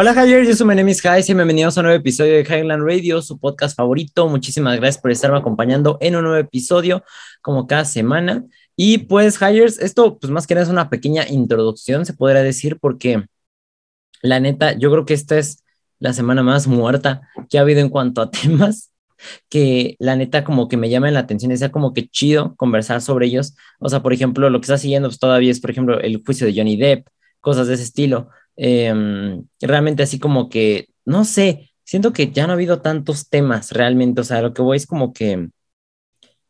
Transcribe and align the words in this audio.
Hola 0.00 0.14
Javier, 0.14 0.46
yo 0.46 0.54
soy 0.54 0.64
Menemis 0.64 1.02
Jais 1.02 1.28
y 1.28 1.34
bienvenidos 1.34 1.76
a 1.76 1.80
un 1.80 1.86
nuevo 1.86 1.98
episodio 1.98 2.34
de 2.34 2.42
Highland 2.42 2.84
Radio, 2.86 3.20
su 3.20 3.36
podcast 3.36 3.76
favorito. 3.76 4.28
Muchísimas 4.28 4.76
gracias 4.76 5.02
por 5.02 5.10
estarme 5.10 5.38
acompañando 5.38 5.98
en 6.00 6.14
un 6.14 6.22
nuevo 6.22 6.36
episodio, 6.36 7.02
como 7.42 7.66
cada 7.66 7.84
semana. 7.84 8.44
Y 8.76 8.98
pues, 8.98 9.40
Hires, 9.42 9.76
esto, 9.80 10.16
pues 10.20 10.30
más 10.30 10.46
que 10.46 10.54
nada 10.54 10.62
es 10.62 10.70
una 10.70 10.88
pequeña 10.88 11.26
introducción, 11.28 12.06
se 12.06 12.12
podría 12.12 12.44
decir, 12.44 12.78
porque 12.78 13.26
la 14.22 14.38
neta, 14.38 14.78
yo 14.78 14.92
creo 14.92 15.04
que 15.04 15.14
esta 15.14 15.36
es 15.36 15.64
la 15.98 16.12
semana 16.12 16.44
más 16.44 16.68
muerta 16.68 17.22
que 17.50 17.58
ha 17.58 17.62
habido 17.62 17.80
en 17.80 17.88
cuanto 17.88 18.22
a 18.22 18.30
temas 18.30 18.92
que 19.48 19.96
la 19.98 20.14
neta 20.14 20.44
como 20.44 20.68
que 20.68 20.76
me 20.76 20.90
llaman 20.90 21.14
la 21.14 21.20
atención, 21.20 21.58
sea 21.58 21.72
como 21.72 21.92
que 21.92 22.06
chido 22.06 22.54
conversar 22.54 23.00
sobre 23.00 23.26
ellos. 23.26 23.56
O 23.80 23.88
sea, 23.88 24.00
por 24.00 24.12
ejemplo, 24.12 24.48
lo 24.48 24.60
que 24.60 24.66
está 24.66 24.78
siguiendo 24.78 25.08
pues, 25.08 25.18
todavía 25.18 25.50
es, 25.50 25.58
por 25.58 25.72
ejemplo, 25.72 25.98
el 25.98 26.22
juicio 26.24 26.46
de 26.46 26.54
Johnny 26.54 26.76
Depp, 26.76 27.08
cosas 27.40 27.66
de 27.66 27.74
ese 27.74 27.82
estilo. 27.82 28.28
Em, 28.58 29.44
realmente 29.60 30.02
así 30.02 30.18
como 30.18 30.48
que, 30.48 30.88
no 31.04 31.24
sé, 31.24 31.70
siento 31.84 32.12
que 32.12 32.32
ya 32.32 32.46
no 32.46 32.52
ha 32.52 32.56
habido 32.56 32.80
tantos 32.82 33.28
temas 33.30 33.72
realmente, 33.72 34.20
o 34.20 34.24
sea, 34.24 34.42
lo 34.42 34.52
que 34.54 34.62
voy 34.62 34.76
es 34.78 34.86
como 34.86 35.12
que, 35.12 35.48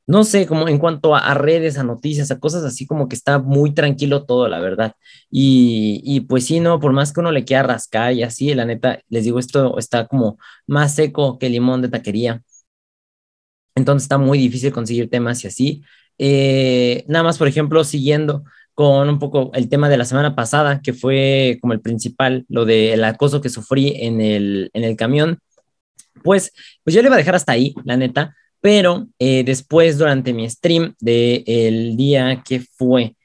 no 0.06 0.24
sé, 0.24 0.46
como 0.46 0.68
en 0.68 0.78
cuanto 0.78 1.14
a, 1.14 1.34
redes, 1.34 1.76
a 1.78 1.84
noticias, 1.84 2.30
a 2.30 2.40
cosas 2.40 2.64
así 2.64 2.86
como 2.86 3.08
que 3.08 3.14
está 3.16 3.38
muy 3.38 3.74
tranquilo 3.74 4.24
todo, 4.24 4.48
la 4.48 4.58
verdad. 4.58 4.94
Y, 5.30 6.00
y, 6.04 6.20
pues 6.20 6.46
sí, 6.46 6.60
no, 6.60 6.80
por 6.80 6.92
más 6.92 7.12
que 7.12 7.20
uno 7.20 7.30
le 7.30 7.44
quiera 7.44 7.62
rascar 7.64 8.14
y 8.14 8.22
así, 8.22 8.54
la 8.54 8.64
neta, 8.64 9.00
les 9.10 9.24
digo, 9.24 9.38
esto 9.38 9.78
está 9.78 10.06
como 10.06 10.38
más 10.66 10.94
seco 10.94 11.38
que 11.38 11.50
limón 11.50 11.82
de 11.82 11.88
taquería. 11.90 12.42
Entonces 13.74 14.04
está 14.04 14.18
muy 14.18 14.38
difícil 14.38 14.72
conseguir 14.72 15.08
temas 15.10 15.44
y 15.44 15.48
así. 15.48 15.82
Eh, 16.18 17.04
nada 17.08 17.22
más, 17.24 17.38
por 17.38 17.48
ejemplo, 17.48 17.84
siguiendo 17.84 18.44
con 18.78 19.08
un 19.08 19.18
poco 19.18 19.50
el 19.54 19.68
tema 19.68 19.88
de 19.88 19.96
la 19.96 20.04
semana 20.04 20.36
pasada, 20.36 20.80
que 20.80 20.92
fue 20.92 21.58
como 21.60 21.72
el 21.72 21.80
principal, 21.80 22.46
lo 22.48 22.64
del 22.64 23.02
acoso 23.02 23.40
que 23.40 23.48
sufrí 23.48 23.92
en 23.96 24.20
el, 24.20 24.70
en 24.72 24.84
el 24.84 24.94
camión, 24.94 25.40
pues, 26.22 26.52
pues 26.84 26.94
yo 26.94 27.02
le 27.02 27.08
iba 27.08 27.16
a 27.16 27.18
dejar 27.18 27.34
hasta 27.34 27.50
ahí, 27.50 27.74
la 27.84 27.96
neta, 27.96 28.36
pero 28.60 29.08
eh, 29.18 29.42
después 29.42 29.98
durante 29.98 30.32
mi 30.32 30.48
stream 30.48 30.94
del 31.00 31.42
el 31.48 31.96
día 31.96 32.44
que 32.46 32.60
fue 32.60 33.16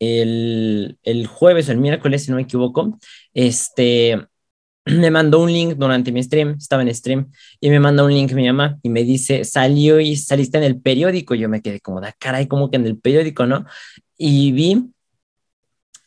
el, 0.00 0.98
el 1.04 1.28
jueves 1.28 1.68
o 1.68 1.72
el 1.72 1.78
miércoles, 1.78 2.24
si 2.24 2.32
no 2.32 2.38
me 2.38 2.42
equivoco, 2.42 2.98
este, 3.32 4.20
me 4.86 5.12
mandó 5.12 5.40
un 5.40 5.52
link 5.52 5.74
durante 5.76 6.10
mi 6.10 6.20
stream, 6.20 6.56
estaba 6.58 6.82
en 6.82 6.92
stream, 6.92 7.30
y 7.60 7.70
me 7.70 7.78
mandó 7.78 8.06
un 8.06 8.12
link 8.12 8.32
mi 8.32 8.48
mamá 8.48 8.76
y 8.82 8.90
me 8.90 9.04
dice, 9.04 9.44
salió 9.44 10.00
y 10.00 10.16
saliste 10.16 10.58
en 10.58 10.64
el 10.64 10.80
periódico. 10.80 11.36
Yo 11.36 11.48
me 11.48 11.62
quedé 11.62 11.78
como, 11.78 12.00
da 12.00 12.12
caray, 12.18 12.48
como 12.48 12.72
que 12.72 12.76
en 12.78 12.86
el 12.86 12.98
periódico, 12.98 13.46
¿no? 13.46 13.66
Y 14.18 14.50
vi 14.50 14.95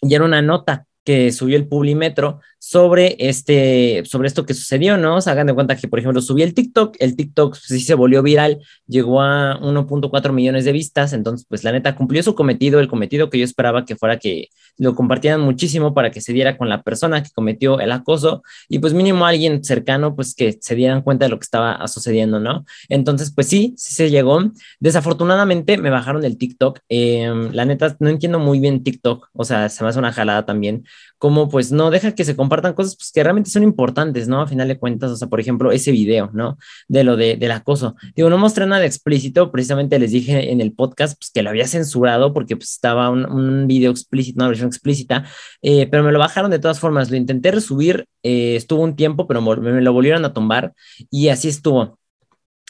y 0.02 0.16
era 0.16 0.25
una 0.25 0.42
nota 0.42 0.86
que 1.03 1.31
subió 1.31 1.58
el 1.58 1.67
Publimetro 1.67 2.42
sobre, 2.60 3.16
este, 3.20 4.04
sobre 4.06 4.28
esto 4.28 4.46
que 4.46 4.54
sucedió, 4.54 4.98
¿no? 4.98 5.22
Se 5.22 5.32
hagan 5.32 5.48
de 5.48 5.54
cuenta 5.54 5.76
que, 5.76 5.88
por 5.88 6.00
ejemplo, 6.00 6.22
subí 6.22 6.44
el 6.44 6.54
TikTok, 6.54 6.98
el 7.00 7.16
TikTok 7.16 7.56
sí 7.56 7.80
se 7.80 7.96
volvió 7.96 8.22
viral, 8.22 8.60
llegó 8.86 9.22
a 9.22 9.60
1.4 9.62 10.34
millones 10.34 10.66
de 10.66 10.72
vistas, 10.74 11.14
entonces, 11.14 11.46
pues 11.50 11.64
la 11.64 11.72
neta 11.72 11.96
cumplió 11.96 12.22
su 12.22 12.36
cometido, 12.36 12.80
el 12.80 12.88
cometido 12.88 13.30
que 13.30 13.40
yo 13.40 13.46
esperaba 13.46 13.86
que 13.86 13.96
fuera 13.96 14.20
que 14.20 14.50
lo 14.78 14.96
compartieran 14.96 15.42
muchísimo 15.42 15.94
para 15.94 16.12
que 16.12 16.22
se 16.22 16.34
diera 16.34 16.58
con 16.58 16.70
la 16.70 16.84
persona 16.84 17.24
que 17.24 17.30
cometió 17.32 17.80
el 17.80 17.92
acoso 17.92 18.44
y 18.68 18.80
pues 18.80 18.94
mínimo 18.94 19.26
alguien 19.26 19.64
cercano, 19.64 20.16
pues 20.16 20.36
que 20.36 20.58
se 20.60 20.76
dieran 20.76 21.02
cuenta 21.02 21.26
de 21.26 21.30
lo 21.30 21.40
que 21.40 21.44
estaba 21.44 21.88
sucediendo, 21.88 22.40
¿no? 22.40 22.66
Entonces, 22.88 23.32
pues 23.34 23.48
sí, 23.48 23.74
sí 23.78 23.94
se 23.94 24.10
llegó. 24.10 24.42
Desafortunadamente 24.80 25.78
me 25.78 25.90
bajaron 25.90 26.24
el 26.24 26.38
TikTok. 26.38 26.80
Em, 26.90 27.52
la 27.54 27.66
neta, 27.66 27.96
no 28.00 28.10
entiendo 28.10 28.40
muy 28.40 28.60
bien 28.60 28.84
TikTok, 28.84 29.30
o 29.34 29.44
sea, 29.44 29.70
se 29.70 29.84
me 29.84 29.90
hace 29.90 30.00
una 30.00 30.14
jalada 30.14 30.46
también, 30.46 30.86
como 31.18 31.50
pues 31.50 31.72
no 31.72 31.92
deja 31.92 32.14
que 32.14 32.24
se 32.24 32.36
compartan 32.50 32.74
cosas 32.74 32.96
pues, 32.96 33.12
que 33.12 33.24
realmente 33.24 33.52
son 33.52 33.62
importantes, 33.62 34.28
¿no? 34.28 34.42
A 34.42 34.48
final 34.48 34.68
de 34.68 34.80
cuentas, 34.80 35.12
o 35.12 35.16
sea, 35.16 35.28
por 35.28 35.40
ejemplo, 35.40 35.72
ese 35.72 35.92
video, 35.92 36.32
¿no? 36.34 36.58
De 36.88 37.04
lo 37.04 37.16
de, 37.16 37.36
del 37.36 37.52
acoso. 37.52 37.96
Digo, 38.16 38.30
no 38.30 38.40
mostré 38.40 38.66
nada 38.66 38.86
explícito, 38.86 39.52
precisamente 39.52 40.00
les 40.00 40.12
dije 40.12 40.52
en 40.52 40.60
el 40.60 40.74
podcast 40.74 41.16
pues, 41.20 41.30
que 41.32 41.44
lo 41.44 41.52
había 41.52 41.68
censurado 41.68 42.34
porque 42.34 42.58
pues, 42.58 42.72
estaba 42.72 43.12
un, 43.12 43.68
video 43.68 43.92
explícito, 43.92 44.40
una 44.40 44.48
versión 44.48 44.70
explícita, 44.70 45.26
eh, 45.62 45.86
pero 45.92 46.04
me 46.04 46.12
lo 46.12 46.18
bajaron 46.18 46.50
de 46.50 46.58
todas 46.58 46.80
formas. 46.80 47.12
Lo 47.12 47.18
intenté 47.18 47.52
resubir, 47.52 48.08
eh, 48.24 48.56
estuvo 48.56 48.81
un 48.81 48.96
tiempo, 48.96 49.28
pero 49.28 49.42
me 49.42 49.81
lo 49.81 49.94
volvieron 49.94 50.26
a 50.26 50.34
tumbar 50.34 50.74
y 51.12 51.28
así 51.30 51.50
estuvo. 51.50 51.99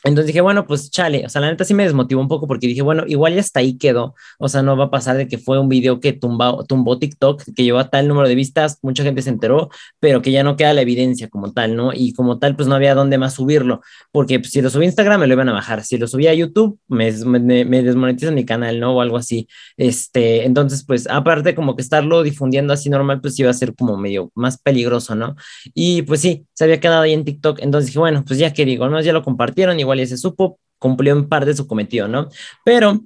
Entonces 0.03 0.27
dije, 0.27 0.39
bueno, 0.39 0.65
pues 0.65 0.89
chale, 0.91 1.25
o 1.25 1.29
sea, 1.29 1.41
la 1.41 1.49
neta 1.49 1.65
sí 1.65 1.73
me 1.73 1.83
desmotivó 1.83 2.21
un 2.21 2.29
poco 2.29 2.47
porque 2.47 2.67
dije, 2.67 2.81
bueno, 2.81 3.03
igual 3.07 3.33
ya 3.33 3.41
hasta 3.41 3.59
ahí 3.59 3.77
quedó, 3.77 4.15
o 4.37 4.47
sea, 4.47 4.61
no 4.61 4.77
va 4.77 4.85
a 4.85 4.89
pasar 4.89 5.17
de 5.17 5.27
que 5.27 5.37
fue 5.37 5.59
un 5.59 5.67
video 5.67 5.99
que 5.99 6.13
tumbó, 6.13 6.63
tumbó 6.65 6.97
TikTok, 6.97 7.43
que 7.53 7.63
llevó 7.63 7.79
a 7.79 7.89
tal 7.89 8.07
número 8.07 8.29
de 8.29 8.35
vistas, 8.35 8.79
mucha 8.81 9.03
gente 9.03 9.21
se 9.21 9.29
enteró, 9.29 9.69
pero 9.99 10.21
que 10.21 10.31
ya 10.31 10.41
no 10.43 10.55
queda 10.55 10.73
la 10.73 10.81
evidencia 10.81 11.27
como 11.27 11.51
tal, 11.51 11.75
¿no? 11.75 11.91
Y 11.93 12.13
como 12.13 12.39
tal, 12.39 12.55
pues 12.55 12.69
no 12.69 12.75
había 12.75 12.95
dónde 12.95 13.17
más 13.17 13.33
subirlo, 13.33 13.81
porque 14.11 14.39
pues, 14.39 14.51
si 14.51 14.61
lo 14.61 14.69
subí 14.69 14.85
a 14.85 14.87
Instagram 14.87 15.19
me 15.19 15.27
lo 15.27 15.33
iban 15.33 15.49
a 15.49 15.53
bajar, 15.53 15.83
si 15.83 15.97
lo 15.97 16.07
subí 16.07 16.27
a 16.27 16.33
YouTube 16.33 16.79
me, 16.87 17.11
me, 17.25 17.65
me 17.65 17.83
desmonetizan 17.83 18.35
mi 18.35 18.45
canal, 18.45 18.79
¿no? 18.79 18.95
O 18.95 19.01
algo 19.01 19.17
así, 19.17 19.49
este, 19.75 20.45
entonces, 20.45 20.85
pues 20.85 21.07
aparte 21.09 21.55
como 21.55 21.75
que 21.75 21.81
estarlo 21.81 22.23
difundiendo 22.23 22.71
así 22.71 22.89
normal, 22.89 23.19
pues 23.19 23.37
iba 23.39 23.49
a 23.49 23.53
ser 23.53 23.75
como 23.75 23.97
medio 23.97 24.31
más 24.33 24.57
peligroso, 24.57 25.15
¿no? 25.15 25.35
Y 25.73 26.03
pues 26.03 26.21
sí, 26.21 26.45
se 26.53 26.63
había 26.63 26.79
quedado 26.79 27.01
ahí 27.01 27.11
en 27.13 27.25
TikTok, 27.25 27.59
entonces 27.61 27.87
dije, 27.87 27.99
bueno, 27.99 28.23
pues 28.25 28.39
ya 28.39 28.53
que 28.53 28.63
digo, 28.63 28.85
menos 28.85 29.03
ya 29.03 29.11
lo 29.11 29.23
compartieron 29.23 29.77
y 29.77 29.88
igual 29.89 29.99
ya 29.99 30.07
se 30.07 30.17
supo, 30.17 30.59
cumplió 30.77 31.13
en 31.13 31.27
parte 31.27 31.53
su 31.53 31.67
cometido, 31.67 32.07
¿no? 32.07 32.29
Pero 32.63 33.01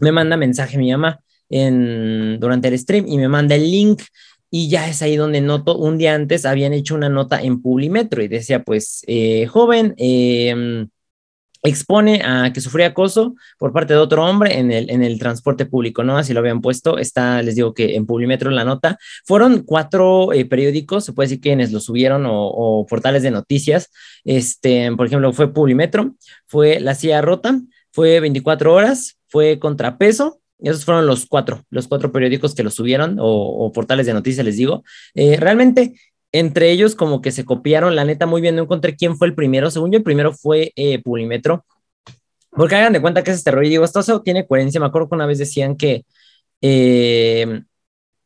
me 0.00 0.12
manda 0.12 0.36
mensaje 0.36 0.78
mi 0.78 0.90
mamá 0.92 1.20
en, 1.48 2.38
durante 2.38 2.68
el 2.68 2.78
stream 2.78 3.06
y 3.08 3.16
me 3.16 3.28
manda 3.28 3.54
el 3.54 3.70
link 3.70 4.02
y 4.50 4.68
ya 4.68 4.88
es 4.88 5.02
ahí 5.02 5.16
donde 5.16 5.40
noto, 5.40 5.76
un 5.76 5.98
día 5.98 6.14
antes 6.14 6.44
habían 6.44 6.72
hecho 6.72 6.94
una 6.94 7.08
nota 7.08 7.40
en 7.42 7.60
Publimetro 7.60 8.22
y 8.22 8.28
decía, 8.28 8.62
pues, 8.62 9.02
eh, 9.06 9.46
joven, 9.46 9.94
eh, 9.98 10.86
expone 11.68 12.22
a 12.24 12.52
que 12.52 12.60
sufría 12.60 12.88
acoso 12.88 13.34
por 13.58 13.72
parte 13.72 13.94
de 13.94 13.98
otro 13.98 14.24
hombre 14.24 14.58
en 14.58 14.72
el, 14.72 14.90
en 14.90 15.02
el 15.02 15.18
transporte 15.18 15.66
público, 15.66 16.04
¿no? 16.04 16.18
Así 16.18 16.32
lo 16.32 16.40
habían 16.40 16.60
puesto, 16.60 16.98
está, 16.98 17.42
les 17.42 17.54
digo 17.56 17.74
que 17.74 17.96
en 17.96 18.06
Publimetro 18.06 18.50
la 18.50 18.64
nota, 18.64 18.98
fueron 19.24 19.62
cuatro 19.62 20.32
eh, 20.32 20.44
periódicos, 20.44 21.04
se 21.04 21.12
puede 21.12 21.28
decir 21.28 21.40
quienes 21.40 21.72
lo 21.72 21.80
subieron 21.80 22.24
o, 22.26 22.86
portales 22.88 23.22
de 23.22 23.30
noticias, 23.30 23.90
este, 24.24 24.90
por 24.96 25.06
ejemplo, 25.06 25.32
fue 25.32 25.52
Publimetro, 25.52 26.14
fue 26.46 26.80
La 26.80 26.94
Silla 26.94 27.22
Rota, 27.22 27.60
fue 27.92 28.20
24 28.20 28.72
Horas, 28.72 29.18
fue 29.28 29.58
Contrapeso, 29.58 30.40
esos 30.58 30.84
fueron 30.84 31.06
los 31.06 31.26
cuatro, 31.26 31.64
los 31.70 31.86
cuatro 31.86 32.12
periódicos 32.12 32.54
que 32.54 32.62
lo 32.62 32.70
subieron 32.70 33.18
o, 33.20 33.70
portales 33.74 34.06
de 34.06 34.14
noticias, 34.14 34.44
les 34.44 34.56
digo. 34.56 34.84
Eh, 35.14 35.36
realmente 35.36 35.94
entre 36.38 36.70
ellos 36.70 36.94
como 36.94 37.22
que 37.22 37.32
se 37.32 37.44
copiaron, 37.44 37.96
la 37.96 38.04
neta, 38.04 38.26
muy 38.26 38.40
bien, 38.40 38.56
no 38.56 38.62
encontré 38.62 38.96
quién 38.96 39.16
fue 39.16 39.28
el 39.28 39.34
primero, 39.34 39.70
según 39.70 39.92
yo 39.92 39.98
el 39.98 40.04
primero 40.04 40.32
fue 40.32 40.72
eh, 40.76 41.02
Pulimetro, 41.02 41.64
porque 42.50 42.76
hagan 42.76 42.92
de 42.92 43.00
cuenta 43.00 43.22
que 43.22 43.30
es 43.30 43.38
este 43.38 43.50
rollo, 43.50 43.66
y 43.66 43.70
digo, 43.70 43.84
esto 43.84 44.22
tiene 44.22 44.46
coherencia, 44.46 44.80
me 44.80 44.86
acuerdo 44.86 45.08
que 45.08 45.14
una 45.16 45.26
vez 45.26 45.38
decían 45.38 45.76
que, 45.76 46.04
eh, 46.60 47.62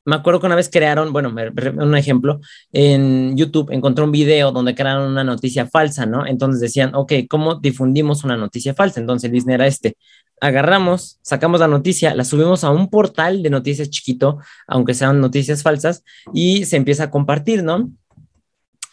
me 0.05 0.17
acuerdo 0.17 0.41
que 0.41 0.47
una 0.47 0.57
vez 0.57 0.71
crearon, 0.71 1.13
bueno, 1.13 1.35
un 1.77 1.97
ejemplo, 1.97 2.41
en 2.73 3.37
YouTube 3.37 3.71
encontré 3.71 4.05
un 4.05 4.13
video 4.13 4.51
donde 4.51 4.75
crearon 4.75 5.13
una 5.13 5.25
noticia 5.25 5.67
falsa, 5.67 6.07
¿no? 6.07 6.27
Entonces 6.27 6.61
decían, 6.61 6.95
ok, 6.95 7.13
¿cómo 7.29 7.57
difundimos 7.57 8.25
una 8.25 8.37
noticia 8.37 8.75
falsa? 8.75 8.99
Entonces 8.99 9.31
el 9.31 9.37
business 9.37 9.55
era 9.55 9.67
este, 9.67 9.97
agarramos, 10.41 11.19
sacamos 11.23 11.61
la 11.61 11.69
noticia, 11.69 12.15
la 12.15 12.25
subimos 12.25 12.65
a 12.65 12.71
un 12.71 12.89
portal 12.89 13.43
de 13.43 13.51
noticias 13.51 13.91
chiquito, 13.91 14.39
aunque 14.67 14.95
sean 14.95 15.21
noticias 15.21 15.63
falsas, 15.63 16.03
y 16.33 16.65
se 16.65 16.77
empieza 16.77 17.05
a 17.05 17.11
compartir, 17.11 17.63
¿no? 17.63 17.91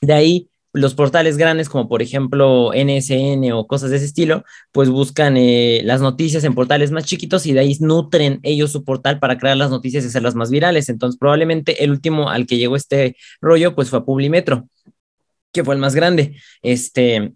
De 0.02 0.14
ahí 0.14 0.50
los 0.74 0.94
portales 0.94 1.38
grandes, 1.38 1.70
como 1.70 1.90
por 1.90 2.02
ejemplo 2.02 2.72
NSN 2.74 3.52
o 3.54 3.68
cosas 3.68 3.90
de 3.90 3.98
ese 3.98 4.06
estilo, 4.06 4.44
pues 4.72 4.90
buscan 4.90 5.36
eh, 5.38 5.82
las 5.84 6.02
noticias 6.02 6.44
en 6.44 6.54
portales 6.54 6.92
más 6.92 7.06
chiquitos 7.06 7.46
y 7.46 7.54
de 7.54 7.62
ahí 7.62 7.78
nutren 7.80 8.40
ellos 8.44 8.72
su 8.72 8.84
portal 8.84 9.20
para 9.20 9.38
crear 9.38 9.58
las 9.58 9.72
noticias 9.72 10.04
y 10.04 10.08
hacerlas 10.08 10.36
más 10.36 10.52
virales. 10.52 10.90
Entonces, 10.90 11.18
probablemente 11.18 11.84
el 11.84 11.92
último 11.92 12.30
al 12.30 12.46
que 12.48 12.58
llegó 12.58 12.76
este 12.76 13.16
rollo, 13.42 13.76
pues 13.76 13.90
fue 13.90 14.00
a 14.00 14.06
Publimetro, 14.06 14.68
que 15.52 15.64
fue 15.64 15.76
el 15.76 15.82
más 15.82 15.96
grande. 15.96 16.36
Este, 16.62 17.34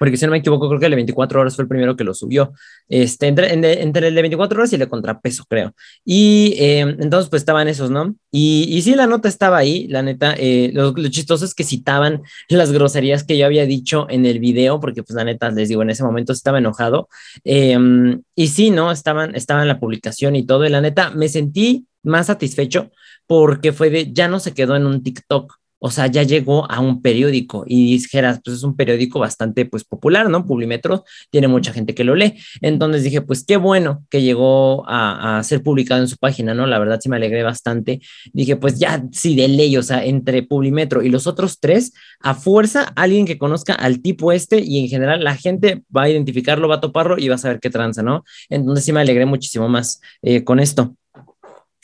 porque 0.00 0.16
si 0.16 0.24
no 0.24 0.30
me 0.30 0.38
equivoco, 0.38 0.66
creo 0.66 0.80
que 0.80 0.86
el 0.86 0.92
de 0.92 0.96
24 0.96 1.42
horas 1.42 1.54
fue 1.54 1.64
el 1.64 1.68
primero 1.68 1.94
que 1.94 2.04
lo 2.04 2.14
subió, 2.14 2.54
este, 2.88 3.26
entre, 3.26 3.52
entre 3.52 4.08
el 4.08 4.14
de 4.14 4.22
24 4.22 4.58
horas 4.58 4.72
y 4.72 4.76
el 4.76 4.80
de 4.80 4.88
contrapeso, 4.88 5.44
creo. 5.46 5.74
Y 6.06 6.54
eh, 6.58 6.80
entonces, 6.80 7.28
pues 7.28 7.42
estaban 7.42 7.68
esos, 7.68 7.90
¿no? 7.90 8.14
Y, 8.30 8.64
y 8.70 8.80
sí, 8.80 8.94
la 8.94 9.06
nota 9.06 9.28
estaba 9.28 9.58
ahí, 9.58 9.88
la 9.88 10.02
neta, 10.02 10.34
eh, 10.38 10.70
lo, 10.72 10.94
chistoso 11.10 11.44
es 11.44 11.54
que 11.54 11.64
citaban 11.64 12.22
las 12.48 12.72
groserías 12.72 13.24
que 13.24 13.36
yo 13.36 13.44
había 13.44 13.66
dicho 13.66 14.06
en 14.08 14.24
el 14.24 14.38
video, 14.38 14.80
porque 14.80 15.02
pues 15.02 15.14
la 15.14 15.24
neta, 15.24 15.50
les 15.50 15.68
digo, 15.68 15.82
en 15.82 15.90
ese 15.90 16.02
momento 16.02 16.32
estaba 16.32 16.56
enojado. 16.56 17.10
Em, 17.44 18.22
y 18.34 18.48
sí, 18.48 18.70
¿no? 18.70 18.92
Estaban, 18.92 19.34
estaba 19.34 19.60
en 19.60 19.68
la 19.68 19.78
publicación 19.78 20.34
y 20.34 20.46
todo, 20.46 20.64
y 20.64 20.70
la 20.70 20.80
neta, 20.80 21.10
me 21.10 21.28
sentí 21.28 21.86
más 22.02 22.28
satisfecho 22.28 22.90
porque 23.26 23.72
fue 23.72 23.90
de, 23.90 24.12
ya 24.12 24.28
no 24.28 24.40
se 24.40 24.54
quedó 24.54 24.76
en 24.76 24.86
un 24.86 25.02
TikTok, 25.02 25.59
o 25.80 25.90
sea, 25.90 26.06
ya 26.06 26.22
llegó 26.22 26.70
a 26.70 26.80
un 26.80 27.02
periódico 27.02 27.64
y 27.66 27.96
dijeras, 27.96 28.40
pues 28.44 28.58
es 28.58 28.62
un 28.62 28.76
periódico 28.76 29.18
bastante 29.18 29.64
pues 29.64 29.82
popular, 29.84 30.28
¿no? 30.28 30.46
Publimetro 30.46 31.04
tiene 31.30 31.48
mucha 31.48 31.72
gente 31.72 31.94
que 31.94 32.04
lo 32.04 32.14
lee. 32.14 32.34
Entonces 32.60 33.02
dije, 33.02 33.22
pues 33.22 33.44
qué 33.44 33.56
bueno 33.56 34.04
que 34.10 34.22
llegó 34.22 34.84
a, 34.86 35.42
ser 35.42 35.62
publicado 35.62 36.02
en 36.02 36.08
su 36.08 36.18
página, 36.18 36.54
¿no? 36.54 36.66
La 36.66 36.78
verdad 36.78 37.00
sí 37.02 37.08
me 37.08 37.16
alegré 37.16 37.42
bastante. 37.42 38.00
Dije, 38.32 38.56
pues 38.56 38.78
ya, 38.78 39.02
sí, 39.10 39.34
de 39.34 39.48
ley, 39.48 39.76
o 39.76 39.82
sea, 39.82 40.04
entre 40.04 40.42
Publimetro 40.42 41.02
y 41.02 41.08
los 41.08 41.26
otros 41.26 41.58
tres, 41.60 41.92
a 42.20 42.34
fuerza, 42.34 42.92
alguien 42.94 43.26
que 43.26 43.38
conozca 43.38 43.74
al 43.74 44.02
tipo 44.02 44.32
este 44.32 44.60
y 44.60 44.80
en 44.80 44.88
general 44.88 45.24
la 45.24 45.34
gente 45.36 45.82
va 45.96 46.02
a 46.04 46.10
identificarlo, 46.10 46.68
va 46.68 46.76
a 46.76 46.80
toparlo 46.80 47.18
y 47.18 47.28
va 47.28 47.36
a 47.36 47.38
saber 47.38 47.58
qué 47.58 47.70
tranza, 47.70 48.02
¿no? 48.02 48.24
Entonces 48.50 48.84
sí 48.84 48.92
me 48.92 49.00
alegré 49.00 49.24
muchísimo 49.24 49.68
más 49.68 50.00
eh, 50.22 50.44
con 50.44 50.60
esto. 50.60 50.94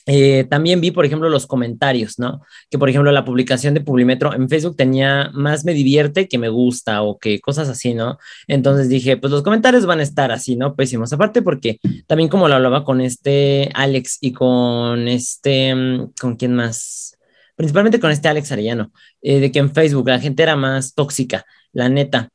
Eh, 0.06 0.44
también 0.44 0.80
vi, 0.80 0.92
por 0.92 1.04
ejemplo, 1.04 1.28
los 1.28 1.48
comentarios, 1.48 2.18
¿no? 2.18 2.40
Que, 2.70 2.78
por 2.78 2.88
ejemplo, 2.88 3.10
la 3.10 3.24
publicación 3.24 3.74
de 3.74 3.80
Publimetro 3.80 4.32
en 4.32 4.48
Facebook 4.48 4.76
tenía 4.76 5.30
más 5.34 5.64
me 5.64 5.74
divierte 5.74 6.28
que 6.28 6.38
me 6.38 6.48
gusta 6.48 7.02
o 7.02 7.18
que 7.18 7.40
cosas 7.40 7.68
así, 7.68 7.92
¿no? 7.92 8.16
Entonces 8.46 8.88
dije, 8.88 9.16
pues 9.16 9.32
los 9.32 9.42
comentarios 9.42 9.84
van 9.84 9.98
a 9.98 10.04
estar 10.04 10.30
así, 10.30 10.56
¿no? 10.56 10.76
Pésimos. 10.76 11.12
Aparte 11.12 11.42
porque 11.42 11.80
también 12.06 12.28
como 12.28 12.48
lo 12.48 12.54
hablaba 12.54 12.84
con 12.84 13.00
este 13.00 13.70
Alex 13.74 14.18
y 14.20 14.32
con 14.32 15.08
este, 15.08 15.74
mm, 15.74 16.12
¿con 16.20 16.36
quién 16.36 16.54
más? 16.54 17.16
Principalmente 17.56 17.98
con 18.00 18.10
este 18.12 18.28
Alex 18.28 18.52
Arellano, 18.52 18.92
eh, 19.22 19.40
de 19.40 19.50
que 19.50 19.58
en 19.58 19.72
Facebook 19.74 20.08
la 20.08 20.20
gente 20.20 20.42
era 20.42 20.56
más 20.56 20.94
tóxica, 20.94 21.44
la 21.72 21.88
neta 21.88 22.30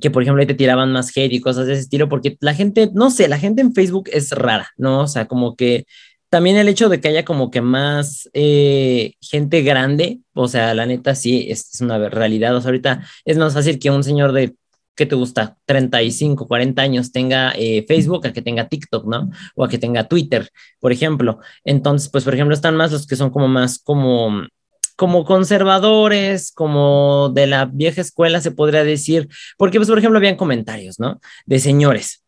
que 0.00 0.10
por 0.10 0.22
ejemplo 0.22 0.40
ahí 0.40 0.46
te 0.46 0.54
tiraban 0.54 0.92
más 0.92 1.14
hate 1.16 1.32
y 1.32 1.40
cosas 1.40 1.66
de 1.66 1.74
ese 1.74 1.82
estilo, 1.82 2.08
porque 2.08 2.36
la 2.40 2.54
gente, 2.54 2.90
no 2.94 3.10
sé, 3.10 3.28
la 3.28 3.38
gente 3.38 3.60
en 3.60 3.74
Facebook 3.74 4.08
es 4.12 4.30
rara, 4.32 4.70
¿no? 4.76 5.02
O 5.02 5.06
sea, 5.06 5.26
como 5.26 5.56
que 5.56 5.84
también 6.30 6.56
el 6.56 6.68
hecho 6.68 6.88
de 6.88 7.00
que 7.00 7.08
haya 7.08 7.24
como 7.24 7.50
que 7.50 7.60
más 7.60 8.30
eh, 8.32 9.14
gente 9.20 9.62
grande, 9.62 10.20
o 10.32 10.48
sea, 10.48 10.74
la 10.74 10.86
neta 10.86 11.14
sí, 11.14 11.48
es, 11.50 11.80
una 11.80 12.08
realidad. 12.08 12.56
O 12.56 12.60
sea, 12.60 12.68
ahorita 12.68 13.04
es 13.24 13.36
más 13.36 13.52
fácil 13.52 13.78
que 13.78 13.90
un 13.90 14.04
señor 14.04 14.32
de, 14.32 14.54
¿qué 14.94 15.06
te 15.06 15.16
gusta? 15.16 15.58
35, 15.66 16.46
40 16.46 16.80
años 16.82 17.12
tenga 17.12 17.52
eh, 17.56 17.84
Facebook 17.86 18.26
a 18.26 18.32
que 18.32 18.42
tenga 18.42 18.68
TikTok, 18.68 19.06
¿no? 19.06 19.30
O 19.56 19.64
a 19.64 19.68
que 19.68 19.78
tenga 19.78 20.06
Twitter, 20.08 20.48
por 20.78 20.92
ejemplo. 20.92 21.40
Entonces, 21.64 22.08
pues, 22.08 22.24
por 22.24 22.34
ejemplo, 22.34 22.54
están 22.54 22.76
más 22.76 22.92
los 22.92 23.06
que 23.06 23.16
son 23.16 23.30
como 23.30 23.48
más 23.48 23.78
como 23.78 24.46
como 24.96 25.24
conservadores, 25.24 26.52
como 26.52 27.30
de 27.34 27.46
la 27.46 27.64
vieja 27.64 28.02
escuela, 28.02 28.42
se 28.42 28.50
podría 28.50 28.84
decir, 28.84 29.28
porque, 29.56 29.78
pues, 29.78 29.88
por 29.88 29.98
ejemplo, 29.98 30.18
habían 30.18 30.36
comentarios, 30.36 31.00
¿no? 31.00 31.20
De 31.46 31.58
señores, 31.58 32.22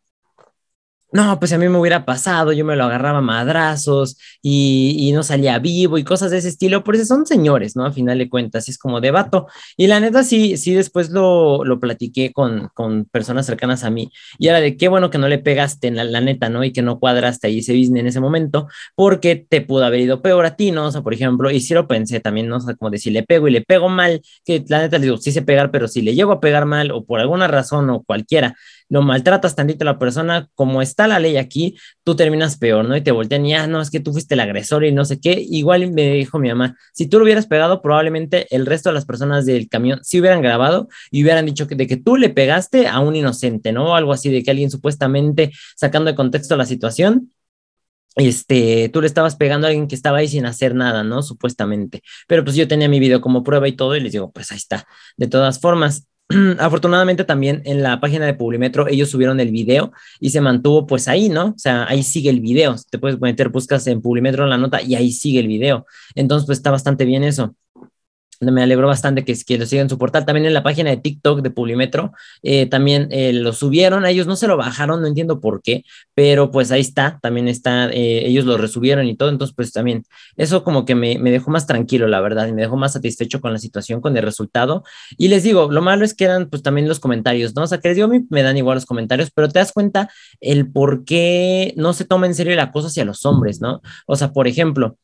no, 1.13 1.39
pues 1.39 1.53
a 1.53 1.59
mí 1.59 1.69
me 1.69 1.79
hubiera 1.79 2.05
pasado, 2.05 2.53
yo 2.53 2.65
me 2.65 2.75
lo 2.75 2.85
agarraba 2.85 3.21
madrazos 3.21 4.17
y, 4.41 4.97
y, 4.99 5.13
no 5.13 5.23
salía 5.23 5.59
vivo 5.59 5.99
y 5.99 6.05
cosas 6.05 6.31
de 6.31 6.39
ese 6.39 6.49
estilo, 6.49 6.83
por 6.83 6.95
eso 6.97 7.05
son 7.05 7.27
señores, 7.27 7.77
¿no? 7.77 7.85
A 7.85 7.93
final 7.93 8.19
de 8.19 8.29
cuentas, 8.31 8.69
es 8.69 8.79
como 8.79 9.01
debato. 9.01 9.47
Y 9.77 9.87
la 9.87 10.01
neta, 10.01 10.25
sí, 10.25 10.57
sí, 10.57 10.75
después 10.75 11.11
lo, 11.11 11.65
lo 11.65 11.79
platiqué 11.79 12.33
con, 12.33 12.71
con, 12.75 13.05
personas 13.05 13.47
cercanas 13.47 13.85
a 13.85 13.91
mí 13.91 14.11
y 14.39 14.49
era 14.49 14.61
de 14.61 14.77
qué 14.77 14.89
bueno 14.89 15.11
que 15.11 15.19
no 15.19 15.29
le 15.29 15.39
pegaste, 15.39 15.91
la, 15.91 16.05
la 16.05 16.21
neta, 16.21 16.49
¿no? 16.49 16.65
Y 16.65 16.73
que 16.73 16.83
no 16.83 16.99
cuadraste 16.99 17.49
ahí 17.49 17.59
ese 17.59 17.77
business 17.77 18.01
en 18.01 18.07
ese 18.07 18.21
momento, 18.21 18.69
porque 18.95 19.37
te 19.37 19.61
pudo 19.61 19.85
haber 19.85 20.01
ido 20.01 20.23
peor 20.23 20.47
a 20.47 20.57
ti, 20.57 20.71
¿no? 20.71 20.87
O 20.87 20.91
sea, 20.91 21.03
por 21.03 21.15
ejemplo, 21.15 21.51
y 21.51 21.61
sí 21.61 21.75
lo 21.75 21.87
pensé 21.87 22.21
también, 22.21 22.49
¿no? 22.49 22.57
O 22.57 22.61
sea, 22.61 22.75
como 22.75 22.91
de 22.91 22.99
le 23.11 23.23
pego 23.23 23.49
y 23.49 23.51
le 23.51 23.63
pego 23.63 23.89
mal, 23.89 24.23
que 24.45 24.65
la 24.69 24.81
neta, 24.81 24.97
les 24.97 25.03
digo, 25.03 25.17
sí 25.19 25.33
sé 25.33 25.43
pegar, 25.43 25.71
pero 25.71 25.89
si 25.89 26.03
le 26.03 26.15
llego 26.15 26.33
a 26.33 26.41
pegar 26.41 26.67
mal 26.67 26.91
o 26.91 27.05
por 27.05 27.21
alguna 27.21 27.49
razón 27.49 27.91
o 27.91 28.03
cualquiera, 28.03 28.55
lo 28.93 29.01
maltratas 29.01 29.57
tantito 29.57 29.85
a 29.85 29.87
la 29.87 29.99
persona, 29.99 30.51
como 30.55 30.83
está 30.83 31.09
la 31.09 31.19
ley 31.19 31.39
aquí, 31.39 31.79
tú 32.05 32.15
terminas 32.15 32.59
peor, 32.59 32.85
¿no? 32.87 32.95
Y 32.95 33.01
te 33.01 33.11
voltean 33.11 33.47
y, 33.47 33.55
ah, 33.55 33.67
no, 33.67 33.81
es 33.81 33.91
que 33.91 34.01
tú 34.01 34.13
fuiste 34.13 34.35
el 34.35 34.41
agresor 34.41 34.85
y 34.85 34.93
no 34.93 35.07
sé 35.07 35.19
qué. 35.19 35.33
Igual 35.49 35.91
me 35.93 36.13
dijo 36.13 36.39
mi 36.39 36.51
mamá, 36.51 36.77
si 36.93 37.07
tú 37.07 37.17
lo 37.17 37.25
hubieras 37.25 37.47
pegado, 37.47 37.81
probablemente 37.81 38.55
el 38.55 38.67
resto 38.67 38.91
de 38.91 38.95
las 38.95 39.07
personas 39.07 39.47
del 39.47 39.71
camión 39.71 40.01
sí 40.03 40.21
hubieran 40.21 40.43
grabado 40.43 40.89
y 41.11 41.23
hubieran 41.23 41.47
dicho 41.47 41.67
que 41.67 41.75
de 41.75 41.87
que 41.87 41.97
tú 41.97 42.19
le 42.19 42.29
pegaste 42.29 42.87
a 42.87 43.01
un 43.01 43.17
inocente, 43.17 43.73
¿no? 43.73 43.97
Algo 43.97 44.13
así, 44.13 44.29
de 44.29 44.43
que 44.43 44.51
alguien 44.51 44.71
supuestamente 44.71 45.53
sacando 45.75 46.11
de 46.11 46.15
contexto 46.15 46.55
la 46.59 46.67
situación, 46.67 47.31
este, 48.17 48.91
tú 48.91 49.01
le 49.01 49.07
estabas 49.07 49.37
pegando 49.37 49.67
a 49.67 49.71
alguien 49.71 49.89
que 49.89 49.95
estaba 49.95 50.19
ahí 50.19 50.29
sin 50.29 50.45
hacer 50.45 50.75
nada, 50.75 51.03
¿no? 51.03 51.23
Supuestamente. 51.23 52.03
Pero 52.29 52.45
pues 52.45 52.57
yo 52.57 52.69
tenía 52.69 52.91
mi 52.91 53.01
video 53.01 53.23
como 53.23 53.43
prueba 53.43 53.69
y 53.69 53.73
todo 53.73 53.97
y 53.97 54.01
les 54.01 54.13
digo, 54.13 54.31
pues 54.33 54.53
ahí 54.53 54.59
está. 54.59 54.87
De 55.17 55.29
todas 55.29 55.61
formas, 55.61 56.07
afortunadamente 56.59 57.25
también 57.25 57.63
en 57.65 57.83
la 57.83 58.01
página 58.01 58.27
de 58.27 58.35
Publimetro 58.35 58.89
ellos 58.89 59.11
subieron 59.11 59.41
el 59.41 59.51
video 59.51 59.93
y 60.21 60.31
se 60.31 60.41
mantuvo 60.41 60.87
pues 60.87 61.09
ahí, 61.09 61.29
¿no? 61.29 61.47
O 61.47 61.59
sea, 61.59 61.87
ahí 61.89 62.03
sigue 62.03 62.31
el 62.31 62.41
video. 62.41 62.77
Te 62.91 62.99
puedes 62.99 63.21
meter, 63.21 63.49
buscas 63.51 63.87
en 63.87 64.01
Publimetro 64.01 64.47
la 64.47 64.59
nota 64.59 64.83
y 64.83 64.95
ahí 64.95 65.13
sigue 65.13 65.41
el 65.41 65.49
video. 65.49 65.87
Entonces, 66.15 66.47
pues 66.47 66.59
está 66.59 66.71
bastante 66.71 67.05
bien 67.05 67.25
eso 67.25 67.55
me 68.51 68.63
alegró 68.63 68.89
bastante 68.89 69.25
que, 69.25 69.59
lo 69.59 69.67
sigan 69.67 69.89
su 69.89 69.99
portal. 69.99 70.25
También 70.25 70.47
en 70.47 70.55
la 70.55 70.63
página 70.63 70.91
de 70.91 70.97
TikTok 70.97 71.43
de 71.43 71.51
Publimetro, 71.51 72.13
eh, 72.43 72.67
también 72.67 73.09
eh, 73.11 73.33
lo 73.33 73.53
subieron. 73.53 74.05
Ellos 74.05 74.27
no 74.27 74.37
se 74.37 74.49
lo 74.49 74.57
bajaron, 74.57 75.01
no 75.01 75.07
entiendo 75.07 75.41
por 75.41 75.63
qué, 75.63 75.85
pero 76.15 76.51
pues 76.51 76.73
ahí 76.73 76.81
está, 76.81 77.19
también 77.23 77.49
está, 77.49 77.89
eh, 77.91 78.27
ellos 78.27 78.45
lo 78.45 78.57
resubieron 78.59 79.07
y 79.07 79.17
todo. 79.17 79.29
Entonces, 79.29 79.55
pues 79.55 79.73
también 79.73 80.05
eso 80.37 80.65
como 80.65 80.85
que 80.85 80.95
me, 80.95 81.19
me, 81.19 81.31
dejó 81.31 81.51
más 81.51 81.67
tranquilo, 81.67 82.09
la 82.09 82.21
verdad, 82.21 82.49
y 82.49 82.53
me 82.53 82.63
dejó 82.63 82.77
más 82.77 82.95
satisfecho 82.95 83.41
con 83.41 83.53
la 83.53 83.59
situación, 83.59 84.01
con 84.01 84.17
el 84.17 84.23
resultado. 84.23 84.83
Y 85.17 85.29
les 85.29 85.43
digo, 85.43 85.71
lo 85.71 85.83
malo 85.83 86.05
es 86.05 86.15
que 86.15 86.25
eran 86.25 86.49
pues 86.49 86.63
también 86.63 86.89
los 86.89 86.99
comentarios, 86.99 87.55
¿no? 87.55 87.63
O 87.63 87.67
sea, 87.67 87.79
que 87.79 87.89
les 87.89 87.97
digo, 87.97 88.07
a 88.09 88.11
mí 88.11 88.25
me 88.31 88.43
dan 88.43 88.57
igual 88.57 88.77
los 88.77 88.87
comentarios, 88.87 89.31
pero 89.35 89.49
te 89.49 89.59
das 89.59 89.73
cuenta 89.73 90.11
el 90.41 90.71
por 90.71 91.05
qué 91.05 91.75
no 91.77 91.93
se 91.93 92.05
toma 92.05 92.27
en 92.27 92.35
serio 92.35 92.57
la 92.57 92.73
cosa 92.73 92.89
hacia 92.89 93.05
los 93.05 93.25
hombres, 93.27 93.61
¿no? 93.61 93.83
O 94.07 94.17
sea, 94.17 94.33
por 94.33 94.49
ejemplo, 94.49 94.97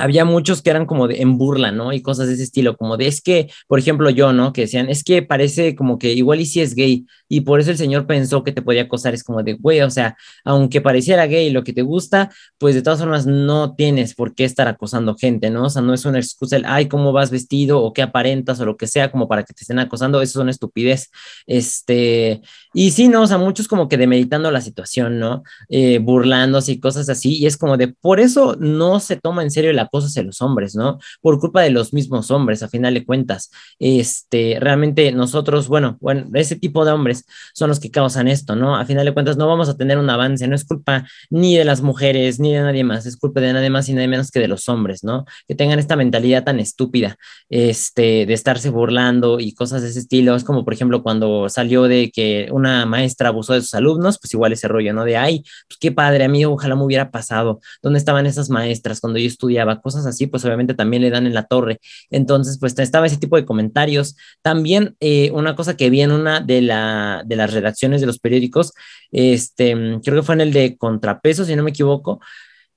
había 0.00 0.24
muchos 0.24 0.62
que 0.62 0.70
eran 0.70 0.86
como 0.86 1.08
de, 1.08 1.22
en 1.22 1.38
burla, 1.38 1.72
¿no? 1.72 1.92
Y 1.92 2.02
cosas 2.02 2.28
de 2.28 2.34
ese 2.34 2.42
estilo, 2.42 2.76
como 2.76 2.96
de, 2.96 3.06
es 3.06 3.20
que, 3.20 3.50
por 3.68 3.78
ejemplo, 3.78 4.10
yo, 4.10 4.32
¿no? 4.32 4.52
Que 4.52 4.62
decían, 4.62 4.88
es 4.88 5.04
que 5.04 5.22
parece 5.22 5.74
como 5.74 5.98
que 5.98 6.12
igual 6.12 6.40
y 6.40 6.46
si 6.46 6.60
es 6.60 6.74
gay, 6.74 7.06
y 7.28 7.42
por 7.42 7.60
eso 7.60 7.70
el 7.70 7.76
señor 7.78 8.06
pensó 8.06 8.42
que 8.42 8.52
te 8.52 8.62
podía 8.62 8.82
acosar, 8.82 9.14
es 9.14 9.22
como 9.22 9.42
de, 9.42 9.54
güey, 9.54 9.80
o 9.82 9.90
sea, 9.90 10.16
aunque 10.44 10.80
pareciera 10.80 11.26
gay 11.26 11.50
lo 11.50 11.62
que 11.62 11.72
te 11.72 11.82
gusta, 11.82 12.30
pues 12.58 12.74
de 12.74 12.82
todas 12.82 12.98
formas 13.00 13.26
no 13.26 13.74
tienes 13.74 14.14
por 14.14 14.34
qué 14.34 14.44
estar 14.44 14.66
acosando 14.66 15.14
gente, 15.14 15.50
¿no? 15.50 15.64
O 15.66 15.70
sea, 15.70 15.82
no 15.82 15.94
es 15.94 16.04
una 16.04 16.18
excusa 16.18 16.56
el, 16.56 16.64
ay, 16.66 16.88
cómo 16.88 17.12
vas 17.12 17.30
vestido 17.30 17.82
o 17.82 17.92
qué 17.92 18.02
aparentas 18.02 18.58
o 18.60 18.64
lo 18.64 18.76
que 18.76 18.86
sea, 18.86 19.12
como 19.12 19.28
para 19.28 19.44
que 19.44 19.54
te 19.54 19.62
estén 19.62 19.78
acosando, 19.78 20.20
eso 20.22 20.40
es 20.40 20.42
una 20.42 20.50
estupidez. 20.50 21.10
Este, 21.46 22.40
y 22.74 22.90
sí, 22.90 23.08
¿no? 23.08 23.22
O 23.22 23.26
sea, 23.26 23.38
muchos 23.38 23.68
como 23.68 23.88
que 23.88 23.96
demeritando 23.96 24.50
la 24.50 24.60
situación, 24.60 25.18
¿no? 25.18 25.42
Eh, 25.68 25.98
burlándose 25.98 26.72
y 26.72 26.80
cosas 26.80 27.08
así, 27.08 27.36
y 27.38 27.46
es 27.46 27.56
como 27.56 27.76
de, 27.76 27.88
por 27.88 28.20
eso 28.20 28.56
no 28.58 29.00
se 29.00 29.16
toma 29.16 29.42
en 29.42 29.50
serio 29.50 29.72
la 29.72 29.88
cosas 29.90 30.16
en 30.16 30.26
los 30.26 30.40
hombres, 30.42 30.74
¿no? 30.74 30.98
Por 31.20 31.38
culpa 31.38 31.62
de 31.62 31.70
los 31.70 31.92
mismos 31.92 32.30
hombres, 32.30 32.62
a 32.62 32.68
final 32.68 32.94
de 32.94 33.04
cuentas. 33.04 33.50
Este, 33.78 34.58
realmente 34.60 35.12
nosotros, 35.12 35.68
bueno, 35.68 35.96
bueno, 36.00 36.26
ese 36.34 36.56
tipo 36.56 36.84
de 36.84 36.92
hombres 36.92 37.24
son 37.54 37.68
los 37.68 37.80
que 37.80 37.90
causan 37.90 38.28
esto, 38.28 38.56
¿no? 38.56 38.76
A 38.76 38.84
final 38.84 39.04
de 39.04 39.12
cuentas 39.12 39.36
no 39.36 39.46
vamos 39.46 39.68
a 39.68 39.76
tener 39.76 39.98
un 39.98 40.10
avance, 40.10 40.46
no 40.48 40.54
es 40.54 40.64
culpa 40.64 41.06
ni 41.30 41.56
de 41.56 41.64
las 41.64 41.82
mujeres, 41.82 42.40
ni 42.40 42.54
de 42.54 42.60
nadie 42.60 42.84
más, 42.84 43.06
es 43.06 43.16
culpa 43.16 43.40
de 43.40 43.52
nadie 43.52 43.70
más 43.70 43.88
y 43.88 43.94
nadie 43.94 44.08
menos 44.08 44.30
que 44.30 44.40
de 44.40 44.48
los 44.48 44.68
hombres, 44.68 45.04
¿no? 45.04 45.24
Que 45.48 45.54
tengan 45.54 45.78
esta 45.78 45.96
mentalidad 45.96 46.44
tan 46.44 46.60
estúpida, 46.60 47.16
este, 47.48 48.26
de 48.26 48.32
estarse 48.32 48.70
burlando 48.70 49.40
y 49.40 49.54
cosas 49.54 49.82
de 49.82 49.88
ese 49.88 50.00
estilo. 50.00 50.34
Es 50.34 50.44
como, 50.44 50.64
por 50.64 50.74
ejemplo, 50.74 51.02
cuando 51.02 51.48
salió 51.48 51.84
de 51.84 52.10
que 52.10 52.48
una 52.52 52.86
maestra 52.86 53.28
abusó 53.28 53.54
de 53.54 53.60
sus 53.60 53.74
alumnos, 53.74 54.18
pues 54.20 54.32
igual 54.34 54.52
ese 54.52 54.68
rollo, 54.68 54.92
¿no? 54.92 55.04
De, 55.04 55.16
ay, 55.16 55.42
pues 55.68 55.78
qué 55.80 55.92
padre, 55.92 56.24
amigo, 56.24 56.52
ojalá 56.52 56.76
me 56.76 56.84
hubiera 56.84 57.10
pasado. 57.10 57.60
¿Dónde 57.82 57.98
estaban 57.98 58.26
esas 58.26 58.50
maestras 58.50 59.00
cuando 59.00 59.18
yo 59.18 59.26
estudiaba? 59.26 59.69
Cosas 59.80 60.06
así, 60.06 60.26
pues 60.26 60.44
obviamente 60.44 60.74
también 60.74 61.02
le 61.02 61.10
dan 61.10 61.26
en 61.26 61.34
la 61.34 61.44
torre. 61.44 61.78
Entonces, 62.10 62.58
pues 62.58 62.78
estaba 62.78 63.06
ese 63.06 63.18
tipo 63.18 63.36
de 63.36 63.44
comentarios. 63.44 64.16
También 64.42 64.96
eh, 65.00 65.30
una 65.32 65.54
cosa 65.54 65.76
que 65.76 65.90
vi 65.90 66.00
en 66.02 66.12
una 66.12 66.40
de, 66.40 66.62
la, 66.62 67.22
de 67.26 67.36
las 67.36 67.52
redacciones 67.52 68.00
de 68.00 68.06
los 68.06 68.18
periódicos, 68.18 68.72
este, 69.12 69.72
creo 70.02 70.20
que 70.20 70.26
fue 70.26 70.34
en 70.34 70.40
el 70.42 70.52
de 70.52 70.76
Contrapeso, 70.76 71.44
si 71.44 71.56
no 71.56 71.62
me 71.62 71.70
equivoco, 71.70 72.20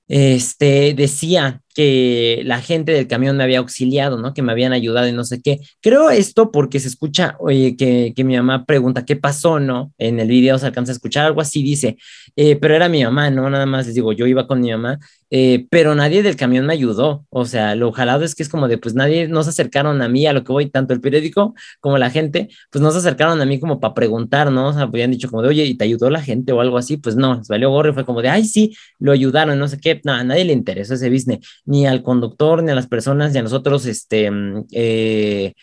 este, 0.08 0.94
decía 0.94 1.62
que 1.74 2.42
la 2.46 2.62
gente 2.62 2.92
del 2.92 3.08
camión 3.08 3.38
me 3.38 3.44
había 3.44 3.60
auxiliado, 3.60 4.18
¿no? 4.18 4.34
Que 4.34 4.42
me 4.42 4.52
habían 4.52 4.74
ayudado 4.74 5.08
y 5.08 5.12
no 5.12 5.24
sé 5.24 5.42
qué. 5.42 5.60
Creo 5.82 6.10
esto 6.10 6.52
porque 6.52 6.80
se 6.80 6.88
escucha, 6.88 7.36
oye, 7.40 7.76
que, 7.76 8.14
que 8.16 8.24
mi 8.24 8.36
mamá 8.36 8.66
pregunta 8.66 9.06
qué 9.06 9.16
pasó, 9.16 9.60
¿no? 9.60 9.94
En 9.98 10.20
el 10.20 10.28
video 10.28 10.58
se 10.58 10.68
alcanza 10.68 10.92
a 10.92 10.96
escuchar 10.96 11.26
algo 11.26 11.42
así, 11.42 11.64
dice, 11.64 11.98
eh, 12.36 12.56
pero 12.56 12.76
era 12.76 12.90
mi 12.90 13.04
mamá, 13.04 13.30
¿no? 13.30 13.50
Nada 13.50 13.66
más 13.66 13.86
les 13.88 13.96
digo, 13.96 14.14
yo 14.14 14.28
iba 14.28 14.48
con 14.48 14.62
mi 14.62 14.72
mamá, 14.72 15.00
eh, 15.30 15.66
pero 15.72 15.96
nadie 15.96 16.22
del 16.22 16.36
camión 16.36 16.66
me 16.66 16.74
ayudó. 16.74 17.26
O 17.30 17.46
sea, 17.46 17.76
lo 17.76 17.92
jalado 17.92 18.24
es 18.24 18.36
que 18.36 18.44
es 18.44 18.50
como 18.50 18.68
de, 18.68 18.78
pues 18.78 18.94
nadie, 18.94 19.28
no 19.28 19.44
se 19.44 19.50
acercaron 19.50 20.02
a 20.02 20.08
mí 20.08 20.28
a 20.28 20.34
lo 20.34 20.44
que 20.44 20.52
voy, 20.52 20.70
tanto 20.70 20.94
el 20.94 21.02
periódico 21.02 21.56
como 21.80 21.98
la 21.98 22.10
gente, 22.12 22.50
pues 22.72 22.82
no 22.82 22.92
se 22.92 23.00
acercaron 23.00 23.42
a 23.42 23.46
mí 23.46 23.60
como 23.60 23.80
para 23.80 23.94
preguntar, 23.96 24.52
¿no? 24.52 24.70
O 24.70 24.74
sea, 24.74 24.84
habían 24.84 25.12
dicho 25.12 25.30
como 25.30 25.42
de, 25.42 25.50
oye, 25.50 25.66
¿y 25.66 25.76
te 25.76 25.86
ayudó 25.86 26.10
la 26.10 26.22
gente 26.22 26.54
o 26.54 26.62
algo 26.62 26.78
así? 26.78 26.98
Pues 26.98 27.16
no, 27.16 27.36
les 27.36 27.48
valió 27.48 27.70
gorro 27.72 27.90
y 27.90 27.94
fue 27.94 28.06
como 28.06 28.22
de, 28.22 28.30
ay, 28.30 28.46
sí, 28.46 28.76
lo 29.00 29.12
ayudaron, 29.12 29.58
no 29.58 29.68
sé 29.68 29.80
qué. 29.80 30.02
No, 30.04 30.14
a 30.14 30.24
nadie 30.24 30.46
le 30.46 30.54
interesó 30.54 30.94
ese 30.94 31.10
business 31.10 31.40
ni 31.66 31.88
al 31.88 32.04
conductor, 32.04 32.64
ni 32.64 32.72
a 32.72 32.76
las 32.76 32.88
personas, 32.88 33.34
ni 33.34 33.40
a 33.40 33.44
nosotros, 33.44 33.86
este, 33.86 34.30
mm, 34.32 34.66
eh, 34.72 35.54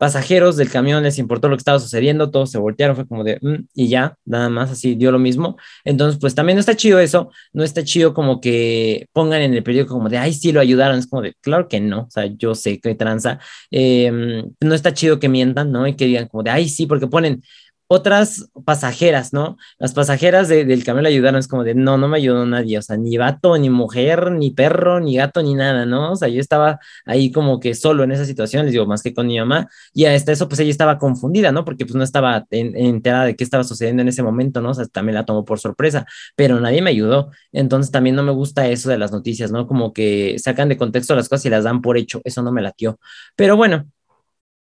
pasajeros 0.00 0.56
del 0.56 0.70
camión 0.70 1.02
les 1.02 1.18
importó 1.18 1.48
lo 1.48 1.56
que 1.56 1.60
estaba 1.60 1.78
sucediendo, 1.78 2.30
todos 2.30 2.50
se 2.50 2.56
voltearon, 2.58 2.96
fue 2.96 3.06
como 3.06 3.22
de, 3.22 3.38
mm", 3.42 3.66
y 3.74 3.88
ya, 3.88 4.16
nada 4.24 4.48
más 4.48 4.70
así 4.70 4.94
dio 4.94 5.12
lo 5.12 5.18
mismo. 5.18 5.58
Entonces, 5.84 6.18
pues 6.18 6.34
también 6.34 6.56
no 6.56 6.60
está 6.60 6.74
chido 6.74 6.98
eso, 7.00 7.30
no 7.52 7.62
está 7.64 7.84
chido 7.84 8.14
como 8.14 8.40
que 8.40 9.08
pongan 9.12 9.42
en 9.42 9.52
el 9.52 9.62
periódico 9.62 9.92
como 9.94 10.08
de, 10.08 10.16
ay, 10.16 10.32
sí 10.32 10.52
lo 10.52 10.60
ayudaron, 10.60 10.98
es 10.98 11.06
como 11.06 11.20
de, 11.20 11.34
claro 11.42 11.68
que 11.68 11.80
no, 11.80 12.02
o 12.04 12.10
sea, 12.10 12.24
yo 12.26 12.54
sé 12.54 12.80
que 12.80 12.94
tranza, 12.94 13.40
em, 13.70 14.50
no 14.60 14.74
está 14.74 14.94
chido 14.94 15.18
que 15.20 15.28
mientan, 15.28 15.70
¿no? 15.70 15.86
Y 15.86 15.94
que 15.96 16.06
digan 16.06 16.28
como 16.28 16.42
de, 16.44 16.50
ay, 16.50 16.68
sí, 16.70 16.86
porque 16.86 17.06
ponen, 17.06 17.42
otras 17.92 18.48
pasajeras, 18.64 19.32
¿no? 19.32 19.56
Las 19.80 19.94
pasajeras 19.94 20.46
del 20.46 20.84
camión 20.84 21.02
le 21.02 21.08
ayudaron, 21.08 21.40
es 21.40 21.48
como 21.48 21.64
de, 21.64 21.74
no, 21.74 21.98
no 21.98 22.06
me 22.06 22.18
ayudó 22.18 22.46
nadie, 22.46 22.78
o 22.78 22.82
sea, 22.82 22.96
ni 22.96 23.16
vato, 23.16 23.58
ni 23.58 23.68
mujer, 23.68 24.30
ni 24.30 24.52
perro, 24.52 25.00
ni 25.00 25.16
gato, 25.16 25.42
ni 25.42 25.54
nada, 25.54 25.86
¿no? 25.86 26.12
O 26.12 26.16
sea, 26.16 26.28
yo 26.28 26.40
estaba 26.40 26.78
ahí 27.04 27.32
como 27.32 27.58
que 27.58 27.74
solo 27.74 28.04
en 28.04 28.12
esa 28.12 28.24
situación, 28.24 28.64
les 28.64 28.72
digo, 28.72 28.86
más 28.86 29.02
que 29.02 29.12
con 29.12 29.26
mi 29.26 29.40
mamá, 29.40 29.68
y 29.92 30.04
hasta 30.04 30.30
eso, 30.30 30.48
pues 30.48 30.60
ella 30.60 30.70
estaba 30.70 30.98
confundida, 30.98 31.50
¿no? 31.50 31.64
Porque 31.64 31.84
pues 31.84 31.96
no 31.96 32.04
estaba 32.04 32.46
enterada 32.50 33.24
de 33.24 33.34
qué 33.34 33.42
estaba 33.42 33.64
sucediendo 33.64 34.02
en 34.02 34.08
ese 34.08 34.22
momento, 34.22 34.60
¿no? 34.60 34.70
O 34.70 34.74
sea, 34.74 34.86
también 34.86 35.16
la 35.16 35.24
tomó 35.24 35.44
por 35.44 35.58
sorpresa, 35.58 36.06
pero 36.36 36.60
nadie 36.60 36.82
me 36.82 36.90
ayudó, 36.90 37.30
entonces 37.50 37.90
también 37.90 38.14
no 38.14 38.22
me 38.22 38.30
gusta 38.30 38.68
eso 38.68 38.88
de 38.88 38.98
las 38.98 39.10
noticias, 39.10 39.50
¿no? 39.50 39.66
Como 39.66 39.92
que 39.92 40.36
sacan 40.38 40.68
de 40.68 40.76
contexto 40.76 41.16
las 41.16 41.28
cosas 41.28 41.46
y 41.46 41.50
las 41.50 41.64
dan 41.64 41.80
por 41.82 41.98
hecho, 41.98 42.20
eso 42.22 42.40
no 42.40 42.52
me 42.52 42.62
latió, 42.62 43.00
pero 43.34 43.56
bueno, 43.56 43.86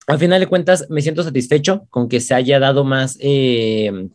al 0.07 0.19
final 0.19 0.41
de 0.41 0.47
cuentas 0.47 0.87
me 0.91 1.03
siento 1.03 1.23
satisfecho 1.23 1.87
con 1.91 2.09
que 2.09 2.21
se 2.21 2.35
haya 2.35 2.59
dado 2.59 2.85
más, 2.85 3.17
eh, 3.21 4.09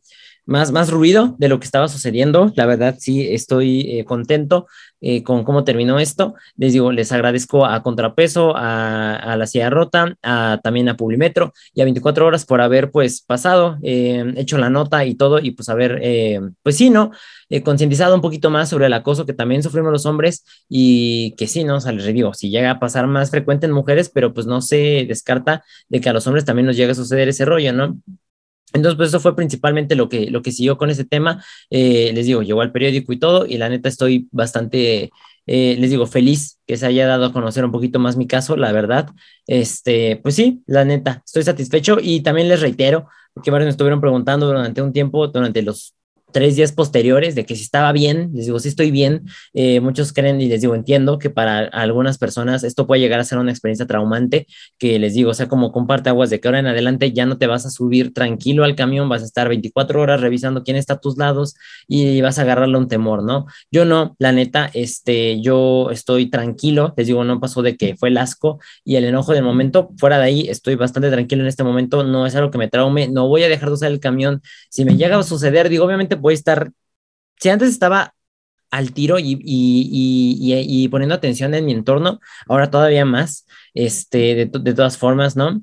más, 0.46 0.72
más 0.72 0.90
ruido 0.90 1.36
de 1.40 1.50
lo 1.50 1.60
que 1.60 1.66
estaba 1.66 1.88
sucediendo. 1.88 2.52
La 2.56 2.66
verdad, 2.66 2.96
sí, 3.00 3.28
estoy 3.28 4.00
eh, 4.00 4.06
contento 4.06 4.68
eh, 5.02 5.24
con 5.24 5.44
cómo 5.44 5.64
terminó 5.64 6.00
esto. 6.00 6.36
Les 6.58 6.74
digo, 6.74 6.92
les 6.92 7.12
agradezco 7.12 7.66
a 7.66 7.82
Contrapeso, 7.84 8.54
a, 8.56 9.36
la 9.38 9.48
Silla 9.48 9.70
Rota, 9.70 10.16
a, 10.24 10.60
también 10.64 10.90
a 10.90 10.98
Publimetro 10.98 11.54
y 11.74 11.82
a 11.82 11.86
24 11.86 12.26
horas 12.26 12.46
por 12.46 12.62
haber 12.62 12.92
pues 12.92 13.22
pasado, 13.22 13.78
hecho 13.82 14.58
la 14.58 14.70
nota 14.70 15.06
y 15.06 15.16
todo 15.16 15.40
y 15.40 15.52
pues 15.52 15.70
haber, 15.70 16.02
pues 16.64 16.78
sí, 16.78 16.90
¿no? 16.90 17.12
concientizado 17.64 18.14
un 18.14 18.22
poquito 18.22 18.52
más 18.52 18.70
sobre 18.70 18.86
el 18.86 18.94
acoso 18.94 19.26
que 19.26 19.34
también 19.34 19.64
sufrimos 19.64 19.92
los 19.92 20.06
hombres 20.06 20.46
y 20.68 21.34
que 21.36 21.48
sí, 21.48 21.64
¿no? 21.64 21.78
O 21.78 21.80
sea, 21.80 21.92
les 21.92 22.06
digo, 22.06 22.34
si 22.36 22.50
llega 22.52 22.72
a 22.72 22.80
pasar 22.80 23.08
más 23.08 23.32
frecuente 23.32 23.66
en 23.66 23.72
mujeres, 23.72 24.10
pero 24.14 24.34
pues 24.34 24.46
no 24.46 24.62
se 24.62 25.06
descarta 25.08 25.64
de 25.88 26.02
que 26.02 26.10
a 26.10 26.14
los 26.14 26.28
hombres 26.28 26.46
también 26.46 26.68
nos 26.68 26.76
llega 26.76 26.92
a 26.92 26.96
suceder 26.96 27.28
ese 27.30 27.46
rollo, 27.46 27.74
¿no? 27.74 27.98
Entonces, 28.74 28.98
pues 28.98 29.10
eso 29.10 29.20
fue 29.20 29.36
principalmente 29.36 29.96
lo 29.96 30.10
que, 30.10 30.30
lo 30.30 30.42
que 30.42 30.52
siguió 30.52 30.78
con 30.78 30.90
ese 30.90 31.06
tema. 31.06 31.44
Eh, 31.70 32.12
les 32.14 32.26
digo, 32.26 32.42
llegó 32.44 32.62
al 32.62 32.72
periódico 32.72 33.14
y 33.14 33.20
todo, 33.20 33.46
y 33.46 33.58
la 33.58 33.70
neta 33.70 33.90
estoy 33.90 34.28
bastante, 34.32 35.12
eh, 35.48 35.76
les 35.80 35.90
digo, 35.90 36.06
feliz 36.06 36.60
que 36.68 36.78
se 36.78 36.86
haya 36.86 37.08
dado 37.08 37.26
a 37.26 37.34
conocer 37.34 37.66
un 37.66 37.72
poquito 37.72 38.00
más 38.00 38.18
mi 38.18 38.28
caso, 38.28 38.56
la 38.58 38.72
verdad. 38.72 39.10
Este, 39.48 40.18
pues 40.18 40.36
sí, 40.36 40.62
la 40.68 40.86
neta, 40.86 41.24
estoy 41.26 41.44
satisfecho 41.44 41.98
y 42.02 42.22
también 42.22 42.48
les 42.48 42.62
reitero, 42.62 43.08
porque 43.34 43.52
varios 43.52 43.68
me 43.68 43.72
estuvieron 43.72 44.02
preguntando 44.02 44.46
durante 44.48 44.82
un 44.82 44.94
tiempo, 44.94 45.28
durante 45.28 45.62
los 45.62 45.96
tres 46.32 46.56
días 46.56 46.72
posteriores 46.72 47.36
de 47.36 47.46
que 47.46 47.56
si 47.56 47.64
estaba 47.64 47.92
bien, 47.92 48.32
les 48.34 48.46
digo, 48.46 48.60
si 48.60 48.70
estoy 48.70 48.92
bien, 48.92 49.26
eh, 49.54 49.80
muchos 49.80 50.14
creen 50.14 50.42
y 50.42 50.48
les 50.48 50.62
digo, 50.62 50.76
entiendo 50.76 51.20
que 51.20 51.30
para 51.30 51.60
algunas 51.60 52.18
personas 52.18 52.64
esto 52.64 52.88
puede 52.88 53.02
llegar 53.02 53.20
a 53.20 53.24
ser 53.24 53.38
una 53.38 53.52
experiencia 53.52 53.88
traumante, 53.88 54.48
que 54.78 55.00
les 55.00 55.14
digo, 55.14 55.32
o 55.32 55.34
sea, 55.34 55.48
como 55.48 55.72
comparte 55.72 56.10
aguas 56.10 56.30
de 56.30 56.40
que 56.40 56.48
ahora 56.48 56.60
en 56.60 56.68
adelante 56.68 57.12
ya 57.12 57.26
no 57.26 57.38
te 57.38 57.48
vas 57.48 57.66
a 57.66 57.70
subir 57.70 58.14
tranquilo 58.14 58.64
al 58.64 58.76
camión, 58.76 59.10
vas 59.10 59.22
a 59.22 59.26
estar 59.26 59.50
24 59.50 60.02
horas 60.02 60.22
revisando 60.22 60.64
quién 60.64 60.78
está 60.78 60.94
a 60.96 61.00
tus 61.00 61.18
lados 61.18 61.56
y 61.88 62.22
vas 62.22 62.40
a 62.40 62.44
agarrarle 62.44 62.78
un 62.78 62.88
temor, 62.88 63.24
¿no? 63.24 63.46
Yo 63.72 63.86
no, 63.86 64.16
la 64.20 64.32
neta, 64.32 64.70
este, 64.74 65.42
yo 65.42 65.90
estoy 65.92 66.30
tranquilo, 66.30 66.94
les 66.98 67.08
digo, 67.08 67.24
no 67.24 67.40
pasó 67.40 67.62
de 67.62 67.76
que 67.76 67.96
fue 67.96 68.10
el 68.10 68.18
asco 68.18 68.60
y 68.84 68.96
el 68.96 69.06
enojo 69.06 69.34
del 69.34 69.44
momento, 69.44 69.90
fuera 69.98 70.18
de 70.18 70.26
ahí, 70.26 70.48
estoy 70.50 70.76
bastante 70.76 71.10
tranquilo 71.10 71.42
en 71.42 71.48
este 71.48 71.64
momento, 71.64 72.04
no 72.04 72.26
es 72.26 72.36
algo 72.36 72.52
que 72.52 72.58
me 72.58 72.68
traume, 72.68 73.08
no 73.08 73.28
voy 73.28 73.44
a 73.44 73.50
dejar 73.50 73.70
de 73.70 73.76
usar 73.76 73.92
el 73.92 74.00
camión, 74.00 74.42
si 74.70 74.86
me 74.86 74.96
llega 74.96 75.18
a 75.18 75.24
suceder, 75.24 75.70
digo, 75.70 75.86
obviamente 75.86 76.19
voy 76.20 76.34
a 76.34 76.36
estar, 76.36 76.72
si 77.40 77.50
antes 77.50 77.70
estaba 77.70 78.14
al 78.72 78.94
tiro 78.94 79.18
y, 79.20 79.40
y, 79.44 80.88
poniendo 80.90 81.16
atención 81.16 81.54
en 81.54 81.66
mi 81.66 81.72
entorno, 81.74 82.20
ahora 82.48 82.70
todavía 82.70 83.06
más, 83.06 83.46
este, 83.74 84.36
de, 84.36 84.46
de, 84.46 84.74
todas 84.74 84.98
formas, 84.98 85.36
¿no? 85.36 85.62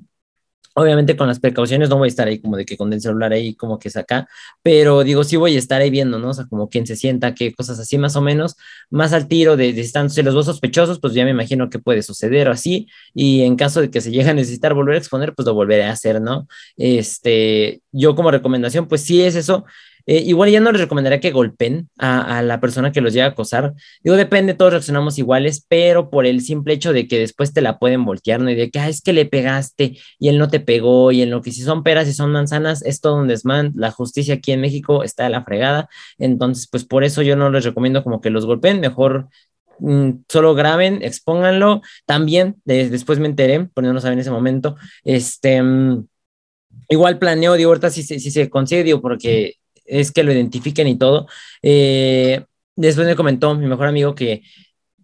Obviamente 0.79 1.17
con 1.17 1.27
las 1.27 1.39
precauciones 1.39 1.89
no 1.89 1.97
voy 1.97 2.05
a 2.07 2.09
estar 2.09 2.27
ahí 2.27 2.39
como 2.39 2.55
de 2.55 2.63
que 2.63 2.77
con 2.77 2.93
el 2.93 3.01
celular 3.01 3.33
ahí 3.33 3.55
como 3.55 3.79
que 3.79 3.89
saca, 3.89 4.27
pero 4.61 5.03
digo, 5.03 5.23
sí 5.23 5.35
voy 5.35 5.55
a 5.55 5.59
estar 5.59 5.81
ahí 5.81 5.89
viendo, 5.89 6.19
¿no? 6.19 6.29
O 6.29 6.47
como 6.49 6.69
quién 6.69 6.85
se 6.85 6.95
sienta, 6.95 7.33
qué 7.33 7.51
cosas 7.55 7.79
así 7.79 7.97
más 7.97 8.15
o 8.15 8.21
menos, 8.21 8.55
más 8.91 9.11
al 9.13 9.27
tiro 9.27 9.57
de, 9.57 9.73
de 9.73 9.81
están, 9.81 10.05
los 10.05 10.33
dos 10.35 10.45
sospechosos, 10.45 10.99
pues 10.99 11.13
ya 11.15 11.23
me 11.25 11.31
imagino 11.31 11.69
que 11.71 11.79
puede 11.79 12.03
suceder 12.03 12.47
o 12.47 12.51
así, 12.51 12.87
y 13.15 13.41
en 13.41 13.55
caso 13.55 13.81
de 13.81 13.89
que 13.89 14.01
se 14.01 14.11
llegue 14.11 14.29
a 14.29 14.33
necesitar 14.35 14.75
volver 14.75 14.95
a 14.95 14.97
exponer, 14.99 15.33
pues 15.33 15.47
lo 15.47 15.55
volveré 15.55 15.85
a 15.85 15.91
hacer, 15.93 16.21
¿no? 16.21 16.47
Este, 16.75 17.81
yo 17.91 18.15
como 18.15 18.29
recomendación, 18.29 18.87
pues 18.87 19.01
sí 19.03 19.23
es 19.23 19.35
eso, 19.35 19.65
eh, 20.07 20.23
igual 20.25 20.49
ya 20.49 20.61
no 20.61 20.71
les 20.71 20.79
recomendaría 20.81 21.19
que 21.19 21.31
golpeen 21.31 21.89
a, 21.97 22.41
la 22.41 22.61
persona 22.61 22.93
que 22.93 23.01
los 23.01 23.13
llega 23.13 23.25
a 23.25 23.29
acosar. 23.29 23.73
Digo, 24.03 24.15
depende, 24.15 24.53
todos 24.53 24.71
reaccionamos 24.71 25.17
iguales, 25.19 25.65
pero 25.67 26.09
por 26.09 26.25
el 26.25 26.41
simple 26.41 26.73
hecho 26.73 26.93
de 26.93 27.07
que 27.07 27.19
después 27.19 27.53
te 27.53 27.61
la 27.61 27.77
pueden 27.77 28.05
voltear, 28.05 28.39
¿no? 28.39 28.49
Y 28.49 28.55
de 28.55 28.71
que, 28.71 28.79
ah, 28.79 28.87
es 28.87 29.01
que 29.01 29.11
le 29.11 29.25
pegaste 29.25 29.97
y 30.17 30.29
él 30.29 30.37
no 30.37 30.47
te 30.47 30.61
pegó, 30.61 31.11
y 31.11 31.21
en 31.21 31.29
lo 31.29 31.41
que 31.41 31.51
si 31.51 31.61
son 31.61 31.83
peras 31.83 32.07
y 32.07 32.13
son 32.13 32.31
manzanas, 32.31 32.83
es 32.83 33.01
todo 33.01 33.17
un 33.17 33.27
desmán. 33.27 33.73
La 33.75 33.91
justicia 33.91 34.35
aquí 34.35 34.53
en 34.53 34.61
México 34.61 35.03
está 35.03 35.25
de 35.25 35.29
la 35.31 35.43
fregada. 35.43 35.89
Entonces, 36.17 36.67
pues 36.71 36.85
por 36.85 37.03
eso 37.03 37.21
yo 37.21 37.35
no 37.35 37.49
les 37.49 37.65
recomiendo 37.65 38.03
como 38.03 38.21
que 38.21 38.29
los 38.29 38.45
golpeen, 38.45 38.79
mejor 38.79 39.27
mm, 39.79 40.11
solo 40.29 40.55
graben, 40.55 41.01
expónganlo. 41.03 41.81
También, 42.05 42.55
después 42.65 43.19
me 43.19 43.27
enteré, 43.27 43.65
porque 43.73 43.89
no 43.89 43.99
en 43.99 44.19
ese 44.19 44.31
momento, 44.31 44.77
este, 45.03 45.61
mm, 45.61 46.05
igual 46.89 47.19
planeo, 47.19 47.55
digo, 47.55 47.69
ahorita 47.71 47.89
si, 47.89 48.03
si, 48.03 48.19
se 48.31 48.49
consigue, 48.49 48.83
digo, 48.83 49.01
porque 49.01 49.56
es 49.87 50.11
que 50.11 50.23
lo 50.23 50.31
identifiquen 50.31 50.87
y 50.87 50.97
todo. 50.97 51.27
Eh, 51.61 52.45
después 52.75 53.07
me 53.07 53.15
comentó 53.15 53.55
mi 53.55 53.67
mejor 53.67 53.87
amigo 53.87 54.15
que 54.15 54.43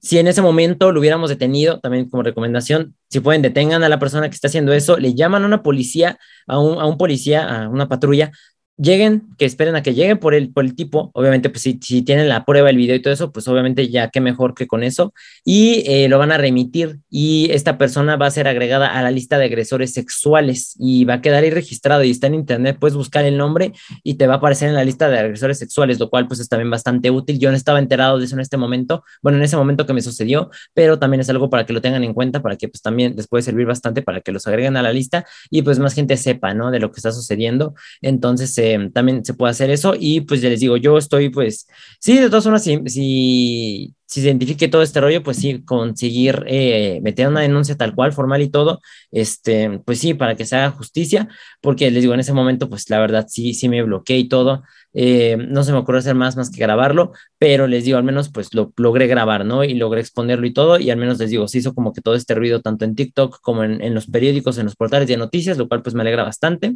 si 0.01 0.19
en 0.19 0.27
ese 0.27 0.41
momento 0.41 0.91
lo 0.91 0.99
hubiéramos 0.99 1.29
detenido, 1.29 1.79
también 1.79 2.09
como 2.09 2.23
recomendación, 2.23 2.95
si 3.09 3.21
pueden, 3.21 3.41
detengan 3.41 3.83
a 3.83 3.89
la 3.89 3.99
persona 3.99 4.29
que 4.29 4.35
está 4.35 4.49
haciendo 4.49 4.73
eso, 4.73 4.97
le 4.97 5.15
llaman 5.15 5.43
a 5.43 5.45
una 5.45 5.63
policía, 5.63 6.19
a 6.45 6.59
un, 6.59 6.77
a 6.79 6.85
un 6.85 6.97
policía, 6.97 7.47
a 7.47 7.69
una 7.69 7.87
patrulla, 7.87 8.31
lleguen, 8.77 9.23
que 9.37 9.45
esperen 9.45 9.75
a 9.75 9.83
que 9.83 9.93
lleguen 9.93 10.17
por 10.17 10.33
el, 10.33 10.51
por 10.51 10.65
el 10.65 10.75
tipo, 10.75 11.11
obviamente 11.13 11.49
pues 11.49 11.61
si, 11.61 11.79
si 11.81 12.01
tienen 12.01 12.27
la 12.27 12.43
prueba, 12.45 12.69
el 12.69 12.77
video 12.77 12.95
y 12.95 13.01
todo 13.01 13.13
eso, 13.13 13.31
pues 13.31 13.47
obviamente 13.47 13.89
ya 13.89 14.09
qué 14.09 14.19
mejor 14.19 14.55
que 14.55 14.67
con 14.67 14.83
eso, 14.83 15.13
y 15.45 15.83
eh, 15.85 16.09
lo 16.09 16.17
van 16.17 16.31
a 16.31 16.37
remitir 16.37 16.99
y 17.09 17.49
esta 17.51 17.77
persona 17.77 18.15
va 18.15 18.27
a 18.27 18.31
ser 18.31 18.47
agregada 18.47 18.87
a 18.87 19.01
la 19.03 19.11
lista 19.11 19.37
de 19.37 19.45
agresores 19.45 19.93
sexuales 19.93 20.75
y 20.79 21.05
va 21.05 21.15
a 21.15 21.21
quedar 21.21 21.43
ahí 21.43 21.51
registrado 21.51 22.03
y 22.03 22.11
está 22.11 22.27
en 22.27 22.35
internet, 22.35 22.77
puedes 22.79 22.95
buscar 22.95 23.25
el 23.25 23.37
nombre 23.37 23.73
y 24.03 24.15
te 24.15 24.27
va 24.27 24.35
a 24.35 24.37
aparecer 24.37 24.69
en 24.69 24.75
la 24.75 24.83
lista 24.83 25.09
de 25.09 25.19
agresores 25.19 25.59
sexuales, 25.59 25.99
lo 25.99 26.09
cual 26.09 26.27
pues 26.27 26.39
es 26.39 26.49
también 26.49 26.71
bastante 26.71 27.11
útil, 27.11 27.39
yo 27.39 27.51
no 27.51 27.57
estaba 27.57 27.79
enterado 27.79 28.17
de 28.17 28.25
eso 28.25 28.35
en 28.35 28.41
este 28.41 28.57
momento, 28.57 29.03
bueno, 29.21 29.37
en 29.37 29.43
ese 29.43 29.55
momento 29.55 29.85
que 29.85 29.93
me 29.93 30.01
sucedió, 30.01 30.49
pero 30.73 30.97
también 30.97 31.21
es 31.21 31.29
algo 31.29 31.49
para 31.49 31.65
que 31.65 31.73
lo 31.73 31.81
tengan 31.81 32.03
en 32.03 32.13
cuenta, 32.13 32.41
para 32.41 32.55
que 32.55 32.67
pues 32.67 32.81
también 32.81 33.15
les 33.15 33.27
puede 33.27 33.43
servir 33.43 33.67
bastante 33.67 34.01
para 34.01 34.21
que 34.21 34.31
los 34.31 34.47
agreguen 34.47 34.77
a 34.77 34.81
la 34.81 34.91
lista 34.91 35.25
y 35.51 35.61
pues 35.61 35.77
más 35.77 35.93
gente 35.93 36.17
sepa, 36.17 36.53
¿no? 36.53 36.71
De 36.71 36.79
lo 36.79 36.91
que 36.91 36.97
está 36.97 37.11
sucediendo, 37.11 37.75
entonces 38.01 38.62
eh, 38.63 38.89
también 38.93 39.25
se 39.25 39.33
puede 39.33 39.51
hacer 39.51 39.69
eso 39.69 39.93
y 39.99 40.21
pues 40.21 40.41
ya 40.41 40.49
les 40.49 40.59
digo, 40.59 40.77
yo 40.77 40.97
estoy 40.97 41.29
pues, 41.29 41.67
sí, 41.99 42.17
de 42.17 42.29
todas 42.29 42.43
formas, 42.43 42.63
si, 42.63 42.79
si, 42.87 43.95
si 44.05 44.21
se 44.21 44.27
identifique 44.27 44.67
todo 44.67 44.81
este 44.81 45.01
rollo, 45.01 45.23
pues 45.23 45.37
sí, 45.37 45.63
conseguir 45.63 46.43
eh, 46.47 46.99
meter 47.03 47.27
una 47.27 47.41
denuncia 47.41 47.75
tal 47.75 47.95
cual, 47.95 48.13
formal 48.13 48.41
y 48.41 48.49
todo, 48.49 48.79
este, 49.11 49.79
pues 49.85 49.99
sí, 49.99 50.13
para 50.13 50.35
que 50.35 50.45
se 50.45 50.55
haga 50.55 50.71
justicia, 50.71 51.27
porque 51.61 51.91
les 51.91 52.01
digo, 52.01 52.13
en 52.13 52.21
ese 52.21 52.33
momento, 52.33 52.69
pues 52.69 52.89
la 52.89 52.99
verdad 52.99 53.25
sí, 53.27 53.53
sí 53.53 53.69
me 53.69 53.83
bloqueé 53.83 54.17
y 54.19 54.27
todo, 54.29 54.63
eh, 54.93 55.37
no 55.37 55.63
se 55.63 55.71
me 55.71 55.79
ocurrió 55.79 55.99
hacer 55.99 56.15
más 56.15 56.37
más 56.37 56.49
que 56.51 56.59
grabarlo, 56.59 57.11
pero 57.39 57.67
les 57.67 57.85
digo, 57.85 57.97
al 57.97 58.03
menos 58.03 58.29
pues 58.31 58.53
lo 58.53 58.71
logré 58.77 59.07
grabar, 59.07 59.45
¿no? 59.45 59.63
Y 59.63 59.73
logré 59.73 59.99
exponerlo 60.01 60.45
y 60.47 60.53
todo, 60.53 60.79
y 60.79 60.89
al 60.91 60.97
menos 60.97 61.19
les 61.19 61.31
digo, 61.31 61.47
se 61.47 61.57
hizo 61.59 61.73
como 61.73 61.93
que 61.93 62.01
todo 62.01 62.15
este 62.15 62.35
ruido 62.35 62.61
tanto 62.61 62.85
en 62.85 62.95
TikTok 62.95 63.39
como 63.41 63.63
en, 63.63 63.81
en 63.81 63.93
los 63.93 64.07
periódicos, 64.07 64.57
en 64.57 64.65
los 64.65 64.75
portales 64.75 65.07
de 65.07 65.17
noticias, 65.17 65.57
lo 65.57 65.67
cual 65.67 65.81
pues 65.81 65.95
me 65.95 66.01
alegra 66.01 66.23
bastante. 66.23 66.75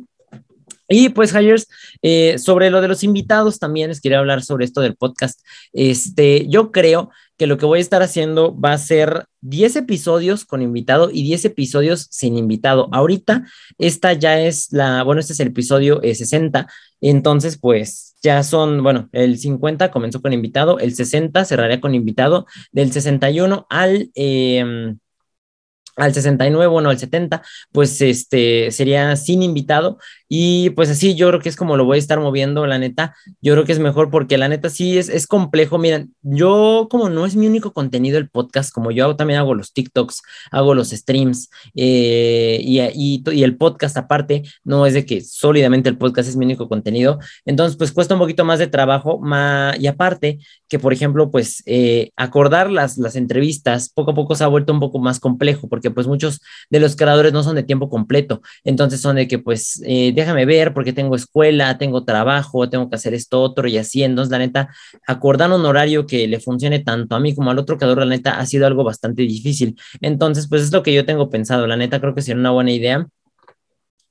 Y 0.89 1.10
pues, 1.10 1.34
Hires, 1.34 1.67
eh, 2.01 2.38
sobre 2.38 2.70
lo 2.70 2.82
de 2.82 2.88
los 2.88 3.03
invitados 3.03 3.60
también 3.60 3.89
les 3.89 4.01
quería 4.01 4.20
hablar 4.20 4.44
sobre 4.44 4.65
esto 4.65 4.82
del 4.82 4.96
podcast. 4.96 5.41
Este, 5.74 6.48
yo 6.48 6.72
creo 6.72 7.10
que 7.38 7.48
lo 7.48 7.58
que 7.58 7.65
voy 7.65 7.79
a 7.79 7.82
estar 7.82 8.01
haciendo 8.01 8.60
va 8.60 8.74
a 8.74 8.77
ser 8.77 9.25
10 9.41 9.75
episodios 9.75 10.44
con 10.44 10.62
invitado 10.62 11.10
y 11.12 11.24
10 11.24 11.46
episodios 11.46 12.08
sin 12.10 12.38
invitado. 12.38 12.89
Ahorita, 12.91 13.46
esta 13.77 14.13
ya 14.13 14.39
es 14.39 14.72
la, 14.72 15.03
bueno, 15.03 15.20
este 15.20 15.34
es 15.34 15.39
el 15.39 15.50
episodio 15.50 16.01
60, 16.01 16.62
eh, 16.62 16.65
entonces 17.01 17.58
pues 17.60 18.15
ya 18.24 18.41
son, 18.41 18.82
bueno, 18.82 19.10
el 19.12 19.38
50 19.38 19.91
comenzó 19.91 20.22
con 20.22 20.34
invitado, 20.34 20.79
el 20.79 20.96
60 20.96 21.46
cerraría 21.46 21.79
con 21.79 21.94
invitado, 21.94 22.48
del 22.72 22.91
61 22.91 23.67
al... 23.70 24.10
Eh, 24.15 24.96
al 25.98 26.13
69, 26.13 26.67
bueno, 26.67 26.89
al 26.89 27.00
70, 27.00 27.41
pues 27.72 28.00
este 28.01 28.72
sería 28.72 29.15
sin 29.15 29.41
invitado, 29.41 29.98
Y 30.29 30.72
pues 30.72 30.89
así 30.89 31.15
yo 31.15 31.27
creo 31.29 31.39
que 31.39 31.50
es 31.50 31.55
como 31.55 31.77
lo 31.77 31.86
voy 31.86 31.98
a 31.98 32.00
estar 32.00 32.19
moviendo, 32.19 32.65
la 32.67 32.77
neta. 32.77 33.15
Yo 33.41 33.53
creo 33.53 33.65
que 33.65 33.72
es 33.72 33.79
mejor 33.79 34.10
porque 34.10 34.38
la 34.38 34.48
neta 34.48 34.69
sí 34.69 34.98
es, 34.98 35.10
es 35.10 35.27
complejo. 35.27 35.77
Miren, 35.77 36.13
yo 36.22 36.88
como 36.89 37.10
no 37.10 37.25
es 37.25 37.36
mi 37.36 37.48
único 37.48 37.74
contenido 37.74 38.17
el 38.17 38.29
podcast, 38.29 38.72
como 38.74 38.91
yo 38.91 39.15
también 39.15 39.39
hago 39.39 39.55
los 39.55 39.74
TikToks, 39.74 40.22
hago 40.51 40.74
los 40.74 40.89
streams 40.89 41.50
eh, 41.75 42.60
y, 42.62 42.79
y, 42.93 43.43
el 43.43 43.55
podcast 43.57 43.98
aparte, 43.98 44.43
no 44.63 44.86
es 44.86 44.93
de 44.93 45.05
que 45.05 45.22
sólidamente 45.22 45.89
el 45.89 45.98
podcast 45.98 46.29
es 46.29 46.36
mi 46.36 46.46
único 46.46 46.67
contenido. 46.67 47.19
Entonces, 47.46 47.77
pues 47.77 47.91
cuesta 47.91 48.13
un 48.13 48.19
poquito 48.19 48.43
más 48.46 48.60
de 48.60 48.67
trabajo 48.67 49.22
y 49.79 49.88
aparte 49.88 50.39
que, 50.67 50.79
por 50.79 50.93
ejemplo, 50.93 51.31
pues 51.31 51.63
eh, 51.65 52.12
acordar 52.15 52.69
las, 52.72 52.98
las 52.98 53.15
entrevistas 53.15 53.89
poco 53.89 54.12
a 54.12 54.15
poco 54.15 54.36
se 54.36 54.43
ha 54.43 54.48
vuelto 54.48 54.74
un 54.74 54.79
poco 54.79 55.00
más 55.00 55.19
complejo 55.19 55.67
porque 55.69 55.91
pues 55.91 56.07
muchos 56.07 56.41
de 56.69 56.79
los 56.79 56.96
creadores 56.96 57.34
no 57.34 57.43
son 57.43 57.55
de 57.55 57.63
tiempo 57.63 57.89
completo. 57.89 58.41
Entonces 58.63 59.01
son 59.01 59.15
de 59.15 59.27
que 59.27 59.39
pues 59.39 59.81
eh, 59.86 60.13
déjame 60.17 60.45
ver 60.45 60.74
porque 60.74 60.93
tengo 60.93 61.15
escuela, 61.15 61.77
tengo 61.77 62.03
trabajo, 62.03 62.67
tengo 62.69 62.89
que 62.89 62.95
hacer 62.95 63.13
esto 63.13 63.39
otro 63.39 63.67
y 63.67 63.77
así. 63.77 64.03
Entonces 64.03 64.31
la 64.31 64.39
neta, 64.39 64.69
acordar 65.05 65.51
un 65.51 65.63
horario 65.63 66.07
que 66.07 66.27
le 66.27 66.39
funcione 66.39 66.79
tanto 66.79 67.15
a 67.15 67.19
mí 67.19 67.36
como 67.36 67.51
al 67.51 67.59
otro 67.59 67.77
creador, 67.77 68.00
la 68.00 68.05
neta, 68.07 68.39
ha 68.39 68.45
sido 68.47 68.65
algo 68.65 68.83
bastante 68.83 69.21
difícil. 69.21 69.79
Entonces 70.01 70.47
pues 70.50 70.63
es 70.63 70.71
lo 70.74 70.81
que 70.81 70.93
yo 70.93 71.05
tengo 71.05 71.29
pensado. 71.29 71.67
La 71.67 71.77
neta 71.77 72.01
creo 72.01 72.15
que 72.15 72.24
sería 72.24 72.39
una 72.39 72.51
buena 72.51 72.71
idea 72.71 73.07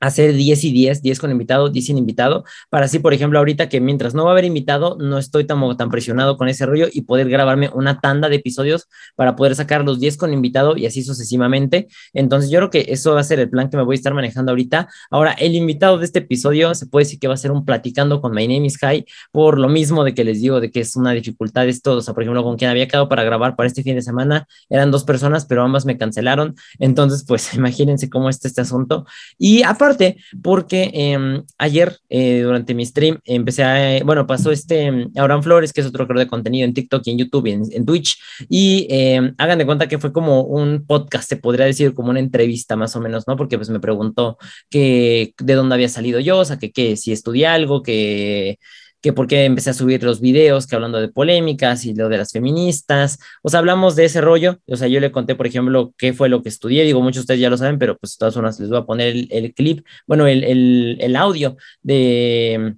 hacer 0.00 0.34
10 0.34 0.64
y 0.64 0.72
10, 0.72 1.02
10 1.02 1.18
con 1.18 1.30
invitado, 1.30 1.68
10 1.68 1.86
sin 1.86 1.98
invitado, 1.98 2.44
para 2.70 2.86
así, 2.86 2.98
por 2.98 3.14
ejemplo, 3.14 3.38
ahorita 3.38 3.68
que 3.68 3.80
mientras 3.80 4.14
no 4.14 4.24
va 4.24 4.30
a 4.30 4.32
haber 4.32 4.44
invitado, 4.44 4.96
no 5.00 5.18
estoy 5.18 5.44
tan, 5.44 5.76
tan 5.76 5.90
presionado 5.90 6.36
con 6.36 6.48
ese 6.48 6.66
rollo 6.66 6.86
y 6.92 7.02
poder 7.02 7.28
grabarme 7.28 7.70
una 7.72 8.00
tanda 8.00 8.28
de 8.28 8.36
episodios 8.36 8.88
para 9.14 9.36
poder 9.36 9.54
sacar 9.54 9.84
los 9.84 10.00
10 10.00 10.16
con 10.16 10.32
invitado 10.32 10.76
y 10.76 10.86
así 10.86 11.02
sucesivamente. 11.02 11.88
Entonces, 12.12 12.50
yo 12.50 12.58
creo 12.58 12.70
que 12.70 12.86
eso 12.88 13.14
va 13.14 13.20
a 13.20 13.24
ser 13.24 13.40
el 13.40 13.50
plan 13.50 13.70
que 13.70 13.76
me 13.76 13.82
voy 13.82 13.94
a 13.94 13.98
estar 13.98 14.14
manejando 14.14 14.52
ahorita. 14.52 14.88
Ahora, 15.10 15.32
el 15.32 15.54
invitado 15.54 15.98
de 15.98 16.04
este 16.04 16.20
episodio 16.20 16.74
se 16.74 16.86
puede 16.86 17.04
decir 17.04 17.18
que 17.18 17.28
va 17.28 17.34
a 17.34 17.38
ser 17.38 17.50
un 17.50 17.64
platicando 17.64 18.20
con 18.20 18.32
My 18.32 18.46
Name 18.46 18.66
is 18.66 18.78
High, 18.78 19.06
por 19.32 19.58
lo 19.58 19.68
mismo 19.68 20.04
de 20.04 20.14
que 20.14 20.24
les 20.24 20.40
digo 20.40 20.60
de 20.60 20.70
que 20.70 20.80
es 20.80 20.96
una 20.96 21.12
dificultad 21.12 21.66
esto, 21.68 21.96
o 21.96 22.00
sea, 22.02 22.14
por 22.14 22.22
ejemplo, 22.22 22.42
con 22.42 22.56
quien 22.56 22.70
había 22.70 22.86
quedado 22.86 23.08
para 23.08 23.24
grabar 23.24 23.56
para 23.56 23.66
este 23.66 23.82
fin 23.82 23.94
de 23.94 24.02
semana, 24.02 24.46
eran 24.68 24.90
dos 24.90 25.04
personas, 25.04 25.46
pero 25.46 25.62
ambas 25.62 25.86
me 25.86 25.96
cancelaron. 25.96 26.54
Entonces, 26.78 27.24
pues 27.26 27.54
imagínense 27.54 28.10
cómo 28.10 28.28
está 28.28 28.48
este 28.48 28.60
asunto. 28.60 29.06
Y 29.38 29.62
aparte, 29.62 29.85
porque 30.42 30.90
eh, 30.92 31.42
ayer 31.58 31.98
eh, 32.08 32.40
durante 32.42 32.74
mi 32.74 32.84
stream 32.84 33.18
empecé 33.24 33.62
a, 33.62 34.04
bueno, 34.04 34.26
pasó 34.26 34.50
este 34.50 34.82
em, 34.82 35.10
Abraham 35.16 35.42
Flores, 35.42 35.72
que 35.72 35.80
es 35.80 35.86
otro 35.86 36.06
creador 36.06 36.24
de 36.24 36.30
contenido 36.30 36.64
en 36.64 36.74
TikTok 36.74 37.02
y 37.06 37.10
en 37.10 37.18
YouTube 37.18 37.46
y 37.46 37.50
en, 37.52 37.86
Twitch, 37.86 38.18
y 38.48 38.86
em, 38.90 39.34
hagan 39.38 39.58
de 39.58 39.66
cuenta 39.66 39.88
que 39.88 39.98
fue 39.98 40.12
como 40.12 40.42
un 40.42 40.84
podcast, 40.86 41.28
se 41.28 41.36
podría 41.36 41.66
decir, 41.66 41.94
como 41.94 42.10
una 42.10 42.20
entrevista 42.20 42.76
más 42.76 42.96
o 42.96 43.00
menos, 43.00 43.24
¿no? 43.26 43.36
Porque 43.36 43.56
pues 43.58 43.70
me 43.70 43.80
preguntó 43.80 44.38
que 44.70 45.34
de 45.38 45.54
dónde 45.54 45.74
había 45.74 45.88
salido 45.88 46.20
yo, 46.20 46.38
o 46.38 46.44
sea, 46.44 46.58
que, 46.58 46.72
que 46.72 46.96
si 46.96 47.12
estudié 47.12 47.46
algo, 47.46 47.82
que 47.82 48.58
que 49.06 49.12
por 49.12 49.28
qué 49.28 49.44
empecé 49.44 49.70
a 49.70 49.72
subir 49.72 50.02
los 50.02 50.20
videos 50.20 50.66
que 50.66 50.75
hablando 50.75 51.00
de 51.00 51.06
polémicas 51.06 51.84
y 51.84 51.94
lo 51.94 52.08
de 52.08 52.18
las 52.18 52.32
feministas, 52.32 53.20
o 53.40 53.48
sea, 53.48 53.60
hablamos 53.60 53.94
de 53.94 54.06
ese 54.06 54.20
rollo, 54.20 54.58
o 54.66 54.76
sea, 54.76 54.88
yo 54.88 54.98
le 54.98 55.12
conté, 55.12 55.36
por 55.36 55.46
ejemplo, 55.46 55.94
qué 55.96 56.12
fue 56.12 56.28
lo 56.28 56.42
que 56.42 56.48
estudié, 56.48 56.82
digo, 56.82 57.00
muchos 57.00 57.18
de 57.18 57.20
ustedes 57.20 57.40
ya 57.40 57.48
lo 57.48 57.56
saben, 57.56 57.78
pero 57.78 57.96
pues 57.96 58.14
de 58.14 58.16
todas 58.18 58.34
formas 58.34 58.58
les 58.58 58.68
voy 58.68 58.78
a 58.78 58.84
poner 58.84 59.14
el, 59.30 59.54
clip, 59.54 59.86
bueno, 60.08 60.26
el, 60.26 60.42
el 61.00 61.14
audio 61.14 61.56
de 61.82 62.75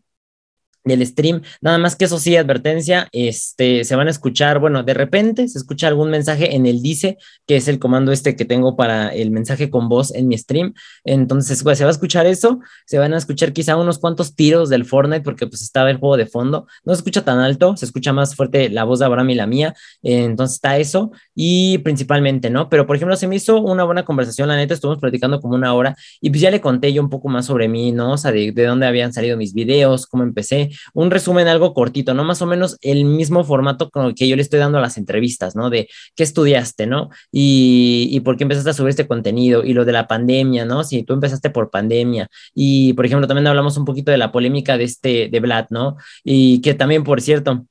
del 0.88 1.06
stream. 1.06 1.42
Nada 1.60 1.78
más 1.78 1.96
que 1.96 2.06
eso 2.06 2.18
sí, 2.18 2.36
advertencia, 2.36 3.08
este, 3.12 3.84
se 3.84 3.96
van 3.96 4.08
a 4.08 4.10
escuchar, 4.10 4.58
bueno, 4.58 4.82
de 4.82 4.94
repente 4.94 5.48
se 5.48 5.58
escucha 5.58 5.88
algún 5.88 6.10
mensaje 6.10 6.56
en 6.56 6.66
el 6.66 6.82
dice, 6.82 7.18
que 7.46 7.56
es 7.56 7.68
el 7.68 7.78
comando 7.78 8.12
este 8.12 8.36
que 8.36 8.44
tengo 8.44 8.76
para 8.76 9.08
el 9.08 9.30
mensaje 9.30 9.70
con 9.70 9.88
voz 9.88 10.14
en 10.14 10.28
mi 10.28 10.36
stream. 10.36 10.74
Entonces, 11.04 11.62
pues, 11.62 11.78
se 11.78 11.84
va 11.84 11.90
a 11.90 11.92
escuchar 11.92 12.26
eso, 12.26 12.60
se 12.86 12.98
van 12.98 13.14
a 13.14 13.16
escuchar 13.16 13.52
quizá 13.52 13.76
unos 13.76 13.98
cuantos 13.98 14.34
tiros 14.34 14.68
del 14.68 14.84
Fortnite 14.84 15.22
porque 15.22 15.46
pues 15.46 15.62
estaba 15.62 15.90
el 15.90 15.98
juego 15.98 16.16
de 16.16 16.26
fondo. 16.26 16.66
No 16.84 16.94
se 16.94 16.98
escucha 16.98 17.24
tan 17.24 17.38
alto, 17.38 17.76
se 17.76 17.84
escucha 17.84 18.12
más 18.12 18.34
fuerte 18.34 18.68
la 18.70 18.84
voz 18.84 18.98
de 18.98 19.06
Abraham 19.06 19.30
y 19.30 19.34
la 19.34 19.46
mía. 19.46 19.74
entonces 20.02 20.56
está 20.56 20.78
eso 20.78 21.12
y 21.34 21.78
principalmente, 21.78 22.50
¿no? 22.50 22.68
Pero 22.68 22.86
por 22.86 22.96
ejemplo, 22.96 23.16
se 23.16 23.26
me 23.26 23.36
hizo 23.36 23.60
una 23.60 23.84
buena 23.84 24.04
conversación, 24.04 24.48
la 24.48 24.56
neta, 24.56 24.74
estuvimos 24.74 25.00
platicando 25.00 25.40
como 25.40 25.54
una 25.54 25.74
hora 25.74 25.96
y 26.20 26.30
pues 26.30 26.40
ya 26.40 26.50
le 26.50 26.60
conté 26.60 26.92
yo 26.92 27.02
un 27.02 27.10
poco 27.10 27.28
más 27.28 27.46
sobre 27.46 27.68
mí, 27.68 27.92
¿no? 27.92 28.12
O 28.12 28.18
sea, 28.18 28.32
de, 28.32 28.52
de 28.52 28.64
dónde 28.64 28.86
habían 28.86 29.12
salido 29.12 29.36
mis 29.36 29.54
videos, 29.54 30.06
cómo 30.06 30.22
empecé 30.22 30.70
un 30.94 31.10
resumen 31.10 31.48
algo 31.48 31.74
cortito, 31.74 32.14
¿no? 32.14 32.24
Más 32.24 32.42
o 32.42 32.46
menos 32.46 32.78
el 32.82 33.04
mismo 33.04 33.44
formato 33.44 33.90
con 33.90 34.06
el 34.06 34.14
que 34.14 34.28
yo 34.28 34.36
le 34.36 34.42
estoy 34.42 34.60
dando 34.60 34.78
a 34.78 34.80
las 34.80 34.98
entrevistas, 34.98 35.56
¿no? 35.56 35.70
De 35.70 35.88
qué 36.14 36.22
estudiaste, 36.22 36.86
¿no? 36.86 37.10
Y, 37.32 38.08
y 38.10 38.20
por 38.20 38.36
qué 38.36 38.44
empezaste 38.44 38.70
a 38.70 38.74
subir 38.74 38.90
este 38.90 39.06
contenido 39.06 39.64
y 39.64 39.72
lo 39.74 39.84
de 39.84 39.92
la 39.92 40.06
pandemia, 40.06 40.64
¿no? 40.64 40.84
Si 40.84 41.02
tú 41.02 41.14
empezaste 41.14 41.50
por 41.50 41.70
pandemia 41.70 42.28
y, 42.54 42.92
por 42.94 43.06
ejemplo, 43.06 43.26
también 43.26 43.46
hablamos 43.46 43.76
un 43.76 43.84
poquito 43.84 44.10
de 44.10 44.18
la 44.18 44.32
polémica 44.32 44.78
de 44.78 44.84
este, 44.84 45.28
de 45.28 45.40
Vlad, 45.40 45.66
¿no? 45.70 45.96
Y 46.24 46.60
que 46.60 46.74
también, 46.74 47.04
por 47.04 47.20
cierto, 47.20 47.64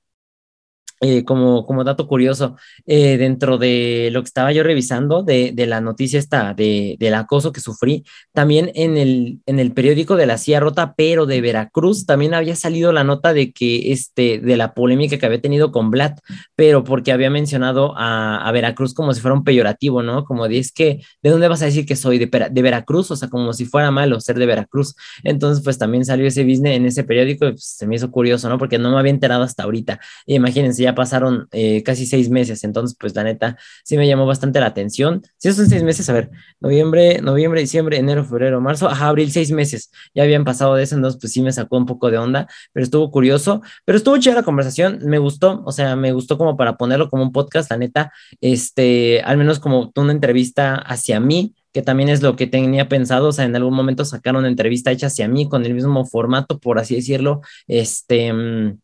eh, 1.02 1.24
como, 1.24 1.66
como 1.66 1.84
dato 1.84 2.08
curioso, 2.08 2.56
eh, 2.86 3.18
dentro 3.18 3.58
de 3.58 4.10
lo 4.12 4.22
que 4.22 4.28
estaba 4.28 4.52
yo 4.52 4.64
revisando 4.64 5.24
de, 5.24 5.52
de 5.54 5.68
la 5.68 5.82
noticia 5.82 6.20
esta 6.20 6.54
de, 6.54 6.96
del 7.00 7.14
acoso 7.14 7.52
que 7.52 7.62
sufrí, 7.62 8.04
también 8.34 8.72
en 8.76 8.98
el, 8.98 9.40
en 9.46 9.60
el 9.60 9.72
periódico 9.72 10.16
de 10.16 10.26
la 10.26 10.38
Silla 10.38 10.60
Rota, 10.60 10.94
pero 10.96 11.26
de 11.26 11.42
Veracruz, 11.42 12.06
también 12.06 12.34
había 12.34 12.56
salido 12.56 12.92
la 12.92 13.04
nota 13.04 13.34
de 13.34 13.52
que 13.52 13.92
este, 13.92 14.40
de 14.40 14.58
la 14.58 14.74
polémica 14.74 15.18
que 15.18 15.26
había 15.26 15.42
tenido 15.42 15.72
con 15.72 15.92
Vlad, 15.92 16.14
pero 16.56 16.84
porque 16.84 17.12
había 17.12 17.30
mencionado 17.30 17.94
a, 17.98 18.48
a 18.48 18.52
Veracruz 18.52 18.94
como 18.94 19.14
si 19.14 19.22
fuera 19.22 19.36
un 19.36 19.44
peyorativo, 19.44 20.04
¿no? 20.04 20.24
Como 20.26 20.48
de, 20.48 20.60
es 20.60 20.72
que, 20.72 21.02
¿de 21.22 21.30
dónde 21.30 21.48
vas 21.48 21.62
a 21.62 21.66
decir 21.66 21.86
que 21.86 21.96
soy? 21.96 22.18
De, 22.18 22.50
de 22.52 22.62
Veracruz, 22.62 23.12
o 23.12 23.16
sea, 23.16 23.30
como 23.30 23.54
si 23.54 23.66
fuera 23.66 23.92
malo 23.92 24.20
ser 24.20 24.38
de 24.38 24.46
Veracruz. 24.46 24.96
Entonces, 25.24 25.64
pues 25.64 25.78
también 25.78 26.06
salió 26.06 26.28
ese 26.28 26.44
business 26.44 26.76
en 26.76 26.86
ese 26.86 27.04
periódico 27.04 27.48
y 27.48 27.52
pues, 27.52 27.64
se 27.64 27.88
me 27.88 27.96
hizo 27.96 28.12
curioso, 28.12 28.50
¿no? 28.50 28.58
Porque 28.58 28.78
no 28.78 28.92
me 28.92 29.00
había 29.00 29.12
enterado 29.12 29.44
hasta 29.44 29.64
ahorita. 29.64 30.00
Imagínense, 30.26 30.87
ya 30.88 30.96
pasaron 30.96 31.50
eh, 31.52 31.84
casi 31.84 32.06
seis 32.06 32.30
meses, 32.30 32.64
entonces 32.64 32.96
pues 32.98 33.14
la 33.14 33.24
neta 33.26 33.58
sí 33.84 33.98
me 33.98 34.08
llamó 34.08 34.26
bastante 34.26 34.62
la 34.62 34.68
atención. 34.68 35.22
Si 35.38 35.52
son 35.52 35.68
seis 35.68 35.84
meses, 35.84 36.10
a 36.10 36.14
ver, 36.14 36.32
noviembre, 36.62 37.20
noviembre, 37.22 37.60
diciembre, 37.60 37.98
enero, 37.98 38.24
febrero, 38.24 38.62
marzo, 38.62 38.88
ajá, 38.88 39.10
abril, 39.10 39.30
seis 39.32 39.52
meses, 39.52 39.92
ya 40.16 40.24
habían 40.24 40.46
pasado 40.46 40.76
de 40.76 40.84
eso, 40.84 40.96
entonces 40.96 41.20
pues 41.20 41.34
sí 41.34 41.42
me 41.42 41.52
sacó 41.52 41.76
un 41.78 41.86
poco 41.86 42.10
de 42.10 42.18
onda, 42.18 42.48
pero 42.72 42.86
estuvo 42.86 43.12
curioso, 43.12 43.62
pero 43.84 43.98
estuvo 43.98 44.18
chida 44.18 44.36
la 44.36 44.44
conversación, 44.44 45.00
me 45.04 45.18
gustó, 45.18 45.62
o 45.66 45.74
sea, 45.74 45.98
me 45.98 46.14
gustó 46.14 46.38
como 46.38 46.56
para 46.56 46.78
ponerlo 46.78 47.10
como 47.10 47.24
un 47.24 47.34
podcast, 47.34 47.70
la 47.70 47.78
neta, 47.78 48.14
este, 48.40 49.22
al 49.24 49.38
menos 49.38 49.60
como 49.60 49.92
una 49.98 50.14
entrevista 50.14 50.76
hacia 50.76 51.20
mí, 51.20 51.54
que 51.74 51.82
también 51.82 52.08
es 52.08 52.22
lo 52.22 52.38
que 52.38 52.48
tenía 52.48 52.88
pensado, 52.88 53.28
o 53.28 53.32
sea, 53.34 53.44
en 53.44 53.56
algún 53.58 53.74
momento 53.74 54.06
sacar 54.06 54.38
una 54.38 54.48
entrevista 54.48 54.92
hecha 54.92 55.08
hacia 55.08 55.28
mí 55.28 55.50
con 55.50 55.66
el 55.66 55.74
mismo 55.74 56.06
formato, 56.06 56.60
por 56.60 56.80
así 56.80 56.96
decirlo, 56.96 57.42
este, 57.68 58.32
mm, 58.32 58.80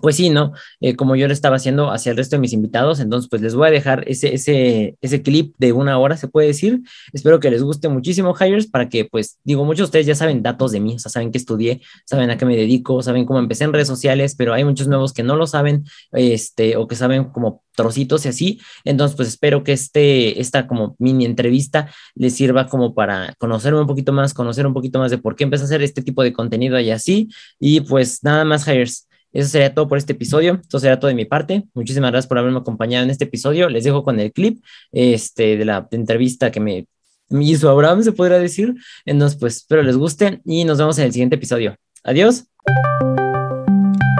pues 0.00 0.16
sí, 0.16 0.30
¿no? 0.30 0.52
Eh, 0.80 0.96
como 0.96 1.16
yo 1.16 1.26
lo 1.26 1.32
estaba 1.32 1.56
haciendo 1.56 1.90
hacia 1.90 2.10
el 2.10 2.16
resto 2.16 2.36
de 2.36 2.40
mis 2.40 2.52
invitados, 2.52 3.00
entonces 3.00 3.28
pues 3.28 3.42
les 3.42 3.54
voy 3.54 3.68
a 3.68 3.70
dejar 3.70 4.04
ese, 4.08 4.34
ese, 4.34 4.96
ese 5.02 5.22
clip 5.22 5.54
de 5.58 5.72
una 5.72 5.98
hora, 5.98 6.16
se 6.16 6.28
puede 6.28 6.46
decir. 6.46 6.80
Espero 7.12 7.40
que 7.40 7.50
les 7.50 7.62
guste 7.62 7.88
muchísimo, 7.88 8.34
Hires, 8.38 8.66
para 8.66 8.88
que 8.88 9.04
pues 9.04 9.38
digo, 9.44 9.64
muchos 9.64 9.78
de 9.78 9.84
ustedes 9.84 10.06
ya 10.06 10.14
saben 10.14 10.42
datos 10.42 10.72
de 10.72 10.80
mí, 10.80 10.94
o 10.94 10.98
sea, 10.98 11.10
saben 11.10 11.30
que 11.30 11.38
estudié, 11.38 11.82
saben 12.06 12.30
a 12.30 12.38
qué 12.38 12.46
me 12.46 12.56
dedico, 12.56 13.02
saben 13.02 13.26
cómo 13.26 13.38
empecé 13.38 13.64
en 13.64 13.72
redes 13.72 13.88
sociales, 13.88 14.34
pero 14.36 14.54
hay 14.54 14.64
muchos 14.64 14.88
nuevos 14.88 15.12
que 15.12 15.22
no 15.22 15.36
lo 15.36 15.46
saben, 15.46 15.84
este, 16.12 16.76
o 16.76 16.88
que 16.88 16.96
saben 16.96 17.24
como 17.24 17.62
trocitos 17.74 18.24
y 18.24 18.28
así. 18.28 18.60
Entonces, 18.84 19.16
pues 19.16 19.28
espero 19.28 19.62
que 19.64 19.72
este, 19.72 20.40
esta 20.40 20.66
como 20.66 20.96
mini 20.98 21.24
entrevista 21.26 21.88
les 22.14 22.34
sirva 22.34 22.66
como 22.66 22.94
para 22.94 23.34
conocerme 23.38 23.80
un 23.80 23.86
poquito 23.86 24.12
más, 24.12 24.34
conocer 24.34 24.66
un 24.66 24.74
poquito 24.74 24.98
más 24.98 25.10
de 25.10 25.18
por 25.18 25.36
qué 25.36 25.44
empecé 25.44 25.64
a 25.64 25.66
hacer 25.66 25.82
este 25.82 26.02
tipo 26.02 26.22
de 26.22 26.32
contenido 26.32 26.78
y 26.80 26.90
así. 26.90 27.28
Y 27.58 27.80
pues 27.82 28.22
nada 28.22 28.44
más, 28.44 28.66
Hires. 28.66 29.08
Eso 29.32 29.48
sería 29.48 29.74
todo 29.74 29.88
por 29.88 29.98
este 29.98 30.12
episodio. 30.12 30.60
Eso 30.66 30.78
sería 30.78 30.98
todo 30.98 31.08
de 31.08 31.14
mi 31.14 31.24
parte. 31.24 31.64
Muchísimas 31.74 32.10
gracias 32.10 32.28
por 32.28 32.38
haberme 32.38 32.58
acompañado 32.58 33.04
en 33.04 33.10
este 33.10 33.24
episodio. 33.24 33.68
Les 33.68 33.84
dejo 33.84 34.04
con 34.04 34.20
el 34.20 34.32
clip 34.32 34.62
este, 34.92 35.56
de 35.56 35.64
la 35.64 35.88
entrevista 35.90 36.50
que 36.50 36.60
me, 36.60 36.86
hizo 37.30 37.70
Abraham, 37.70 38.02
se 38.02 38.12
podría 38.12 38.38
decir. 38.38 38.74
Entonces, 39.04 39.38
pues 39.38 39.56
espero 39.56 39.82
les 39.82 39.96
guste 39.96 40.40
y 40.44 40.64
nos 40.64 40.78
vemos 40.78 40.98
en 40.98 41.06
el 41.06 41.12
siguiente 41.12 41.36
episodio. 41.36 41.76
Adiós. 42.04 42.44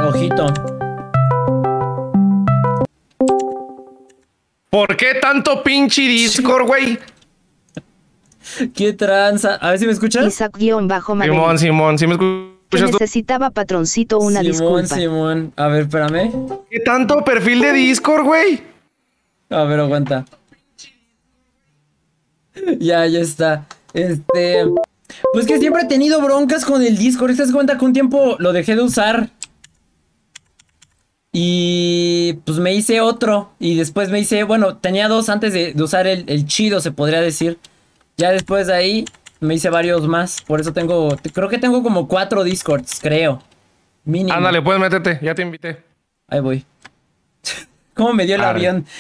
Ojito. 0.03 0.47
¿Por 4.71 4.97
qué 4.97 5.17
tanto 5.21 5.63
pinche 5.63 6.03
Discord, 6.03 6.67
güey? 6.67 6.99
¿Qué 8.75 8.95
tranza? 8.95 9.57
A 9.57 9.71
ver 9.71 9.79
si 9.79 9.87
me 9.87 9.93
escuchas. 9.93 10.25
Simón, 11.27 11.59
Simón, 11.59 11.99
¿sí 11.99 12.07
me 12.07 12.15
escuchas? 12.15 12.52
Que 12.73 12.81
necesitaba 12.81 13.51
patroncito 13.51 14.19
una 14.19 14.41
Simón, 14.41 14.83
disculpa. 14.83 14.97
Simón, 14.97 15.53
A 15.57 15.69
ver, 15.69 15.83
espérame. 15.83 16.33
¿Qué 16.71 16.81
tanto 16.81 17.23
perfil 17.23 17.61
de 17.61 17.73
Discord, 17.73 18.25
güey? 18.25 18.63
A 19.51 19.65
ver, 19.65 19.81
aguanta. 19.81 20.25
Ya, 22.79 23.07
ya 23.07 23.21
está. 23.21 23.67
Este. 23.95 24.67
Pues 25.33 25.47
que 25.47 25.59
siempre 25.59 25.83
he 25.83 25.87
tenido 25.87 26.21
broncas 26.21 26.65
con 26.67 26.83
el 26.83 26.99
Discord. 26.99 27.35
¿Te 27.35 27.43
das 27.43 27.53
cuenta 27.53 27.79
que 27.79 27.85
un 27.85 27.93
tiempo 27.93 28.37
lo 28.39 28.53
dejé 28.53 28.77
de 28.77 28.83
usar? 28.83 29.31
Y 31.33 32.35
pues 32.45 32.59
me 32.59 32.75
hice 32.75 33.01
otro. 33.01 33.53
Y 33.59 33.77
después 33.77 34.11
me 34.11 34.21
hice, 34.21 34.45
bueno, 34.45 34.77
tenía 34.77 35.09
dos 35.09 35.31
antes 35.31 35.55
de, 35.55 35.73
de 35.73 35.83
usar 35.83 36.07
el, 36.07 36.25
el 36.29 36.47
chido, 36.47 36.81
se 36.81 36.93
podría 36.93 37.21
decir. 37.23 37.59
Ya 38.19 38.31
después 38.33 38.67
de 38.67 38.75
ahí 38.75 39.05
me 39.43 39.55
hice 39.55 39.69
varios 39.71 40.07
más. 40.07 40.41
Por 40.41 40.61
eso 40.61 40.73
tengo, 40.73 41.17
creo 41.35 41.49
que 41.49 41.59
tengo 41.59 41.83
como 41.83 42.09
cuatro 42.09 42.45
Discords, 42.45 43.01
creo. 43.01 43.43
Mínimo. 44.05 44.33
Ándale, 44.33 44.63
puedes 44.63 44.81
métete, 44.81 45.19
ya 45.23 45.35
te 45.35 45.43
invité. 45.43 45.83
Ahí 46.29 46.41
voy. 46.41 46.65
¿Cómo 47.95 48.13
me 48.15 48.25
dio 48.25 48.37
el 48.37 48.43
avión? 48.43 48.87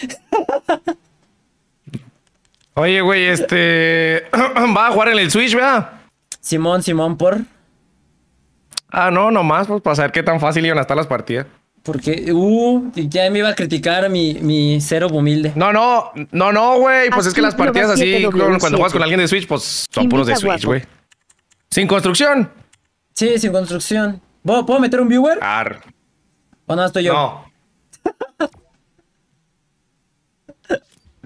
Oye, 2.74 3.00
güey, 3.00 3.26
este. 3.26 4.24
Va 4.76 4.88
a 4.88 4.92
jugar 4.92 5.08
en 5.08 5.18
el 5.18 5.30
Switch, 5.30 5.54
¿verdad? 5.54 5.92
Simón, 6.40 6.82
Simón, 6.82 7.16
por. 7.16 7.38
Ah, 8.88 9.10
no, 9.10 9.30
nomás, 9.30 9.66
pues 9.66 9.80
para 9.80 9.96
saber 9.96 10.12
qué 10.12 10.22
tan 10.22 10.40
fácil 10.40 10.66
iban 10.66 10.78
a 10.78 10.82
estar 10.82 10.96
las 10.96 11.06
partidas. 11.06 11.46
Porque, 11.82 12.32
uh, 12.32 12.92
ya 12.94 13.28
me 13.30 13.40
iba 13.40 13.48
a 13.48 13.54
criticar 13.54 14.08
mi, 14.08 14.34
mi 14.34 14.80
cero 14.80 15.08
humilde. 15.10 15.52
No, 15.56 15.72
no, 15.72 16.12
no, 16.30 16.52
no, 16.52 16.78
güey. 16.78 17.10
Pues 17.10 17.26
es 17.26 17.34
que 17.34 17.42
las 17.42 17.56
partidas 17.56 17.90
así, 17.90 18.24
cuando 18.30 18.76
juegas 18.76 18.92
con 18.92 19.02
alguien 19.02 19.18
de 19.18 19.26
Switch, 19.26 19.48
pues 19.48 19.86
son 19.90 20.08
puros 20.08 20.28
de 20.28 20.36
Switch, 20.36 20.64
güey. 20.64 20.82
¿Sin 21.70 21.88
construcción? 21.88 22.50
Sí, 23.14 23.38
sin 23.38 23.50
construcción. 23.50 24.20
¿Puedo, 24.44 24.78
meter 24.78 25.00
un 25.00 25.08
viewer? 25.08 25.38
Ar. 25.42 25.80
¿O 26.66 26.76
no 26.76 26.84
estoy 26.84 27.04
yo? 27.04 27.12
No. 27.12 27.44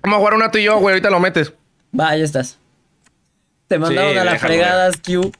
Vamos 0.03 0.17
a 0.17 0.19
jugar 0.19 0.35
una 0.35 0.51
tú 0.51 0.59
y 0.59 0.65
yo, 0.65 0.79
güey. 0.79 0.95
Ahorita 0.95 1.11
lo 1.11 1.21
metes. 1.21 1.53
Va, 1.99 2.17
ya 2.17 2.25
estás. 2.25 2.59
Te 3.67 3.79
mandaron 3.79 4.17
a 4.17 4.25
las 4.25 4.41
fregadas, 4.41 4.97
Q. 4.99 5.33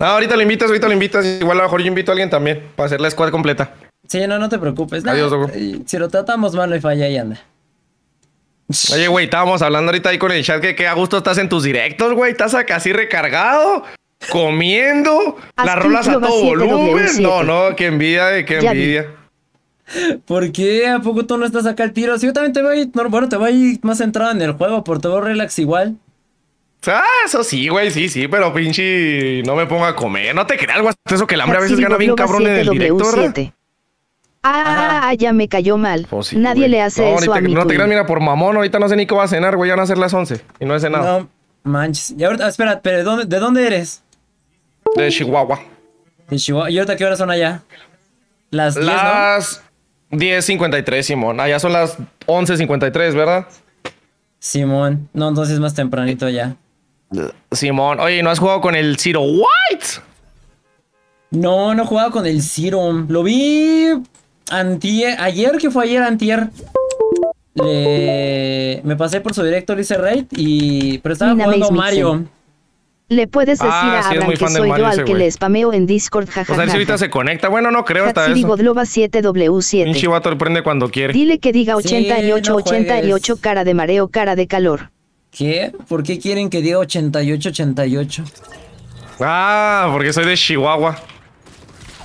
no, 0.00 0.06
ahorita 0.06 0.34
lo 0.34 0.42
invitas, 0.42 0.68
ahorita 0.68 0.86
lo 0.86 0.92
invitas. 0.94 1.24
Igual 1.24 1.58
a 1.58 1.62
lo 1.62 1.68
mejor 1.68 1.80
yo 1.82 1.86
invito 1.86 2.10
a 2.10 2.14
alguien 2.14 2.30
también 2.30 2.62
para 2.74 2.86
hacer 2.86 3.00
la 3.00 3.10
squad 3.10 3.30
completa. 3.30 3.74
Sí, 4.08 4.26
no, 4.26 4.38
no 4.38 4.48
te 4.48 4.58
preocupes. 4.58 5.06
Adiós, 5.06 5.32
güey. 5.32 5.82
Si 5.86 5.98
lo 5.98 6.08
tratamos 6.08 6.54
mal, 6.54 6.68
no 6.68 6.74
hay 6.74 6.80
falla, 6.80 7.04
ahí 7.04 7.16
anda. 7.16 7.40
Oye, 8.92 9.08
güey, 9.08 9.24
estábamos 9.26 9.62
hablando 9.62 9.90
ahorita 9.90 10.10
ahí 10.10 10.18
con 10.18 10.32
el 10.32 10.44
chat 10.44 10.60
que, 10.60 10.74
qué 10.74 10.86
a 10.86 10.94
gusto 10.94 11.18
estás 11.18 11.38
en 11.38 11.48
tus 11.48 11.64
directos, 11.64 12.14
güey. 12.14 12.32
Estás 12.32 12.54
acá 12.54 12.76
así 12.76 12.92
recargado, 12.92 13.84
comiendo, 14.30 15.36
las 15.56 15.76
rolas 15.76 16.08
a 16.08 16.20
todo 16.20 16.42
volumen. 16.44 17.06
No, 17.20 17.42
no, 17.42 17.76
qué 17.76 17.86
envidia, 17.86 18.44
qué 18.44 18.58
envidia. 18.58 19.06
¿Por 20.24 20.52
qué? 20.52 20.86
¿A 20.86 21.00
poco 21.00 21.26
tú 21.26 21.36
no 21.36 21.44
estás 21.44 21.66
acá 21.66 21.82
al 21.82 21.92
tiro? 21.92 22.16
Si 22.18 22.26
yo 22.26 22.32
también 22.32 22.52
te 22.52 22.62
voy, 22.62 22.90
no, 22.94 23.08
bueno, 23.10 23.28
te 23.28 23.36
voy 23.36 23.80
más 23.82 23.98
centrado 23.98 24.30
en 24.30 24.40
el 24.40 24.52
juego, 24.52 24.84
por 24.84 25.00
todo 25.00 25.20
relax 25.20 25.58
igual. 25.58 25.96
Ah, 26.86 27.02
eso 27.26 27.44
sí, 27.44 27.68
güey, 27.68 27.90
sí, 27.90 28.08
sí, 28.08 28.26
pero 28.28 28.52
pinche 28.54 29.42
no 29.42 29.54
me 29.54 29.66
ponga 29.66 29.88
a 29.88 29.96
comer. 29.96 30.34
No 30.34 30.46
te 30.46 30.56
creas, 30.56 30.76
algo 30.76 30.88
hasta 30.88 31.14
eso 31.14 31.26
que 31.26 31.34
el 31.34 31.40
hambre 31.42 31.58
a 31.58 31.60
veces 31.60 31.78
gana 31.78 31.96
bien 31.96 32.14
cabrón 32.14 32.46
en 32.46 32.56
el 32.56 32.70
directo, 32.70 33.04
Ah, 34.42 35.12
ya 35.18 35.34
me 35.34 35.48
cayó 35.48 35.76
mal. 35.76 36.06
Pues 36.08 36.32
Nadie 36.32 36.68
le 36.68 36.80
hace 36.80 37.14
eso 37.14 37.34
a 37.34 37.40
mí. 37.40 37.52
No 37.52 37.66
te 37.66 37.74
creas, 37.74 37.88
mira, 37.88 38.06
por 38.06 38.20
mamón, 38.20 38.56
ahorita 38.56 38.78
no 38.78 38.88
sé 38.88 38.96
ni 38.96 39.06
qué 39.06 39.14
va 39.14 39.24
a 39.24 39.28
cenar, 39.28 39.56
güey, 39.56 39.68
ya 39.68 39.76
van 39.76 39.84
a 39.84 39.86
ser 39.86 39.98
las 39.98 40.14
11 40.14 40.40
y 40.60 40.64
no 40.64 40.74
he 40.74 40.80
cenado. 40.80 41.20
No 41.20 41.28
manches. 41.64 42.14
Y 42.16 42.24
ahorita, 42.24 42.48
espera, 42.48 42.80
pero 42.80 42.98
¿de 42.98 43.02
dónde, 43.02 43.24
¿de 43.26 43.38
dónde 43.38 43.66
eres? 43.66 44.02
De 44.96 45.10
Chihuahua. 45.10 45.60
De 46.30 46.36
Chihuahua. 46.38 46.70
¿Y 46.70 46.78
ahorita 46.78 46.96
qué 46.96 47.04
horas 47.04 47.18
son 47.18 47.30
allá? 47.30 47.62
Las 48.50 48.74
10, 48.74 48.86
Las... 48.86 49.62
10.53, 50.10 51.02
Simón. 51.02 51.38
Allá 51.38 51.58
son 51.58 51.72
las 51.72 51.98
11.53, 52.26 53.14
¿verdad? 53.14 53.46
Simón. 54.38 55.08
No, 55.12 55.28
entonces 55.28 55.60
más 55.60 55.74
tempranito 55.74 56.28
ya. 56.28 56.56
Simón. 57.50 58.00
Oye, 58.00 58.22
¿no 58.22 58.30
has 58.30 58.38
jugado 58.38 58.60
con 58.60 58.74
el 58.74 58.96
Zero 58.98 59.22
White? 59.22 59.86
No, 61.30 61.74
no 61.74 61.82
he 61.82 61.86
jugado 61.86 62.10
con 62.10 62.26
el 62.26 62.42
Zero. 62.42 62.92
Lo 63.08 63.22
vi 63.22 63.88
antier, 64.50 65.20
ayer 65.20 65.58
que 65.58 65.70
fue 65.70 65.84
ayer 65.84 66.02
antier. 66.02 66.48
Le... 67.54 68.80
Me 68.84 68.96
pasé 68.96 69.20
por 69.20 69.34
su 69.34 69.42
directo, 69.42 69.74
le 69.74 69.82
hice 69.82 69.96
raid 69.96 70.26
y... 70.30 70.98
Pero 70.98 71.12
estaba 71.12 71.32
jugando 71.32 71.70
Mario. 71.70 72.24
Le 73.08 73.26
puedes 73.26 73.58
decir 73.58 73.72
ah, 73.72 74.02
a 74.04 74.08
Abraham 74.08 74.30
que 74.30 74.48
soy 74.48 74.68
yo 74.68 74.86
al 74.86 75.04
que 75.04 75.14
le 75.14 75.28
spameo 75.28 75.72
en 75.72 75.84
Discord, 75.84 76.28
jajaja. 76.28 76.52
O 76.52 76.54
sea, 76.54 76.66
si 76.66 76.70
ahorita 76.70 76.96
se 76.96 77.10
conecta. 77.10 77.48
Bueno, 77.48 77.72
no 77.72 77.84
creo 77.84 78.04
hasta 78.04 78.26
eso. 78.26 78.34
7W7. 78.34 79.88
Un 79.88 79.94
chivato 79.94 80.38
prende 80.38 80.62
cuando 80.62 80.90
quiere. 80.90 81.12
Dile 81.12 81.40
que 81.40 81.50
diga 81.50 81.74
88, 81.74 82.54
88, 82.54 83.36
cara 83.40 83.64
de 83.64 83.74
mareo, 83.74 84.06
cara 84.08 84.36
de 84.36 84.46
calor. 84.46 84.90
¿Qué? 85.30 85.72
¿Por 85.88 86.02
qué 86.02 86.18
quieren 86.18 86.50
que 86.50 86.60
diga 86.60 86.78
88, 86.78 87.48
88? 87.50 88.24
Ah, 89.20 89.88
porque 89.92 90.12
soy 90.12 90.24
de 90.24 90.36
Chihuahua. 90.36 90.98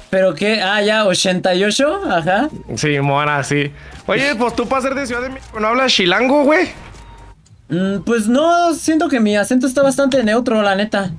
¿Pero 0.09 0.33
qué? 0.35 0.61
Ah, 0.61 0.81
ya, 0.81 1.05
88, 1.05 2.01
ajá. 2.09 2.49
Sí, 2.75 2.99
mona, 2.99 3.43
sí. 3.43 3.71
Oye, 4.05 4.35
pues 4.35 4.55
tú 4.55 4.67
para 4.67 4.81
ser 4.81 4.95
de 4.95 5.07
Ciudad 5.07 5.21
de 5.21 5.29
México, 5.29 5.59
¿no 5.59 5.67
hablas 5.67 5.91
chilango, 5.91 6.43
güey? 6.43 6.69
Mm, 7.69 8.01
pues 8.05 8.27
no, 8.27 8.73
siento 8.75 9.09
que 9.09 9.19
mi 9.19 9.35
acento 9.35 9.65
está 9.67 9.81
bastante 9.81 10.23
neutro, 10.23 10.61
la 10.61 10.75
neta. 10.75 11.11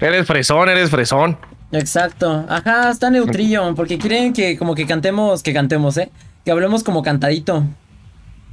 Eres 0.00 0.26
fresón, 0.26 0.68
eres 0.68 0.88
fresón. 0.88 1.36
Exacto. 1.72 2.46
Ajá, 2.48 2.90
está 2.90 3.10
neutrillo, 3.10 3.74
porque 3.74 3.98
quieren 3.98 4.32
que 4.32 4.56
como 4.56 4.74
que 4.74 4.86
cantemos, 4.86 5.42
que 5.42 5.52
cantemos, 5.52 5.96
¿eh? 5.98 6.10
Que 6.44 6.50
hablemos 6.50 6.82
como 6.82 7.02
cantadito. 7.02 7.64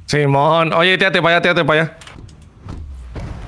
Simón, 0.07 0.73
oye, 0.73 0.97
tírate 0.97 1.21
para 1.21 1.35
allá, 1.35 1.41
tírate 1.41 1.65
para 1.65 1.81
allá. 1.81 1.97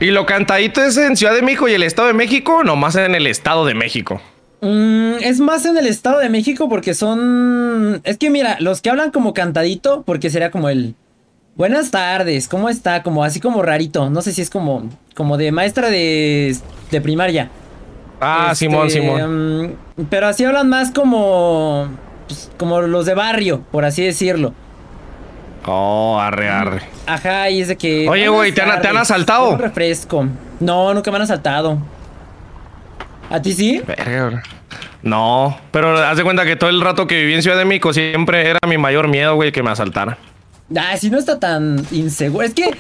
¿Y 0.02 0.12
lo 0.12 0.26
cantadito 0.26 0.84
es 0.84 0.98
en 0.98 1.16
Ciudad 1.16 1.34
de 1.34 1.42
México 1.42 1.68
y 1.68 1.74
el 1.74 1.84
Estado 1.84 2.10
de 2.10 2.14
México 2.14 2.58
o 2.58 2.64
nomás 2.64 2.96
en 2.96 3.16
el 3.16 3.28
Estado 3.28 3.66
de 3.66 3.74
México? 3.74 4.22
Mm, 4.62 5.16
es 5.22 5.40
más 5.40 5.66
en 5.66 5.78
el 5.78 5.88
Estado 5.88 6.20
de 6.20 6.30
México 6.30 6.68
porque 6.68 6.94
son... 6.94 8.02
Es 8.04 8.18
que 8.18 8.30
mira, 8.30 8.58
los 8.60 8.82
que 8.82 8.90
hablan 8.90 9.12
como 9.12 9.34
cantadito, 9.34 10.04
porque 10.04 10.30
sería 10.30 10.52
como 10.52 10.70
el... 10.70 10.96
Buenas 11.56 11.92
tardes, 11.92 12.48
¿cómo 12.48 12.70
está? 12.70 13.04
Como 13.04 13.24
así 13.24 13.40
como 13.40 13.62
rarito. 13.62 14.10
No 14.10 14.22
sé 14.22 14.34
si 14.34 14.42
es 14.42 14.50
como, 14.50 14.90
como 15.16 15.38
de 15.38 15.52
maestra 15.52 15.90
de, 15.90 16.56
de 16.92 17.02
primaria. 17.02 17.50
Ah, 18.22 18.50
este, 18.52 18.66
Simón, 18.66 18.90
Simón. 18.90 19.68
Mm, 19.98 20.06
pero 20.10 20.28
así 20.28 20.46
hablan 20.46 20.70
más 20.70 20.92
como. 20.92 21.90
Pues, 22.28 22.52
como 22.58 22.80
los 22.82 23.06
de 23.06 23.14
barrio, 23.14 23.64
por 23.72 23.84
así 23.84 24.04
decirlo. 24.04 24.54
Oh, 25.72 26.20
arre, 26.20 26.50
arre. 26.50 26.82
Ajá, 27.06 27.48
y 27.50 27.62
es 27.62 27.68
de 27.68 27.78
que. 27.78 28.10
Oye, 28.10 28.28
güey, 28.28 28.52
¿te 28.52 28.62
han, 28.62 28.82
¿te 28.82 28.88
han 28.88 28.98
asaltado? 28.98 29.52
Un 29.52 29.60
refresco. 29.60 30.26
No, 30.60 30.94
nunca 30.96 31.12
me 31.12 31.18
han 31.18 31.24
asaltado. 31.24 31.78
¿A 33.30 33.40
ti 33.40 33.54
sí? 33.54 33.82
No, 35.04 35.56
pero 35.72 35.96
haz 35.98 36.18
de 36.18 36.24
cuenta 36.24 36.44
que 36.44 36.56
todo 36.56 36.72
el 36.72 36.82
rato 36.82 37.06
que 37.06 37.20
viví 37.20 37.36
en 37.36 37.44
Ciudad 37.44 37.58
de 37.58 37.66
México 37.66 37.94
siempre 37.94 38.50
era 38.50 38.60
mi 38.68 38.80
mayor 38.80 39.08
miedo, 39.08 39.36
güey, 39.36 39.52
que 39.52 39.62
me 39.62 39.70
asaltaran. 39.70 40.18
Ah, 40.76 40.98
si 40.98 41.12
no 41.12 41.20
está 41.20 41.40
tan 41.40 41.86
inseguro. 41.92 42.44
Es 42.44 42.54
que 42.56 42.76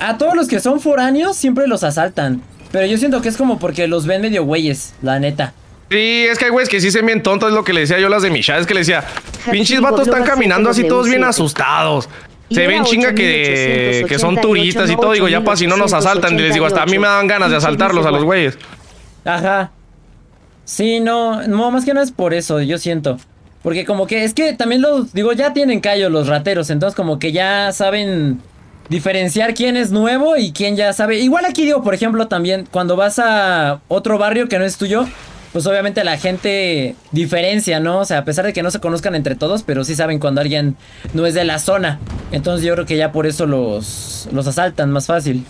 a 0.00 0.18
todos 0.18 0.34
los 0.34 0.48
que 0.48 0.58
son 0.58 0.80
foráneos 0.80 1.36
siempre 1.36 1.68
los 1.68 1.84
asaltan. 1.84 2.42
Pero 2.72 2.86
yo 2.86 2.98
siento 2.98 3.22
que 3.22 3.28
es 3.28 3.36
como 3.36 3.60
porque 3.60 3.86
los 3.86 4.06
ven 4.06 4.20
medio 4.22 4.44
güeyes, 4.44 4.94
la 5.02 5.20
neta. 5.20 5.54
Sí, 5.90 6.26
es 6.30 6.38
que 6.38 6.46
hay 6.46 6.50
güeyes 6.50 6.68
que 6.68 6.80
sí 6.80 6.90
se 6.90 7.02
bien 7.02 7.22
tontos, 7.22 7.50
es 7.50 7.54
lo 7.54 7.62
que 7.62 7.72
le 7.72 7.80
decía 7.80 7.98
yo 7.98 8.06
a 8.06 8.10
las 8.10 8.22
de 8.22 8.30
mi 8.30 8.40
chat, 8.40 8.60
es 8.60 8.66
que 8.66 8.74
le 8.74 8.80
decía, 8.80 9.04
pinches 9.50 9.80
vatos 9.80 10.06
están 10.08 10.24
caminando 10.24 10.70
así 10.70 10.84
todos 10.84 11.08
bien 11.08 11.24
asustados. 11.24 12.08
Se 12.50 12.66
ven 12.66 12.84
chinga 12.84 13.14
que, 13.14 14.04
que 14.08 14.18
son 14.18 14.40
turistas 14.40 14.90
y 14.90 14.96
todo. 14.96 15.12
Digo, 15.12 15.28
ya 15.28 15.42
para 15.42 15.56
si 15.56 15.66
no 15.66 15.76
nos 15.76 15.92
asaltan. 15.92 16.34
Y 16.38 16.42
les 16.42 16.54
digo, 16.54 16.66
hasta 16.66 16.82
a 16.82 16.86
mí 16.86 16.98
me 16.98 17.06
dan 17.06 17.26
ganas 17.26 17.50
de 17.50 17.56
asaltarlos 17.56 18.06
a 18.06 18.10
los 18.10 18.22
güeyes. 18.22 18.58
Ajá. 19.24 19.72
Sí, 20.64 21.00
no, 21.00 21.46
no, 21.46 21.70
más 21.70 21.84
que 21.84 21.94
no 21.94 22.00
es 22.00 22.10
por 22.10 22.34
eso, 22.34 22.60
yo 22.60 22.78
siento. 22.78 23.18
Porque 23.62 23.84
como 23.84 24.06
que 24.06 24.24
es 24.24 24.34
que 24.34 24.52
también 24.52 24.82
los, 24.82 25.12
digo, 25.12 25.32
ya 25.32 25.52
tienen 25.52 25.80
callo 25.80 26.10
los 26.10 26.28
rateros, 26.28 26.68
entonces 26.70 26.94
como 26.94 27.18
que 27.18 27.32
ya 27.32 27.72
saben 27.72 28.40
diferenciar 28.88 29.54
quién 29.54 29.76
es 29.76 29.90
nuevo 29.90 30.36
y 30.36 30.52
quién 30.52 30.76
ya 30.76 30.92
sabe. 30.92 31.18
Igual 31.18 31.46
aquí 31.46 31.64
digo, 31.64 31.82
por 31.82 31.94
ejemplo, 31.94 32.28
también 32.28 32.68
cuando 32.70 32.96
vas 32.96 33.18
a 33.18 33.80
otro 33.88 34.18
barrio 34.18 34.48
que 34.48 34.58
no 34.58 34.64
es 34.64 34.76
tuyo, 34.76 35.06
pues 35.54 35.68
obviamente 35.68 36.02
la 36.02 36.18
gente 36.18 36.96
diferencia, 37.12 37.78
¿no? 37.78 38.00
O 38.00 38.04
sea, 38.04 38.18
a 38.18 38.24
pesar 38.24 38.44
de 38.44 38.52
que 38.52 38.64
no 38.64 38.72
se 38.72 38.80
conozcan 38.80 39.14
entre 39.14 39.36
todos, 39.36 39.62
pero 39.62 39.84
sí 39.84 39.94
saben 39.94 40.18
cuando 40.18 40.40
alguien 40.40 40.76
no 41.12 41.26
es 41.26 41.34
de 41.34 41.44
la 41.44 41.60
zona. 41.60 42.00
Entonces 42.32 42.66
yo 42.66 42.74
creo 42.74 42.86
que 42.86 42.96
ya 42.96 43.12
por 43.12 43.24
eso 43.24 43.46
los, 43.46 44.28
los 44.32 44.48
asaltan 44.48 44.90
más 44.90 45.06
fácil. 45.06 45.46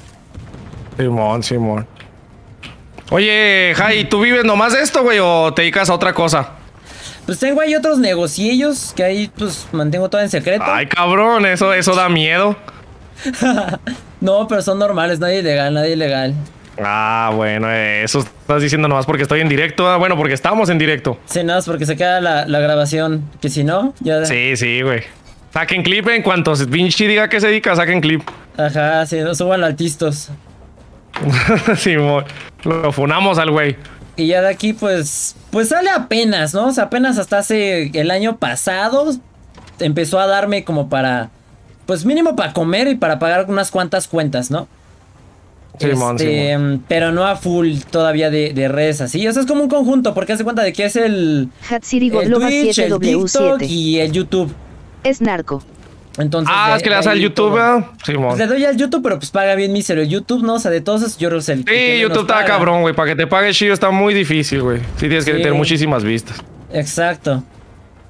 Simón, 0.99 1.43
Simón. 1.43 1.87
Oye, 3.13 3.73
Jai, 3.75 4.07
¿tú 4.07 4.21
vives 4.21 4.45
nomás 4.45 4.75
de 4.75 4.83
esto, 4.83 5.03
güey, 5.03 5.21
o 5.23 5.55
te 5.55 5.63
dedicas 5.63 5.89
a 5.89 5.95
otra 5.95 6.13
cosa? 6.13 6.51
Pues 7.25 7.39
tengo 7.39 7.63
ahí 7.63 7.75
otros 7.75 7.99
negociillos 7.99 8.93
que 8.95 9.05
ahí 9.05 9.31
pues 9.35 9.67
mantengo 9.73 10.11
todo 10.11 10.21
en 10.21 10.29
secreto. 10.29 10.67
Ay, 10.67 10.87
cabrón, 10.87 11.47
eso, 11.47 11.73
eso 11.73 11.95
da 11.95 12.11
miedo. 12.11 12.57
no, 14.21 14.47
pero 14.49 14.61
son 14.61 14.79
normales, 14.79 15.19
nadie 15.19 15.39
ilegal, 15.39 15.73
nadie 15.73 15.95
ilegal. 15.95 16.35
Ah, 16.83 17.31
bueno, 17.35 17.71
eso 17.71 18.21
estás 18.21 18.63
diciendo 18.63 18.89
nomás 18.89 19.07
porque 19.07 19.23
estoy 19.23 19.41
en 19.41 19.49
directo. 19.49 19.89
Ah, 19.89 19.97
bueno, 19.97 20.17
porque 20.17 20.35
estamos 20.35 20.69
en 20.71 20.79
directo. 20.79 21.19
Sí, 21.27 21.43
nada 21.45 21.59
más 21.59 21.67
porque 21.67 21.87
se 21.87 21.97
queda 21.97 22.21
la, 22.21 22.61
grabación. 22.61 23.25
Que 23.41 23.49
si 23.49 23.65
no, 23.65 23.95
ya. 24.01 24.25
Sí, 24.25 24.57
sí, 24.57 24.83
güey. 24.83 25.03
Saquen 25.53 25.85
clip 25.85 26.09
en 26.09 26.23
cuanto 26.23 26.55
Vinci 26.67 27.07
diga 27.07 27.29
que 27.29 27.41
se 27.41 27.47
dedica, 27.47 27.77
saquen 27.77 28.01
clip. 28.01 28.23
Ajá, 28.57 29.07
sí, 29.07 29.21
no 29.21 29.35
suban 29.35 29.63
altistos. 29.63 30.31
sí, 31.77 31.95
lo 31.95 32.93
funamos 32.93 33.39
al 33.39 33.53
güey. 33.53 33.77
Y 34.17 34.29
ya 34.29 34.43
de 34.43 34.49
aquí, 34.49 34.73
pues, 34.73 35.37
pues 35.51 35.69
sale 35.69 35.91
apenas, 35.91 36.55
¿no? 36.55 36.67
O 36.67 36.73
sea, 36.73 36.85
apenas 36.85 37.19
hasta 37.19 37.39
hace 37.39 37.91
el 37.95 38.11
año 38.11 38.37
pasado 38.37 39.13
empezó 39.81 40.21
a 40.21 40.27
darme 40.27 40.65
como 40.65 40.89
para, 40.89 41.31
pues 41.87 42.05
mínimo 42.05 42.37
para 42.37 42.53
comer 42.53 42.89
y 42.89 42.95
para 42.95 43.19
pagar 43.19 43.47
unas 43.49 43.71
cuantas 43.71 44.07
cuentas, 44.07 44.51
¿no? 44.51 44.69
Este, 45.79 46.81
pero 46.89 47.13
no 47.13 47.27
a 47.27 47.37
full 47.37 47.79
todavía 47.91 48.31
de, 48.31 48.69
redes 48.69 49.01
así. 49.01 49.27
O 49.27 49.33
sea, 49.33 49.43
es 49.43 49.49
como 49.49 49.63
un 49.63 49.69
conjunto, 49.69 50.15
porque 50.15 50.33
hace 50.33 50.45
cuenta 50.45 50.63
de 50.63 50.73
que 50.73 50.85
es 50.85 50.97
el, 50.97 51.51
el 51.71 51.81
Twitch, 51.81 52.79
el 52.79 52.99
TikTok 52.99 53.63
y 53.63 53.99
el 53.99 54.13
YouTube. 54.13 54.53
Es 55.03 55.21
narco. 55.21 55.63
Entonces, 56.17 56.55
ah, 56.57 56.75
es 56.77 56.83
que 56.83 56.91
le 56.91 56.95
das 56.95 57.09
al 57.09 57.19
YouTube, 57.19 57.59
Sí, 58.07 58.13
pues 58.15 58.39
le 58.39 58.47
doy 58.47 58.65
al 58.65 58.77
YouTube, 58.77 59.03
pero 59.03 59.19
pues 59.19 59.31
paga 59.31 59.57
bien 59.57 59.73
mísero. 59.73 60.01
El 60.01 60.09
YouTube, 60.09 60.45
no, 60.45 60.55
o 60.55 60.59
sea, 60.61 60.71
de 60.71 60.81
todos 60.81 61.03
esos, 61.03 61.19
yo 61.19 61.29
creo 61.29 61.41
que 61.41 61.53
el 61.53 61.65
Sí, 61.67 62.01
YouTube 62.01 62.21
está 62.23 62.45
cabrón, 62.45 62.83
güey. 62.83 62.95
Para 62.95 63.11
que 63.11 63.17
te 63.17 63.27
pague 63.27 63.53
chido 63.53 63.75
está 63.75 63.91
muy 63.91 64.15
difícil, 64.15 64.63
güey. 64.63 64.79
Sí, 64.97 65.09
tienes 65.09 65.25
que 65.25 65.33
tener 65.33 65.55
muchísimas 65.55 66.05
vistas. 66.05 66.37
Exacto. 66.73 67.43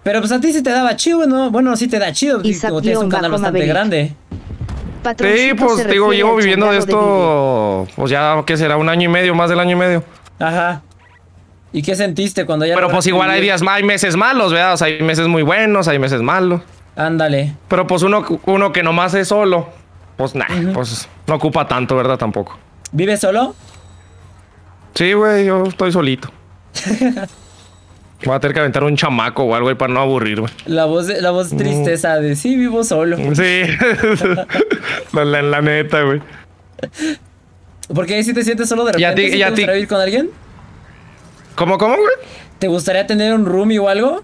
Pero 0.02 0.20
pues 0.20 0.32
a 0.32 0.40
ti 0.40 0.52
sí 0.52 0.62
te 0.62 0.70
daba 0.70 0.94
chido, 0.96 1.26
¿no? 1.26 1.50
Bueno, 1.50 1.74
sí 1.76 1.88
te 1.88 1.98
da 1.98 2.12
chido. 2.12 2.42
como 2.68 2.82
tienes 2.82 3.00
un 3.00 3.08
canal 3.08 3.30
bastante 3.30 3.66
grande. 3.66 4.12
Sí, 5.18 5.52
pues 5.54 5.86
digo, 5.88 6.12
llevo 6.12 6.36
viviendo 6.36 6.70
de 6.70 6.78
esto, 6.78 7.86
pues 7.96 8.10
ya, 8.10 8.42
¿qué 8.46 8.56
será? 8.56 8.76
Un 8.76 8.88
año 8.88 9.08
y 9.08 9.12
medio, 9.12 9.34
más 9.34 9.50
del 9.50 9.60
año 9.60 9.72
y 9.72 9.78
medio. 9.78 10.04
Ajá. 10.38 10.82
¿Y 11.72 11.82
qué 11.82 11.96
sentiste 11.96 12.46
cuando 12.46 12.64
ya... 12.66 12.74
Pero 12.74 12.88
pues 12.88 13.06
igual 13.06 13.30
hay 13.30 13.40
días, 13.40 13.62
hay 13.68 13.82
meses 13.82 14.16
malos, 14.16 14.52
¿verdad? 14.52 14.74
O 14.74 14.76
sea, 14.76 14.86
hay 14.86 15.02
meses 15.02 15.26
muy 15.26 15.42
buenos, 15.42 15.88
hay 15.88 15.98
meses 15.98 16.22
malos. 16.22 16.62
Ándale. 16.96 17.54
Pero 17.68 17.86
pues 17.86 18.02
uno, 18.02 18.24
uno 18.46 18.72
que 18.72 18.82
nomás 18.82 19.14
es 19.14 19.28
solo, 19.28 19.68
pues 20.16 20.34
nah, 20.34 20.46
pues 20.72 21.08
no 21.26 21.34
ocupa 21.34 21.66
tanto, 21.66 21.96
¿verdad? 21.96 22.16
Tampoco. 22.16 22.56
¿Vives 22.92 23.20
solo? 23.20 23.54
Sí, 24.94 25.12
güey, 25.12 25.46
yo 25.46 25.64
estoy 25.64 25.90
solito. 25.90 26.30
Voy 28.24 28.34
a 28.34 28.40
tener 28.40 28.54
que 28.54 28.60
aventar 28.60 28.84
un 28.84 28.96
chamaco 28.96 29.44
o 29.44 29.54
algo 29.54 29.68
ahí 29.68 29.74
para 29.74 29.92
no 29.92 30.00
aburrirme. 30.00 30.48
La 30.66 30.84
voz, 30.86 31.08
la 31.08 31.30
voz 31.30 31.52
mm. 31.52 31.56
tristeza 31.56 32.16
de 32.16 32.36
sí, 32.36 32.56
vivo 32.56 32.84
solo. 32.84 33.16
Sí. 33.34 33.62
la, 35.12 35.42
la, 35.42 35.60
neta, 35.60 36.02
güey. 36.02 36.20
Porque 37.94 38.14
ahí 38.14 38.24
sí 38.24 38.32
te 38.32 38.42
sientes 38.42 38.68
solo 38.68 38.84
de 38.84 38.92
repente. 38.92 39.36
¿Y 39.36 39.42
a 39.42 39.48
ti, 39.48 39.62
¿te 39.62 39.66
gustaría 39.66 39.72
vivir 39.74 39.88
con 39.88 40.00
alguien? 40.00 40.30
¿Cómo, 41.54 41.76
cómo, 41.76 41.96
güey? 41.96 42.14
¿Te 42.58 42.68
gustaría 42.68 43.06
tener 43.06 43.34
un 43.34 43.44
roomie 43.44 43.78
o 43.78 43.88
algo? 43.88 44.22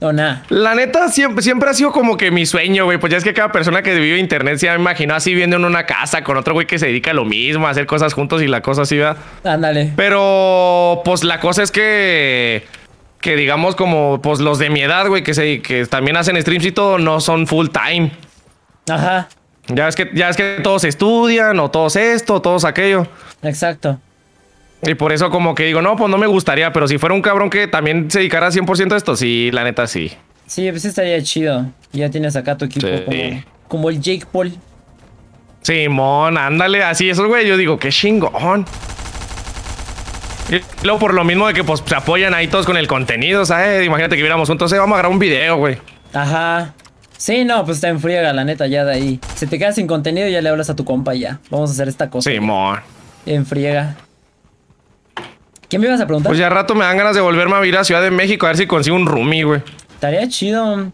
¿O 0.00 0.12
nada? 0.12 0.44
La 0.50 0.74
neta, 0.74 1.08
siempre, 1.08 1.42
siempre 1.42 1.70
ha 1.70 1.74
sido 1.74 1.90
como 1.90 2.18
que 2.18 2.30
mi 2.30 2.44
sueño, 2.44 2.84
güey. 2.84 2.98
Pues 2.98 3.10
ya 3.10 3.16
es 3.16 3.24
que 3.24 3.32
cada 3.32 3.50
persona 3.50 3.82
que 3.82 3.94
vive 3.98 4.18
internet 4.18 4.58
se 4.58 4.68
ha 4.68 4.74
imaginado 4.74 5.16
así 5.16 5.30
viviendo 5.30 5.56
en 5.56 5.64
una 5.64 5.86
casa 5.86 6.22
con 6.22 6.36
otro 6.36 6.52
güey 6.52 6.66
que 6.66 6.78
se 6.78 6.86
dedica 6.86 7.12
a 7.12 7.14
lo 7.14 7.24
mismo, 7.24 7.66
a 7.66 7.70
hacer 7.70 7.86
cosas 7.86 8.12
juntos 8.12 8.42
y 8.42 8.46
la 8.46 8.60
cosa 8.60 8.82
así 8.82 8.98
va. 8.98 9.16
Ándale. 9.42 9.92
Pero, 9.96 11.00
pues 11.04 11.24
la 11.24 11.40
cosa 11.40 11.62
es 11.62 11.70
que 11.70 12.64
que 13.26 13.34
digamos 13.34 13.74
como 13.74 14.22
pues 14.22 14.38
los 14.38 14.60
de 14.60 14.70
mi 14.70 14.82
edad, 14.82 15.08
güey, 15.08 15.24
que, 15.24 15.34
se, 15.34 15.60
que 15.60 15.84
también 15.86 16.16
hacen 16.16 16.40
streams 16.40 16.64
y 16.64 16.70
todo, 16.70 16.96
no 16.96 17.20
son 17.20 17.48
full 17.48 17.66
time. 17.70 18.12
Ajá. 18.88 19.28
Ya 19.66 19.88
es 19.88 19.96
que, 19.96 20.12
ya 20.14 20.28
es 20.28 20.36
que 20.36 20.60
todos 20.62 20.84
estudian, 20.84 21.58
o 21.58 21.68
todos 21.68 21.96
esto, 21.96 22.40
todos 22.40 22.64
aquello. 22.64 23.04
Exacto. 23.42 23.98
Y 24.80 24.94
por 24.94 25.10
eso 25.12 25.28
como 25.30 25.56
que 25.56 25.64
digo, 25.64 25.82
no, 25.82 25.96
pues 25.96 26.08
no 26.08 26.18
me 26.18 26.28
gustaría, 26.28 26.72
pero 26.72 26.86
si 26.86 26.98
fuera 26.98 27.16
un 27.16 27.20
cabrón 27.20 27.50
que 27.50 27.66
también 27.66 28.08
se 28.12 28.20
dedicara 28.20 28.48
100% 28.50 28.92
a 28.92 28.96
esto, 28.96 29.16
sí, 29.16 29.50
la 29.50 29.64
neta 29.64 29.88
sí. 29.88 30.12
Sí, 30.46 30.70
pues 30.70 30.84
estaría 30.84 31.20
chido. 31.20 31.66
Ya 31.92 32.08
tienes 32.08 32.36
acá 32.36 32.56
tu 32.56 32.66
equipo 32.66 32.86
como, 32.86 33.42
como, 33.66 33.90
el 33.90 34.00
Jake 34.00 34.26
Paul. 34.30 34.52
Simón, 35.62 36.38
ándale, 36.38 36.84
así 36.84 37.10
eso, 37.10 37.26
güey. 37.26 37.48
Yo 37.48 37.56
digo, 37.56 37.76
qué 37.76 37.88
chingón. 37.88 38.66
Y 40.48 40.60
luego 40.84 40.98
por 40.98 41.14
lo 41.14 41.24
mismo 41.24 41.46
de 41.46 41.54
que 41.54 41.64
pues 41.64 41.82
se 41.84 41.94
apoyan 41.94 42.34
ahí 42.34 42.48
todos 42.48 42.66
con 42.66 42.76
el 42.76 42.86
contenido, 42.86 43.44
¿sabes? 43.44 43.84
Imagínate 43.84 44.16
que 44.16 44.22
viéramos 44.22 44.48
juntos, 44.48 44.72
eh, 44.72 44.78
vamos 44.78 44.94
a 44.94 44.98
grabar 44.98 45.12
un 45.12 45.18
video, 45.18 45.56
güey. 45.56 45.78
Aja 46.12 46.72
Sí, 47.18 47.44
no, 47.44 47.64
pues 47.64 47.78
está 47.78 47.88
en 47.88 48.00
friega, 48.00 48.32
la 48.32 48.44
neta, 48.44 48.66
ya 48.66 48.84
de 48.84 48.92
ahí. 48.92 49.20
Si 49.36 49.46
te 49.46 49.58
quedas 49.58 49.74
sin 49.74 49.86
contenido, 49.86 50.28
ya 50.28 50.42
le 50.42 50.48
hablas 50.48 50.68
a 50.70 50.76
tu 50.76 50.84
compa 50.84 51.14
y 51.14 51.20
ya. 51.20 51.40
Vamos 51.50 51.70
a 51.70 51.72
hacer 51.72 51.88
esta 51.88 52.10
cosa. 52.10 52.30
Sí, 52.30 52.38
mon. 52.40 52.78
En 53.24 53.46
friega. 53.46 53.96
¿Quién 55.68 55.80
me 55.80 55.88
ibas 55.88 56.00
a 56.00 56.06
preguntar? 56.06 56.30
Pues 56.30 56.38
ya 56.38 56.48
rato 56.48 56.74
me 56.74 56.84
dan 56.84 56.96
ganas 56.96 57.14
de 57.14 57.20
volverme 57.20 57.54
a 57.54 57.60
vivir 57.60 57.78
a 57.78 57.84
Ciudad 57.84 58.02
de 58.02 58.10
México 58.10 58.46
a 58.46 58.50
ver 58.50 58.58
si 58.58 58.66
consigo 58.66 58.96
un 58.96 59.06
roomie, 59.06 59.44
güey. 59.44 59.62
Estaría 59.94 60.28
chido. 60.28 60.92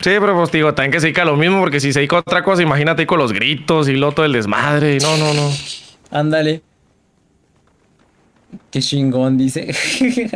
Sí, 0.00 0.10
pero 0.18 0.34
pues 0.34 0.50
digo, 0.50 0.74
también 0.74 0.92
que 0.92 1.00
se 1.00 1.06
dedica 1.06 1.24
lo 1.24 1.36
mismo, 1.36 1.60
porque 1.60 1.78
si 1.78 1.92
se 1.92 2.00
dedica 2.00 2.16
otra 2.16 2.42
cosa, 2.42 2.62
imagínate 2.62 3.02
ahí 3.02 3.06
con 3.06 3.18
los 3.18 3.32
gritos 3.32 3.88
y 3.88 3.92
loto 3.92 4.22
del 4.22 4.32
desmadre. 4.32 4.98
No, 4.98 5.16
no, 5.16 5.32
no. 5.32 5.50
Ándale. 6.10 6.62
Qué 8.70 8.80
chingón, 8.80 9.36
dice. 9.38 9.74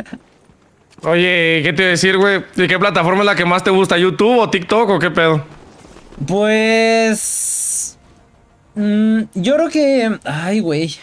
Oye, 1.03 1.61
¿qué 1.63 1.73
te 1.75 1.83
iba 1.83 1.87
a 1.87 1.91
decir, 1.91 2.17
güey? 2.17 2.43
¿De 2.55 2.67
qué 2.67 2.79
plataforma 2.79 3.21
es 3.21 3.25
la 3.25 3.35
que 3.35 3.45
más 3.45 3.63
te 3.63 3.69
gusta? 3.69 3.97
¿YouTube 3.97 4.39
o 4.39 4.49
TikTok 4.49 4.89
o 4.89 4.99
qué 4.99 5.11
pedo? 5.11 5.43
Pues. 6.25 7.97
Mm, 8.75 9.21
yo 9.33 9.55
creo 9.55 9.69
que. 9.69 10.17
Ay, 10.23 10.59
güey. 10.59 10.95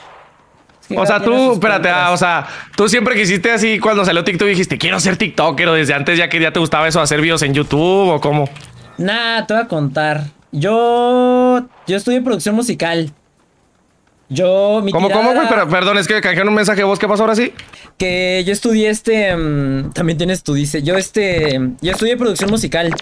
o 0.96 1.06
sea, 1.06 1.20
tú, 1.20 1.52
espérate, 1.52 1.88
ah, 1.88 2.10
o 2.12 2.16
sea, 2.16 2.46
tú 2.76 2.88
siempre 2.88 3.14
quisiste 3.14 3.50
así 3.50 3.78
cuando 3.78 4.04
salió 4.04 4.24
TikTok 4.24 4.48
dijiste, 4.48 4.78
quiero 4.78 4.98
ser 5.00 5.16
TikToker 5.16 5.68
o 5.68 5.74
desde 5.74 5.94
antes 5.94 6.18
ya 6.18 6.28
que 6.28 6.40
ya 6.40 6.52
te 6.52 6.60
gustaba 6.60 6.88
eso, 6.88 7.00
hacer 7.00 7.20
videos 7.20 7.42
en 7.42 7.54
YouTube 7.54 8.08
o 8.08 8.20
cómo. 8.20 8.48
Nah, 8.98 9.46
te 9.46 9.54
voy 9.54 9.62
a 9.62 9.68
contar. 9.68 10.24
Yo, 10.50 11.66
yo 11.86 11.96
estudié 11.96 12.20
producción 12.20 12.54
musical. 12.54 13.10
Yo, 14.32 14.80
mi 14.82 14.92
¿Cómo, 14.92 15.10
cómo, 15.10 15.34
güey? 15.34 15.46
Pero, 15.48 15.68
perdón, 15.68 15.98
es 15.98 16.08
que 16.08 16.20
canjearon 16.20 16.48
un 16.48 16.54
mensaje 16.54 16.78
de 16.78 16.84
vos. 16.84 16.98
¿Qué 16.98 17.06
pasó 17.06 17.24
ahora 17.24 17.36
sí? 17.36 17.52
Que 17.98 18.42
yo 18.46 18.52
estudié 18.52 18.88
este... 18.88 19.36
Mm, 19.36 19.92
también 19.92 20.16
tienes 20.16 20.42
tú, 20.42 20.54
dice. 20.54 20.82
Yo 20.82 20.96
este... 20.96 21.60
Yo 21.82 21.92
estudié 21.92 22.16
producción 22.16 22.50
musical. 22.50 22.94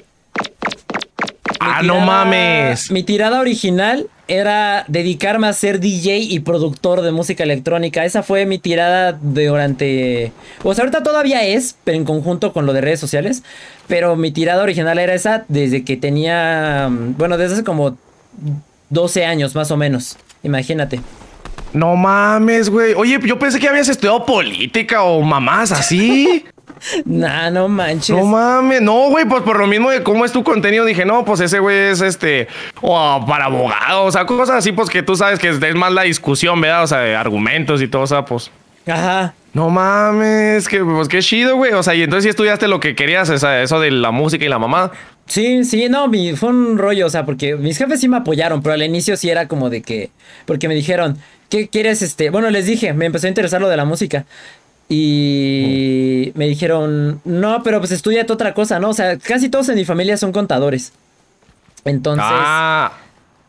ah, 1.61 1.83
no 1.85 2.01
mames. 2.01 2.91
Mi 2.91 3.05
tirada 3.05 3.41
original 3.41 4.09
era 4.27 4.85
dedicarme 4.89 5.47
a 5.47 5.53
ser 5.53 5.79
DJ 5.79 6.19
y 6.19 6.41
productor 6.41 7.03
de 7.03 7.13
música 7.13 7.45
electrónica. 7.45 8.05
Esa 8.05 8.25
fue 8.25 8.45
mi 8.45 8.59
tirada 8.59 9.13
durante... 9.13 10.33
O 10.65 10.75
sea, 10.75 10.83
ahorita 10.83 11.05
todavía 11.05 11.45
es, 11.45 11.77
pero 11.85 11.97
en 11.97 12.05
conjunto 12.05 12.53
con 12.53 12.67
lo 12.67 12.73
de 12.73 12.81
redes 12.81 12.99
sociales. 12.99 13.45
Pero 13.87 14.17
mi 14.17 14.33
tirada 14.33 14.65
original 14.65 14.99
era 14.99 15.15
esa 15.15 15.45
desde 15.47 15.85
que 15.85 15.97
tenía... 15.97 16.89
Mm, 16.91 17.17
bueno, 17.17 17.39
desde 17.39 17.55
hace 17.55 17.65
como 17.65 17.97
12 18.89 19.25
años 19.27 19.55
más 19.55 19.71
o 19.71 19.77
menos. 19.77 20.17
Imagínate. 20.43 21.01
No 21.73 21.97
mames, 21.97 22.69
güey. 22.69 22.95
Oye, 22.95 23.19
yo 23.25 23.39
pensé 23.39 23.59
que 23.61 23.69
habías 23.69 23.89
estudiado 23.89 24.25
política 24.27 25.03
o 25.03 25.23
mamás 25.23 25.71
así. 25.73 26.45
nah, 27.05 27.51
no 27.51 27.69
manches. 27.69 28.17
No 28.17 28.25
mames. 28.25 28.83
No, 28.83 29.09
güey, 29.11 29.25
pues 29.25 29.43
por 29.43 29.59
lo 29.59 29.67
mismo 29.67 29.91
de 29.91 30.03
cómo 30.03 30.25
es 30.25 30.33
tu 30.33 30.43
contenido, 30.43 30.85
dije, 30.85 31.05
no, 31.05 31.25
pues 31.25 31.41
ese 31.41 31.61
güey 31.61 31.77
es 31.77 32.01
este. 32.01 32.49
O 32.81 33.25
para 33.27 33.45
abogados, 33.45 34.09
o 34.09 34.13
sea, 34.13 34.27
cosas 34.27 34.57
así, 34.57 34.73
pues 34.73 34.91
que 34.91 35.03
tú 35.03 35.15
sabes 35.15 35.39
que 35.39 35.49
es 35.49 35.75
más 35.75 35.93
la 35.93 36.03
discusión, 36.03 36.61
¿verdad? 36.61 36.85
O 36.85 36.87
sea, 36.87 36.99
de 36.99 37.15
argumentos 37.15 37.81
y 37.83 37.89
todo, 37.89 38.03
o 38.03 38.07
sea, 38.07 38.25
pues. 38.25 38.51
Ajá. 38.87 39.35
No 39.53 39.69
mames, 39.69 40.69
que, 40.69 40.83
pues 40.83 41.09
qué 41.09 41.21
chido, 41.21 41.57
güey. 41.57 41.73
O 41.73 41.83
sea, 41.83 41.95
y 41.95 42.03
entonces 42.03 42.25
sí 42.25 42.29
estudiaste 42.31 42.69
lo 42.69 42.79
que 42.79 42.95
querías, 42.95 43.29
eso 43.31 43.81
de 43.81 43.91
la 43.91 44.11
música 44.11 44.45
y 44.45 44.49
la 44.49 44.59
mamá. 44.59 44.93
Sí, 45.27 45.65
sí, 45.65 45.89
no, 45.89 46.09
mi, 46.09 46.35
fue 46.35 46.49
un 46.49 46.79
rollo, 46.79 47.07
o 47.07 47.11
sea, 47.11 47.25
porque 47.25 47.55
mis 47.55 47.79
jefes 47.79 48.01
sí 48.01 48.09
me 48.09 48.17
apoyaron, 48.17 48.63
pero 48.63 48.75
al 48.75 48.83
inicio 48.83 49.17
sí 49.17 49.29
era 49.29 49.47
como 49.47 49.71
de 49.71 49.83
que, 49.83 50.11
porque 50.45 50.67
me 50.67 50.75
dijeron, 50.75 51.19
¿qué 51.51 51.69
quieres? 51.69 52.01
Este, 52.01 52.31
bueno, 52.31 52.49
les 52.49 52.65
dije, 52.65 52.95
me 52.95 53.05
empezó 53.05 53.27
a 53.27 53.29
interesar 53.29 53.61
lo 53.61 53.69
de 53.69 53.77
la 53.77 53.85
música. 53.85 54.25
Y 54.89 56.33
me 56.35 56.47
dijeron, 56.49 57.21
no, 57.25 57.63
pero 57.63 57.79
pues 57.79 57.93
estudia 57.93 58.27
otra 58.29 58.55
cosa, 58.55 58.81
¿no? 58.81 58.89
O 58.89 58.95
sea, 58.95 59.19
casi 59.19 59.49
todos 59.49 59.69
en 59.69 59.77
mi 59.77 59.85
familia 59.85 60.17
son 60.17 60.33
contadores. 60.33 60.93
Entonces, 61.85 62.27
ah. 62.29 62.93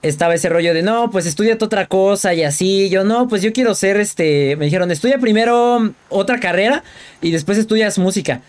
estaba 0.02 0.36
ese 0.36 0.50
rollo 0.50 0.74
de, 0.74 0.84
no, 0.84 1.10
pues 1.10 1.26
estudia 1.26 1.58
otra 1.60 1.88
cosa 1.88 2.34
y 2.34 2.44
así. 2.44 2.90
Yo, 2.90 3.04
no, 3.04 3.28
pues 3.28 3.42
yo 3.42 3.54
quiero 3.54 3.74
ser 3.74 3.98
este. 3.98 4.56
Me 4.58 4.66
dijeron, 4.66 4.92
estudia 4.92 5.18
primero 5.18 5.94
otra 6.10 6.40
carrera 6.40 6.84
y 7.22 7.32
después 7.32 7.58
estudias 7.58 7.98
música. 7.98 8.42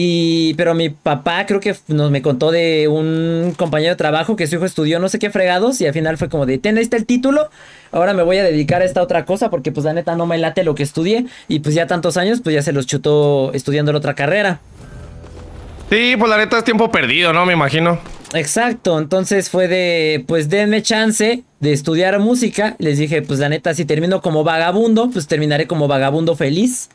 Y, 0.00 0.54
pero 0.54 0.74
mi 0.74 0.90
papá 0.90 1.44
creo 1.44 1.58
que 1.58 1.74
nos 1.88 2.12
me 2.12 2.22
contó 2.22 2.52
de 2.52 2.86
un 2.86 3.52
compañero 3.56 3.94
de 3.94 3.96
trabajo 3.96 4.36
que 4.36 4.46
su 4.46 4.54
hijo 4.54 4.64
estudió 4.64 5.00
no 5.00 5.08
sé 5.08 5.18
qué 5.18 5.28
fregados 5.28 5.80
y 5.80 5.88
al 5.88 5.92
final 5.92 6.16
fue 6.16 6.28
como 6.28 6.46
de, 6.46 6.56
ten, 6.58 6.78
este 6.78 6.96
el 6.96 7.04
título, 7.04 7.50
ahora 7.90 8.14
me 8.14 8.22
voy 8.22 8.36
a 8.36 8.44
dedicar 8.44 8.80
a 8.80 8.84
esta 8.84 9.02
otra 9.02 9.24
cosa 9.24 9.50
porque 9.50 9.72
pues 9.72 9.84
la 9.84 9.94
neta 9.94 10.14
no 10.14 10.24
me 10.24 10.38
late 10.38 10.62
lo 10.62 10.76
que 10.76 10.84
estudié 10.84 11.26
y 11.48 11.58
pues 11.58 11.74
ya 11.74 11.88
tantos 11.88 12.16
años 12.16 12.40
pues 12.44 12.54
ya 12.54 12.62
se 12.62 12.70
los 12.70 12.86
chutó 12.86 13.52
estudiando 13.54 13.90
la 13.90 13.98
otra 13.98 14.14
carrera. 14.14 14.60
Sí, 15.90 16.14
pues 16.16 16.30
la 16.30 16.36
neta 16.36 16.58
es 16.58 16.64
tiempo 16.64 16.92
perdido, 16.92 17.32
¿no? 17.32 17.44
Me 17.44 17.54
imagino. 17.54 17.98
Exacto, 18.34 19.00
entonces 19.00 19.50
fue 19.50 19.66
de, 19.66 20.22
pues 20.28 20.48
denme 20.48 20.80
chance 20.80 21.42
de 21.58 21.72
estudiar 21.72 22.20
música. 22.20 22.76
Les 22.78 22.98
dije, 22.98 23.22
pues 23.22 23.40
la 23.40 23.48
neta, 23.48 23.74
si 23.74 23.84
termino 23.84 24.22
como 24.22 24.44
vagabundo, 24.44 25.10
pues 25.10 25.26
terminaré 25.26 25.66
como 25.66 25.88
vagabundo 25.88 26.36
feliz. 26.36 26.88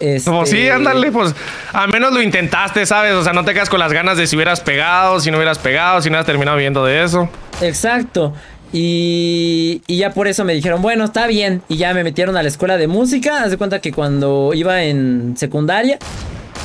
Este... 0.00 0.46
sí, 0.46 0.68
ándale, 0.68 1.12
pues 1.12 1.34
al 1.72 1.88
menos 1.88 2.12
lo 2.12 2.20
intentaste, 2.20 2.84
¿sabes? 2.84 3.12
O 3.14 3.22
sea, 3.22 3.32
no 3.32 3.44
te 3.44 3.54
quedas 3.54 3.70
con 3.70 3.78
las 3.78 3.92
ganas 3.92 4.16
de 4.16 4.26
si 4.26 4.34
hubieras 4.34 4.60
pegado, 4.60 5.20
si 5.20 5.30
no 5.30 5.36
hubieras 5.36 5.58
pegado, 5.58 6.02
si 6.02 6.08
no 6.08 6.14
hubieras 6.14 6.26
terminado 6.26 6.56
viendo 6.56 6.84
de 6.84 7.04
eso. 7.04 7.28
Exacto. 7.60 8.34
Y, 8.72 9.82
y, 9.86 9.98
ya 9.98 10.12
por 10.12 10.26
eso 10.26 10.44
me 10.44 10.52
dijeron, 10.52 10.82
bueno, 10.82 11.04
está 11.04 11.28
bien. 11.28 11.62
Y 11.68 11.76
ya 11.76 11.94
me 11.94 12.02
metieron 12.02 12.36
a 12.36 12.42
la 12.42 12.48
escuela 12.48 12.76
de 12.76 12.88
música. 12.88 13.44
Haz 13.44 13.52
de 13.52 13.56
cuenta 13.56 13.78
que 13.80 13.92
cuando 13.92 14.50
iba 14.52 14.82
en 14.82 15.36
secundaria, 15.36 15.96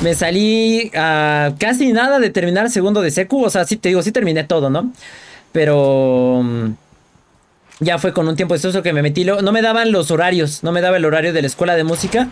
me 0.02 0.14
salí 0.14 0.90
a 0.96 1.52
casi 1.60 1.92
nada 1.92 2.18
de 2.18 2.30
terminar 2.30 2.68
segundo 2.68 3.00
de 3.00 3.12
secu. 3.12 3.44
O 3.44 3.50
sea, 3.50 3.64
sí 3.64 3.76
te 3.76 3.90
digo, 3.90 4.02
sí 4.02 4.10
terminé 4.10 4.42
todo, 4.42 4.70
¿no? 4.70 4.92
Pero... 5.52 6.44
ya 7.78 7.98
fue 7.98 8.12
con 8.12 8.26
un 8.26 8.34
tiempo 8.34 8.56
eso 8.56 8.82
que 8.82 8.92
me 8.92 9.02
metí. 9.02 9.24
No 9.24 9.52
me 9.52 9.62
daban 9.62 9.92
los 9.92 10.10
horarios, 10.10 10.64
no 10.64 10.72
me 10.72 10.80
daba 10.80 10.96
el 10.96 11.04
horario 11.04 11.32
de 11.32 11.42
la 11.42 11.46
escuela 11.46 11.76
de 11.76 11.84
música 11.84 12.28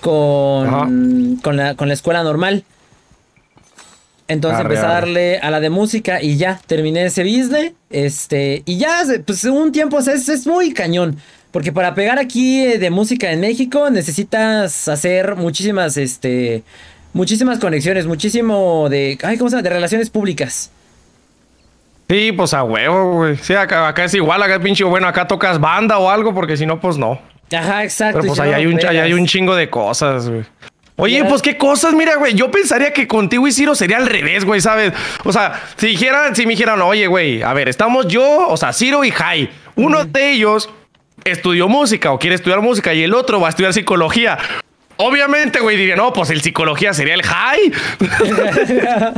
con, 0.00 1.36
con, 1.42 1.56
la, 1.56 1.74
con 1.74 1.88
la 1.88 1.94
escuela 1.94 2.22
normal. 2.22 2.64
Entonces 4.28 4.60
empecé 4.60 4.84
a 4.86 4.88
darle 4.88 5.38
a 5.38 5.50
la 5.50 5.58
de 5.58 5.70
música 5.70 6.22
y 6.22 6.36
ya 6.36 6.60
terminé 6.66 7.04
ese 7.04 7.24
business. 7.24 7.72
Este, 7.90 8.62
y 8.64 8.78
ya, 8.78 9.02
pues 9.26 9.42
un 9.44 9.72
tiempo 9.72 9.98
es, 9.98 10.28
es 10.28 10.46
muy 10.46 10.72
cañón. 10.72 11.18
Porque 11.50 11.72
para 11.72 11.94
pegar 11.94 12.18
aquí 12.18 12.60
eh, 12.60 12.78
de 12.78 12.90
música 12.90 13.32
en 13.32 13.40
México 13.40 13.90
necesitas 13.90 14.86
hacer 14.86 15.34
muchísimas, 15.34 15.96
este, 15.96 16.62
muchísimas 17.12 17.58
conexiones, 17.58 18.06
muchísimo 18.06 18.88
de, 18.88 19.18
ay, 19.24 19.36
¿cómo 19.36 19.50
se 19.50 19.56
llama? 19.56 19.64
De 19.64 19.70
relaciones 19.70 20.10
públicas. 20.10 20.70
Sí, 22.08 22.30
pues 22.32 22.54
a 22.54 22.62
huevo, 22.62 23.14
güey. 23.14 23.36
Sí, 23.36 23.54
acá, 23.54 23.88
acá 23.88 24.04
es 24.04 24.14
igual, 24.14 24.42
acá 24.42 24.60
pinche, 24.60 24.84
bueno, 24.84 25.08
acá 25.08 25.26
tocas 25.26 25.60
banda 25.60 25.98
o 25.98 26.08
algo, 26.08 26.34
porque 26.34 26.56
si 26.56 26.66
no, 26.66 26.80
pues 26.80 26.96
no. 26.96 27.20
Ajá, 27.52 27.84
exacto. 27.84 28.20
Pero 28.20 28.28
pues 28.28 28.40
ahí 28.40 28.52
hay, 28.52 28.66
un, 28.66 28.78
hay 28.86 29.12
un 29.12 29.26
chingo 29.26 29.54
de 29.54 29.68
cosas, 29.68 30.28
güey. 30.28 30.44
Oye, 31.00 31.24
pues 31.24 31.40
qué 31.40 31.56
cosas, 31.56 31.94
mira, 31.94 32.16
güey. 32.16 32.34
Yo 32.34 32.50
pensaría 32.50 32.92
que 32.92 33.06
contigo 33.06 33.48
y 33.48 33.52
Ciro 33.52 33.74
sería 33.74 33.96
al 33.96 34.06
revés, 34.06 34.44
güey, 34.44 34.60
¿sabes? 34.60 34.92
O 35.24 35.32
sea, 35.32 35.62
si 35.76 35.88
dijeran, 35.88 36.36
si 36.36 36.44
me 36.44 36.50
dijeran, 36.50 36.80
oye, 36.82 37.06
güey, 37.06 37.42
a 37.42 37.54
ver, 37.54 37.68
estamos 37.70 38.06
yo, 38.06 38.48
o 38.48 38.56
sea, 38.56 38.72
Ciro 38.74 39.02
y 39.02 39.10
Jai. 39.10 39.48
Uno 39.76 40.04
de 40.04 40.32
ellos 40.32 40.68
estudió 41.24 41.68
música 41.68 42.12
o 42.12 42.18
quiere 42.18 42.36
estudiar 42.36 42.60
música 42.60 42.92
y 42.92 43.02
el 43.02 43.14
otro 43.14 43.40
va 43.40 43.46
a 43.46 43.50
estudiar 43.50 43.72
psicología. 43.72 44.36
Obviamente, 44.96 45.60
güey, 45.60 45.78
diría, 45.78 45.96
no, 45.96 46.12
pues 46.12 46.28
el 46.28 46.42
psicología 46.42 46.92
sería 46.92 47.14
el 47.14 47.22
Jai. 47.22 47.72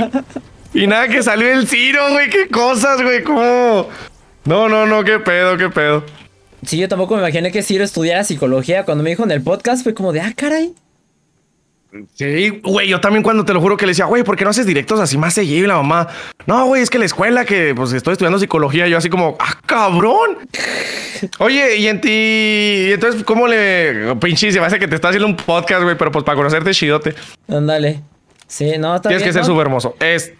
y 0.74 0.86
nada 0.86 1.08
que 1.08 1.20
salió 1.24 1.52
el 1.52 1.66
Ciro, 1.66 2.10
güey, 2.10 2.30
qué 2.30 2.46
cosas, 2.46 3.02
güey, 3.02 3.24
cómo. 3.24 3.88
No, 4.44 4.68
no, 4.68 4.86
no, 4.86 5.02
qué 5.02 5.18
pedo, 5.18 5.56
qué 5.56 5.68
pedo. 5.68 6.04
Sí, 6.64 6.78
yo 6.78 6.88
tampoco 6.88 7.14
me 7.14 7.20
imaginé 7.20 7.50
que 7.50 7.62
Ciro 7.62 7.84
estudiara 7.84 8.24
psicología. 8.24 8.84
Cuando 8.84 9.02
me 9.02 9.10
dijo 9.10 9.24
en 9.24 9.30
el 9.30 9.42
podcast 9.42 9.82
fue 9.82 9.94
como 9.94 10.12
de, 10.12 10.20
ah, 10.20 10.32
caray. 10.36 10.74
Sí, 12.14 12.48
güey, 12.62 12.88
yo 12.88 13.00
también 13.00 13.22
cuando 13.22 13.44
te 13.44 13.52
lo 13.52 13.60
juro 13.60 13.76
que 13.76 13.84
le 13.84 13.90
decía, 13.90 14.06
güey, 14.06 14.22
¿por 14.22 14.36
qué 14.36 14.44
no 14.44 14.50
haces 14.50 14.64
directos 14.64 14.98
así 14.98 15.18
más 15.18 15.34
seguido? 15.34 15.68
la 15.68 15.76
mamá, 15.76 16.08
no, 16.46 16.64
güey, 16.64 16.80
es 16.80 16.88
que 16.88 16.98
la 16.98 17.04
escuela 17.04 17.44
que 17.44 17.74
pues 17.74 17.92
estoy 17.92 18.12
estudiando 18.12 18.38
psicología, 18.38 18.88
yo 18.88 18.96
así 18.96 19.10
como, 19.10 19.36
ah, 19.38 19.58
cabrón. 19.66 20.38
Oye, 21.38 21.76
y 21.76 21.88
en 21.88 22.00
ti, 22.00 22.08
y 22.88 22.92
entonces, 22.92 23.22
¿cómo 23.24 23.46
le, 23.46 24.16
pinche, 24.16 24.50
se 24.50 24.58
me 24.58 24.66
hace 24.66 24.78
que 24.78 24.88
te 24.88 24.94
está 24.94 25.08
haciendo 25.08 25.26
un 25.26 25.36
podcast, 25.36 25.82
güey, 25.82 25.96
pero 25.98 26.10
pues 26.10 26.24
para 26.24 26.36
conocerte 26.36 26.70
chidote. 26.70 27.14
Ándale. 27.46 28.00
Sí, 28.46 28.72
no, 28.78 28.96
está 28.96 29.10
Tienes 29.10 29.26
que 29.26 29.32
ser 29.32 29.44
súper 29.44 29.62
hermoso. 29.62 29.94
Es, 30.00 30.32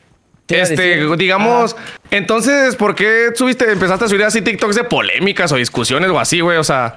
este, 0.53 1.17
digamos, 1.17 1.77
entonces, 2.11 2.77
¿por 2.77 2.95
qué 2.95 3.31
subiste, 3.35 3.71
empezaste 3.71 4.05
a 4.05 4.09
subir 4.09 4.25
así 4.25 4.43
TikToks 4.43 4.77
de 4.77 4.85
polémicas 4.85 5.53
o 5.53 5.57
discusiones 5.57 6.11
o 6.11 6.19
así, 6.19 6.41
güey? 6.41 6.59
O 6.59 6.65
sea, 6.65 6.97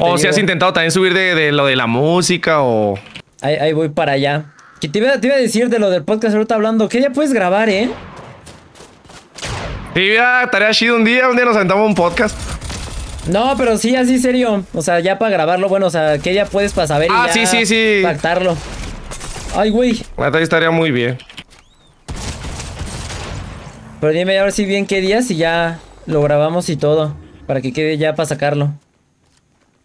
o 0.00 0.18
si 0.18 0.26
has 0.26 0.38
intentado 0.38 0.72
también 0.72 0.90
subir 0.90 1.14
de, 1.14 1.34
de 1.34 1.52
lo 1.52 1.66
de 1.66 1.76
la 1.76 1.86
música 1.86 2.62
o... 2.62 2.98
Ahí, 3.40 3.72
voy 3.72 3.88
para 3.88 4.12
allá. 4.12 4.44
Que 4.80 4.88
te 4.88 4.98
iba, 4.98 5.10
a 5.10 5.16
decir 5.16 5.68
de 5.68 5.78
lo 5.78 5.90
del 5.90 6.04
podcast 6.04 6.34
ahorita 6.34 6.54
hablando, 6.54 6.88
que 6.88 7.00
ya 7.00 7.10
puedes 7.10 7.32
grabar, 7.32 7.68
¿eh? 7.68 7.90
Sí, 9.94 10.14
ya 10.14 10.48
tarea 10.50 10.70
chido 10.72 10.96
un 10.96 11.04
día, 11.04 11.28
un 11.28 11.36
día 11.36 11.44
nos 11.44 11.56
aventamos 11.56 11.86
un 11.86 11.94
podcast. 11.94 12.36
No, 13.28 13.54
pero 13.56 13.78
sí, 13.78 13.94
así 13.94 14.18
serio. 14.18 14.64
O 14.74 14.82
sea, 14.82 15.00
ya 15.00 15.18
para 15.18 15.30
grabarlo, 15.30 15.68
bueno, 15.68 15.86
o 15.86 15.90
sea, 15.90 16.18
que 16.18 16.34
ya 16.34 16.46
puedes 16.46 16.72
para 16.72 16.86
saber 16.86 17.10
y 17.10 17.14
ah, 17.14 17.28
sí, 17.30 17.46
sí, 17.46 17.66
sí. 17.66 18.00
pactarlo. 18.02 18.56
Ay, 19.54 19.70
güey. 19.70 20.02
La 20.16 20.28
estaría 20.40 20.70
muy 20.70 20.90
bien. 20.90 21.18
Pero 24.02 24.14
dime 24.14 24.36
a 24.36 24.42
ver 24.42 24.50
si 24.50 24.64
bien 24.64 24.84
qué 24.84 25.00
días 25.00 25.30
y 25.30 25.36
ya 25.36 25.78
lo 26.06 26.22
grabamos 26.22 26.68
y 26.68 26.76
todo. 26.76 27.14
Para 27.46 27.60
que 27.60 27.72
quede 27.72 27.98
ya 27.98 28.16
para 28.16 28.26
sacarlo. 28.26 28.72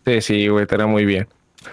Sí, 0.07 0.21
sí, 0.21 0.47
güey, 0.47 0.63
estaría 0.63 0.87
muy 0.87 1.05
bien. 1.05 1.27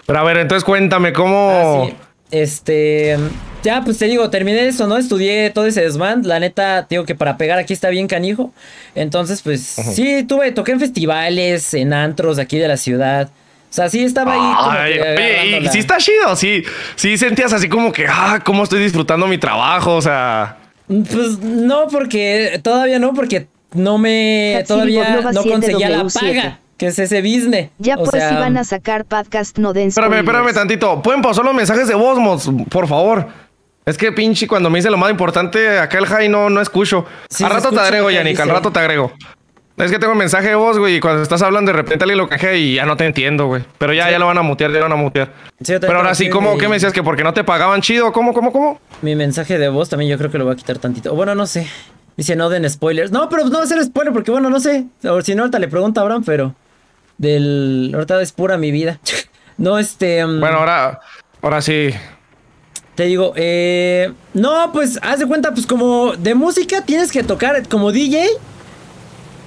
Pero 0.05 0.19
a 0.19 0.25
ver, 0.25 0.37
entonces 0.37 0.63
cuéntame 0.63 1.15
cómo. 1.15 1.89
Ah, 1.91 1.97
este. 2.31 3.17
Ya, 3.63 3.81
pues 3.83 3.97
te 3.97 4.05
digo, 4.05 4.29
terminé 4.29 4.69
eso, 4.69 4.87
¿no? 4.87 4.99
Estudié 4.99 5.53
todo 5.55 5.65
ese 5.65 5.81
desmán. 5.81 6.29
La 6.29 6.39
neta, 6.39 6.87
digo 6.91 7.07
que 7.07 7.15
para 7.15 7.39
pegar 7.39 7.59
aquí 7.59 7.73
está 7.73 7.89
bien 7.89 8.09
canijo. 8.09 8.53
Entonces, 8.95 9.41
pues 9.41 9.63
sí, 9.63 10.23
tuve, 10.25 10.53
toqué 10.53 10.73
en 10.73 10.81
festivales, 10.81 11.73
en 11.73 11.95
antros 11.95 12.37
de 12.37 12.43
aquí 12.43 12.59
de 12.59 12.69
la 12.69 12.77
ciudad. 12.77 13.31
O 13.71 13.73
sea, 13.73 13.89
sí 13.89 14.05
estaba 14.05 14.35
ahí. 14.85 14.93
oye, 14.93 15.61
y 15.63 15.69
sí 15.69 15.79
está 15.79 15.97
chido, 15.97 16.37
sí. 16.37 16.63
Sí 16.97 17.17
sentías 17.17 17.55
así 17.55 17.71
como 17.71 17.91
que, 17.91 18.07
ah, 18.07 18.41
cómo 18.45 18.65
estoy 18.65 18.83
disfrutando 18.83 19.27
mi 19.27 19.39
trabajo, 19.39 19.95
o 19.97 20.03
sea. 20.03 20.59
Pues 20.87 21.39
no, 21.41 21.89
porque 21.89 22.61
todavía 22.63 22.99
no, 22.99 23.15
porque 23.15 23.49
no 23.73 23.99
me. 23.99 24.65
todavía 24.67 25.21
no 25.33 25.43
conseguía 25.43 25.89
la 25.91 26.07
paga 26.07 26.61
que 26.77 26.87
es 26.89 26.99
ese 26.99 27.21
business. 27.21 27.71
Ya 27.79 27.97
pues 27.97 28.15
iban 28.15 28.57
a 28.57 28.65
sacar 28.65 29.05
podcast 29.05 29.59
no 29.59 29.73
denso. 29.73 30.01
Espérame, 30.01 30.21
espérame 30.21 30.53
tantito. 30.53 31.03
¿Pueden 31.03 31.23
pasar 31.23 31.45
los 31.45 31.55
mensajes 31.55 31.89
de 31.89 31.95
Bosmos, 31.95 32.51
por 32.69 32.89
favor? 32.89 33.29
Es 33.87 33.99
que 33.99 34.13
pinche, 34.13 34.47
cuando 34.47 34.71
me 34.71 34.79
dice 34.79 34.91
lo 34.91 34.97
más 34.97 35.11
importante, 35.11 35.79
acá 35.79 35.99
el 35.99 36.07
high 36.07 36.29
no, 36.29 36.49
no 36.49 36.61
escucho. 36.61 37.05
al 37.43 37.51
rato 37.51 37.71
te 37.71 37.81
agrego, 37.81 38.11
Yannick, 38.11 38.41
al 38.41 38.49
rato 38.49 38.73
te 38.73 38.81
agrego. 38.81 39.13
Es 39.77 39.91
que 39.91 39.99
tengo 39.99 40.13
un 40.13 40.19
mensaje 40.19 40.49
de 40.49 40.55
voz, 40.55 40.79
güey, 40.79 40.97
y 40.97 41.01
cuando 41.01 41.23
estás 41.23 41.43
hablando 41.43 41.73
de 41.73 41.77
repente 41.77 42.05
alguien 42.05 42.19
lo 42.19 42.29
cajea 42.29 42.55
y 42.55 42.75
ya 42.77 42.87
no 42.87 42.97
te 42.97 43.07
entiendo, 43.07 43.47
güey. 43.47 43.65
Pero 43.79 43.93
ya, 43.93 44.09
ya 44.09 44.21
lo 44.21 44.27
van 44.27 44.39
a 44.39 44.43
mutear, 44.43 44.71
ya 44.71 44.79
lo 44.79 44.85
van 44.85 44.93
a 44.93 44.97
mutear. 44.97 45.33
Pero 45.67 45.97
ahora 45.97 46.15
sí, 46.15 46.29
¿cómo? 46.29 46.57
¿Qué 46.57 46.69
me 46.69 46.75
decías? 46.75 46.93
¿Que 46.93 47.03
porque 47.03 47.25
no 47.25 47.35
te 47.35 47.43
pagaban 47.43 47.81
chido? 47.81 48.13
¿Cómo, 48.13 48.33
cómo, 48.33 48.53
cómo? 48.53 48.81
Mi 49.03 49.17
mensaje 49.17 49.59
de 49.59 49.69
voz 49.69 49.89
también 49.89 50.11
yo 50.13 50.17
creo 50.17 50.31
que 50.31 50.39
lo 50.39 50.45
voy 50.45 50.55
a 50.55 50.57
quitar 50.57 50.79
tantito. 50.79 51.13
Bueno, 51.15 51.35
no 51.35 51.47
sé. 51.47 51.69
Dice 52.17 52.37
no 52.37 52.49
den 52.51 52.69
spoilers. 52.71 53.11
No, 53.11 53.29
pero 53.29 53.45
no 53.45 53.59
va 53.59 53.65
a 53.65 53.67
ser 53.67 53.83
spoiler 53.83 54.13
porque, 54.13 54.31
bueno, 54.31 54.49
no 54.49 54.61
sé. 54.61 54.85
O 55.03 55.21
si 55.23 55.35
no, 55.35 55.43
ahorita 55.43 55.59
le 55.59 55.67
pregunta 55.67 56.01
a 56.01 56.05
Abraham, 56.05 56.23
pero 56.25 56.55
del... 57.19 57.91
Ahorita 57.95 58.23
es 58.23 58.31
pura 58.31 58.57
mi 58.57 58.71
vida. 58.71 59.01
no, 59.59 59.79
este... 59.79 60.25
Um, 60.25 60.39
bueno, 60.39 60.59
ahora, 60.59 61.01
ahora 61.43 61.61
sí. 61.61 61.91
Te 62.95 63.07
digo, 63.07 63.33
eh... 63.35 64.13
No, 64.35 64.71
pues, 64.73 65.01
haz 65.03 65.19
de 65.19 65.27
cuenta, 65.27 65.53
pues 65.53 65.67
como 65.67 66.13
de 66.13 66.37
música 66.37 66.83
tienes 66.85 67.11
que 67.11 67.25
tocar 67.25 67.67
como 67.69 67.91
DJ. 67.91 68.29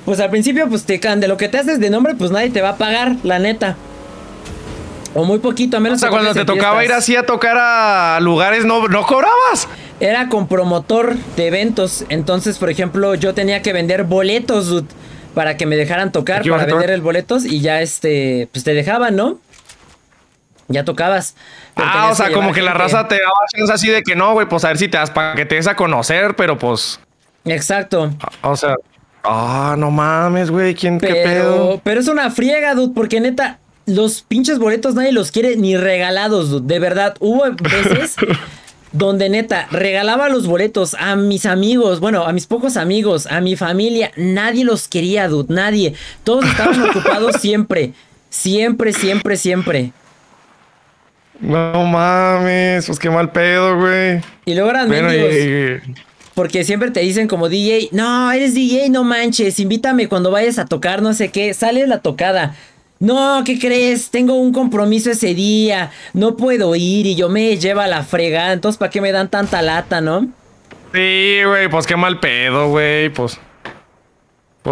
Pues 0.08 0.22
al 0.22 0.30
principio, 0.30 0.70
pues 0.70 0.86
te 0.86 1.00
de 1.00 1.28
lo 1.28 1.36
que 1.36 1.50
te 1.50 1.58
haces 1.58 1.82
de 1.82 1.89
nombre, 1.89 2.15
pues 2.15 2.32
nadie 2.32 2.50
te 2.50 2.62
va 2.62 2.70
a 2.70 2.78
pagar, 2.78 3.17
la 3.24 3.39
neta. 3.39 3.76
O 5.13 5.26
muy 5.26 5.39
poquito, 5.39 5.76
a 5.76 5.80
menos. 5.82 5.98
O 5.98 6.00
sea, 6.00 6.10
cuando 6.10 6.34
te 6.34 6.46
tocaba 6.46 6.86
ir 6.86 6.93
así 6.93 7.17
a 7.17 7.26
tocar 7.26 7.58
a 7.58 8.17
lugares, 8.22 8.63
¿no, 8.63 8.88
¿no 8.88 9.06
cobrabas? 9.06 9.67
Era 10.00 10.30
con 10.30 10.48
promotor 10.48 11.17
de 11.36 11.48
eventos. 11.48 12.06
Entonces, 12.08 12.58
por 12.58 12.70
ejemplo, 12.70 13.15
yo 13.15 13.34
tenía 13.34 13.62
que 13.62 13.74
vender 13.74 14.06
boletos, 14.06 14.86
para 15.34 15.58
que 15.58 15.65
me 15.65 15.76
dejaran 15.76 16.13
tocar, 16.13 16.41
para 16.48 16.63
vender 16.63 16.91
el 16.91 17.02
boletos 17.02 17.43
y 17.43 17.60
ya 17.60 17.82
este, 17.82 18.48
pues 18.54 18.63
te 18.63 18.74
dejaban, 18.74 19.13
¿no? 19.17 19.39
Ya 20.70 20.86
tocabas. 20.86 21.36
Ah, 21.76 22.08
o 22.13 22.15
sea, 22.15 22.32
como 22.32 22.54
que 22.54 22.62
la 22.62 22.74
raza 22.74 23.10
te 23.10 23.15
daba 23.15 23.36
chance 23.54 23.74
así 23.74 23.89
de 23.89 24.04
que 24.04 24.15
no, 24.15 24.32
güey, 24.32 24.48
pues 24.48 24.63
a 24.63 24.70
ver 24.70 24.78
si 24.78 24.88
te 24.88 24.98
das 24.98 25.12
para 25.12 25.36
que 25.36 25.46
te 25.46 25.56
des 25.56 25.67
a 25.67 25.76
conocer, 25.76 26.38
pero 26.38 26.58
pues. 26.58 27.02
Exacto. 27.43 28.10
O 28.41 28.56
sea, 28.56 28.78
ah, 29.28 29.76
no 29.78 29.92
mames, 29.92 30.50
güey, 30.50 30.74
¿quién 30.76 31.00
qué 31.00 31.13
pedo? 31.13 31.82
Pero 31.84 32.00
es 32.00 32.08
una 32.08 32.32
friega, 32.32 32.74
dude, 32.74 32.94
porque 32.94 33.20
neta, 33.20 33.60
los 33.86 34.22
pinches 34.22 34.60
boletos 34.60 34.96
nadie 34.96 35.12
los 35.12 35.32
quiere 35.32 35.56
ni 35.56 35.78
regalados, 35.78 36.50
dude. 36.50 36.68
De 36.74 36.80
verdad, 36.80 37.16
hubo 37.20 37.44
veces 37.62 38.16
donde 38.92 39.30
neta 39.30 39.68
regalaba 39.72 40.30
los 40.30 40.48
boletos 40.48 40.96
a 40.96 41.16
mis 41.16 41.46
amigos, 41.46 42.00
bueno, 42.00 42.24
a 42.24 42.34
mis 42.34 42.48
pocos 42.48 42.78
amigos, 42.78 43.28
a 43.28 43.42
mi 43.42 43.56
familia, 43.56 44.12
nadie 44.16 44.63
los 44.63 44.88
quería, 44.88 45.28
dude, 45.28 45.54
nadie. 45.54 45.94
Todos 46.24 46.46
estaban 46.46 46.82
ocupados 46.90 47.38
siempre, 47.42 47.94
siempre, 48.30 48.94
siempre, 48.94 49.38
siempre. 49.38 49.92
No 51.40 51.86
mames, 51.86 52.88
pues 52.88 52.98
qué 52.98 53.10
mal 53.10 53.32
pedo, 53.32 53.78
güey. 53.78 54.22
Y 54.46 54.56
luego 54.56 54.72
eran 54.72 54.90
Porque 56.38 56.63
siempre 56.63 56.91
te 56.91 57.00
dicen 57.00 57.28
como 57.28 57.50
DJ, 57.50 57.89
no, 57.93 58.32
eres 58.32 58.54
DJ, 58.54 58.91
no 58.91 59.04
manches, 59.04 59.60
invítame 59.60 60.08
cuando 60.08 60.30
vayas 60.30 60.60
a 60.60 60.65
tocar, 60.65 61.02
no 61.02 61.15
sé 61.15 61.30
qué, 61.30 61.52
sale 61.56 61.88
la 61.88 62.02
tocada. 62.02 62.56
No, 63.00 63.41
¿qué 63.43 63.58
crees? 63.58 64.12
Tengo 64.12 64.36
un 64.36 64.54
compromiso 64.54 65.10
ese 65.10 65.34
día. 65.34 65.89
No 66.13 66.38
puedo 66.38 66.76
ir 66.76 67.08
y 67.08 67.15
yo 67.15 67.28
me 67.28 67.58
lleva 67.58 67.88
la 67.88 68.04
fregada. 68.04 68.54
Entonces, 68.54 68.78
¿para 68.78 68.91
qué 68.91 69.02
me 69.02 69.12
dan 69.12 69.32
tanta 69.32 69.63
lata, 69.63 70.00
no? 70.00 70.28
Sí, 70.93 71.39
güey, 71.43 71.69
pues 71.71 71.88
qué 71.88 71.95
mal 71.95 72.19
pedo, 72.19 72.69
güey. 72.69 73.10
Pues. 73.10 73.39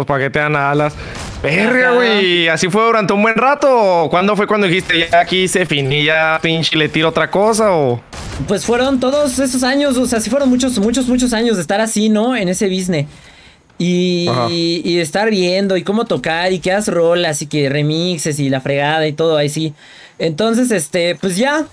Pues 0.04 0.30
te 0.30 0.38
dan 0.38 0.54
alas. 0.56 0.94
Perra, 1.40 1.92
güey. 1.92 2.48
¿Así 2.48 2.68
fue 2.68 2.84
durante 2.84 3.14
un 3.14 3.22
buen 3.22 3.34
rato? 3.34 3.68
¿O 4.04 4.10
cuándo 4.10 4.36
fue 4.36 4.46
cuando 4.46 4.66
dijiste 4.66 5.08
ya 5.10 5.20
aquí 5.20 5.48
se 5.48 5.64
finí, 5.64 6.04
ya 6.04 6.38
pinche 6.42 6.76
le 6.76 6.90
tiro 6.90 7.08
otra 7.08 7.30
cosa? 7.30 7.72
O. 7.72 8.02
Pues 8.46 8.66
fueron 8.66 9.00
todos 9.00 9.38
esos 9.38 9.62
años, 9.62 9.96
o 9.96 10.06
sea, 10.06 10.20
sí 10.20 10.28
fueron 10.28 10.50
muchos, 10.50 10.78
muchos, 10.78 11.06
muchos 11.08 11.32
años 11.32 11.56
de 11.56 11.62
estar 11.62 11.80
así, 11.80 12.10
¿no? 12.10 12.36
En 12.36 12.48
ese 12.48 12.68
business. 12.68 13.06
Y, 13.78 14.28
y, 14.84 14.98
estar 14.98 15.30
viendo 15.30 15.76
y 15.76 15.82
cómo 15.82 16.06
tocar 16.06 16.50
y 16.52 16.60
que 16.60 16.72
hagas 16.72 16.88
rolas 16.88 17.42
y 17.42 17.46
que 17.46 17.68
remixes 17.68 18.38
y 18.38 18.48
la 18.48 18.62
fregada 18.62 19.06
y 19.06 19.12
todo 19.12 19.36
ahí 19.36 19.48
sí. 19.48 19.74
Entonces, 20.18 20.70
este, 20.70 21.14
pues 21.14 21.36
ya. 21.36 21.66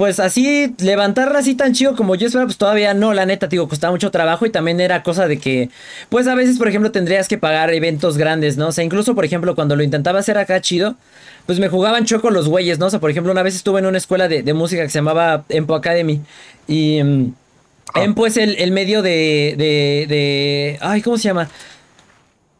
Pues 0.00 0.18
así, 0.18 0.74
levantarla 0.78 1.40
así 1.40 1.54
tan 1.54 1.74
chido 1.74 1.94
como 1.94 2.14
yo 2.14 2.26
esperaba, 2.26 2.46
pues 2.46 2.56
todavía 2.56 2.94
no, 2.94 3.12
la 3.12 3.26
neta, 3.26 3.48
digo, 3.48 3.68
costaba 3.68 3.90
mucho 3.90 4.10
trabajo 4.10 4.46
y 4.46 4.50
también 4.50 4.80
era 4.80 5.02
cosa 5.02 5.28
de 5.28 5.38
que, 5.38 5.68
pues 6.08 6.26
a 6.26 6.34
veces, 6.34 6.56
por 6.56 6.68
ejemplo, 6.68 6.90
tendrías 6.90 7.28
que 7.28 7.36
pagar 7.36 7.70
eventos 7.74 8.16
grandes, 8.16 8.56
¿no? 8.56 8.68
O 8.68 8.72
sea, 8.72 8.82
incluso, 8.82 9.14
por 9.14 9.26
ejemplo, 9.26 9.54
cuando 9.54 9.76
lo 9.76 9.82
intentaba 9.82 10.20
hacer 10.20 10.38
acá 10.38 10.58
chido, 10.62 10.96
pues 11.44 11.58
me 11.58 11.68
jugaban 11.68 12.06
choco 12.06 12.30
los 12.30 12.48
güeyes, 12.48 12.78
¿no? 12.78 12.86
O 12.86 12.90
sea, 12.90 12.98
por 12.98 13.10
ejemplo, 13.10 13.30
una 13.30 13.42
vez 13.42 13.54
estuve 13.54 13.80
en 13.80 13.84
una 13.84 13.98
escuela 13.98 14.26
de, 14.26 14.54
música 14.54 14.82
que 14.82 14.88
se 14.88 15.00
llamaba 15.00 15.44
Empo 15.50 15.74
Academy 15.74 16.22
y... 16.66 17.02
Mm, 17.02 17.34
ah. 17.92 18.02
Empo 18.02 18.26
es 18.26 18.38
el, 18.38 18.56
el 18.56 18.72
medio 18.72 19.02
de, 19.02 19.54
de, 19.58 20.06
de... 20.08 20.78
Ay, 20.80 21.02
¿cómo 21.02 21.18
se 21.18 21.24
llama? 21.24 21.50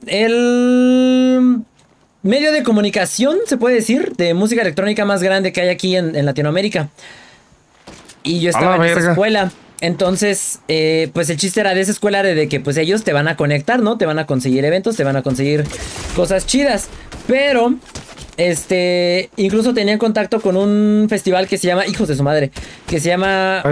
El 0.07 1.65
medio 2.23 2.53
de 2.53 2.63
comunicación, 2.63 3.39
se 3.47 3.57
puede 3.57 3.77
decir, 3.77 4.13
de 4.17 4.35
música 4.35 4.63
electrónica 4.63 5.05
más 5.05 5.23
grande 5.23 5.53
que 5.53 5.63
hay 5.63 5.69
aquí 5.69 5.97
en, 5.97 6.25
Latinoamérica. 6.25 6.91
Y 8.23 8.41
yo 8.41 8.51
estaba 8.51 8.77
en 8.77 8.83
esa 8.85 9.11
escuela. 9.11 9.51
Entonces, 9.81 10.61
eh, 10.69 11.11
pues 11.15 11.31
el 11.31 11.39
chiste 11.39 11.61
era 11.61 11.75
de 11.75 11.81
esa 11.81 11.93
escuela 11.93 12.23
de, 12.23 12.49
que 12.49 12.61
pues 12.61 12.77
ellos 12.77 13.03
te 13.03 13.13
van 13.15 13.29
a 13.29 13.37
conectar, 13.37 13.81
¿no? 13.81 13.97
Te 13.97 14.05
van 14.05 14.19
a 14.19 14.27
conseguir 14.27 14.65
eventos, 14.65 14.97
te 14.97 15.05
van 15.05 15.17
a 15.17 15.23
conseguir 15.23 15.65
cosas 16.15 16.47
chidas. 16.47 16.89
Pero, 17.27 17.75
este, 18.37 19.31
incluso 19.37 19.73
tenían 19.73 19.99
contacto 19.99 20.41
con 20.41 20.57
un 20.57 21.07
festival 21.09 21.49
que 21.49 21.57
se 21.57 21.67
llama, 21.67 21.87
hijos 21.87 22.09
de 22.09 22.17
su 22.17 22.23
madre, 22.23 22.51
que 22.87 23.01
se 23.01 23.09
llama... 23.09 23.63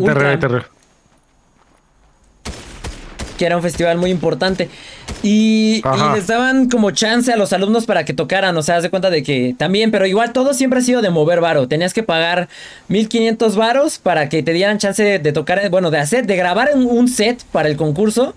Que 3.37 3.47
era 3.47 3.57
un 3.57 3.63
festival 3.63 3.99
muy 3.99 4.11
importante. 4.11 4.71
Y, 5.23 5.83
les 6.15 6.27
daban 6.27 6.69
como 6.69 6.91
chance 6.93 7.33
a 7.33 7.37
los 7.37 7.53
alumnos 7.53 7.87
para 7.87 8.05
que 8.05 8.15
tocaran, 8.15 8.57
o 8.57 8.63
sea, 8.63 8.77
haz 8.77 8.83
de 8.83 8.91
cuenta 8.91 9.11
de 9.11 9.23
que 9.23 9.55
también, 9.59 9.91
pero 9.91 10.07
igual 10.07 10.33
todo 10.33 10.55
siempre 10.55 10.79
ha 10.79 10.83
sido 10.83 11.03
de 11.03 11.11
mover 11.11 11.41
varo. 11.41 11.67
Tenías 11.69 11.93
que 11.93 12.03
pagar 12.03 12.49
1500 12.89 13.57
varos 13.57 13.99
para 13.99 14.29
que 14.29 14.43
te 14.43 14.53
dieran 14.53 14.79
chance 14.79 15.03
de, 15.03 15.33
tocar, 15.33 15.69
bueno, 15.71 15.91
de 15.91 15.99
hacer, 15.99 16.27
de 16.27 16.37
grabar 16.37 16.71
un 16.75 17.09
set 17.09 17.43
para 17.53 17.69
el 17.69 17.77
concurso. 17.77 18.35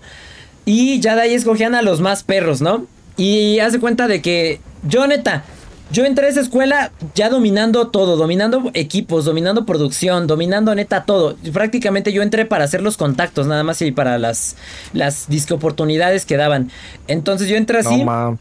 Y 0.64 1.00
ya 1.00 1.16
de 1.16 1.22
ahí 1.22 1.34
escogían 1.34 1.74
a 1.74 1.82
los 1.82 2.00
más 2.00 2.22
perros, 2.22 2.60
¿no? 2.60 2.86
Y 3.16 3.58
haz 3.58 3.72
de 3.72 3.80
cuenta 3.80 4.08
de 4.08 4.22
que 4.22 4.60
yo 4.86 5.06
neta, 5.06 5.44
yo 5.92 6.06
entré 6.06 6.26
a 6.26 6.30
esa 6.30 6.40
escuela 6.40 6.90
ya 7.14 7.28
dominando 7.28 7.88
todo, 7.88 8.16
dominando 8.16 8.70
equipos, 8.72 9.26
dominando 9.26 9.66
producción, 9.66 10.26
dominando 10.26 10.74
neta 10.74 11.04
todo. 11.04 11.36
Prácticamente 11.52 12.12
yo 12.12 12.22
entré 12.22 12.46
para 12.46 12.64
hacer 12.64 12.82
los 12.82 12.96
contactos 12.96 13.46
nada 13.46 13.62
más 13.62 13.80
y 13.82 13.92
para 13.92 14.18
las, 14.18 14.56
las 14.94 15.28
disque 15.28 15.52
oportunidades 15.52 16.24
que 16.24 16.38
daban. 16.38 16.70
Entonces 17.08 17.48
yo 17.48 17.56
entré 17.56 17.80
así. 17.80 18.04
No, 18.04 18.38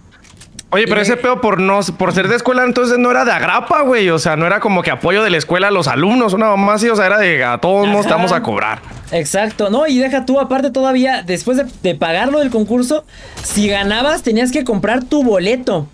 Oye, 0.73 0.85
pero 0.87 1.01
ese 1.01 1.17
pedo 1.17 1.41
por 1.41 1.59
no 1.59 1.81
por 1.97 2.13
ser 2.13 2.29
de 2.29 2.37
escuela 2.37 2.63
entonces 2.63 2.97
no 2.97 3.11
era 3.11 3.25
de 3.25 3.31
agrapa, 3.33 3.81
güey. 3.81 4.09
O 4.09 4.19
sea, 4.19 4.37
no 4.37 4.47
era 4.47 4.61
como 4.61 4.81
que 4.81 4.89
apoyo 4.89 5.21
de 5.21 5.29
la 5.29 5.37
escuela 5.37 5.67
a 5.67 5.71
los 5.71 5.89
alumnos, 5.89 6.31
una 6.31 6.47
mamá 6.47 6.75
así, 6.75 6.87
o 6.87 6.95
sea, 6.95 7.07
era 7.07 7.17
de 7.17 7.43
a 7.43 7.57
todos 7.57 7.89
nos 7.89 8.05
estamos 8.05 8.31
a 8.31 8.41
cobrar. 8.41 8.79
Exacto, 9.11 9.69
no, 9.69 9.85
y 9.87 9.99
deja 9.99 10.25
tú, 10.25 10.39
aparte 10.39 10.71
todavía, 10.71 11.23
después 11.23 11.57
de, 11.57 11.65
de 11.83 11.95
pagarlo 11.95 12.39
del 12.39 12.49
concurso, 12.49 13.03
si 13.43 13.67
ganabas 13.67 14.23
tenías 14.23 14.53
que 14.53 14.63
comprar 14.63 15.03
tu 15.03 15.25
boleto 15.25 15.87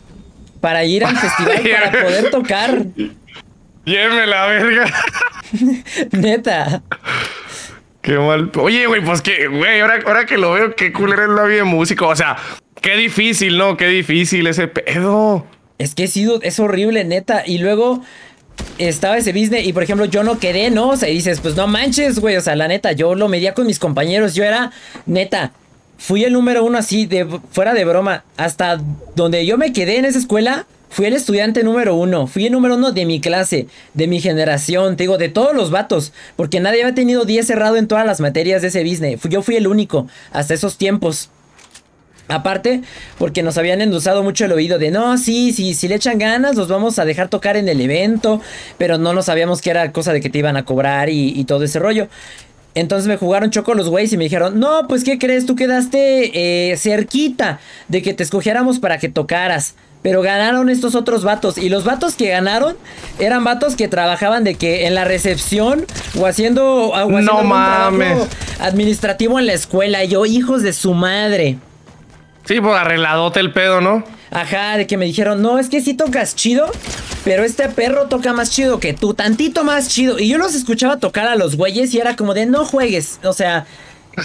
para 0.68 0.84
ir 0.84 1.06
al 1.06 1.16
festival 1.18 1.62
para 1.64 2.04
poder 2.04 2.30
tocar. 2.30 2.84
Lléveme 3.86 4.28
la 4.28 4.48
verga. 4.48 4.86
Neta. 6.12 6.84
Qué 8.02 8.18
mal. 8.18 8.52
Oye, 8.60 8.86
güey, 8.86 9.02
pues 9.02 9.22
que, 9.22 9.48
güey, 9.48 9.80
ahora, 9.80 10.00
ahora 10.06 10.26
que 10.26 10.38
lo 10.38 10.52
veo, 10.52 10.76
qué 10.76 10.92
culera 10.92 11.24
es 11.24 11.30
la 11.30 11.46
vida 11.46 11.60
de 11.60 11.64
músico. 11.64 12.10
O 12.10 12.16
sea, 12.18 12.36
qué 12.82 12.98
difícil, 12.98 13.58
¿no? 13.58 13.78
Qué 13.78 13.88
difícil 13.88 14.46
ese 14.46 14.68
pedo. 14.68 15.48
Es 15.78 15.96
que 15.96 16.08
sido, 16.08 16.42
es 16.42 16.60
horrible, 16.60 17.06
neta. 17.06 17.44
Y 17.46 17.60
luego 17.60 18.04
estaba 18.78 19.18
ese 19.18 19.32
business 19.32 19.66
y, 19.66 19.72
por 19.72 19.84
ejemplo, 19.84 20.04
yo 20.04 20.26
no 20.26 20.38
quedé, 20.38 20.70
¿no? 20.70 20.90
O 20.90 20.98
sea, 20.98 21.08
dices, 21.08 21.40
pues 21.40 21.56
no 21.56 21.68
manches, 21.68 22.20
güey. 22.20 22.36
O 22.36 22.42
sea, 22.42 22.58
la 22.58 22.68
neta, 22.68 22.92
yo 22.92 23.16
lo 23.16 23.30
medía 23.30 23.54
con 23.54 23.68
mis 23.68 23.80
compañeros. 23.80 24.36
Yo 24.36 24.44
era, 24.44 24.74
neta, 25.06 25.54
fui 25.98 26.24
el 26.24 26.34
número 26.34 26.64
uno 26.64 26.78
así, 26.78 27.06
de 27.06 27.26
fuera 27.52 27.74
de 27.74 27.86
broma. 27.86 28.24
Hasta 28.38 28.80
donde 29.16 29.46
yo 29.46 29.58
me 29.58 29.74
quedé 29.74 29.98
en 29.98 30.06
esa 30.06 30.20
escuela, 30.20 30.66
fui 30.90 31.06
el 31.06 31.14
estudiante 31.14 31.64
número 31.64 31.96
uno. 31.96 32.28
Fui 32.28 32.46
el 32.46 32.54
número 32.54 32.76
uno 32.76 32.92
de 32.92 33.06
mi 33.06 33.20
clase, 33.20 33.68
de 33.94 34.08
mi 34.08 34.20
generación, 34.20 34.96
te 34.96 35.04
digo, 35.04 35.18
de 35.18 35.30
todos 35.30 35.56
los 35.56 35.72
vatos. 35.72 36.14
Porque 36.36 36.60
nadie 36.60 36.84
había 36.84 36.96
tenido 36.96 37.26
10 37.26 37.46
cerrado 37.46 37.78
en 37.78 37.88
todas 37.88 38.06
las 38.06 38.20
materias 38.20 38.62
de 38.62 38.70
ese 38.70 38.84
business. 38.84 39.20
Yo 39.30 39.42
fui 39.42 39.56
el 39.56 39.68
único, 39.68 40.08
hasta 40.32 40.54
esos 40.54 40.78
tiempos. 40.78 41.30
Aparte, 42.30 42.82
porque 43.18 43.42
nos 43.42 43.58
habían 43.58 43.80
endulzado 43.80 44.22
mucho 44.22 44.44
el 44.44 44.52
oído 44.52 44.78
de 44.80 44.92
no, 44.92 45.18
sí, 45.18 45.54
sí, 45.54 45.74
si 45.74 45.88
le 45.88 45.96
echan 45.96 46.18
ganas, 46.20 46.58
los 46.58 46.68
vamos 46.68 47.00
a 47.00 47.06
dejar 47.06 47.30
tocar 47.30 47.56
en 47.56 47.70
el 47.70 47.80
evento, 47.80 48.42
pero 48.78 48.98
no 48.98 49.14
lo 49.14 49.22
sabíamos 49.22 49.62
que 49.62 49.70
era 49.70 49.94
cosa 49.94 50.12
de 50.12 50.20
que 50.20 50.30
te 50.30 50.40
iban 50.40 50.58
a 50.58 50.66
cobrar 50.66 51.08
y 51.10 51.42
todo 51.46 51.64
ese 51.64 51.80
rollo. 51.80 52.10
Entonces 52.78 53.08
me 53.08 53.18
jugaron 53.18 53.50
choco 53.50 53.74
los 53.74 53.90
güeyes 53.90 54.14
y 54.14 54.18
me 54.18 54.26
dijeron, 54.26 54.60
no, 54.60 54.88
pues 54.88 55.04
¿qué 55.04 55.18
crees? 55.18 55.48
Tú 55.48 55.56
quedaste 55.56 56.72
eh, 56.72 56.78
cerquita 56.78 57.60
de 57.88 58.04
que 58.04 58.14
te 58.14 58.22
escogiéramos 58.22 58.78
para 58.78 59.00
que 59.00 59.10
tocaras. 59.10 59.74
Pero 60.04 60.22
ganaron 60.22 60.70
estos 60.70 60.94
otros 60.94 61.24
vatos. 61.24 61.58
Y 61.58 61.70
los 61.70 61.86
vatos 61.86 62.14
que 62.14 62.30
ganaron 62.30 62.78
eran 63.18 63.44
vatos 63.44 63.76
que 63.76 63.88
trabajaban 63.88 64.44
de 64.44 64.54
que 64.56 64.86
en 64.86 64.94
la 64.94 65.06
recepción 65.06 65.88
o 66.20 66.28
haciendo, 66.28 66.94
no 67.10 67.44
mames. 67.44 68.28
administrativo 68.60 69.40
en 69.40 69.48
la 69.48 69.54
escuela. 69.54 70.04
Y 70.04 70.10
yo, 70.10 70.28
hijos 70.28 70.62
de 70.62 70.72
su 70.72 70.94
madre. 70.94 71.58
Sí, 72.48 72.62
pues 72.62 72.76
arregladote 72.76 73.42
el 73.42 73.52
pedo, 73.52 73.82
¿no? 73.82 74.06
Ajá, 74.32 74.78
de 74.78 74.88
que 74.88 74.96
me 74.96 75.06
dijeron, 75.06 75.42
no, 75.42 75.60
es 75.60 75.68
que 75.68 75.82
sí 75.82 75.94
tocas 75.94 76.34
chido, 76.34 76.72
pero 77.26 77.44
este 77.44 77.68
perro 77.68 78.08
toca 78.08 78.32
más 78.32 78.52
chido 78.52 78.80
que 78.80 78.94
tú, 78.94 79.14
tantito 79.14 79.66
más 79.66 79.90
chido. 79.90 80.18
Y 80.18 80.30
yo 80.30 80.38
los 80.38 80.56
escuchaba 80.56 80.98
tocar 80.98 81.28
a 81.28 81.36
los 81.36 81.58
güeyes 81.58 81.94
y 81.94 82.00
era 82.00 82.16
como 82.16 82.34
de 82.34 82.46
no 82.46 82.64
juegues. 82.64 83.20
O 83.24 83.34
sea, 83.34 83.66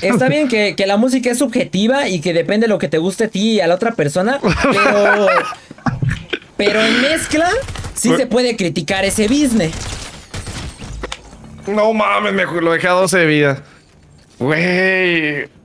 está 0.03 0.29
bien 0.29 0.49
que, 0.49 0.77
la 0.87 0.97
música 0.97 1.33
es 1.33 1.39
subjetiva 1.39 2.09
y 2.09 2.21
que 2.21 2.33
depende 2.33 2.67
de 2.67 2.69
lo 2.69 2.79
que 2.79 2.89
te 2.89 2.99
guste 2.99 3.25
a 3.25 3.29
ti 3.29 3.55
y 3.55 3.61
a 3.61 3.67
la 3.67 3.75
otra 3.75 3.93
persona, 3.93 4.39
pero. 4.41 5.27
pero 6.57 6.81
en 6.81 7.01
mezcla, 7.01 7.51
sí 7.95 8.15
se 8.17 8.27
puede 8.27 8.57
criticar 8.57 9.05
ese 9.05 9.27
business. 9.27 9.73
No 11.67 11.93
mames, 11.93 12.33
me 12.33 12.45
lo 12.45 12.73
dejé 12.73 12.87
a 12.87 12.93
12 12.93 13.27
vidas. 13.27 13.63
Güey. 14.39 15.62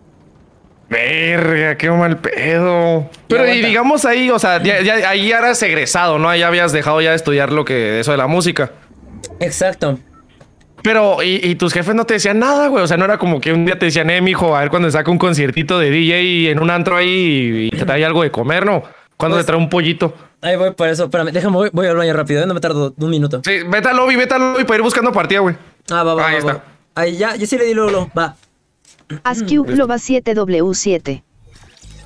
Verga, 0.90 1.78
qué 1.78 1.90
mal 1.92 2.18
pedo. 2.18 3.10
Pero 3.28 3.54
y 3.54 3.62
digamos 3.62 4.06
ahí, 4.06 4.30
o 4.30 4.40
sea, 4.40 4.62
ya, 4.64 5.10
ahí 5.10 5.32
eras 5.32 5.62
egresado, 5.62 6.18
¿no? 6.18 6.30
Ahí 6.30 6.44
habías 6.44 6.72
dejado 6.72 7.02
ya 7.02 7.10
de 7.10 7.18
estudiar 7.18 7.52
lo 7.52 7.66
que 7.66 8.00
eso 8.00 8.12
de 8.12 8.18
la 8.18 8.28
música. 8.28 8.72
Exacto. 9.40 10.00
Pero, 10.84 11.22
¿y, 11.22 11.56
tus 11.56 11.74
jefes 11.74 11.96
no 11.96 12.06
te 12.06 12.14
decían 12.14 12.40
nada, 12.40 12.68
güey? 12.68 12.84
O 12.84 12.88
sea, 12.88 12.96
no 12.96 13.04
era 13.04 13.18
como 13.18 13.42
que 13.42 13.52
un 13.52 13.66
día 13.66 13.78
te 13.78 13.88
decían, 13.88 14.10
eh, 14.10 14.22
mijo, 14.22 14.56
a 14.56 14.62
ver 14.62 14.70
cuando 14.70 14.90
saca 14.90 15.12
un 15.12 15.18
conciertito 15.18 15.80
de 15.80 15.90
DJ 15.90 16.52
en 16.52 16.62
un 16.62 16.70
antro 16.70 16.96
ahí 16.96 17.70
y 17.72 17.76
te 17.76 17.84
trae 17.86 18.06
algo 18.06 18.24
de 18.24 18.32
comer, 18.32 18.66
¿no? 18.66 18.84
Cuando 19.18 19.36
te 19.36 19.40
pues 19.40 19.46
trae 19.48 19.58
un 19.58 19.70
pollito. 19.70 20.14
Ahí 20.42 20.56
voy 20.56 20.72
por 20.72 20.88
eso, 20.88 21.06
espérame, 21.06 21.32
déjame, 21.32 21.56
voy, 21.56 21.70
voy 21.74 21.88
al 21.88 21.98
baño 21.98 22.14
rápido, 22.14 22.44
¿eh? 22.44 22.46
no 22.46 22.54
me 22.54 22.62
tardo 22.62 22.94
un 22.96 23.10
minuto. 23.10 23.42
Sí, 23.44 23.64
vete 23.68 23.90
al 23.90 23.98
lobby, 23.98 24.16
vete 24.16 24.36
al 24.36 24.54
lobby 24.54 24.64
para 24.64 24.78
ir 24.78 24.84
buscando 24.84 25.12
partida, 25.12 25.40
güey. 25.40 25.56
Ah, 25.92 26.04
va, 26.04 26.14
va, 26.14 26.28
Ahí 26.28 26.36
está. 26.38 26.64
Ahí 26.96 27.18
ya, 27.18 27.36
ya 27.36 27.46
sí 27.46 27.58
le 27.58 27.66
di 27.66 27.74
luego, 27.74 28.10
va. 28.18 28.36
ASCII 29.24 29.58
Globa 29.58 29.96
7W7. 29.96 31.24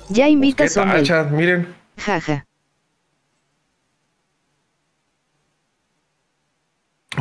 Ya 0.08 0.28
invita 0.28 0.64
a 0.64 1.24
Miren. 1.24 1.74
Jaja. 1.96 2.44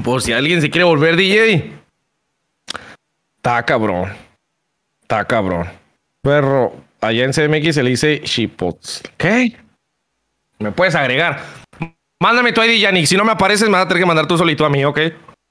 Por 0.03 0.21
si 0.21 0.33
alguien 0.33 0.61
se 0.61 0.69
quiere 0.69 0.85
volver 0.85 1.15
DJ. 1.15 1.73
Está 3.37 3.63
cabrón. 3.65 4.09
Está 5.01 5.25
cabrón. 5.25 5.67
Perro, 6.21 6.73
allá 7.01 7.25
en 7.25 7.33
CMX 7.33 7.75
se 7.75 7.83
le 7.83 7.89
dice 7.91 8.21
Shipots. 8.23 9.03
¿Qué? 9.17 9.57
Me 10.59 10.71
puedes 10.71 10.95
agregar. 10.95 11.43
Mándame 12.19 12.53
tu 12.53 12.61
ID, 12.61 12.79
Yannick. 12.79 13.07
Si 13.07 13.17
no 13.17 13.25
me 13.25 13.31
apareces, 13.31 13.67
me 13.67 13.73
vas 13.73 13.85
a 13.85 13.87
tener 13.87 14.03
que 14.03 14.05
mandar 14.05 14.27
tú 14.27 14.37
solito 14.37 14.65
a 14.65 14.69
mí, 14.69 14.85
¿ok? 14.85 14.99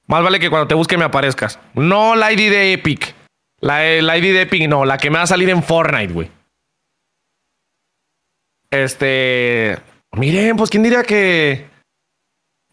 Más 0.07 0.23
vale 0.23 0.39
que 0.39 0.49
cuando 0.49 0.67
te 0.67 0.73
busque 0.73 0.97
me 0.97 1.03
aparezcas. 1.03 1.59
No 1.73 2.15
la 2.15 2.31
ID 2.31 2.49
de 2.49 2.73
Epic. 2.73 3.13
La, 3.61 4.17
ID 4.17 4.33
de 4.33 4.41
Epic, 4.41 4.67
no, 4.67 4.85
la 4.85 4.97
que 4.97 5.09
me 5.09 5.17
va 5.17 5.23
a 5.23 5.27
salir 5.27 5.49
en 5.49 5.63
Fortnite, 5.63 6.13
güey. 6.13 6.31
Este. 8.71 9.77
Miren, 10.13 10.57
pues 10.57 10.69
quién 10.69 10.83
diría 10.83 11.03
que. 11.03 11.69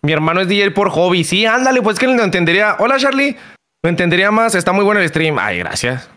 Mi 0.01 0.13
hermano 0.13 0.41
es 0.41 0.49
DJ 0.49 0.71
por 0.71 0.91
hobby. 0.91 1.25
Sí, 1.25 1.45
ándale, 1.45 1.83
pues 1.83 1.99
que 1.99 2.07
lo 2.07 2.23
entendería. 2.23 2.77
Hola, 2.79 2.99
Charlie. 2.99 3.37
Lo 3.83 3.91
entendería 3.91 4.31
más. 4.31 4.55
Está 4.55 4.73
muy 4.73 4.85
bueno 4.85 5.01
el 5.01 5.09
stream. 5.09 5.39
Ay, 5.39 5.59
gracias. 5.59 6.09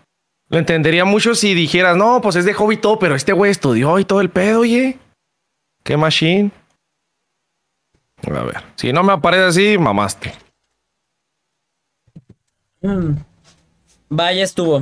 Lo 0.50 0.58
entendería 0.58 1.06
mucho 1.06 1.34
si 1.34 1.54
dijeras, 1.54 1.96
no, 1.96 2.20
pues 2.22 2.36
es 2.36 2.44
de 2.44 2.54
hobby 2.54 2.76
todo, 2.76 3.00
pero 3.00 3.16
este 3.16 3.32
güey 3.32 3.52
estudió 3.52 3.98
y 4.00 4.06
todo 4.06 4.20
el 4.20 4.30
pedo, 4.30 4.60
oye. 4.60 5.00
Qué 5.84 5.96
machine. 5.96 6.52
A 8.24 8.44
ver, 8.44 8.62
si 8.76 8.92
no 8.92 9.02
me 9.02 9.14
aparece 9.14 9.44
así, 9.44 9.78
mamaste. 9.78 10.34
Mm. 12.82 13.31
Vaya 14.12 14.44
estuvo. 14.44 14.82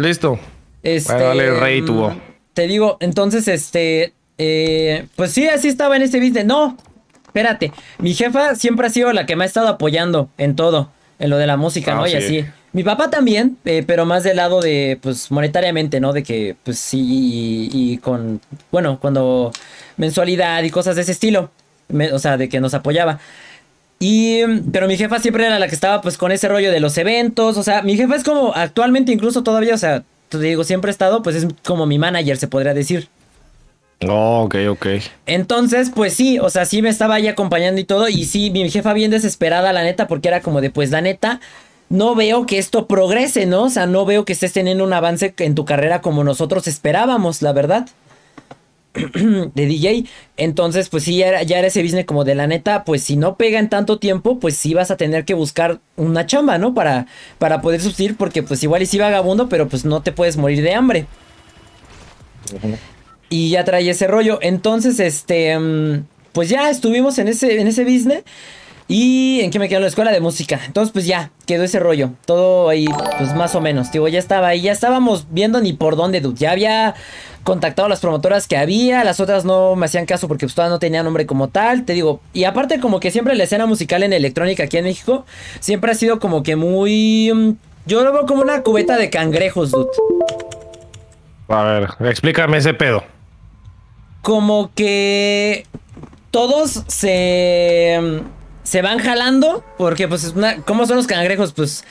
Listo. 0.00 0.38
Este, 0.82 1.12
vale, 1.12 1.50
rey 1.52 1.82
tuvo. 1.84 2.16
Te 2.54 2.66
digo, 2.66 2.96
entonces, 3.00 3.46
este. 3.46 4.14
Eh, 4.38 5.06
pues 5.16 5.32
sí, 5.32 5.46
así 5.46 5.68
estaba 5.68 5.96
en 5.96 6.02
este 6.02 6.18
business. 6.18 6.46
No, 6.46 6.78
espérate. 7.26 7.72
Mi 7.98 8.14
jefa 8.14 8.54
siempre 8.54 8.86
ha 8.86 8.90
sido 8.90 9.12
la 9.12 9.26
que 9.26 9.36
me 9.36 9.44
ha 9.44 9.46
estado 9.46 9.68
apoyando 9.68 10.30
en 10.38 10.56
todo. 10.56 10.90
en 11.18 11.28
lo 11.28 11.36
de 11.36 11.46
la 11.46 11.58
música, 11.58 11.94
¿no? 11.94 12.04
Ah, 12.04 12.08
y 12.08 12.14
así. 12.14 12.44
Mi 12.72 12.82
papá 12.82 13.10
también, 13.10 13.58
eh, 13.66 13.84
pero 13.86 14.06
más 14.06 14.24
del 14.24 14.38
lado 14.38 14.62
de, 14.62 14.98
pues, 15.02 15.30
monetariamente, 15.30 16.00
¿no? 16.00 16.14
De 16.14 16.22
que, 16.22 16.56
pues, 16.64 16.78
sí, 16.78 17.68
y, 17.70 17.98
con, 17.98 18.40
bueno, 18.70 18.98
cuando 18.98 19.52
mensualidad 19.98 20.62
y 20.62 20.70
cosas 20.70 20.96
de 20.96 21.02
ese 21.02 21.12
estilo, 21.12 21.50
o 22.12 22.18
sea, 22.18 22.38
de 22.38 22.48
que 22.48 22.60
nos 22.60 22.72
apoyaba. 22.72 23.20
Y, 24.04 24.42
pero 24.72 24.88
mi 24.88 24.96
jefa 24.96 25.20
siempre 25.20 25.46
era 25.46 25.60
la 25.60 25.68
que 25.68 25.76
estaba, 25.76 26.00
pues, 26.00 26.18
con 26.18 26.32
ese 26.32 26.48
rollo 26.48 26.72
de 26.72 26.80
los 26.80 26.98
eventos, 26.98 27.56
o 27.56 27.62
sea, 27.62 27.82
mi 27.82 27.96
jefa 27.96 28.16
es 28.16 28.24
como, 28.24 28.52
actualmente 28.52 29.12
incluso 29.12 29.44
todavía, 29.44 29.76
o 29.76 29.78
sea, 29.78 30.02
te 30.28 30.40
digo, 30.40 30.64
siempre 30.64 30.90
he 30.90 30.90
estado, 30.90 31.22
pues, 31.22 31.36
es 31.36 31.46
como 31.64 31.86
mi 31.86 32.00
manager, 32.00 32.36
se 32.36 32.48
podría 32.48 32.74
decir. 32.74 33.06
Oh, 34.08 34.42
ok, 34.42 34.56
ok. 34.70 34.86
Entonces, 35.26 35.92
pues 35.94 36.14
sí, 36.14 36.40
o 36.40 36.50
sea, 36.50 36.64
sí 36.64 36.82
me 36.82 36.88
estaba 36.88 37.14
ahí 37.14 37.28
acompañando 37.28 37.80
y 37.80 37.84
todo. 37.84 38.08
Y 38.08 38.24
sí, 38.24 38.50
mi 38.50 38.68
jefa 38.68 38.92
bien 38.92 39.12
desesperada, 39.12 39.72
la 39.72 39.84
neta, 39.84 40.08
porque 40.08 40.26
era 40.26 40.40
como 40.40 40.60
de, 40.60 40.70
pues, 40.70 40.90
la 40.90 41.00
neta, 41.00 41.38
no 41.88 42.16
veo 42.16 42.44
que 42.44 42.58
esto 42.58 42.88
progrese, 42.88 43.46
¿no? 43.46 43.62
O 43.62 43.70
sea, 43.70 43.86
no 43.86 44.04
veo 44.04 44.24
que 44.24 44.32
estés 44.32 44.52
teniendo 44.52 44.82
un 44.82 44.92
avance 44.92 45.32
en 45.38 45.54
tu 45.54 45.64
carrera 45.64 46.00
como 46.00 46.24
nosotros 46.24 46.66
esperábamos, 46.66 47.40
la 47.40 47.52
verdad. 47.52 47.86
de 49.54 49.66
DJ. 49.66 50.04
Entonces, 50.36 50.88
pues 50.88 51.04
sí, 51.04 51.16
ya 51.16 51.28
era, 51.28 51.42
ya 51.42 51.58
era, 51.58 51.68
ese 51.68 51.82
business 51.82 52.04
como 52.04 52.24
de 52.24 52.34
la 52.34 52.46
neta, 52.46 52.84
pues 52.84 53.02
si 53.02 53.16
no 53.16 53.36
pega 53.36 53.58
en 53.58 53.68
tanto 53.68 53.98
tiempo, 53.98 54.38
pues 54.38 54.56
sí 54.56 54.74
vas 54.74 54.90
a 54.90 54.96
tener 54.96 55.24
que 55.24 55.34
buscar 55.34 55.80
una 55.96 56.26
chamba, 56.26 56.58
¿no? 56.58 56.74
Para, 56.74 57.06
para 57.38 57.62
poder 57.62 57.80
subsistir, 57.80 58.16
porque 58.16 58.42
pues 58.42 58.62
igual 58.62 58.82
y 58.82 58.86
sí 58.86 58.98
vagabundo, 58.98 59.48
pero 59.48 59.68
pues 59.68 59.84
no 59.84 60.02
te 60.02 60.12
puedes 60.12 60.36
morir 60.36 60.62
de 60.62 60.74
hambre. 60.74 61.06
Y 63.30 63.50
ya 63.50 63.64
trae 63.64 63.88
ese 63.88 64.06
rollo. 64.06 64.38
Entonces, 64.42 65.00
este, 65.00 65.58
mm, 65.58 66.04
pues 66.32 66.48
ya 66.48 66.68
estuvimos 66.68 67.18
en 67.18 67.28
ese, 67.28 67.60
en 67.60 67.68
ese 67.68 67.84
business. 67.84 68.24
¿Y 68.92 69.40
en 69.40 69.50
qué 69.50 69.58
me 69.58 69.70
quedó? 69.70 69.80
La 69.80 69.86
escuela 69.86 70.12
de 70.12 70.20
música. 70.20 70.60
Entonces, 70.66 70.92
pues 70.92 71.06
ya, 71.06 71.30
quedó 71.46 71.64
ese 71.64 71.80
rollo. 71.80 72.10
Todo 72.26 72.68
ahí, 72.68 72.84
pues 73.16 73.34
más 73.34 73.54
o 73.54 73.62
menos. 73.62 73.90
Digo, 73.90 74.06
ya 74.06 74.18
estaba 74.18 74.48
ahí. 74.48 74.60
Ya 74.60 74.72
estábamos 74.72 75.28
viendo 75.30 75.62
ni 75.62 75.72
por 75.72 75.96
dónde, 75.96 76.20
dude. 76.20 76.36
Ya 76.36 76.50
había 76.50 76.94
contactado 77.42 77.86
a 77.86 77.88
las 77.88 78.00
promotoras 78.00 78.46
que 78.46 78.58
había. 78.58 79.02
Las 79.02 79.18
otras 79.18 79.46
no 79.46 79.76
me 79.76 79.86
hacían 79.86 80.04
caso 80.04 80.28
porque 80.28 80.44
pues 80.44 80.54
todavía 80.54 80.74
no 80.74 80.78
tenía 80.78 81.02
nombre 81.02 81.24
como 81.24 81.48
tal. 81.48 81.86
Te 81.86 81.94
digo, 81.94 82.20
y 82.34 82.44
aparte, 82.44 82.80
como 82.80 83.00
que 83.00 83.10
siempre 83.10 83.34
la 83.34 83.44
escena 83.44 83.64
musical 83.64 84.02
en 84.02 84.12
electrónica 84.12 84.64
aquí 84.64 84.76
en 84.76 84.84
México 84.84 85.24
siempre 85.58 85.92
ha 85.92 85.94
sido 85.94 86.20
como 86.20 86.42
que 86.42 86.56
muy. 86.56 87.32
Mm, 87.34 87.52
yo 87.86 88.04
lo 88.04 88.12
veo 88.12 88.26
como 88.26 88.42
una 88.42 88.62
cubeta 88.62 88.98
de 88.98 89.08
cangrejos, 89.08 89.70
dude. 89.70 89.88
A 91.48 91.62
ver, 91.62 91.88
explícame 92.00 92.58
ese 92.58 92.74
pedo. 92.74 93.04
Como 94.20 94.70
que 94.74 95.66
todos 96.30 96.84
se 96.88 98.22
se 98.62 98.82
van 98.82 98.98
jalando 98.98 99.64
porque 99.78 100.08
pues 100.08 100.24
es 100.24 100.34
una, 100.34 100.56
¿cómo 100.62 100.86
son 100.86 100.96
los 100.96 101.06
cangrejos? 101.06 101.52
Pues 101.52 101.84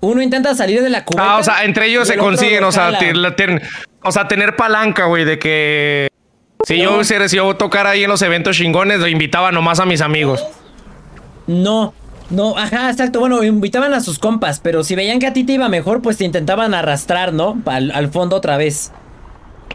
uno 0.00 0.22
intenta 0.22 0.54
salir 0.54 0.82
de 0.82 0.90
la 0.90 1.04
cubeta. 1.04 1.34
Ah, 1.34 1.38
o 1.38 1.42
sea, 1.42 1.64
entre 1.64 1.86
ellos 1.86 2.08
se 2.08 2.16
consiguen, 2.16 2.64
o 2.64 2.72
sea, 2.72 2.98
o 4.02 4.12
sea, 4.12 4.28
tener 4.28 4.56
palanca, 4.56 5.06
güey, 5.06 5.24
de 5.24 5.38
que 5.38 6.08
si 6.64 6.78
yo, 6.78 7.02
si 7.04 7.14
yo 7.36 7.56
tocar 7.56 7.86
ahí 7.86 8.04
en 8.04 8.10
los 8.10 8.22
eventos 8.22 8.56
chingones, 8.56 9.00
lo 9.00 9.08
invitaba 9.08 9.52
nomás 9.52 9.80
a 9.80 9.86
mis 9.86 10.00
amigos. 10.00 10.44
No, 11.46 11.94
no, 12.30 12.58
ajá, 12.58 12.90
exacto. 12.90 13.20
Bueno, 13.20 13.42
invitaban 13.42 13.94
a 13.94 14.00
sus 14.00 14.18
compas, 14.18 14.60
pero 14.60 14.84
si 14.84 14.94
veían 14.94 15.18
que 15.18 15.26
a 15.26 15.32
ti 15.32 15.44
te 15.44 15.52
iba 15.52 15.68
mejor, 15.68 16.02
pues 16.02 16.18
te 16.18 16.24
intentaban 16.24 16.74
arrastrar, 16.74 17.32
¿no? 17.32 17.60
Al, 17.66 17.90
al 17.90 18.10
fondo 18.10 18.36
otra 18.36 18.56
vez. 18.56 18.92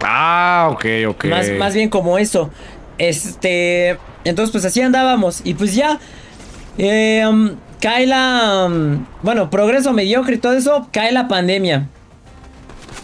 Ah, 0.02 0.70
ok, 0.72 0.86
ok. 1.08 1.26
Más, 1.26 1.50
más 1.52 1.74
bien 1.74 1.89
como 1.89 2.18
eso. 2.18 2.52
Este. 2.98 3.98
Entonces, 4.24 4.52
pues 4.52 4.66
así 4.66 4.82
andábamos. 4.82 5.41
Y 5.44 5.54
pues 5.56 5.74
ya. 5.76 6.00
Eh, 6.78 7.24
um, 7.28 7.51
cae 7.80 8.05
la. 8.07 8.65
Um, 8.67 9.05
bueno, 9.21 9.49
progreso 9.49 9.93
mediocre 9.93 10.36
y 10.36 10.38
todo 10.38 10.53
eso. 10.53 10.88
Cae 10.91 11.11
la 11.11 11.28
pandemia. 11.28 11.88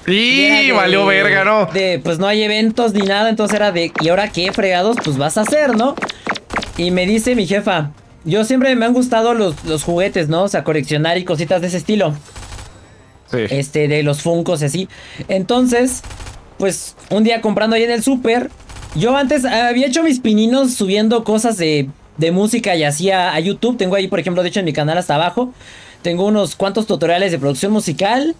Y 0.07 0.71
valió 0.71 1.05
verga, 1.05 1.43
¿no? 1.43 1.67
De, 1.67 1.99
pues 2.03 2.17
no 2.17 2.27
hay 2.27 2.41
eventos 2.41 2.93
ni 2.93 3.05
nada. 3.05 3.29
Entonces 3.29 3.55
era 3.55 3.71
de. 3.71 3.91
¿Y 4.01 4.09
ahora 4.09 4.29
qué 4.29 4.51
fregados? 4.51 4.97
Pues 5.03 5.17
vas 5.17 5.37
a 5.37 5.41
hacer, 5.41 5.75
¿no? 5.75 5.95
Y 6.77 6.91
me 6.91 7.05
dice 7.05 7.35
mi 7.35 7.45
jefa. 7.45 7.91
Yo 8.25 8.43
siempre 8.43 8.75
me 8.75 8.85
han 8.85 8.93
gustado 8.93 9.33
los, 9.33 9.63
los 9.65 9.83
juguetes, 9.83 10.29
¿no? 10.29 10.43
O 10.43 10.47
sea, 10.47 10.63
coleccionar 10.63 11.17
y 11.17 11.25
cositas 11.25 11.61
de 11.61 11.67
ese 11.67 11.77
estilo. 11.77 12.13
Sí. 13.31 13.37
Este, 13.49 13.87
de 13.87 14.03
los 14.03 14.21
funcos 14.21 14.61
y 14.61 14.65
así. 14.65 14.89
Entonces, 15.27 16.01
pues 16.57 16.95
un 17.09 17.23
día 17.23 17.41
comprando 17.41 17.75
ahí 17.75 17.83
en 17.83 17.91
el 17.91 18.03
súper. 18.03 18.49
Yo 18.95 19.15
antes 19.15 19.45
había 19.45 19.87
hecho 19.87 20.01
mis 20.01 20.19
pininos 20.19 20.73
subiendo 20.73 21.23
cosas 21.23 21.57
de 21.57 21.89
de 22.19 22.31
música 22.31 22.75
y 22.75 22.83
así 22.83 23.09
a, 23.09 23.39
YouTube. 23.39 23.77
Tengo 23.77 23.95
ahí, 23.95 24.07
por 24.07 24.19
ejemplo, 24.19 24.43
de 24.43 24.49
hecho 24.49 24.59
en 24.59 24.65
mi 24.65 24.73
canal 24.73 24.97
hasta 24.97 25.15
abajo, 25.15 25.53
tengo 26.01 26.25
unos 26.25 26.55
cuantos 26.55 26.85
tutoriales 26.85 27.31
de 27.31 27.39
producción 27.39 27.71
musical. 27.71 28.35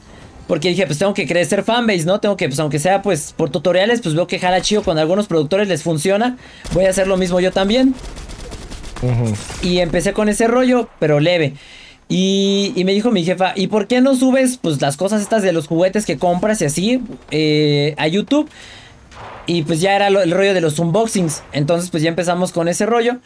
Porque 0.47 0.69
dije, 0.69 0.87
pues 0.87 0.97
tengo 0.97 1.13
que 1.13 1.27
crecer 1.27 1.63
fanbase, 1.63 2.05
¿no? 2.05 2.19
Tengo 2.19 2.35
que, 2.35 2.47
pues 2.47 2.59
aunque 2.59 2.79
sea 2.79 3.03
pues 3.03 3.35
por 3.37 3.51
tutoriales, 3.51 4.01
pues 4.01 4.15
veo 4.15 4.25
que 4.25 4.39
jala 4.39 4.61
chido 4.61 4.81
a 4.83 4.91
algunos 4.99 5.27
productores 5.27 5.67
les 5.67 5.83
funciona. 5.83 6.37
Voy 6.73 6.85
a 6.85 6.89
hacer 6.89 7.05
lo 7.05 7.17
mismo 7.17 7.39
yo 7.39 7.51
también. 7.51 7.93
Y 9.61 9.77
empecé 9.77 10.11
con 10.13 10.27
ese 10.27 10.47
rollo, 10.47 10.89
pero 10.97 11.19
leve. 11.19 11.53
Y, 12.11 12.73
me 12.83 12.93
dijo 12.93 13.11
mi 13.11 13.23
jefa, 13.23 13.53
¿y 13.55 13.67
por 13.67 13.85
qué 13.85 14.01
no 14.01 14.15
subes 14.15 14.57
pues 14.57 14.81
las 14.81 14.97
cosas 14.97 15.21
estas 15.21 15.43
de 15.43 15.53
los 15.53 15.67
juguetes 15.67 16.07
que 16.07 16.17
compras 16.17 16.59
y 16.61 16.65
así 16.65 17.01
eh, 17.29 17.93
a 17.99 18.07
YouTube? 18.07 18.49
Y 19.45 19.61
pues 19.63 19.79
ya 19.81 19.95
era 19.95 20.07
el 20.07 20.31
rollo 20.31 20.55
de 20.55 20.61
los 20.61 20.79
unboxings. 20.79 21.43
Entonces 21.53 21.91
pues 21.91 22.01
ya 22.01 22.09
empezamos 22.09 22.51
con 22.51 22.67
ese 22.67 22.87
rollo. 22.87 23.17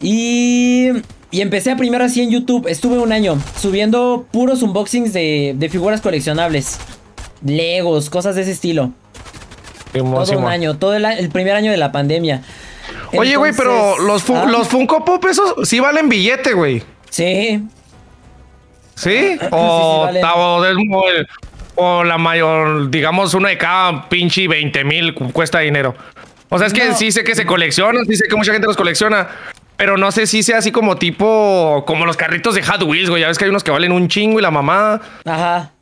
Y, 0.00 0.88
y 1.30 1.40
empecé 1.40 1.70
a 1.70 1.76
primero 1.76 2.04
así 2.04 2.22
en 2.22 2.30
YouTube. 2.30 2.66
Estuve 2.68 2.98
un 2.98 3.12
año 3.12 3.38
subiendo 3.60 4.26
puros 4.30 4.62
unboxings 4.62 5.12
de, 5.12 5.54
de 5.56 5.68
figuras 5.68 6.00
coleccionables. 6.00 6.78
Legos, 7.44 8.10
cosas 8.10 8.36
de 8.36 8.42
ese 8.42 8.52
estilo. 8.52 8.92
Todo 9.92 10.38
un 10.38 10.46
año, 10.46 10.76
todo 10.76 10.94
el, 10.94 11.30
primer 11.30 11.54
año 11.54 11.70
de 11.70 11.76
la 11.76 11.92
pandemia. 11.92 12.42
Oye, 13.16 13.36
güey, 13.36 13.52
pero 13.56 13.98
los, 13.98 14.28
ah. 14.30 14.46
los 14.46 14.68
Funko 14.68 15.04
Pop, 15.04 15.24
esos 15.24 15.68
sí 15.68 15.80
valen 15.80 16.08
billete, 16.08 16.52
güey. 16.52 16.82
Sí. 17.10 17.62
¿Sí? 18.94 19.38
O, 19.50 20.08
o, 21.76 22.04
la 22.04 22.18
mayor, 22.18 22.90
digamos, 22.90 23.34
una 23.34 23.50
de 23.50 23.58
cada 23.58 24.08
pinche 24.08 24.48
20 24.48 24.84
mil 24.84 25.14
cuesta 25.14 25.60
dinero. 25.60 25.94
O 26.48 26.58
sea, 26.58 26.66
es 26.66 26.72
que 26.72 26.94
sí 26.94 27.12
sé 27.12 27.24
que 27.24 27.34
se 27.34 27.44
coleccionan, 27.44 28.06
sí 28.06 28.16
sé 28.16 28.26
que 28.28 28.36
mucha 28.36 28.52
gente 28.52 28.66
los 28.66 28.76
colecciona, 28.76 29.28
pero 29.76 29.96
no 29.96 30.10
sé 30.12 30.26
si 30.26 30.42
sea 30.42 30.58
así 30.58 30.72
como 30.72 30.96
tipo, 30.96 31.84
como 31.86 32.06
los 32.06 32.16
carritos 32.16 32.54
de 32.54 32.62
Hot 32.62 32.82
Wheels, 32.82 33.10
güey. 33.10 33.22
Ya 33.22 33.28
ves 33.28 33.38
que 33.38 33.44
hay 33.44 33.50
unos 33.50 33.64
que 33.64 33.70
valen 33.70 33.92
un 33.92 34.08
chingo 34.08 34.38
y 34.38 34.42
la 34.42 34.50
mamá. 34.50 35.00
Ajá. 35.24 35.72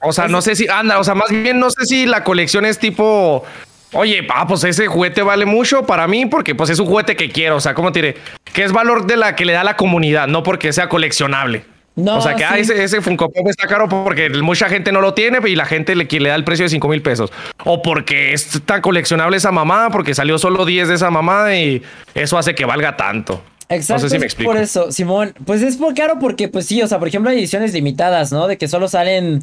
O 0.00 0.12
sea, 0.12 0.28
no 0.28 0.40
sé 0.42 0.54
si, 0.54 0.68
anda, 0.68 0.98
o 0.98 1.04
sea, 1.04 1.14
más 1.14 1.30
bien 1.30 1.58
no 1.58 1.70
sé 1.70 1.84
si 1.84 2.06
la 2.06 2.22
colección 2.22 2.64
es 2.64 2.78
tipo, 2.78 3.44
oye, 3.92 4.26
ah, 4.30 4.46
pues 4.46 4.62
ese 4.64 4.86
juguete 4.86 5.22
vale 5.22 5.46
mucho 5.46 5.84
para 5.84 6.06
mí 6.06 6.26
porque 6.26 6.54
pues 6.54 6.70
es 6.70 6.78
un 6.78 6.86
juguete 6.86 7.16
que 7.16 7.30
quiero. 7.30 7.56
O 7.56 7.60
sea, 7.60 7.74
¿cómo 7.74 7.92
te 7.92 8.00
diré? 8.00 8.16
Que 8.52 8.64
es 8.64 8.72
valor 8.72 9.06
de 9.06 9.16
la 9.16 9.34
que 9.36 9.44
le 9.44 9.52
da 9.52 9.64
la 9.64 9.76
comunidad, 9.76 10.28
no 10.28 10.42
porque 10.42 10.72
sea 10.72 10.88
coleccionable. 10.88 11.64
No, 11.96 12.18
o 12.18 12.20
sea 12.20 12.34
que 12.34 12.44
ah, 12.44 12.58
ese, 12.58 12.84
ese, 12.84 13.00
Funko 13.00 13.30
Pop 13.30 13.48
está 13.48 13.66
caro 13.66 13.88
porque 13.88 14.28
mucha 14.28 14.68
gente 14.68 14.92
no 14.92 15.00
lo 15.00 15.14
tiene 15.14 15.38
y 15.48 15.56
la 15.56 15.64
gente 15.64 15.96
le, 15.96 16.04
le 16.04 16.28
da 16.28 16.34
el 16.34 16.44
precio 16.44 16.66
de 16.66 16.68
5 16.68 16.88
mil 16.88 17.00
pesos. 17.00 17.32
O 17.64 17.80
porque 17.80 18.34
es 18.34 18.60
tan 18.66 18.82
coleccionable 18.82 19.38
esa 19.38 19.50
mamá, 19.50 19.88
porque 19.90 20.14
salió 20.14 20.36
solo 20.36 20.66
10 20.66 20.88
de 20.88 20.94
esa 20.94 21.10
mamá 21.10 21.56
y 21.56 21.82
eso 22.14 22.36
hace 22.36 22.54
que 22.54 22.66
valga 22.66 22.98
tanto. 22.98 23.42
Exacto, 23.70 24.02
no 24.02 24.08
sé 24.08 24.14
si 24.14 24.18
me 24.18 24.26
explico. 24.26 24.52
por 24.52 24.60
eso, 24.60 24.92
Simón. 24.92 25.32
Pues 25.46 25.62
es 25.62 25.78
por 25.78 25.94
caro 25.94 26.18
porque, 26.20 26.48
pues 26.48 26.66
sí, 26.66 26.82
o 26.82 26.86
sea, 26.86 26.98
por 26.98 27.08
ejemplo, 27.08 27.30
hay 27.30 27.38
ediciones 27.38 27.72
limitadas, 27.72 28.30
¿no? 28.30 28.46
De 28.46 28.58
que 28.58 28.68
solo 28.68 28.88
salen 28.88 29.42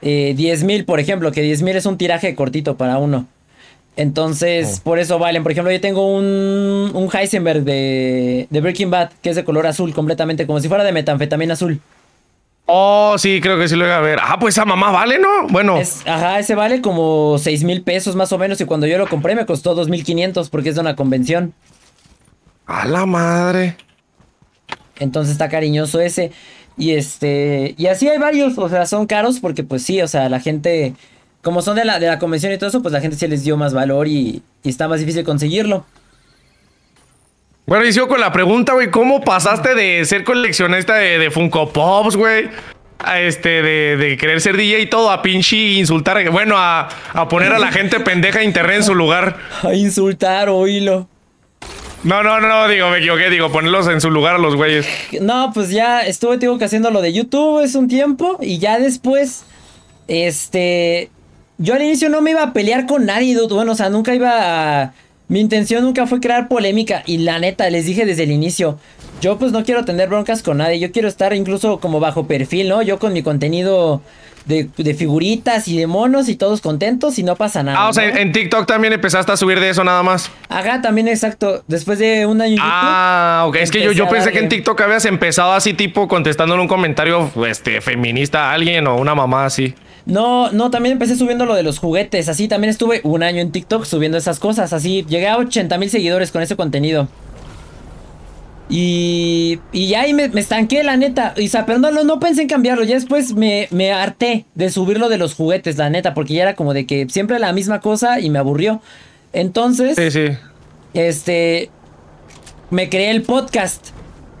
eh, 0.00 0.32
10 0.34 0.64
mil, 0.64 0.84
por 0.86 0.98
ejemplo, 0.98 1.30
que 1.30 1.42
10 1.42 1.60
mil 1.60 1.76
es 1.76 1.84
un 1.84 1.98
tiraje 1.98 2.34
cortito 2.34 2.78
para 2.78 2.96
uno. 2.96 3.26
Entonces, 3.96 4.78
oh. 4.78 4.84
por 4.84 4.98
eso 4.98 5.18
valen. 5.18 5.42
Por 5.42 5.52
ejemplo, 5.52 5.72
yo 5.72 5.80
tengo 5.80 6.16
un, 6.16 6.90
un 6.94 7.10
Heisenberg 7.12 7.62
de, 7.62 8.46
de, 8.48 8.60
Breaking 8.60 8.90
Bad 8.90 9.10
que 9.22 9.30
es 9.30 9.36
de 9.36 9.44
color 9.44 9.66
azul 9.66 9.92
completamente, 9.92 10.46
como 10.46 10.60
si 10.60 10.68
fuera 10.68 10.84
de 10.84 10.92
metanfetamina 10.92 11.54
azul. 11.54 11.80
Oh, 12.66 13.16
sí, 13.18 13.40
creo 13.42 13.58
que 13.58 13.68
sí 13.68 13.76
lo 13.76 13.84
voy 13.84 13.92
a 13.92 14.00
ver. 14.00 14.18
Ah, 14.22 14.38
pues 14.38 14.54
esa 14.54 14.64
mamá 14.64 14.90
vale, 14.90 15.18
¿no? 15.18 15.46
Bueno. 15.48 15.78
ajá, 16.06 16.38
ese 16.38 16.54
vale 16.54 16.80
como 16.80 17.36
6 17.38 17.64
mil 17.64 17.82
pesos 17.82 18.16
más 18.16 18.32
o 18.32 18.38
menos. 18.38 18.60
Y 18.60 18.64
cuando 18.64 18.86
yo 18.86 18.98
lo 18.98 19.08
compré 19.08 19.34
me 19.34 19.44
costó 19.44 19.76
2.500 19.76 20.48
porque 20.48 20.70
es 20.70 20.76
de 20.76 20.80
una 20.80 20.96
convención. 20.96 21.52
A 22.66 22.86
la 22.86 23.04
madre. 23.04 23.76
Entonces 25.00 25.32
está 25.32 25.48
cariñoso 25.48 26.00
ese. 26.00 26.30
Y 26.78 26.92
este. 26.92 27.74
Y 27.76 27.88
así 27.88 28.08
hay 28.08 28.18
varios. 28.18 28.56
O 28.56 28.68
sea, 28.68 28.86
son 28.86 29.06
caros 29.06 29.40
porque, 29.40 29.64
pues 29.64 29.82
sí, 29.82 30.00
o 30.00 30.08
sea, 30.08 30.28
la 30.28 30.40
gente 30.40 30.94
como 31.42 31.60
son 31.60 31.76
de 31.76 31.84
la, 31.84 31.98
de 31.98 32.06
la 32.06 32.18
convención 32.18 32.52
y 32.52 32.58
todo 32.58 32.70
eso, 32.70 32.82
pues 32.82 32.92
la 32.92 33.00
gente 33.00 33.16
sí 33.16 33.26
les 33.26 33.42
dio 33.44 33.56
más 33.56 33.74
valor 33.74 34.06
y, 34.06 34.42
está 34.64 34.88
más 34.88 35.00
difícil 35.00 35.24
conseguirlo. 35.24 35.84
Bueno, 37.66 37.84
y 37.84 37.92
sigo 37.92 38.08
con 38.08 38.20
la 38.20 38.32
pregunta, 38.32 38.74
güey, 38.74 38.90
¿cómo 38.90 39.22
pasaste 39.22 39.74
de 39.74 40.04
ser 40.04 40.24
coleccionista 40.24 40.94
de, 40.94 41.30
Funko 41.30 41.72
Pops, 41.72 42.16
güey? 42.16 42.48
A 42.98 43.20
este, 43.20 43.62
de, 43.62 44.16
querer 44.16 44.40
ser 44.40 44.56
DJ 44.56 44.80
y 44.80 44.86
todo, 44.86 45.10
a 45.10 45.22
pinche 45.22 45.56
insultar, 45.56 46.30
bueno, 46.30 46.54
a, 46.56 46.88
poner 47.28 47.52
a 47.52 47.58
la 47.58 47.72
gente 47.72 47.98
pendeja 48.00 48.38
de 48.38 48.44
internet 48.44 48.76
en 48.76 48.84
su 48.84 48.94
lugar. 48.94 49.36
A 49.64 49.74
insultar, 49.74 50.48
oílo. 50.48 51.08
No, 52.04 52.22
no, 52.22 52.40
no, 52.40 52.68
digo, 52.68 52.90
me 52.90 52.98
equivoqué, 52.98 53.30
digo, 53.30 53.50
ponerlos 53.50 53.88
en 53.88 54.00
su 54.00 54.10
lugar 54.10 54.36
a 54.36 54.38
los 54.38 54.54
güeyes. 54.54 54.86
No, 55.20 55.52
pues 55.52 55.70
ya 55.70 56.00
estuve, 56.00 56.36
digo, 56.38 56.58
que 56.58 56.64
haciendo 56.64 56.90
lo 56.90 57.00
de 57.00 57.12
YouTube 57.12 57.62
es 57.62 57.74
un 57.74 57.88
tiempo 57.88 58.38
y 58.40 58.58
ya 58.58 58.80
después, 58.80 59.44
este, 60.08 61.10
yo 61.62 61.74
al 61.74 61.82
inicio 61.82 62.08
no 62.08 62.20
me 62.20 62.32
iba 62.32 62.42
a 62.42 62.52
pelear 62.52 62.86
con 62.86 63.06
nadie, 63.06 63.38
bueno, 63.48 63.72
o 63.72 63.74
sea, 63.74 63.88
nunca 63.88 64.14
iba 64.14 64.82
a... 64.82 64.92
Mi 65.28 65.40
intención 65.40 65.84
nunca 65.84 66.06
fue 66.06 66.20
crear 66.20 66.48
polémica 66.48 67.04
y 67.06 67.18
la 67.18 67.38
neta, 67.38 67.70
les 67.70 67.86
dije 67.86 68.04
desde 68.04 68.24
el 68.24 68.32
inicio, 68.32 68.78
yo 69.20 69.38
pues 69.38 69.52
no 69.52 69.64
quiero 69.64 69.84
tener 69.84 70.08
broncas 70.08 70.42
con 70.42 70.58
nadie, 70.58 70.80
yo 70.80 70.90
quiero 70.90 71.08
estar 71.08 71.32
incluso 71.32 71.78
como 71.78 72.00
bajo 72.00 72.26
perfil, 72.26 72.68
¿no? 72.68 72.82
Yo 72.82 72.98
con 72.98 73.12
mi 73.12 73.22
contenido 73.22 74.02
de, 74.46 74.94
figuritas 74.94 75.68
y 75.68 75.78
de 75.78 75.86
monos 75.86 76.28
y 76.28 76.34
todos 76.34 76.60
contentos 76.60 77.18
y 77.18 77.22
no 77.22 77.36
pasa 77.36 77.62
nada. 77.62 77.78
Ah, 77.78 77.88
o 77.88 77.92
sea, 77.92 78.08
en 78.08 78.32
TikTok 78.32 78.66
también 78.66 78.92
empezaste 78.92 79.30
a 79.30 79.36
subir 79.36 79.60
de 79.60 79.70
eso 79.70 79.84
nada 79.84 80.02
más. 80.02 80.30
Ajá, 80.48 80.82
también 80.82 81.08
exacto. 81.08 81.62
Después 81.68 82.00
de 82.00 82.26
un 82.26 82.42
año. 82.42 82.56
Ah, 82.60 83.44
ok. 83.46 83.56
Es 83.56 83.70
que 83.70 83.82
yo, 83.82 83.92
yo 83.92 84.08
pensé 84.08 84.32
que 84.32 84.40
en 84.40 84.48
TikTok 84.48 84.80
habías 84.80 85.04
empezado 85.04 85.52
así, 85.52 85.72
tipo 85.72 86.08
contestándole 86.08 86.60
un 86.60 86.68
comentario 86.68 87.30
este, 87.46 87.80
feminista 87.80 88.50
a 88.50 88.54
alguien 88.54 88.86
o 88.86 88.96
una 88.96 89.14
mamá 89.14 89.46
así. 89.46 89.74
No, 90.04 90.50
no, 90.50 90.70
también 90.70 90.94
empecé 90.94 91.16
subiendo 91.16 91.46
lo 91.46 91.54
de 91.54 91.62
los 91.62 91.78
juguetes. 91.78 92.28
Así 92.28 92.48
también 92.48 92.70
estuve 92.70 93.00
un 93.04 93.22
año 93.22 93.40
en 93.40 93.52
TikTok 93.52 93.84
subiendo 93.84 94.18
esas 94.18 94.38
cosas. 94.38 94.72
Así 94.72 95.04
llegué 95.08 95.28
a 95.28 95.38
80 95.38 95.78
mil 95.78 95.90
seguidores 95.90 96.32
con 96.32 96.42
ese 96.42 96.56
contenido. 96.56 97.08
Y, 98.68 99.60
y 99.70 99.88
ya 99.88 100.00
ahí 100.02 100.14
me, 100.14 100.24
estanqué, 100.24 100.82
la 100.82 100.96
neta. 100.96 101.34
Y, 101.36 101.48
pero 101.66 101.78
no, 101.78 101.90
no, 101.90 102.20
pensé 102.20 102.42
en 102.42 102.48
cambiarlo. 102.48 102.84
Ya 102.84 102.94
después 102.94 103.34
me, 103.34 103.68
me 103.70 103.92
harté 103.92 104.46
de 104.54 104.70
subirlo 104.70 105.08
de 105.08 105.18
los 105.18 105.34
juguetes, 105.34 105.76
la 105.76 105.90
neta. 105.90 106.14
Porque 106.14 106.34
ya 106.34 106.42
era 106.42 106.54
como 106.56 106.74
de 106.74 106.86
que 106.86 107.06
siempre 107.08 107.38
la 107.38 107.52
misma 107.52 107.80
cosa 107.80 108.18
y 108.18 108.30
me 108.30 108.38
aburrió. 108.38 108.80
Entonces. 109.32 109.96
Sí, 109.96 110.10
sí. 110.10 110.36
Este. 110.94 111.70
Me 112.70 112.88
creé 112.88 113.10
el 113.10 113.22
podcast. 113.22 113.88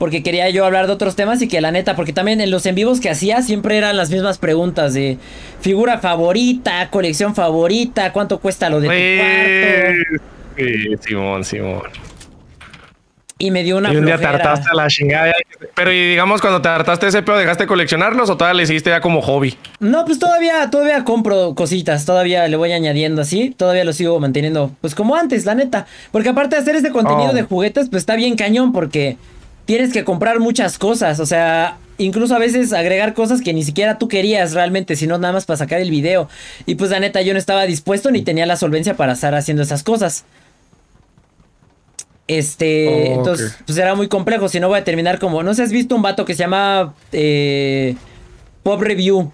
Porque 0.02 0.24
quería 0.24 0.50
yo 0.50 0.66
hablar 0.66 0.88
de 0.88 0.94
otros 0.94 1.14
temas 1.14 1.40
y 1.42 1.46
que 1.46 1.60
la 1.60 1.70
neta, 1.70 1.94
porque 1.94 2.12
también 2.12 2.40
en 2.40 2.50
los 2.50 2.66
en 2.66 2.74
vivos 2.74 2.98
que 2.98 3.08
hacía 3.08 3.40
siempre 3.40 3.78
eran 3.78 3.96
las 3.96 4.10
mismas 4.10 4.36
preguntas 4.36 4.94
de 4.94 5.16
figura 5.60 5.98
favorita, 5.98 6.90
colección 6.90 7.36
favorita, 7.36 8.12
cuánto 8.12 8.40
cuesta 8.40 8.68
lo 8.68 8.80
de 8.80 8.88
tu 8.88 10.18
cuarto. 10.18 10.24
Sí, 10.56 10.96
Simón, 11.06 11.44
Simón. 11.44 11.82
Y 13.38 13.52
me 13.52 13.62
dio 13.62 13.76
una. 13.76 13.92
Y 13.92 13.96
un 13.96 14.04
día 14.06 14.16
hartaste 14.16 14.70
a 14.72 14.74
la 14.74 14.88
chingada. 14.88 15.32
Pero 15.76 15.92
y 15.92 16.10
digamos, 16.10 16.40
cuando 16.40 16.60
te 16.60 16.68
hartaste 16.68 17.06
ese 17.06 17.22
pedo, 17.22 17.36
¿dejaste 17.36 17.68
coleccionarlos 17.68 18.28
o 18.28 18.36
todavía 18.36 18.56
le 18.56 18.62
hiciste 18.64 18.90
ya 18.90 19.00
como 19.00 19.22
hobby? 19.22 19.56
No, 19.78 20.04
pues 20.04 20.18
todavía, 20.18 20.68
todavía 20.68 21.04
compro 21.04 21.54
cositas, 21.54 22.04
todavía 22.04 22.48
le 22.48 22.56
voy 22.56 22.72
añadiendo 22.72 23.22
así, 23.22 23.54
todavía 23.56 23.84
lo 23.84 23.92
sigo 23.92 24.18
manteniendo, 24.18 24.72
pues 24.80 24.96
como 24.96 25.14
antes, 25.14 25.46
la 25.46 25.54
neta. 25.54 25.86
Porque 26.10 26.30
aparte 26.30 26.56
de 26.56 26.62
hacer 26.62 26.74
este 26.74 26.90
contenido 26.90 27.30
oh. 27.30 27.34
de 27.34 27.44
juguetes, 27.44 27.88
pues 27.88 28.00
está 28.02 28.16
bien 28.16 28.34
cañón, 28.34 28.72
porque 28.72 29.16
tienes 29.64 29.92
que 29.92 30.04
comprar 30.04 30.40
muchas 30.40 30.78
cosas. 30.78 31.20
O 31.20 31.26
sea, 31.26 31.78
incluso 31.98 32.34
a 32.34 32.38
veces 32.38 32.72
agregar 32.72 33.14
cosas 33.14 33.40
que 33.40 33.52
ni 33.52 33.62
siquiera 33.62 33.98
tú 33.98 34.08
querías 34.08 34.52
realmente, 34.52 34.96
sino 34.96 35.18
nada 35.18 35.32
más 35.32 35.46
para 35.46 35.56
sacar 35.56 35.80
el 35.80 35.90
video. 35.90 36.28
Y 36.66 36.74
pues 36.74 36.90
la 36.90 37.00
neta, 37.00 37.22
yo 37.22 37.32
no 37.32 37.38
estaba 37.38 37.64
dispuesto 37.66 38.10
ni 38.10 38.22
tenía 38.22 38.46
la 38.46 38.56
solvencia 38.56 38.96
para 38.96 39.12
estar 39.12 39.34
haciendo 39.34 39.62
esas 39.62 39.82
cosas. 39.82 40.24
Este, 42.28 42.88
oh, 42.88 43.14
entonces, 43.18 43.58
pues 43.66 43.76
era 43.76 43.94
muy 43.94 44.08
complejo. 44.08 44.48
Si 44.48 44.60
no, 44.60 44.68
voy 44.68 44.78
a 44.78 44.84
terminar 44.84 45.18
como. 45.18 45.42
No 45.42 45.54
sé, 45.54 45.62
has 45.62 45.72
visto 45.72 45.94
un 45.94 46.02
vato 46.02 46.24
que 46.24 46.34
se 46.34 46.40
llama 46.40 46.94
eh, 47.12 47.96
Pop 48.62 48.80
Review, 48.80 49.32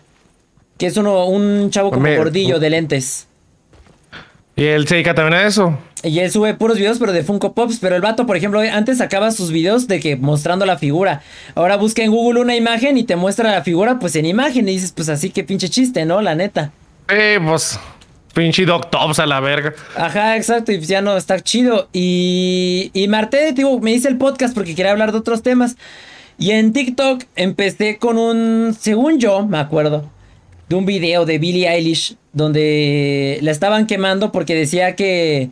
que 0.78 0.86
es 0.86 0.96
uno, 0.96 1.26
un 1.26 1.70
chavo 1.70 1.90
como 1.90 2.08
gordillo 2.16 2.58
de 2.58 2.70
lentes. 2.70 3.27
¿Y 4.58 4.64
él 4.64 4.88
se 4.88 4.96
dedica 4.96 5.14
también 5.14 5.40
a 5.40 5.46
eso? 5.46 5.78
Y 6.02 6.18
él 6.18 6.32
sube 6.32 6.52
puros 6.54 6.78
videos, 6.78 6.98
pero 6.98 7.12
de 7.12 7.22
Funko 7.22 7.52
Pops. 7.52 7.78
Pero 7.78 7.94
el 7.94 8.02
vato, 8.02 8.26
por 8.26 8.36
ejemplo, 8.36 8.58
antes 8.58 8.98
sacaba 8.98 9.30
sus 9.30 9.52
videos 9.52 9.86
de 9.86 10.00
que 10.00 10.16
mostrando 10.16 10.66
la 10.66 10.76
figura. 10.76 11.22
Ahora 11.54 11.76
busca 11.76 12.02
en 12.02 12.10
Google 12.10 12.40
una 12.40 12.56
imagen 12.56 12.98
y 12.98 13.04
te 13.04 13.14
muestra 13.14 13.52
la 13.52 13.62
figura, 13.62 14.00
pues 14.00 14.16
en 14.16 14.26
imagen. 14.26 14.68
Y 14.68 14.72
dices, 14.72 14.90
pues 14.90 15.08
así 15.10 15.30
que 15.30 15.44
pinche 15.44 15.68
chiste, 15.68 16.04
¿no? 16.04 16.22
La 16.22 16.34
neta. 16.34 16.72
Eh, 17.08 17.38
pues 17.40 17.78
Pinche 18.34 18.64
Doc 18.64 18.90
Tops 18.90 19.20
a 19.20 19.26
la 19.26 19.38
verga. 19.38 19.74
Ajá, 19.94 20.36
exacto. 20.36 20.72
Y 20.72 20.80
ya 20.80 21.02
no 21.02 21.16
está 21.16 21.38
chido. 21.38 21.88
Y, 21.92 22.90
y 22.94 23.06
Marte, 23.06 23.52
digo, 23.52 23.78
me 23.78 23.92
hice 23.92 24.08
el 24.08 24.18
podcast 24.18 24.54
porque 24.54 24.74
quería 24.74 24.90
hablar 24.90 25.12
de 25.12 25.18
otros 25.18 25.44
temas. 25.44 25.76
Y 26.36 26.50
en 26.50 26.72
TikTok 26.72 27.22
empecé 27.36 27.98
con 27.98 28.18
un, 28.18 28.76
según 28.76 29.20
yo, 29.20 29.46
me 29.46 29.58
acuerdo, 29.58 30.10
de 30.68 30.76
un 30.76 30.86
video 30.86 31.24
de 31.24 31.38
Billie 31.38 31.68
Eilish 31.68 32.16
donde 32.32 33.38
la 33.42 33.50
estaban 33.50 33.86
quemando 33.86 34.32
porque 34.32 34.54
decía 34.54 34.96
que 34.96 35.50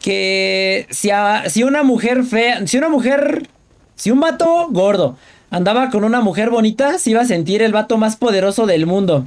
que 0.00 0.86
si, 0.90 1.10
si 1.48 1.62
una 1.64 1.82
mujer 1.82 2.24
fea, 2.24 2.66
si 2.66 2.78
una 2.78 2.88
mujer, 2.88 3.48
si 3.96 4.10
un 4.10 4.20
vato 4.20 4.68
gordo 4.70 5.16
andaba 5.50 5.90
con 5.90 6.04
una 6.04 6.20
mujer 6.20 6.50
bonita, 6.50 6.98
se 6.98 7.10
iba 7.10 7.22
a 7.22 7.26
sentir 7.26 7.62
el 7.62 7.72
vato 7.72 7.96
más 7.96 8.16
poderoso 8.16 8.66
del 8.66 8.86
mundo. 8.86 9.24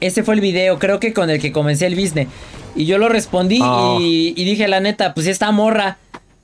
Ese 0.00 0.22
fue 0.22 0.34
el 0.34 0.40
video, 0.40 0.78
creo 0.78 0.98
que 0.98 1.12
con 1.12 1.30
el 1.30 1.40
que 1.40 1.52
comencé 1.52 1.86
el 1.86 1.94
business. 1.94 2.28
Y 2.74 2.86
yo 2.86 2.98
lo 2.98 3.08
respondí 3.08 3.60
ah. 3.62 3.98
y, 4.00 4.32
dije, 4.44 4.66
la 4.68 4.80
neta, 4.80 5.12
pues 5.12 5.26
esta 5.26 5.50
morra, 5.50 5.98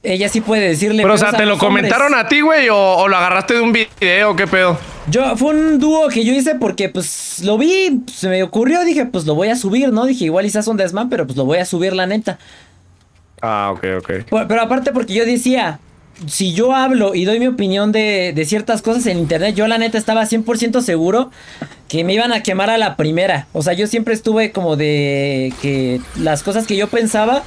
ella 0.06 0.28
sí 0.28 0.40
puede 0.40 0.68
decirle. 0.68 1.02
Pero, 1.02 1.14
o 1.14 1.18
sea, 1.18 1.32
¿te 1.32 1.46
lo 1.46 1.58
comentaron 1.58 2.14
a 2.14 2.28
ti, 2.28 2.40
güey? 2.40 2.68
O, 2.70 3.08
lo 3.08 3.16
agarraste 3.16 3.54
de 3.54 3.60
un 3.60 3.72
video? 3.72 4.36
¿Qué 4.36 4.46
pedo? 4.46 4.78
Yo, 5.08 5.36
fue 5.36 5.54
un 5.54 5.78
dúo 5.78 6.08
que 6.08 6.24
yo 6.24 6.32
hice 6.32 6.54
porque, 6.54 6.88
pues, 6.88 7.40
lo 7.44 7.58
vi, 7.58 8.02
se 8.12 8.28
me 8.28 8.42
ocurrió, 8.42 8.84
dije, 8.84 9.06
pues 9.06 9.24
lo 9.24 9.34
voy 9.34 9.48
a 9.48 9.56
subir, 9.56 9.92
¿no? 9.92 10.06
Dije, 10.06 10.24
igual 10.24 10.44
quizás 10.44 10.66
un 10.66 10.76
desmán, 10.76 11.08
pero 11.08 11.26
pues 11.26 11.36
lo 11.36 11.44
voy 11.44 11.58
a 11.58 11.64
subir, 11.64 11.92
la 11.92 12.06
neta. 12.06 12.38
Ah, 13.42 13.72
ok, 13.74 13.84
ok. 13.98 14.46
pero 14.48 14.62
aparte 14.62 14.92
porque 14.92 15.14
yo 15.14 15.26
decía, 15.26 15.78
si 16.26 16.54
yo 16.54 16.72
hablo 16.72 17.14
y 17.14 17.24
doy 17.24 17.38
mi 17.38 17.46
opinión 17.46 17.92
de, 17.92 18.32
de, 18.34 18.44
ciertas 18.44 18.82
cosas 18.82 19.06
en 19.06 19.18
internet, 19.18 19.54
yo 19.54 19.68
la 19.68 19.78
neta 19.78 19.98
estaba 19.98 20.22
100% 20.22 20.80
seguro 20.80 21.30
que 21.88 22.02
me 22.02 22.14
iban 22.14 22.32
a 22.32 22.42
quemar 22.42 22.70
a 22.70 22.78
la 22.78 22.96
primera. 22.96 23.46
O 23.52 23.62
sea, 23.62 23.74
yo 23.74 23.86
siempre 23.86 24.14
estuve 24.14 24.50
como 24.50 24.76
de 24.76 25.52
que 25.60 26.00
las 26.16 26.42
cosas 26.42 26.66
que 26.66 26.76
yo 26.76 26.88
pensaba, 26.88 27.42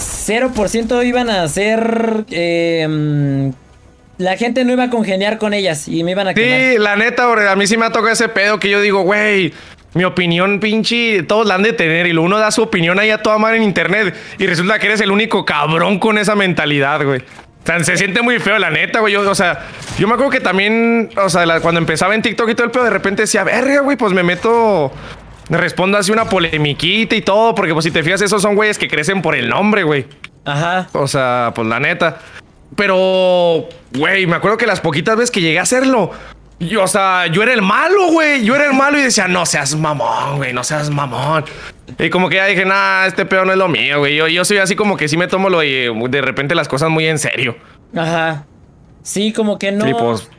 0% 0.00 1.06
iban 1.06 1.30
a 1.30 1.46
ser... 1.48 2.24
Em, 2.30 3.52
la 4.18 4.36
gente 4.36 4.64
no 4.64 4.72
iba 4.72 4.84
a 4.84 4.90
congeniar 4.90 5.38
con 5.38 5.54
ellas 5.54 5.88
y 5.88 6.04
me 6.04 6.10
iban 6.10 6.28
a 6.28 6.34
quemar. 6.34 6.60
Sí, 6.60 6.78
la 6.78 6.96
neta, 6.96 7.50
a 7.50 7.56
mí 7.56 7.66
sí 7.66 7.78
me 7.78 7.86
ha 7.86 7.90
tocado 7.90 8.12
ese 8.12 8.28
pedo 8.28 8.60
que 8.60 8.68
yo 8.68 8.80
digo, 8.82 9.00
güey, 9.00 9.54
mi 9.94 10.04
opinión, 10.04 10.60
pinche, 10.60 11.22
todos 11.22 11.46
la 11.46 11.54
han 11.54 11.62
de 11.62 11.72
tener 11.72 12.06
y 12.06 12.12
uno 12.12 12.38
da 12.38 12.50
su 12.50 12.62
opinión 12.62 12.98
ahí 12.98 13.10
a 13.10 13.22
toda 13.22 13.38
madre 13.38 13.56
en 13.56 13.62
internet 13.62 14.14
y 14.38 14.46
resulta 14.46 14.78
que 14.78 14.86
eres 14.86 15.00
el 15.00 15.10
único 15.10 15.44
cabrón 15.44 15.98
con 15.98 16.18
esa 16.18 16.34
mentalidad, 16.36 17.02
güey. 17.04 17.20
O 17.20 17.66
sea, 17.66 17.82
se 17.84 17.96
siente 17.96 18.22
muy 18.22 18.38
feo, 18.38 18.58
la 18.58 18.70
neta, 18.70 19.00
güey. 19.00 19.16
o 19.16 19.34
sea, 19.34 19.66
yo 19.98 20.06
me 20.06 20.14
acuerdo 20.14 20.30
que 20.30 20.40
también, 20.40 21.10
o 21.16 21.28
sea, 21.28 21.60
cuando 21.60 21.78
empezaba 21.78 22.14
en 22.14 22.22
TikTok 22.22 22.48
y 22.50 22.54
todo 22.54 22.64
el 22.64 22.70
pedo, 22.70 22.84
de 22.84 22.90
repente 22.90 23.22
decía, 23.22 23.44
verga, 23.44 23.80
güey, 23.80 23.96
pues 23.96 24.12
me 24.12 24.22
meto, 24.22 24.92
me 25.19 25.19
respondo 25.58 25.98
así 25.98 26.12
una 26.12 26.28
polemiquita 26.28 27.14
y 27.16 27.22
todo, 27.22 27.54
porque 27.54 27.72
pues 27.72 27.84
si 27.84 27.90
te 27.90 28.02
fijas, 28.02 28.22
esos 28.22 28.42
son 28.42 28.54
güeyes 28.54 28.78
que 28.78 28.88
crecen 28.88 29.22
por 29.22 29.34
el 29.34 29.48
nombre, 29.48 29.82
güey. 29.82 30.06
Ajá. 30.44 30.88
O 30.92 31.06
sea, 31.06 31.52
pues 31.54 31.66
la 31.66 31.80
neta. 31.80 32.18
Pero, 32.76 33.68
güey, 33.92 34.26
me 34.26 34.36
acuerdo 34.36 34.56
que 34.56 34.66
las 34.66 34.80
poquitas 34.80 35.16
veces 35.16 35.30
que 35.30 35.40
llegué 35.40 35.58
a 35.58 35.62
hacerlo, 35.62 36.12
yo, 36.60 36.84
o 36.84 36.88
sea, 36.88 37.26
yo 37.26 37.42
era 37.42 37.54
el 37.54 37.62
malo, 37.62 38.12
güey. 38.12 38.44
Yo 38.44 38.54
era 38.54 38.66
el 38.66 38.74
malo 38.74 38.98
y 38.98 39.02
decía, 39.02 39.26
no 39.28 39.46
seas 39.46 39.74
mamón, 39.74 40.36
güey, 40.36 40.52
no 40.52 40.62
seas 40.62 40.90
mamón. 40.90 41.44
Y 41.98 42.10
como 42.10 42.28
que 42.28 42.36
ya 42.36 42.46
dije, 42.46 42.64
nah, 42.64 43.06
este 43.06 43.24
pedo 43.24 43.46
no 43.46 43.52
es 43.52 43.58
lo 43.58 43.66
mío, 43.66 43.98
güey. 43.98 44.14
Yo, 44.14 44.28
yo 44.28 44.44
soy 44.44 44.58
así 44.58 44.76
como 44.76 44.96
que 44.96 45.08
sí 45.08 45.16
me 45.16 45.26
tomo 45.26 45.48
lo 45.48 45.60
de, 45.60 45.90
de 46.08 46.20
repente 46.20 46.54
las 46.54 46.68
cosas 46.68 46.90
muy 46.90 47.06
en 47.06 47.18
serio. 47.18 47.56
Ajá. 47.96 48.44
Sí, 49.02 49.32
como 49.32 49.58
que 49.58 49.72
no. 49.72 49.86
Sí, 49.86 49.92
pues. 49.98 50.30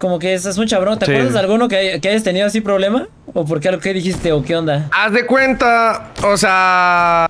Como 0.00 0.18
que 0.18 0.32
esa 0.32 0.48
es 0.48 0.56
un 0.56 0.66
chabrón. 0.66 0.98
¿Te 0.98 1.04
acuerdas 1.04 1.34
de 1.34 1.38
alguno 1.38 1.68
que, 1.68 2.00
que, 2.00 2.08
hayas 2.08 2.22
tenido 2.22 2.46
así 2.46 2.62
problema? 2.62 3.06
¿O 3.34 3.44
por 3.44 3.60
qué 3.60 3.70
lo 3.70 3.80
que 3.80 3.92
dijiste? 3.92 4.32
¿O 4.32 4.42
qué 4.42 4.56
onda? 4.56 4.88
Haz 4.92 5.12
de 5.12 5.26
cuenta, 5.26 6.12
o 6.24 6.38
sea. 6.38 7.28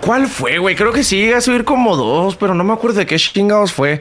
¿Cuál 0.00 0.28
fue, 0.28 0.58
güey? 0.58 0.76
Creo 0.76 0.92
que 0.92 1.02
sí 1.02 1.16
llegué 1.16 1.34
a 1.34 1.40
subir 1.40 1.64
como 1.64 1.96
dos, 1.96 2.36
pero 2.36 2.54
no 2.54 2.62
me 2.62 2.72
acuerdo 2.72 3.00
de 3.00 3.06
qué 3.06 3.16
chingados 3.16 3.72
fue. 3.72 4.00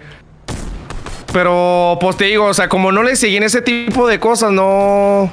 Pero, 1.34 1.98
pues 2.00 2.18
te 2.18 2.26
digo, 2.26 2.46
o 2.46 2.54
sea, 2.54 2.70
como 2.70 2.92
no 2.92 3.02
le 3.02 3.16
seguí 3.16 3.38
en 3.38 3.44
ese 3.44 3.64
tipo 3.64 4.08
de 4.08 4.20
cosas, 4.20 4.52
no. 4.52 5.32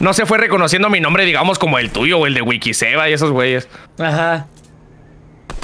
No 0.00 0.12
se 0.14 0.26
fue 0.26 0.38
reconociendo 0.38 0.90
mi 0.90 0.98
nombre, 0.98 1.24
digamos, 1.24 1.60
como 1.60 1.78
el 1.78 1.92
tuyo 1.92 2.18
o 2.18 2.26
el 2.26 2.34
de 2.34 2.42
Wikiseba 2.42 3.08
y 3.08 3.12
esos 3.12 3.30
güeyes. 3.30 3.68
Ajá. 4.00 4.48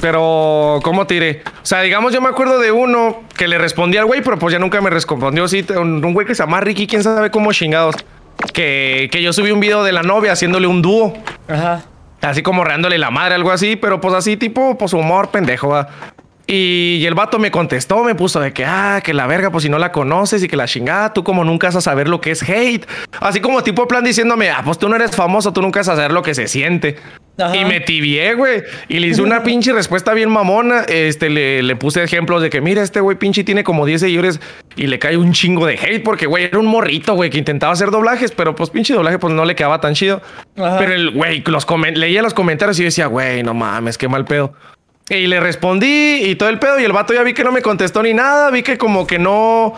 Pero, 0.01 0.80
¿cómo 0.82 1.07
te 1.07 1.14
diré? 1.14 1.42
O 1.62 1.66
sea, 1.66 1.80
digamos, 1.80 2.12
yo 2.12 2.20
me 2.20 2.28
acuerdo 2.28 2.59
de 2.59 2.70
uno 2.70 3.22
que 3.36 3.49
le 3.49 3.59
respondía 3.59 4.01
al 4.01 4.07
güey, 4.07 4.22
pero 4.22 4.38
pues 4.38 4.53
ya 4.53 4.59
nunca 4.59 4.80
me 4.80 4.90
respondió. 4.90 5.49
Sí, 5.49 5.64
un, 5.76 6.01
güey 6.14 6.26
que 6.26 6.34
se 6.34 6.42
llama 6.42 6.61
Ricky, 6.61 6.86
quién 6.86 7.03
sabe 7.03 7.30
cómo 7.30 7.53
chingados. 7.53 7.96
Que, 8.53 9.09
que 9.11 9.20
yo 9.22 9.32
subí 9.32 9.51
un 9.51 9.61
video 9.61 9.82
de 9.82 9.92
la 9.92 10.03
novia 10.03 10.32
haciéndole 10.32 10.66
un 10.66 10.82
dúo. 10.82 11.14
Ajá. 11.49 11.82
Así 12.20 12.42
como 12.42 12.64
reándole 12.64 12.99
la 12.99 13.11
madre, 13.11 13.34
algo 13.34 13.51
así, 13.51 13.76
pero 13.76 14.01
pues 14.01 14.14
así, 14.14 14.36
tipo, 14.36 14.76
pues 14.76 14.92
humor 14.92 15.30
pendejo. 15.30 15.68
¿va? 15.68 15.88
Y, 16.51 17.05
el 17.05 17.14
vato 17.14 17.38
me 17.38 17.51
contestó, 17.51 18.03
me 18.03 18.14
puso 18.14 18.40
de 18.40 18.55
que, 18.55 18.64
ah, 18.64 19.03
que 19.05 19.12
la 19.12 19.26
verga, 19.26 19.51
pues 19.51 19.64
si 19.64 19.68
no 19.68 19.78
la 19.78 19.92
conoces 19.92 20.42
y 20.42 20.49
que 20.49 20.57
la 20.57 20.66
chingada, 20.66 21.12
tú 21.12 21.22
como 21.22 21.44
nunca 21.44 21.66
vas 21.66 21.76
a 21.76 21.80
saber 21.82 22.09
lo 22.09 22.22
que 22.22 22.30
es 22.30 22.42
hate. 22.42 22.86
Así 23.20 23.40
como 23.40 23.62
tipo 23.62 23.86
plan 23.86 24.03
diciéndome, 24.03 24.49
ah, 24.49 24.62
pues 24.64 24.78
tú 24.78 24.88
no 24.88 24.96
eres 24.96 25.14
famoso, 25.14 25.53
tú 25.53 25.61
nunca 25.61 25.80
vas 25.80 25.90
a 25.90 25.96
saber 25.96 26.12
lo 26.12 26.22
que 26.22 26.34
se 26.34 26.49
siente. 26.49 26.96
Y 27.55 27.64
me 27.66 27.80
tibié, 27.80 28.34
güey. 28.34 28.62
Y 28.88 28.99
le 28.99 29.09
hice 29.09 29.20
una 29.22 29.42
pinche 29.44 29.72
respuesta 29.72 30.14
bien 30.14 30.30
mamona. 30.30 30.84
Este, 30.88 31.28
le, 31.28 31.62
le 31.62 31.76
puse 31.76 32.03
ejemplos 32.03 32.40
de 32.42 32.49
que, 32.51 32.62
mira, 32.62 32.82
este 32.82 33.01
güey 33.01 33.18
pinche 33.18 33.44
tiene 33.44 33.62
como 33.62 33.84
10 33.84 34.01
seguidores 34.01 34.40
y 34.74 34.86
le 34.86 34.99
cae 34.99 35.18
un 35.18 35.32
chingo 35.32 35.66
de 35.66 35.74
hate 35.74 36.03
porque, 36.03 36.26
güey, 36.26 36.44
era 36.44 36.59
un 36.59 36.66
morrito, 36.66 37.14
güey, 37.14 37.28
que 37.28 37.38
intentaba 37.38 37.74
hacer 37.74 37.90
doblajes, 37.90 38.32
pero 38.32 38.55
pues 38.55 38.70
pinche 38.70 38.94
doblaje 38.94 39.18
pues 39.18 39.34
no 39.34 39.44
le 39.44 39.55
quedaba 39.55 39.80
tan 39.80 39.94
chido. 39.94 40.22
Pero 40.55 40.94
el, 40.94 41.11
güey, 41.11 41.44
los 41.46 41.66
leía 41.94 42.22
los 42.22 42.32
comentarios 42.32 42.80
y 42.80 42.84
decía, 42.84 43.07
güey, 43.07 43.42
no 43.42 43.55
mames, 43.55 43.99
qué 43.99 44.09
mal 44.09 44.24
pedo. 44.24 44.55
Y 45.11 45.27
le 45.27 45.41
respondí 45.41 46.23
y 46.25 46.37
todo 46.37 46.49
el 46.49 46.59
pedo 46.59 46.79
y 46.79 46.85
el 46.85 46.93
vato 46.93 47.15
ya 47.15 47.23
vi 47.23 47.33
que 47.33 47.45
no 47.45 47.53
me 47.53 47.63
contestó 47.63 48.03
ni 48.03 48.13
nada, 48.13 48.51
vi 48.51 48.63
que 48.63 48.77
como 48.77 49.07
que 49.07 49.19
no, 49.19 49.73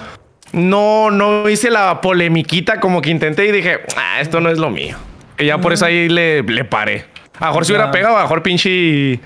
no, 0.53 1.11
no 1.11 1.49
hice 1.49 1.71
la 1.71 2.01
polemiquita 2.01 2.81
como 2.81 3.01
que 3.01 3.11
intenté 3.11 3.47
y 3.47 3.53
dije, 3.53 3.81
ah, 3.97 4.21
esto 4.21 4.41
no 4.41 4.51
es 4.51 4.59
lo 4.59 4.71
mío. 4.71 4.97
Y 5.39 5.47
ya 5.47 5.59
por 5.59 5.73
eso 5.73 5.87
ahí 5.87 6.09
le, 6.09 6.43
le 6.43 6.65
paré. 6.65 7.05
A 7.39 7.47
mejor 7.47 7.65
si 7.65 7.73
hubiera 7.73 7.91
pegado, 7.91 8.17
a 8.19 8.23
mejor 8.23 8.43
pinche. 8.43 9.19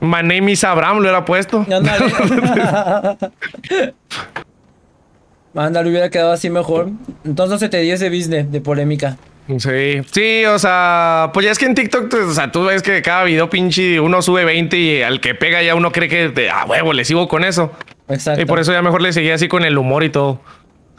My 0.00 0.22
name 0.22 0.50
is 0.52 0.64
Abraham 0.64 0.96
lo 0.96 1.02
hubiera 1.02 1.24
puesto. 1.24 1.64
Ándale. 5.54 5.88
hubiera 5.88 6.10
quedado 6.10 6.32
así 6.32 6.50
mejor. 6.50 6.90
Entonces 7.24 7.52
no 7.52 7.58
se 7.58 7.68
te 7.68 7.80
dio 7.80 7.94
ese 7.94 8.08
business 8.08 8.50
de 8.50 8.60
polémica. 8.60 9.16
Sí, 9.56 10.02
sí, 10.10 10.44
o 10.44 10.58
sea, 10.58 11.30
pues 11.32 11.46
ya 11.46 11.52
es 11.52 11.58
que 11.58 11.64
en 11.64 11.74
TikTok, 11.74 12.12
o 12.12 12.34
sea, 12.34 12.52
tú 12.52 12.64
ves 12.64 12.82
que 12.82 13.00
cada 13.00 13.24
video 13.24 13.48
pinche 13.48 13.98
uno 13.98 14.20
sube 14.20 14.44
20 14.44 14.76
y 14.76 15.02
al 15.02 15.20
que 15.20 15.34
pega 15.34 15.62
ya 15.62 15.74
uno 15.74 15.90
cree 15.90 16.08
que, 16.08 16.50
ah, 16.50 16.66
huevo, 16.68 16.92
le 16.92 17.04
sigo 17.06 17.28
con 17.28 17.44
eso. 17.44 17.72
Exacto. 18.08 18.42
Y 18.42 18.44
por 18.44 18.58
eso 18.58 18.72
ya 18.72 18.82
mejor 18.82 19.00
le 19.00 19.12
seguía 19.12 19.34
así 19.34 19.48
con 19.48 19.64
el 19.64 19.78
humor 19.78 20.04
y 20.04 20.10
todo. 20.10 20.40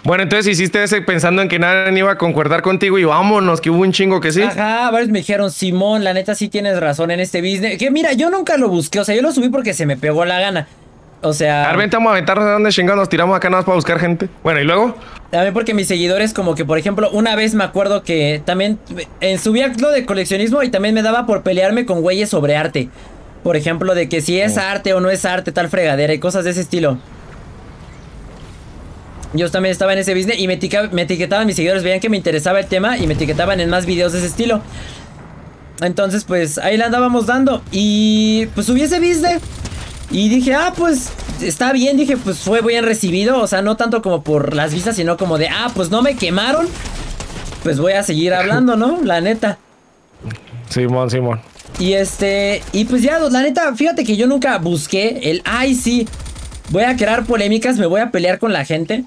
Bueno, 0.03 0.23
entonces 0.23 0.47
hiciste 0.47 0.81
ese 0.83 1.01
pensando 1.01 1.41
en 1.41 1.49
que 1.49 1.59
nadie 1.59 1.97
iba 1.99 2.11
a 2.11 2.17
concordar 2.17 2.61
contigo 2.61 2.97
y 2.97 3.03
vámonos, 3.03 3.61
que 3.61 3.69
hubo 3.69 3.81
un 3.81 3.91
chingo 3.91 4.19
que 4.21 4.31
sí. 4.31 4.41
Ajá, 4.41 4.89
varios 4.91 5.11
me 5.11 5.19
dijeron, 5.19 5.51
Simón, 5.51 6.03
la 6.03 6.13
neta 6.13 6.33
sí 6.35 6.49
tienes 6.49 6.79
razón 6.79 7.11
en 7.11 7.19
este 7.19 7.41
business. 7.41 7.77
Que 7.77 7.91
mira, 7.91 8.13
yo 8.13 8.29
nunca 8.29 8.57
lo 8.57 8.69
busqué, 8.69 8.99
o 8.99 9.05
sea, 9.05 9.15
yo 9.15 9.21
lo 9.21 9.31
subí 9.31 9.49
porque 9.49 9.73
se 9.73 9.85
me 9.85 9.97
pegó 9.97 10.25
la 10.25 10.39
gana. 10.39 10.67
O 11.21 11.33
sea. 11.33 11.69
A 11.69 11.75
ver, 11.75 11.89
vamos 11.89 12.09
a 12.09 12.13
aventarnos 12.13 12.45
de 12.45 12.51
donde 12.51 12.71
chingados 12.71 12.99
nos 12.99 13.09
tiramos 13.09 13.35
acá 13.35 13.49
nada 13.49 13.59
más 13.59 13.65
para 13.65 13.75
buscar 13.75 13.99
gente. 13.99 14.29
Bueno, 14.41 14.61
y 14.61 14.63
luego. 14.63 14.95
También 15.31 15.53
porque 15.53 15.73
mis 15.75 15.87
seguidores, 15.87 16.33
como 16.33 16.55
que, 16.55 16.65
por 16.65 16.77
ejemplo, 16.79 17.09
una 17.11 17.35
vez 17.35 17.53
me 17.53 17.63
acuerdo 17.63 18.03
que 18.03 18.41
también 18.43 18.79
en 19.21 19.37
subía 19.37 19.71
lo 19.77 19.91
de 19.91 20.05
coleccionismo 20.05 20.63
y 20.63 20.69
también 20.69 20.95
me 20.95 21.03
daba 21.03 21.27
por 21.27 21.43
pelearme 21.43 21.85
con 21.85 22.01
güeyes 22.01 22.29
sobre 22.29 22.55
arte. 22.55 22.89
Por 23.43 23.55
ejemplo, 23.55 23.93
de 23.93 24.09
que 24.09 24.21
si 24.21 24.39
es 24.39 24.57
oh. 24.57 24.61
arte 24.61 24.93
o 24.93 24.99
no 24.99 25.09
es 25.09 25.25
arte, 25.25 25.51
tal 25.51 25.69
fregadera 25.69 26.13
y 26.13 26.19
cosas 26.19 26.45
de 26.45 26.51
ese 26.51 26.61
estilo. 26.61 26.97
Yo 29.33 29.51
también 29.51 29.71
estaba 29.71 29.93
en 29.93 29.99
ese 29.99 30.15
business 30.15 30.39
y 30.39 30.47
me, 30.47 30.53
etiquetaban 30.53 31.45
mis 31.45 31.55
seguidores, 31.55 31.83
veían 31.83 31.99
que 31.99 32.09
me 32.09 32.17
interesaba 32.17 32.59
el 32.59 32.65
tema 32.65 32.97
y 32.97 33.05
me 33.05 33.13
etiquetaban 33.13 33.59
en 33.59 33.69
más 33.69 33.85
videos 33.85 34.13
de 34.13 34.19
ese 34.19 34.27
estilo. 34.27 34.61
Entonces, 35.81 36.23
pues 36.23 36.57
ahí 36.57 36.77
la 36.77 36.87
andábamos 36.87 37.27
dando. 37.27 37.61
Y 37.71 38.47
pues 38.55 38.65
subí 38.65 38.81
ese 38.81 38.99
business. 38.99 39.41
Y 40.11 40.29
dije, 40.29 40.53
ah, 40.53 40.73
pues 40.75 41.11
está 41.41 41.71
bien. 41.71 41.97
Dije, 41.97 42.17
pues 42.17 42.39
fue 42.39 42.61
bien 42.61 42.85
recibido. 42.85 43.39
O 43.39 43.47
sea, 43.47 43.61
no 43.61 43.77
tanto 43.77 44.01
como 44.01 44.23
por 44.23 44.55
las 44.55 44.73
vistas, 44.73 44.95
sino 44.95 45.17
como 45.17 45.37
de, 45.37 45.47
ah, 45.49 45.71
pues 45.73 45.89
no 45.89 46.01
me 46.01 46.15
quemaron. 46.15 46.67
Pues 47.63 47.79
voy 47.79 47.93
a 47.93 48.03
seguir 48.03 48.33
hablando, 48.33 48.75
¿no? 48.75 49.01
La 49.03 49.21
neta. 49.21 49.57
Simón, 50.69 51.09
Simón. 51.09 51.41
Y 51.79 51.93
este, 51.93 52.61
y 52.73 52.85
pues 52.85 53.01
ya, 53.01 53.19
la 53.19 53.41
neta, 53.41 53.73
fíjate 53.75 54.03
que 54.03 54.17
yo 54.17 54.27
nunca 54.27 54.57
busqué 54.57 55.19
el, 55.23 55.41
ay, 55.45 55.75
sí, 55.75 56.07
voy 56.69 56.83
a 56.83 56.97
crear 56.97 57.25
polémicas, 57.25 57.77
me 57.77 57.85
voy 57.85 58.01
a 58.01 58.11
pelear 58.11 58.37
con 58.37 58.51
la 58.51 58.65
gente. 58.65 59.05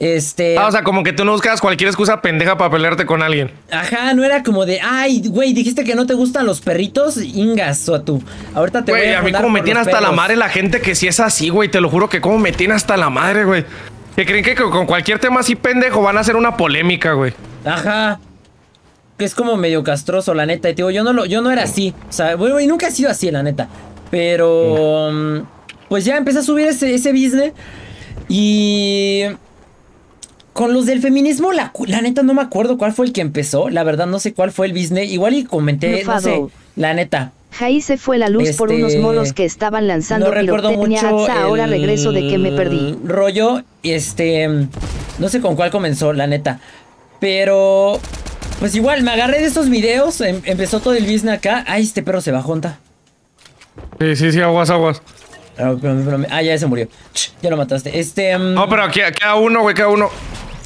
Este. 0.00 0.56
Ah, 0.56 0.68
o 0.68 0.72
sea, 0.72 0.84
como 0.84 1.02
que 1.02 1.12
tú 1.12 1.24
no 1.24 1.32
buscas 1.32 1.60
cualquier 1.60 1.88
excusa 1.88 2.22
pendeja 2.22 2.56
para 2.56 2.70
pelearte 2.70 3.04
con 3.04 3.20
alguien. 3.20 3.50
Ajá, 3.70 4.14
no 4.14 4.22
era 4.22 4.44
como 4.44 4.64
de, 4.64 4.80
ay, 4.80 5.22
güey, 5.26 5.52
dijiste 5.52 5.82
que 5.82 5.96
no 5.96 6.06
te 6.06 6.14
gustan 6.14 6.46
los 6.46 6.60
perritos, 6.60 7.16
ingas, 7.16 7.88
o 7.88 8.00
tú. 8.00 8.22
Ahorita 8.54 8.84
te 8.84 8.92
voy 8.92 9.00
a. 9.06 9.18
a 9.18 9.22
mí 9.22 9.32
como 9.32 9.50
me 9.50 9.62
tiene 9.62 9.80
hasta 9.80 10.00
la 10.00 10.12
madre 10.12 10.36
la 10.36 10.48
gente 10.48 10.80
que 10.80 10.94
sí 10.94 11.08
es 11.08 11.18
así, 11.18 11.48
güey, 11.48 11.68
te 11.68 11.80
lo 11.80 11.88
juro 11.88 12.08
que 12.08 12.20
como 12.20 12.38
me 12.38 12.52
tiene 12.52 12.74
hasta 12.74 12.96
la 12.96 13.10
madre, 13.10 13.44
güey. 13.44 13.64
Que 14.14 14.24
creen 14.24 14.44
que 14.44 14.54
con 14.54 14.86
cualquier 14.86 15.18
tema 15.18 15.40
así 15.40 15.56
pendejo 15.56 16.02
van 16.02 16.16
a 16.16 16.20
hacer 16.20 16.36
una 16.36 16.56
polémica, 16.56 17.12
güey. 17.12 17.32
Ajá. 17.64 18.20
Que 19.16 19.24
es 19.24 19.34
como 19.34 19.56
medio 19.56 19.82
castroso, 19.82 20.32
la 20.32 20.46
neta. 20.46 20.70
Y 20.70 20.74
digo, 20.74 20.90
yo 20.90 21.02
no, 21.02 21.12
lo, 21.12 21.24
yo 21.24 21.40
no 21.40 21.50
era 21.50 21.64
así. 21.64 21.92
O 22.08 22.12
sea, 22.12 22.34
güey, 22.34 22.68
nunca 22.68 22.86
he 22.86 22.90
sido 22.92 23.10
así, 23.10 23.30
la 23.32 23.42
neta. 23.42 23.68
Pero. 24.12 25.10
Mm, 25.12 25.38
pues 25.88 26.04
ya 26.04 26.16
empecé 26.16 26.38
a 26.38 26.42
subir 26.42 26.68
ese, 26.68 26.94
ese 26.94 27.12
business. 27.12 27.52
Y 28.28 29.24
con 30.58 30.74
los 30.74 30.86
del 30.86 31.00
feminismo, 31.00 31.52
la, 31.52 31.72
la, 31.86 32.02
neta 32.02 32.24
no 32.24 32.34
me 32.34 32.42
acuerdo 32.42 32.78
cuál 32.78 32.92
fue 32.92 33.06
el 33.06 33.12
que 33.12 33.20
empezó. 33.20 33.70
La 33.70 33.84
verdad 33.84 34.08
no 34.08 34.18
sé 34.18 34.34
cuál 34.34 34.50
fue 34.50 34.66
el 34.66 34.72
business. 34.72 35.08
Igual 35.08 35.34
y 35.34 35.44
comenté, 35.44 36.02
no 36.02 36.20
sé, 36.20 36.42
la 36.74 36.94
neta. 36.94 37.30
Ahí 37.60 37.80
se 37.80 37.96
fue 37.96 38.18
la 38.18 38.28
luz 38.28 38.56
por 38.56 38.72
unos 38.72 38.90
este, 38.90 39.00
monos 39.00 39.32
que 39.32 39.44
estaban 39.44 39.86
lanzando 39.86 40.26
no 40.26 40.32
recuerdo 40.32 40.72
mucho 40.72 41.30
ahora 41.30 41.68
regreso 41.68 42.10
de 42.10 42.26
que 42.26 42.38
me 42.38 42.50
perdí. 42.50 42.98
Rollo, 43.04 43.62
este, 43.84 44.48
no 45.20 45.28
sé 45.28 45.40
con 45.40 45.54
cuál 45.54 45.70
comenzó, 45.70 46.12
la 46.12 46.26
neta. 46.26 46.58
Pero, 47.20 48.00
pues 48.58 48.74
igual, 48.74 49.04
me 49.04 49.12
agarré 49.12 49.38
de 49.38 49.46
esos 49.46 49.68
videos, 49.68 50.20
em, 50.20 50.40
empezó 50.44 50.80
todo 50.80 50.94
el 50.94 51.04
business 51.04 51.34
acá. 51.34 51.64
Ay, 51.68 51.84
este 51.84 52.02
perro 52.02 52.20
se 52.20 52.32
bajó, 52.32 52.50
¿onta? 52.50 52.80
Sí, 54.00 54.16
sí, 54.16 54.32
sí, 54.32 54.40
aguas, 54.40 54.70
aguas. 54.70 55.02
Ah, 55.56 56.42
ya 56.42 56.58
se 56.58 56.66
murió. 56.66 56.88
Ya 57.42 57.50
lo 57.50 57.56
mataste. 57.56 57.96
Este. 57.98 58.34
Um, 58.36 58.54
no, 58.54 58.68
pero 58.68 58.88
queda, 58.90 59.36
uno, 59.36 59.62
güey, 59.62 59.76
queda 59.76 59.88
uno. 59.88 60.10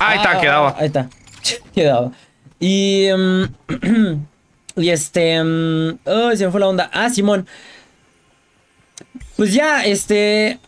Ahí 0.06 0.18
está, 0.18 0.40
quedaba. 0.40 0.76
Ahí 0.78 0.86
está. 0.86 1.08
Quedaba. 1.74 2.12
Y. 2.60 3.10
Um, 3.12 3.48
y 4.76 4.90
este. 4.90 5.40
oh, 5.40 6.36
se 6.36 6.46
me 6.46 6.50
fue 6.50 6.60
la 6.60 6.68
onda. 6.68 6.90
Ah, 6.92 7.10
Simón. 7.10 7.46
Pues 9.36 9.52
ya, 9.52 9.84
este. 9.84 10.58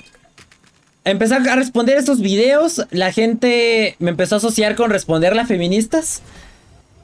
Empecé 1.04 1.34
a 1.34 1.56
responder 1.56 1.98
estos 1.98 2.20
videos. 2.20 2.86
La 2.90 3.12
gente 3.12 3.96
me 3.98 4.10
empezó 4.10 4.36
a 4.36 4.38
asociar 4.38 4.74
con 4.74 4.90
responderle 4.90 5.42
a 5.42 5.46
feministas. 5.46 6.22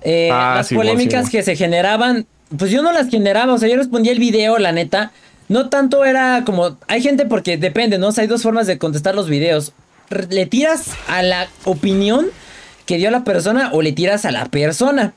Eh, 0.02 0.30
ah, 0.32 0.54
las 0.56 0.72
polémicas 0.72 1.28
que 1.28 1.42
se 1.42 1.54
generaban. 1.54 2.26
Pues 2.56 2.70
yo 2.70 2.82
no 2.82 2.92
las 2.92 3.10
generaba. 3.10 3.52
O 3.52 3.58
sea, 3.58 3.68
yo 3.68 3.76
respondía 3.76 4.12
el 4.12 4.18
video, 4.18 4.58
la 4.58 4.72
neta. 4.72 5.12
No 5.48 5.68
tanto 5.68 6.04
era 6.04 6.44
como. 6.46 6.78
Hay 6.88 7.02
gente 7.02 7.26
porque 7.26 7.58
depende, 7.58 7.98
¿no? 7.98 8.08
O 8.08 8.12
sea, 8.12 8.22
hay 8.22 8.28
dos 8.28 8.42
formas 8.42 8.66
de 8.66 8.78
contestar 8.78 9.14
los 9.14 9.28
videos. 9.28 9.72
Le 10.10 10.46
tiras 10.46 10.92
a 11.08 11.22
la 11.22 11.48
opinión 11.64 12.26
que 12.86 12.98
dio 12.98 13.10
la 13.10 13.24
persona 13.24 13.70
o 13.72 13.82
le 13.82 13.92
tiras 13.92 14.24
a 14.24 14.32
la 14.32 14.46
persona. 14.46 15.12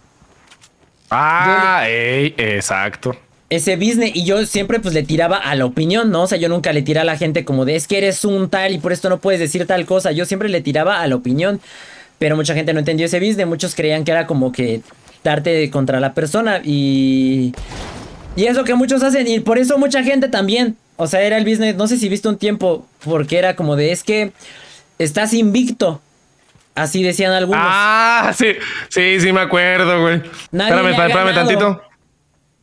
Ah, 1.10 1.86
exacto. 1.88 3.16
Ese 3.50 3.76
business, 3.76 4.12
y 4.16 4.26
yo 4.26 4.46
siempre 4.46 4.80
pues 4.80 4.94
le 4.94 5.04
tiraba 5.04 5.38
a 5.38 5.54
la 5.56 5.66
opinión, 5.66 6.10
¿no? 6.10 6.24
O 6.24 6.28
sea, 6.28 6.38
yo 6.38 6.50
nunca 6.50 6.74
le 6.74 6.82
tiré 6.82 7.00
a 7.00 7.04
la 7.04 7.18
gente 7.18 7.46
como 7.46 7.66
de 7.66 7.76
es 7.76 7.88
que 7.88 7.98
eres 7.98 8.26
un 8.26 8.50
tal 8.50 8.74
y 8.74 8.80
por 8.80 8.94
esto 8.94 9.10
no 9.10 9.20
puedes 9.20 9.39
decir 9.39 9.68
tal 9.68 9.86
cosa. 9.86 10.12
Yo 10.12 10.26
siempre 10.26 10.50
le 10.50 10.62
tiraba 10.62 11.02
a 11.02 11.08
la 11.08 11.16
opinión. 11.16 11.60
Pero 12.20 12.36
mucha 12.36 12.54
gente 12.54 12.74
no 12.74 12.80
entendió 12.80 13.06
ese 13.06 13.20
business. 13.20 13.48
Muchos 13.48 13.76
creían 13.76 14.04
que 14.04 14.12
era 14.12 14.28
como 14.28 14.52
que 14.52 14.82
darte 15.24 15.70
contra 15.70 16.00
la 16.00 16.14
persona. 16.14 16.62
Y 16.64 17.54
y 18.36 18.46
es 18.46 18.56
lo 18.56 18.64
que 18.64 18.74
muchos 18.74 19.04
hacen 19.04 19.28
y 19.28 19.39
por 19.39 19.58
eso 19.58 19.78
mucha 19.78 20.04
gente 20.04 20.28
también. 20.28 20.76
O 20.96 21.08
sea, 21.08 21.22
era 21.22 21.38
el 21.38 21.46
business, 21.46 21.76
no 21.76 21.88
sé 21.88 21.98
si 21.98 22.10
viste 22.10 22.28
un 22.28 22.38
tiempo, 22.38 22.86
porque 23.04 23.38
era 23.38 23.56
como 23.56 23.76
de, 23.76 23.91
es 23.91 24.04
que 24.04 24.32
estás 25.00 25.34
invicto. 25.34 26.02
Así 26.76 27.04
decían 27.04 27.34
algunos. 27.34 27.62
Ah, 27.64 28.32
sí, 28.36 28.56
sí, 28.89 29.20
sí 29.20 29.32
me 29.32 29.41
acuerdo, 29.41 30.02
güey. 30.02 30.16
Espérame, 30.52 30.89
espérame 30.89 31.34
tantito. 31.34 31.82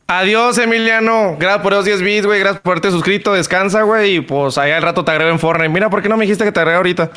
Adiós, 0.07 0.57
Emiliano. 0.57 1.37
Gracias 1.39 1.61
por 1.63 1.71
esos 1.71 1.85
10 1.85 2.01
bits, 2.01 2.25
güey. 2.25 2.39
Gracias 2.41 2.61
por 2.61 2.73
haberte 2.73 2.91
suscrito. 2.91 3.33
Descansa, 3.33 3.83
güey. 3.83 4.17
Y 4.17 4.21
pues 4.21 4.57
allá 4.57 4.75
al 4.75 4.83
rato 4.83 5.05
te 5.05 5.11
agrego 5.11 5.31
en 5.31 5.39
Fortnite. 5.39 5.69
Mira, 5.69 5.89
¿por 5.89 6.01
qué 6.01 6.09
no 6.09 6.17
me 6.17 6.25
dijiste 6.25 6.43
que 6.43 6.51
te 6.51 6.59
agrego 6.59 6.77
ahorita? 6.77 7.11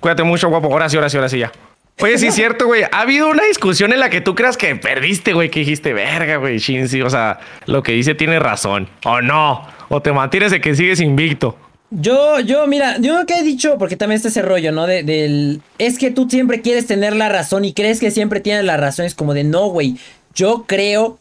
Cuídate 0.00 0.24
mucho, 0.24 0.48
guapo. 0.48 0.66
Ahora 0.72 0.88
sí, 0.88 0.96
ahora 0.96 1.08
sí, 1.08 1.16
ahora 1.16 1.28
sí, 1.28 1.38
ya. 1.38 1.52
Oye, 2.00 2.18
sí 2.18 2.26
es 2.26 2.34
cierto, 2.34 2.66
güey. 2.66 2.82
Ha 2.82 3.02
habido 3.02 3.30
una 3.30 3.44
discusión 3.44 3.92
en 3.92 4.00
la 4.00 4.10
que 4.10 4.20
tú 4.20 4.34
creas 4.34 4.56
que 4.56 4.74
perdiste, 4.74 5.32
güey, 5.32 5.48
que 5.48 5.60
dijiste, 5.60 5.92
verga, 5.92 6.38
güey, 6.38 6.58
Shinzi. 6.58 7.02
O 7.02 7.10
sea, 7.10 7.38
lo 7.66 7.84
que 7.84 7.92
dice 7.92 8.16
tiene 8.16 8.40
razón. 8.40 8.88
O 9.04 9.20
no. 9.20 9.68
O 9.88 10.02
te 10.02 10.10
mantienes 10.12 10.50
de 10.50 10.60
que 10.60 10.74
sigues 10.74 11.00
invicto. 11.00 11.56
Yo, 11.90 12.38
yo, 12.38 12.66
mira, 12.68 12.98
yo 12.98 13.18
lo 13.18 13.26
que 13.26 13.34
he 13.34 13.42
dicho, 13.42 13.76
porque 13.76 13.96
también 13.96 14.16
está 14.16 14.28
ese 14.28 14.42
rollo, 14.42 14.70
¿no? 14.70 14.86
De, 14.86 15.02
del. 15.02 15.60
Es 15.78 15.98
que 15.98 16.12
tú 16.12 16.28
siempre 16.30 16.60
quieres 16.60 16.86
tener 16.86 17.16
la 17.16 17.28
razón 17.28 17.64
y 17.64 17.72
crees 17.72 17.98
que 17.98 18.12
siempre 18.12 18.40
tienes 18.40 18.64
la 18.64 18.76
razón. 18.76 19.06
Es 19.06 19.14
como 19.14 19.34
de 19.34 19.42
no, 19.42 19.68
güey. 19.68 19.96
Yo 20.34 20.64
creo 20.68 21.18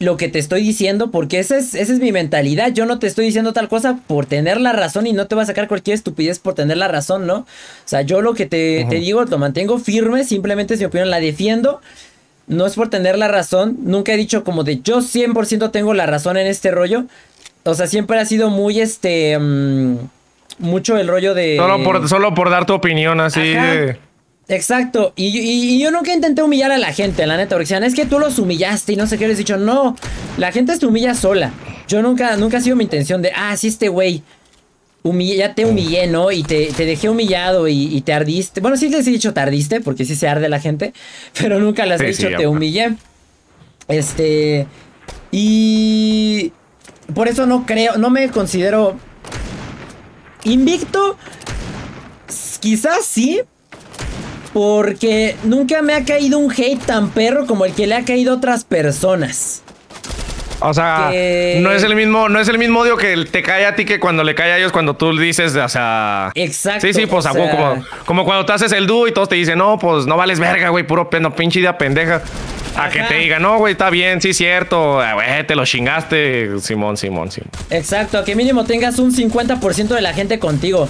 lo 0.00 0.16
que 0.16 0.28
te 0.28 0.38
estoy 0.38 0.62
diciendo, 0.62 1.10
porque 1.10 1.38
esa 1.38 1.56
es, 1.56 1.74
esa 1.74 1.92
es 1.92 2.00
mi 2.00 2.10
mentalidad. 2.10 2.72
Yo 2.72 2.84
no 2.86 2.98
te 2.98 3.06
estoy 3.06 3.26
diciendo 3.26 3.52
tal 3.52 3.68
cosa 3.68 4.00
por 4.06 4.26
tener 4.26 4.60
la 4.60 4.72
razón 4.72 5.06
y 5.06 5.12
no 5.12 5.26
te 5.26 5.36
va 5.36 5.42
a 5.42 5.46
sacar 5.46 5.68
cualquier 5.68 5.94
estupidez 5.94 6.40
por 6.40 6.54
tener 6.54 6.76
la 6.76 6.88
razón, 6.88 7.26
¿no? 7.26 7.38
O 7.38 7.46
sea, 7.84 8.02
yo 8.02 8.20
lo 8.20 8.34
que 8.34 8.46
te, 8.46 8.86
te 8.90 8.96
digo 8.96 9.24
lo 9.24 9.38
mantengo 9.38 9.78
firme, 9.78 10.24
simplemente 10.24 10.74
es 10.74 10.80
mi 10.80 10.86
opinión, 10.86 11.10
la 11.10 11.20
defiendo. 11.20 11.80
No 12.48 12.64
es 12.66 12.74
por 12.74 12.88
tener 12.88 13.18
la 13.18 13.28
razón, 13.28 13.76
nunca 13.82 14.14
he 14.14 14.16
dicho 14.16 14.42
como 14.42 14.64
de 14.64 14.80
yo 14.80 14.98
100% 15.00 15.70
tengo 15.70 15.92
la 15.94 16.06
razón 16.06 16.38
en 16.38 16.46
este 16.46 16.70
rollo. 16.70 17.04
O 17.70 17.74
sea, 17.74 17.86
siempre 17.86 18.18
ha 18.18 18.24
sido 18.24 18.50
muy 18.50 18.80
este... 18.80 19.38
Mm, 19.38 19.96
mucho 20.58 20.96
el 20.96 21.06
rollo 21.06 21.34
de... 21.34 21.56
Solo 21.56 21.82
por, 21.84 22.08
solo 22.08 22.34
por 22.34 22.50
dar 22.50 22.66
tu 22.66 22.74
opinión 22.74 23.20
así 23.20 23.54
Exacto, 24.50 25.12
y, 25.14 25.78
yo 25.78 25.90
nunca 25.90 26.14
intenté 26.14 26.42
humillar 26.42 26.72
a 26.72 26.78
la 26.78 26.94
gente, 26.94 27.26
la 27.26 27.36
neta, 27.36 27.50
porque 27.50 27.64
decían, 27.64 27.84
es 27.84 27.94
que 27.94 28.06
tú 28.06 28.18
los 28.18 28.38
humillaste 28.38 28.94
y 28.94 28.96
no 28.96 29.06
sé 29.06 29.18
qué, 29.18 29.28
les 29.28 29.36
he 29.36 29.40
dicho, 29.40 29.58
no, 29.58 29.94
la 30.38 30.52
gente 30.52 30.74
se 30.74 30.86
humilla 30.86 31.14
sola. 31.14 31.52
Yo 31.86 32.00
nunca, 32.00 32.34
nunca 32.38 32.56
ha 32.56 32.60
sido 32.62 32.74
mi 32.74 32.84
intención 32.84 33.20
de, 33.20 33.30
ah, 33.36 33.54
sí, 33.58 33.68
este 33.68 33.90
güey, 33.90 34.22
ya 35.04 35.54
te 35.54 35.66
humillé, 35.66 36.06
¿no? 36.06 36.32
Y 36.32 36.44
te, 36.44 36.72
dejé 36.72 37.10
humillado 37.10 37.68
y, 37.68 38.00
te 38.00 38.14
ardiste. 38.14 38.62
Bueno, 38.62 38.78
sí 38.78 38.88
les 38.88 39.06
he 39.06 39.10
dicho 39.10 39.34
tardiste, 39.34 39.82
porque 39.82 40.06
sí 40.06 40.14
se 40.14 40.28
arde 40.28 40.48
la 40.48 40.60
gente, 40.60 40.94
pero 41.38 41.58
nunca 41.58 41.84
les 41.84 42.00
he 42.00 42.06
dicho 42.06 42.28
te 42.34 42.46
humillé. 42.46 42.94
Este, 43.86 44.66
y 45.30 46.52
por 47.14 47.28
eso 47.28 47.46
no 47.46 47.66
creo, 47.66 47.96
no 47.96 48.10
me 48.10 48.28
considero 48.28 48.96
invicto. 50.44 51.16
Quizás 52.60 53.04
sí, 53.04 53.40
porque 54.52 55.36
nunca 55.44 55.82
me 55.82 55.94
ha 55.94 56.04
caído 56.04 56.38
un 56.38 56.52
hate 56.52 56.84
tan 56.84 57.10
perro 57.10 57.46
como 57.46 57.64
el 57.64 57.72
que 57.72 57.86
le 57.86 57.94
ha 57.94 58.04
caído 58.04 58.32
a 58.32 58.36
otras 58.36 58.64
personas. 58.64 59.62
O 60.60 60.74
sea, 60.74 61.10
no 61.60 61.72
es 61.72 61.84
el 61.84 61.94
mismo, 61.94 62.28
no 62.28 62.40
es 62.40 62.48
el 62.48 62.58
mismo 62.58 62.80
odio 62.80 62.96
que 62.96 63.24
te 63.26 63.42
cae 63.42 63.64
a 63.64 63.76
ti 63.76 63.84
que 63.84 64.00
cuando 64.00 64.24
le 64.24 64.34
cae 64.34 64.52
a 64.52 64.58
ellos 64.58 64.72
cuando 64.72 64.96
tú 64.96 65.16
dices, 65.16 65.54
o 65.54 65.68
sea. 65.68 66.32
Exacto. 66.34 66.84
Sí, 66.84 66.92
sí, 66.92 67.06
pues 67.06 67.26
como, 67.28 67.84
como 68.04 68.24
cuando 68.24 68.44
tú 68.44 68.52
haces 68.52 68.72
el 68.72 68.88
dúo 68.88 69.06
y 69.06 69.12
todos 69.12 69.28
te 69.28 69.36
dicen, 69.36 69.58
no, 69.58 69.78
pues 69.78 70.06
no 70.06 70.16
vales 70.16 70.40
verga, 70.40 70.70
güey, 70.70 70.84
puro 70.84 71.08
peno, 71.08 71.34
pinche 71.34 71.60
idea 71.60 71.78
pendeja. 71.78 72.22
A 72.78 72.90
que 72.90 73.02
te 73.02 73.14
diga, 73.16 73.38
no, 73.38 73.58
güey, 73.58 73.72
está 73.72 73.90
bien, 73.90 74.22
sí, 74.22 74.32
cierto, 74.32 75.00
ah, 75.00 75.14
güey, 75.14 75.46
te 75.46 75.56
lo 75.56 75.64
chingaste, 75.64 76.60
Simón, 76.60 76.96
Simón, 76.96 77.32
Simón. 77.32 77.50
Exacto, 77.70 78.18
a 78.18 78.24
que 78.24 78.36
mínimo 78.36 78.64
tengas 78.64 78.98
un 78.98 79.14
50% 79.14 79.88
de 79.88 80.00
la 80.00 80.12
gente 80.12 80.38
contigo. 80.38 80.88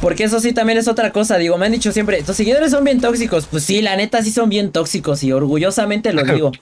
Porque 0.00 0.24
eso 0.24 0.40
sí 0.40 0.52
también 0.52 0.78
es 0.78 0.88
otra 0.88 1.10
cosa. 1.10 1.38
Digo, 1.38 1.56
me 1.58 1.66
han 1.66 1.72
dicho 1.72 1.90
siempre, 1.92 2.22
tus 2.22 2.36
seguidores 2.36 2.70
son 2.70 2.84
bien 2.84 3.00
tóxicos. 3.00 3.46
Pues 3.50 3.64
sí, 3.64 3.82
la 3.82 3.96
neta 3.96 4.22
sí 4.22 4.30
son 4.30 4.48
bien 4.48 4.70
tóxicos 4.70 5.22
y 5.24 5.32
orgullosamente 5.32 6.12
lo 6.12 6.22
digo. 6.34 6.52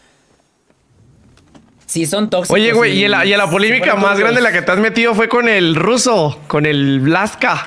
Sí, 1.86 2.06
son 2.06 2.30
tóxicos. 2.30 2.54
Oye, 2.54 2.72
güey, 2.72 3.04
y, 3.04 3.08
la, 3.08 3.50
polémica 3.50 3.96
más 3.96 4.18
grande 4.18 4.40
la 4.40 4.52
que 4.52 4.62
te 4.62 4.72
has 4.72 4.78
metido 4.78 5.14
fue 5.14 5.28
con 5.28 5.48
el 5.48 5.74
ruso, 5.74 6.40
con 6.46 6.66
el 6.66 7.00
Blaska. 7.00 7.66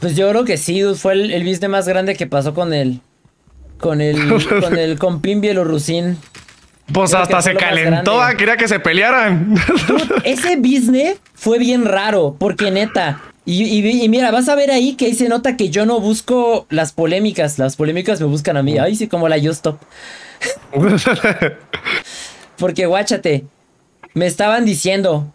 Pues 0.00 0.16
yo 0.16 0.28
creo 0.30 0.44
que 0.44 0.56
sí, 0.56 0.82
fue 0.94 1.14
el, 1.14 1.32
el 1.32 1.42
business 1.42 1.70
más 1.70 1.88
grande 1.88 2.14
que 2.14 2.26
pasó 2.26 2.54
con 2.54 2.72
el. 2.72 3.00
Con 3.78 4.00
el. 4.00 4.16
con 4.60 4.78
el 4.78 4.98
compín 4.98 5.40
bielorrusín. 5.40 6.18
Pues 6.92 7.14
hasta 7.14 7.42
se 7.42 7.54
calentó, 7.54 8.20
quería 8.38 8.56
que 8.56 8.68
se 8.68 8.78
pelearan. 8.78 9.56
ese 10.24 10.56
business 10.56 11.18
fue 11.34 11.58
bien 11.58 11.84
raro, 11.84 12.36
porque 12.38 12.70
neta, 12.70 13.20
y, 13.48 14.08
mira, 14.08 14.32
vas 14.32 14.48
a 14.48 14.56
ver 14.56 14.72
ahí 14.72 14.94
que 14.94 15.06
ahí 15.06 15.14
se 15.14 15.28
nota 15.28 15.56
que 15.56 15.70
yo 15.70 15.86
no 15.86 16.00
busco 16.00 16.66
las 16.68 16.92
polémicas. 16.92 17.60
Las 17.60 17.76
polémicas 17.76 18.20
me 18.20 18.26
buscan 18.26 18.56
a 18.56 18.62
mí. 18.64 18.76
Ay, 18.76 18.96
sí, 18.96 19.06
como 19.06 19.28
la 19.28 19.40
Justop. 19.40 19.80
Porque 22.58 22.86
guáchate. 22.86 23.44
Me 24.14 24.26
estaban 24.26 24.64
diciendo. 24.64 25.32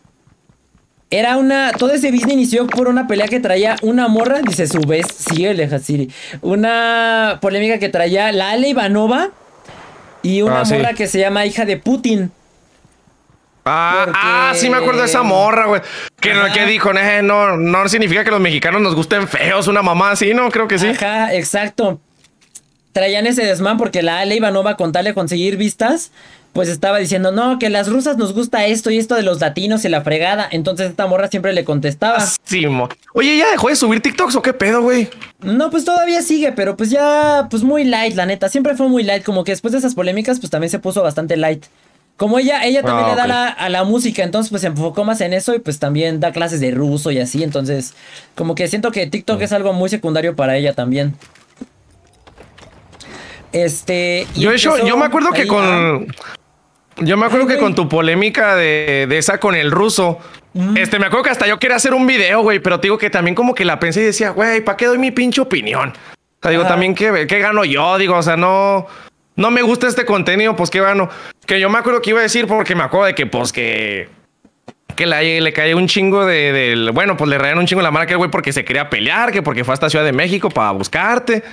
Era 1.12 1.36
una. 1.36 1.74
Todo 1.74 1.92
ese 1.92 2.10
business 2.10 2.34
inició 2.34 2.68
por 2.68 2.88
una 2.88 3.06
pelea 3.06 3.28
que 3.28 3.42
traía 3.42 3.76
una 3.82 4.08
morra. 4.08 4.40
Dice 4.42 4.66
su 4.66 4.80
vez. 4.80 5.06
Sigue 5.08 5.80
Siri. 5.80 6.10
Una 6.42 7.38
polémica 7.42 7.78
que 7.80 7.90
traía 7.90 8.32
la 8.32 8.52
Ale 8.52 8.70
Ivanova. 8.70 9.30
Y 10.24 10.42
una 10.42 10.62
ah, 10.62 10.66
morra 10.66 10.94
que 10.94 11.08
se 11.08 11.20
llama 11.20 11.46
hija 11.46 11.66
de 11.66 11.78
Putin. 11.78 12.32
Ah, 13.66 14.08
ah, 14.14 14.54
sí 14.56 14.70
me 14.70 14.78
acuerdo 14.78 15.02
de 15.02 15.08
esa 15.08 15.22
morra, 15.22 15.66
güey. 15.66 15.82
Que, 16.20 16.34
que 16.54 16.66
dijo, 16.66 16.92
no, 16.94 17.58
no 17.58 17.90
significa 17.90 18.24
que 18.24 18.32
los 18.32 18.40
mexicanos 18.40 18.82
nos 18.82 18.96
gusten 18.96 19.28
feos, 19.28 19.68
una 19.68 19.82
mamá 19.82 20.12
así, 20.12 20.34
¿no? 20.34 20.50
Creo 20.50 20.68
que 20.68 20.80
sí. 20.80 20.88
Ajá, 20.88 21.34
exacto. 21.34 22.00
Traían 22.92 23.28
ese 23.28 23.46
desmán 23.46 23.78
porque 23.78 24.02
la 24.02 24.20
Ale 24.20 24.36
Ivanova 24.36 24.78
con 24.78 24.92
tal 24.92 25.06
de 25.06 25.14
conseguir 25.14 25.58
vistas, 25.58 26.12
pues 26.54 26.68
estaba 26.68 26.98
diciendo, 26.98 27.32
no, 27.32 27.60
que 27.60 27.70
las 27.70 27.88
rusas 27.88 28.18
nos 28.18 28.34
gusta 28.34 28.66
esto 28.66 28.92
y 28.92 28.98
esto 28.98 29.16
de 29.16 29.24
los 29.24 29.40
latinos 29.40 29.86
y 29.86 29.90
la 29.90 30.02
fregada. 30.02 30.48
Entonces 30.52 30.90
esta 30.90 31.08
morra 31.08 31.30
siempre 31.30 31.54
le 31.54 31.64
contestaba. 31.64 32.20
Sí, 32.44 32.66
Oye, 33.14 33.38
¿ya 33.38 33.50
dejó 33.52 33.70
de 33.70 33.76
subir 33.76 34.02
TikToks 34.02 34.36
o 34.36 34.42
qué 34.42 34.54
pedo, 34.54 34.82
güey? 34.82 35.10
No, 35.40 35.70
pues 35.70 35.86
todavía 35.86 36.22
sigue, 36.22 36.52
pero 36.52 36.76
pues 36.76 36.90
ya, 36.90 37.48
pues 37.50 37.64
muy 37.64 37.86
light, 37.86 38.16
la 38.16 38.26
neta. 38.26 38.50
Siempre 38.50 38.76
fue 38.76 38.90
muy 38.90 39.04
light, 39.04 39.24
como 39.24 39.44
que 39.44 39.54
después 39.54 39.72
de 39.72 39.78
esas 39.78 39.96
polémicas, 39.96 40.40
pues 40.40 40.50
también 40.50 40.70
se 40.70 40.80
puso 40.80 41.02
bastante 41.02 41.38
light. 41.38 41.66
Como 42.18 42.38
ella, 42.38 42.66
ella 42.66 42.84
también 42.84 43.08
ah, 43.08 43.26
le 43.26 43.34
da 43.34 43.48
a 43.48 43.70
la 43.70 43.84
música, 43.84 44.22
entonces 44.22 44.52
pues 44.52 44.62
se 44.62 44.68
enfocó 44.68 45.04
más 45.04 45.22
en 45.22 45.34
eso 45.34 45.56
y 45.56 45.60
pues 45.60 45.80
también 45.80 46.20
da 46.20 46.32
clases 46.32 46.60
de 46.60 46.70
ruso 46.70 47.10
y 47.10 47.18
así, 47.18 47.42
entonces 47.42 47.96
como 48.36 48.54
que 48.54 48.68
siento 48.68 48.92
que 48.92 49.08
TikTok 49.08 49.42
es 49.42 49.52
algo 49.54 49.74
muy 49.74 49.90
secundario 49.90 50.36
para 50.36 50.56
ella 50.56 50.74
también. 50.74 51.16
Este... 53.54 54.28
yo, 54.36 54.52
yo 54.56 54.98
me 54.98 55.06
acuerdo 55.06 55.32
que 55.32 55.48
con... 55.48 56.14
Yo 56.98 57.18
me 57.18 57.26
acuerdo 57.26 57.48
que 57.48 57.58
con 57.58 57.74
tu 57.74 57.90
polémica 57.90 58.56
de, 58.56 59.08
esa 59.12 59.40
con 59.40 59.56
el 59.56 59.72
ruso, 59.72 60.20
este, 60.76 61.00
me 61.00 61.08
acuerdo 61.08 61.24
que 61.24 61.30
hasta 61.32 61.48
yo 61.48 61.58
quería 61.58 61.78
hacer 61.78 61.94
un 61.94 62.06
video, 62.06 62.42
güey, 62.42 62.60
pero 62.60 62.80
te 62.80 62.88
digo 62.88 62.98
que 62.98 63.10
también 63.10 63.34
como 63.34 63.56
que 63.56 63.66
la 63.66 63.80
pensé 63.80 64.02
y 64.02 64.06
decía, 64.06 64.32
güey, 64.32 64.62
¿para 64.62 64.78
qué 64.78 64.88
doy 64.88 64.98
mi 64.98 65.12
pinche 65.12 65.42
opinión? 65.42 65.90
O 65.90 66.42
sea, 66.42 66.52
digo, 66.52 66.66
también, 66.66 66.94
¿qué, 66.94 67.26
¿qué 67.28 67.40
gano 67.40 67.64
yo? 67.66 67.98
Digo, 67.98 68.18
o 68.18 68.24
sea, 68.24 68.36
no 68.36 68.88
no 69.36 69.50
me 69.52 69.62
gusta 69.62 69.88
este 69.88 70.06
contenido, 70.06 70.56
pues 70.56 70.70
qué 70.70 70.82
bueno. 70.82 71.10
Que 71.46 71.60
yo 71.60 71.70
me 71.70 71.78
acuerdo 71.78 72.02
que 72.02 72.12
iba 72.12 72.20
a 72.20 72.24
decir 72.24 72.48
porque 72.48 72.76
me 72.76 72.84
acuerdo 72.84 73.08
de 73.08 73.16
que, 73.16 73.26
pues 73.26 73.52
que. 73.52 74.10
Que 74.96 75.08
le, 75.08 75.40
le 75.40 75.54
cayó 75.54 75.78
un 75.78 75.88
chingo 75.88 76.26
de, 76.26 76.90
Bueno, 76.94 77.16
pues 77.16 77.30
le 77.30 77.38
rayan 77.38 77.58
un 77.58 77.66
chingo 77.66 77.82
la 77.82 77.92
mano 77.92 78.02
a 78.02 78.04
aquel 78.04 78.18
güey 78.18 78.30
porque 78.30 78.52
se 78.52 78.66
quería 78.66 78.90
pelear, 78.90 79.32
que 79.32 79.42
porque 79.42 79.64
fue 79.64 79.74
hasta 79.74 79.90
Ciudad 79.90 80.06
de 80.06 80.12
México 80.12 80.50
para 80.50 80.72
buscarte. 80.72 81.44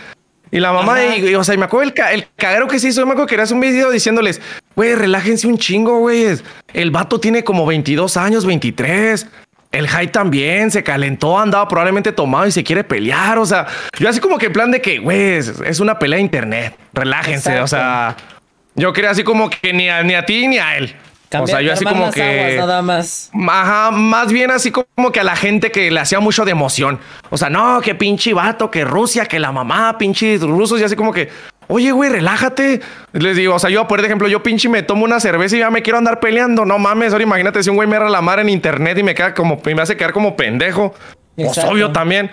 Y 0.51 0.61
la 0.61 0.73
mamá, 0.73 1.05
y, 1.05 1.35
o 1.35 1.45
sea, 1.45 1.55
y 1.55 1.59
me 1.59 1.65
acuerdo 1.65 1.93
el, 1.93 2.15
el 2.15 2.27
cagadero 2.37 2.69
que 2.69 2.79
se 2.79 2.89
hizo, 2.89 3.01
yo 3.01 3.07
me 3.07 3.13
acuerdo 3.13 3.27
que 3.27 3.35
era 3.35 3.45
un 3.51 3.61
video 3.61 3.91
diciéndoles, 3.91 4.41
güey, 4.75 4.95
relájense 4.95 5.47
un 5.47 5.59
chingo, 5.59 5.99
güey. 5.99 6.27
El 6.73 6.91
vato 6.91 7.21
tiene 7.21 7.45
como 7.45 7.67
22 7.67 8.17
años, 8.17 8.47
23. 8.47 9.27
El 9.71 9.87
High 9.87 10.11
también 10.11 10.71
se 10.71 10.83
calentó, 10.83 11.39
andaba 11.39 11.69
probablemente 11.69 12.13
tomado 12.13 12.47
y 12.47 12.53
se 12.53 12.65
quiere 12.65 12.85
pelear. 12.85 13.39
O 13.39 13.45
sea, 13.45 13.67
yo 13.99 14.09
así 14.09 14.21
como 14.21 14.39
que 14.39 14.47
en 14.47 14.53
plan 14.53 14.71
de 14.71 14.81
que, 14.81 14.99
güey, 14.99 15.35
es, 15.35 15.81
una 15.81 15.99
pelea 15.99 16.17
de 16.17 16.23
internet. 16.23 16.75
Relájense. 16.95 17.61
O 17.61 17.67
sea, 17.67 18.17
yo 18.75 18.93
quería 18.95 19.11
así 19.11 19.25
como 19.25 19.51
que 19.51 19.75
ni 19.75 19.91
a, 19.91 20.03
ni 20.03 20.15
a 20.15 20.25
ti 20.25 20.49
ni 20.49 20.59
a 20.59 20.79
él. 20.79 20.95
O 21.37 21.47
sea, 21.47 21.61
yo 21.61 21.73
así 21.73 21.85
como 21.85 22.11
que. 22.11 22.57
nada 22.57 22.83
más. 22.83 23.31
Ajá, 23.49 23.91
más 23.91 24.33
bien 24.33 24.51
así 24.51 24.71
como 24.71 25.13
que 25.13 25.21
a 25.21 25.25
la 25.25 25.37
gente 25.37 25.71
que 25.71 25.91
le 25.91 26.01
hacía 26.01 26.21
mucho 26.21 26.45
de 26.45 26.53
emoción. 26.53 26.99
O 27.31 27.37
sea, 27.37 27.51
no, 27.51 27.81
que 27.81 27.95
pinche 27.95 28.33
vato, 28.33 28.71
que 28.71 28.85
Rusia, 28.85 29.27
que 29.27 29.39
la 29.39 29.53
mamá, 29.53 29.99
pinches 29.99 30.41
rusos, 30.41 30.81
y 30.81 30.85
así 30.85 30.97
como 30.97 31.13
que. 31.13 31.29
Oye, 31.71 31.93
güey, 31.93 32.09
relájate. 32.09 32.81
Les 33.13 33.37
digo, 33.37 33.55
o 33.55 33.59
sea, 33.59 33.69
yo, 33.69 33.87
por 33.87 34.01
ejemplo, 34.03 34.27
yo 34.27 34.43
pinche 34.43 34.71
me 34.71 34.83
tomo 34.83 35.05
una 35.05 35.21
cerveza 35.21 35.57
y 35.57 35.59
ya 35.59 35.71
me 35.71 35.83
quiero 35.83 35.99
andar 35.99 36.19
peleando. 36.19 36.65
No 36.65 36.79
mames, 36.79 37.13
ahora 37.13 37.25
imagínate 37.25 37.63
si 37.63 37.69
un 37.69 37.77
güey 37.77 37.87
me 37.87 37.99
la 37.99 38.23
mar 38.23 38.41
en 38.41 38.49
internet 38.49 38.97
y 38.97 39.03
me 39.03 39.15
queda 39.15 39.35
como, 39.35 39.61
y 39.67 39.75
me 39.75 39.83
hace 39.83 39.97
quedar 39.97 40.13
como 40.13 40.35
pendejo. 40.35 40.95
Pues 41.37 41.59
obvio 41.59 41.93
también. 41.93 42.31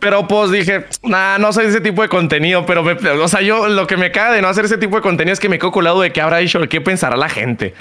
Pero 0.00 0.26
pues 0.26 0.50
dije, 0.50 0.86
nah, 1.04 1.38
no 1.38 1.52
soy 1.52 1.66
ese 1.66 1.80
tipo 1.80 2.02
de 2.02 2.08
contenido. 2.08 2.66
Pero, 2.66 2.84
o 3.22 3.28
sea, 3.28 3.40
yo 3.42 3.68
lo 3.68 3.86
que 3.86 3.96
me 3.96 4.10
caga 4.10 4.32
de 4.32 4.42
no 4.42 4.48
hacer 4.48 4.64
ese 4.64 4.78
tipo 4.78 4.96
de 4.96 5.02
contenido 5.02 5.32
es 5.32 5.40
que 5.40 5.48
me 5.48 5.58
quedo 5.58 5.70
colado 5.70 6.00
de 6.00 6.12
qué 6.12 6.20
habrá 6.20 6.38
dicho, 6.38 6.58
qué 6.68 6.80
pensará 6.80 7.16
la 7.16 7.28
gente. 7.28 7.74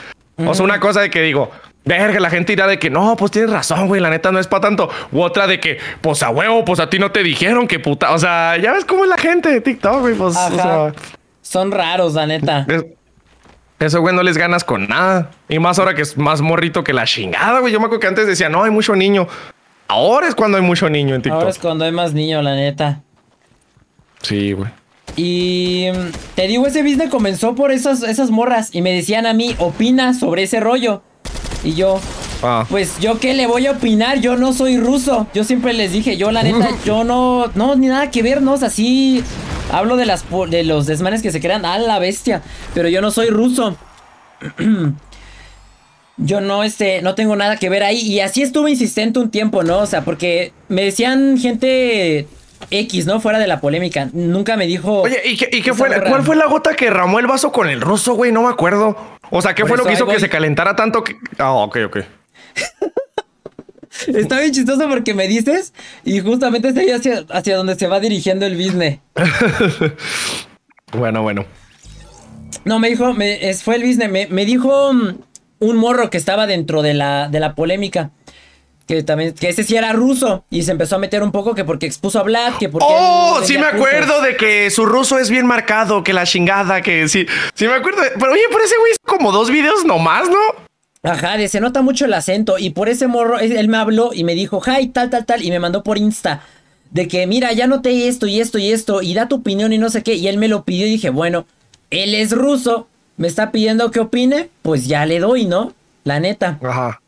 O 0.46 0.54
sea, 0.54 0.64
una 0.64 0.80
cosa 0.80 1.02
de 1.02 1.10
que 1.10 1.22
digo, 1.22 1.52
Verga, 1.86 2.20
la 2.20 2.30
gente 2.30 2.54
irá 2.54 2.68
de 2.68 2.78
que 2.78 2.90
no, 2.90 3.16
pues 3.16 3.32
tienes 3.32 3.50
razón, 3.50 3.88
güey, 3.88 4.02
la 4.02 4.10
neta 4.10 4.32
no 4.32 4.40
es 4.40 4.48
para 4.48 4.62
tanto. 4.62 4.90
U 5.12 5.22
otra 5.22 5.48
de 5.48 5.60
que, 5.60 5.80
pues 6.02 6.22
a 6.22 6.30
huevo, 6.30 6.64
pues 6.66 6.80
a 6.80 6.90
ti 6.90 7.00
no 7.00 7.12
te 7.12 7.24
dijeron 7.24 7.68
que 7.68 7.80
puta. 7.80 8.14
O 8.14 8.20
sea, 8.20 8.58
ya 8.58 8.74
ves 8.74 8.86
cómo 8.86 9.06
es 9.06 9.10
la 9.10 9.18
gente 9.18 9.50
de 9.50 9.62
TikTok, 9.62 10.02
güey, 10.02 10.14
pues. 10.14 10.36
O 10.36 10.56
sea, 10.56 10.94
Son 11.42 11.72
raros, 11.72 12.14
la 12.14 12.28
neta. 12.28 12.68
eso, 13.80 14.02
güey, 14.02 14.14
no 14.14 14.22
les 14.24 14.38
ganas 14.38 14.64
con 14.64 14.88
nada. 14.88 15.32
Y 15.48 15.58
más 15.58 15.80
ahora 15.80 15.96
que 15.96 16.02
es 16.04 16.18
más 16.18 16.42
morrito 16.42 16.84
que 16.84 16.94
la 16.94 17.06
chingada, 17.06 17.60
güey. 17.60 17.74
Yo 17.74 17.80
me 17.80 17.86
acuerdo 17.86 18.02
que 18.02 18.08
antes 18.08 18.28
decía, 18.28 18.50
no, 18.50 18.64
hay 18.64 18.72
mucho 18.72 18.96
niño. 18.96 19.28
Ahora 19.88 20.28
es 20.28 20.36
cuando 20.36 20.58
hay 20.58 20.64
mucho 20.64 20.90
niño 20.90 21.16
en 21.16 21.22
TikTok. 21.24 21.40
Ahora 21.40 21.50
es 21.50 21.58
cuando 21.58 21.86
hay 21.86 21.92
más 21.92 22.14
niño, 22.14 22.42
la 22.44 22.56
neta. 22.56 23.02
Sí, 24.22 24.52
güey. 24.52 24.70
Y 25.20 25.88
mm, 25.92 26.12
te 26.36 26.48
digo, 26.48 26.66
ese 26.66 26.82
business 26.82 27.10
comenzó 27.10 27.54
por 27.54 27.74
esas, 27.74 28.04
esas 28.04 28.32
morras. 28.32 28.70
Y 28.72 28.82
me 28.82 28.94
decían 28.94 29.26
a 29.26 29.34
mí, 29.34 29.54
opina 29.60 30.14
sobre 30.14 30.44
ese 30.44 30.62
rollo. 30.62 31.02
Y 31.62 31.74
yo, 31.74 32.00
ah. 32.42 32.66
pues 32.70 32.98
yo 33.02 33.20
qué 33.20 33.34
le 33.34 33.46
voy 33.46 33.68
a 33.68 33.72
opinar, 33.72 34.22
yo 34.22 34.38
no 34.38 34.54
soy 34.54 34.78
ruso. 34.78 35.28
Yo 35.34 35.44
siempre 35.44 35.74
les 35.74 35.92
dije, 35.92 36.16
yo 36.16 36.32
la 36.32 36.42
neta, 36.42 36.70
yo 36.86 37.04
no, 37.04 37.48
no, 37.56 37.76
ni 37.76 37.88
nada 37.88 38.12
que 38.12 38.24
ver, 38.24 38.42
no, 38.42 38.54
así 38.54 39.22
hablo 39.74 39.98
de 39.98 40.06
las 40.06 40.24
de 40.50 40.64
los 40.64 40.86
desmanes 40.86 41.22
que 41.22 41.32
se 41.32 41.42
crean 41.42 41.66
a 41.66 41.78
la 41.78 42.00
bestia, 42.00 42.42
pero 42.74 42.88
yo 42.88 43.02
no 43.02 43.12
soy 43.12 43.28
ruso. 43.28 43.76
yo 46.18 46.40
no, 46.40 46.64
este, 46.64 47.02
no 47.02 47.14
tengo 47.14 47.36
nada 47.36 47.58
que 47.58 47.68
ver 47.68 47.84
ahí. 47.84 48.00
Y 48.00 48.22
así 48.22 48.42
estuve 48.42 48.72
insistente 48.72 49.20
un 49.20 49.32
tiempo, 49.32 49.64
¿no? 49.64 49.80
O 49.80 49.86
sea, 49.86 50.06
porque 50.06 50.54
me 50.70 50.86
decían 50.86 51.38
gente 51.38 52.26
X, 52.72 53.06
¿no? 53.06 53.20
Fuera 53.20 53.40
de 53.40 53.48
la 53.48 53.60
polémica. 53.62 54.10
Nunca 54.14 54.58
me 54.58 54.68
dijo. 54.68 55.02
Oye, 55.02 55.22
¿y, 55.26 55.38
qué, 55.38 55.74
fue? 55.74 55.90
¿Cuál 56.08 56.24
fue 56.24 56.36
la 56.36 56.48
gota 56.48 56.76
que 56.76 56.90
ramó 56.90 57.20
el 57.20 57.28
vaso 57.28 57.52
con 57.52 57.70
el 57.70 57.82
ruso, 57.82 58.14
güey? 58.14 58.32
No 58.32 58.44
me 58.44 58.50
acuerdo. 58.50 58.96
O 59.30 59.42
sea, 59.42 59.56
¿qué 59.56 59.66
fue 59.66 59.78
lo 59.78 59.86
que 59.86 59.94
hizo 59.94 60.08
que 60.08 60.20
se 60.20 60.30
calentara 60.30 60.76
tanto? 60.76 61.04
Que... 61.04 61.16
Ah, 61.38 61.54
ok, 61.54 61.78
ok. 61.86 61.98
Está 64.08 64.40
bien 64.40 64.52
chistoso 64.52 64.88
porque 64.88 65.14
me 65.14 65.28
dices 65.28 65.74
y 66.06 66.20
justamente 66.20 66.70
estoy 66.70 66.90
hacia, 66.92 67.26
hacia 67.30 67.58
donde 67.58 67.76
se 67.76 67.88
va 67.88 68.00
dirigiendo 68.00 68.46
el 68.46 68.56
business. 68.56 69.00
bueno, 70.94 71.22
bueno. 71.22 71.46
No, 72.66 72.80
me 72.80 72.90
dijo, 72.90 73.14
me, 73.14 73.54
fue 73.56 73.76
el 73.76 73.84
business, 73.84 74.10
me, 74.10 74.28
me, 74.28 74.46
dijo 74.46 74.92
un 75.60 75.76
morro 75.78 76.10
que 76.10 76.18
estaba 76.18 76.48
dentro 76.48 76.82
de 76.82 76.94
la, 76.94 77.30
de 77.30 77.40
la 77.40 77.56
polémica. 77.56 78.12
Que 78.90 79.04
también, 79.04 79.36
que 79.36 79.50
ese 79.50 79.64
sí 79.64 79.76
era 79.76 79.94
ruso 79.94 80.46
y 80.50 80.64
se 80.64 80.72
empezó 80.72 80.96
a 80.96 80.98
meter 80.98 81.22
un 81.22 81.32
poco 81.32 81.54
que 81.54 81.64
porque 81.64 81.86
expuso 81.86 82.18
a 82.18 82.24
Vlad, 82.24 82.56
que 82.56 82.70
porque. 82.70 82.88
¡Oh! 82.90 83.40
Sí 83.44 83.56
me 83.56 83.68
acuerdo 83.68 84.20
de 84.24 84.36
que 84.36 84.72
su 84.72 84.84
ruso 84.84 85.20
es 85.20 85.30
bien 85.30 85.46
marcado, 85.46 86.04
que 86.04 86.12
la 86.12 86.26
chingada, 86.26 86.82
que 86.82 87.08
sí. 87.08 87.28
Sí 87.54 87.68
me 87.68 87.76
acuerdo. 87.76 88.02
pero 88.20 88.32
oye, 88.32 88.42
por 88.52 88.60
ese 88.62 88.76
güey 88.80 88.94
como 89.06 89.32
dos 89.32 89.52
videos 89.52 89.86
nomás, 89.86 90.28
¿no? 90.28 90.40
Ajá, 91.04 91.38
de, 91.38 91.48
se 91.50 91.62
nota 91.62 91.84
mucho 91.84 92.06
el 92.06 92.14
acento 92.16 92.58
y 92.58 92.72
por 92.72 92.90
ese 92.90 93.06
morro 93.06 93.38
él 93.38 93.68
me 93.68 93.78
habló 93.78 94.10
y 94.12 94.24
me 94.24 94.34
dijo, 94.34 94.60
hi, 94.66 94.88
tal, 94.88 95.12
tal, 95.12 95.24
tal, 95.24 95.44
y 95.44 95.52
me 95.52 95.60
mandó 95.60 95.84
por 95.84 96.00
Insta 96.00 96.42
de 96.90 97.08
que, 97.08 97.28
mira, 97.28 97.54
ya 97.54 97.68
noté 97.68 98.08
esto 98.08 98.26
y 98.26 98.40
esto 98.40 98.58
y 98.58 98.72
esto 98.72 99.04
y 99.04 99.14
da 99.14 99.28
tu 99.28 99.36
opinión 99.36 99.72
y 99.72 99.78
no 99.78 99.92
sé 99.92 100.02
qué, 100.02 100.16
y 100.16 100.28
él 100.28 100.40
me 100.40 100.48
lo 100.48 100.64
pidió 100.64 100.88
y 100.88 100.90
dije, 100.90 101.12
bueno, 101.12 101.46
él 101.92 102.16
es 102.16 102.32
ruso, 102.32 102.88
me 103.18 103.28
está 103.28 103.52
pidiendo 103.52 103.92
que 103.92 104.00
opine, 104.00 104.50
pues 104.64 104.88
ya 104.88 105.06
le 105.06 105.20
doy, 105.20 105.46
¿no? 105.46 105.74
La 106.06 106.20
neta. 106.20 106.58
Ajá. 106.64 107.00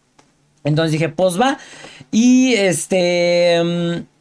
Entonces 0.63 0.91
dije, 0.91 1.09
pues 1.09 1.39
va. 1.39 1.57
Y 2.11 2.53
este. 2.53 3.61
Mm, 3.63 4.11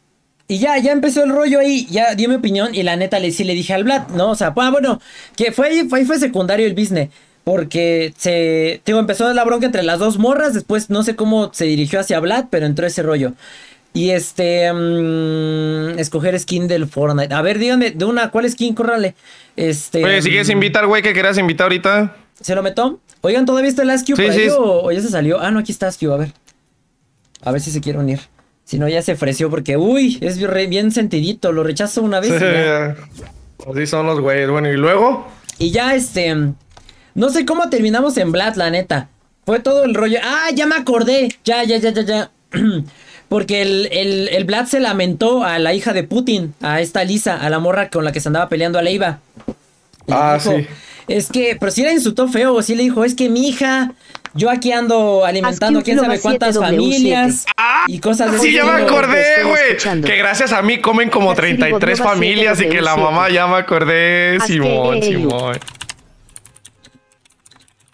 y 0.47 0.59
ya, 0.59 0.77
ya 0.79 0.91
empezó 0.91 1.23
el 1.23 1.29
rollo 1.29 1.59
ahí, 1.59 1.87
ya 1.89 2.13
dio 2.13 2.27
mi 2.27 2.35
opinión 2.35 2.75
y 2.75 2.83
la 2.83 2.97
neta 2.97 3.19
le 3.19 3.31
sí 3.31 3.45
le 3.45 3.53
dije 3.53 3.73
al 3.73 3.85
Vlad, 3.85 4.09
¿no? 4.09 4.31
O 4.31 4.35
sea, 4.35 4.53
pues, 4.53 4.69
bueno, 4.69 4.99
que 5.37 5.53
fue 5.53 5.67
ahí, 5.67 5.87
fue, 5.87 6.03
fue 6.03 6.19
secundario 6.19 6.67
el 6.67 6.73
business. 6.73 7.09
Porque 7.45 8.13
se, 8.17 8.81
digo, 8.85 8.99
empezó 8.99 9.33
la 9.33 9.43
bronca 9.45 9.65
entre 9.65 9.81
las 9.81 9.97
dos 9.97 10.19
morras, 10.19 10.53
después 10.53 10.89
no 10.89 11.03
sé 11.03 11.15
cómo 11.15 11.53
se 11.53 11.65
dirigió 11.65 12.01
hacia 12.01 12.19
Vlad, 12.19 12.47
pero 12.49 12.65
entró 12.65 12.85
ese 12.85 13.01
rollo. 13.01 13.31
Y 13.93 14.11
este, 14.11 14.71
mm, 14.71 15.97
escoger 15.99 16.37
skin 16.39 16.67
del 16.67 16.87
Fortnite. 16.87 17.33
A 17.33 17.41
ver, 17.41 17.57
díganme, 17.57 17.91
de 17.91 18.05
una, 18.05 18.29
¿cuál 18.29 18.49
skin? 18.49 18.75
Córrale. 18.75 19.15
Este. 19.55 20.03
Oye, 20.03 20.21
si 20.21 20.29
quieres 20.29 20.49
mm, 20.49 20.51
invitar, 20.51 20.85
güey, 20.85 21.01
que 21.01 21.13
quieras 21.13 21.37
invitar 21.37 21.65
ahorita. 21.65 22.15
¿Se 22.39 22.55
lo 22.55 22.61
meto? 22.61 22.99
Oigan, 23.21 23.45
¿todavía 23.45 23.69
está 23.69 23.83
el 23.83 23.89
Askew 23.91 24.15
sí, 24.15 24.23
sí. 24.31 24.47
o, 24.57 24.91
ya 24.91 25.01
se 25.01 25.09
salió? 25.09 25.39
Ah, 25.39 25.51
no, 25.51 25.59
aquí 25.59 25.71
está 25.71 25.87
Askew, 25.87 26.11
a 26.11 26.17
ver. 26.17 26.33
A 27.43 27.51
ver 27.51 27.61
si 27.61 27.71
se 27.71 27.81
quiere 27.81 27.99
unir. 27.99 28.19
Si 28.63 28.79
no, 28.79 28.87
ya 28.87 29.01
se 29.01 29.13
ofreció 29.13 29.49
porque, 29.49 29.77
uy, 29.77 30.17
es 30.21 30.39
bien 30.69 30.91
sentidito. 30.91 31.51
Lo 31.51 31.63
rechazo 31.63 32.01
una 32.01 32.19
vez. 32.19 32.31
Sí, 32.39 33.25
Así 33.69 33.85
son 33.87 34.05
los 34.07 34.19
güeyes. 34.19 34.49
Bueno, 34.49 34.69
¿y 34.69 34.77
luego? 34.77 35.27
Y 35.59 35.71
ya, 35.71 35.93
este. 35.93 36.35
No 37.13 37.29
sé 37.29 37.45
cómo 37.45 37.69
terminamos 37.69 38.17
en 38.17 38.31
Vlad, 38.31 38.55
la 38.55 38.69
neta. 38.69 39.09
Fue 39.45 39.59
todo 39.59 39.83
el 39.83 39.93
rollo. 39.93 40.19
Ah, 40.23 40.49
ya 40.53 40.65
me 40.65 40.75
acordé. 40.75 41.29
Ya, 41.43 41.63
ya, 41.63 41.77
ya, 41.77 41.91
ya, 41.91 42.01
ya. 42.03 42.31
Porque 43.29 43.61
el, 43.61 43.87
el, 43.91 44.29
el 44.29 44.43
Vlad 44.45 44.65
se 44.65 44.79
lamentó 44.79 45.43
a 45.43 45.59
la 45.59 45.73
hija 45.73 45.93
de 45.93 46.03
Putin, 46.03 46.53
a 46.61 46.81
esta 46.81 47.03
Lisa, 47.03 47.37
a 47.37 47.49
la 47.49 47.59
morra 47.59 47.89
con 47.89 48.03
la 48.03 48.11
que 48.11 48.19
se 48.19 48.29
andaba 48.29 48.49
peleando 48.49 48.79
a 48.79 48.81
Leiva. 48.81 49.19
Ah, 50.11 50.39
sí. 50.39 50.67
Es 51.07 51.29
que, 51.29 51.57
pero 51.59 51.71
si 51.71 51.83
la 51.83 51.91
insultó 51.91 52.27
feo, 52.27 52.61
sí 52.61 52.75
le 52.75 52.83
dijo, 52.83 53.03
es 53.03 53.15
que 53.15 53.29
mi 53.29 53.49
hija, 53.49 53.91
yo 54.33 54.49
aquí 54.49 54.71
ando 54.71 55.25
alimentando 55.25 55.81
quién 55.81 55.99
sabe 55.99 56.19
cuántas 56.19 56.57
familias 56.57 57.45
y 57.87 57.99
cosas 57.99 58.31
de 58.31 58.39
Sí, 58.39 58.53
ya 58.53 58.65
me 58.65 58.83
acordé, 58.83 59.43
güey. 59.43 60.01
Que 60.01 60.15
gracias 60.15 60.53
a 60.53 60.61
mí 60.61 60.79
comen 60.79 61.09
como 61.09 61.33
33 61.33 61.99
familias 61.99 62.61
y 62.61 62.69
que 62.69 62.81
la 62.81 62.95
mamá 62.95 63.29
ya 63.29 63.47
me 63.47 63.57
acordé. 63.57 64.39
Simón, 64.45 65.01
Simón. 65.01 65.59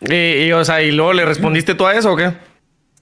Y, 0.02 0.16
y, 0.44 0.52
o 0.52 0.64
sea, 0.64 0.84
¿y 0.84 0.92
luego 0.92 1.14
le 1.14 1.26
respondiste 1.26 1.74
tú 1.74 1.88
a 1.88 1.96
eso 1.96 2.12
o 2.12 2.16
qué? 2.16 2.34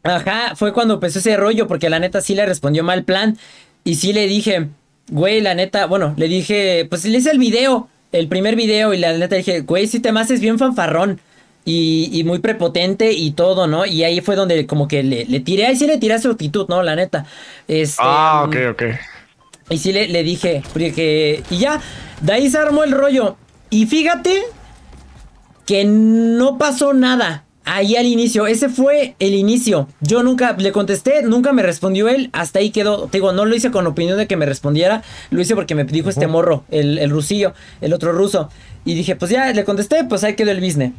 Ajá, 0.04 0.56
fue 0.56 0.72
cuando 0.72 0.94
empezó 0.94 1.20
ese 1.20 1.36
rollo, 1.36 1.68
porque 1.68 1.90
la 1.90 2.00
neta 2.00 2.22
sí 2.22 2.36
le 2.36 2.46
respondió 2.46 2.84
mal 2.84 3.04
plan. 3.04 3.38
Y 3.84 3.96
sí 3.96 4.14
le 4.14 4.28
dije, 4.28 4.70
güey, 5.10 5.42
la 5.42 5.56
neta, 5.56 5.88
bueno, 5.88 6.14
le 6.16 6.28
dije, 6.28 6.88
pues 6.90 7.04
le 7.04 7.18
hice 7.18 7.32
el 7.32 7.40
video 7.40 7.90
el 8.12 8.28
primer 8.28 8.56
video 8.56 8.94
y 8.94 8.98
la 8.98 9.18
neta 9.18 9.36
dije, 9.36 9.62
güey, 9.62 9.88
si 9.88 10.00
te 10.00 10.12
más 10.12 10.32
es 10.32 10.40
bien 10.40 10.60
fanfarrón. 10.60 11.20
Y, 11.68 12.12
y, 12.14 12.24
muy 12.24 12.38
prepotente 12.38 13.12
y 13.12 13.32
todo, 13.32 13.66
¿no? 13.66 13.88
Y 13.88 14.04
ahí 14.04 14.22
fue 14.22 14.36
donde 14.36 14.68
como 14.68 14.88
que 14.88 15.02
le, 15.02 15.26
le 15.26 15.40
tiré, 15.40 15.66
ahí 15.66 15.76
sí 15.76 15.88
le 15.88 15.98
tiré 15.98 16.20
su 16.20 16.30
actitud, 16.30 16.68
¿no? 16.70 16.84
La 16.84 16.96
neta. 16.96 17.26
Este, 17.68 18.04
ah, 18.06 18.44
ok, 18.46 18.56
ok. 18.70 18.84
Y 19.72 19.80
sí 19.80 19.92
le, 19.92 20.08
le 20.08 20.22
dije, 20.22 20.62
porque... 20.74 21.42
Y 21.50 21.58
ya, 21.58 21.82
de 22.22 22.34
ahí 22.34 22.52
se 22.52 22.60
armó 22.60 22.84
el 22.84 22.92
rollo. 22.92 23.36
Y 23.72 23.88
fíjate 23.88 24.44
que 25.66 25.86
no 25.86 26.60
pasó 26.60 26.94
nada. 26.94 27.45
Ahí 27.68 27.96
al 27.96 28.06
inicio, 28.06 28.46
ese 28.46 28.70
fue 28.70 29.16
el 29.18 29.34
inicio. 29.34 29.88
Yo 30.00 30.22
nunca 30.22 30.56
le 30.56 30.72
contesté, 30.72 31.24
nunca 31.24 31.52
me 31.52 31.64
respondió 31.64 32.08
él, 32.08 32.30
hasta 32.32 32.60
ahí 32.60 32.70
quedó. 32.70 33.08
Te 33.08 33.18
digo, 33.18 33.32
no 33.32 33.46
lo 33.46 33.56
hice 33.56 33.72
con 33.72 33.88
opinión 33.88 34.20
de 34.20 34.28
que 34.28 34.38
me 34.38 34.46
respondiera, 34.46 35.02
lo 35.32 35.42
hice 35.42 35.56
porque 35.56 35.74
me 35.74 35.84
dijo 35.84 36.10
este 36.10 36.28
morro, 36.28 36.64
el, 36.70 37.00
el 37.00 37.10
rusillo, 37.10 37.54
el 37.82 37.94
otro 37.94 38.12
ruso. 38.12 38.50
Y 38.86 38.94
dije, 38.94 39.16
pues 39.16 39.32
ya 39.32 39.52
le 39.52 39.66
contesté, 39.66 40.04
pues 40.04 40.24
ahí 40.24 40.36
quedó 40.36 40.52
el 40.52 40.62
business. 40.62 40.94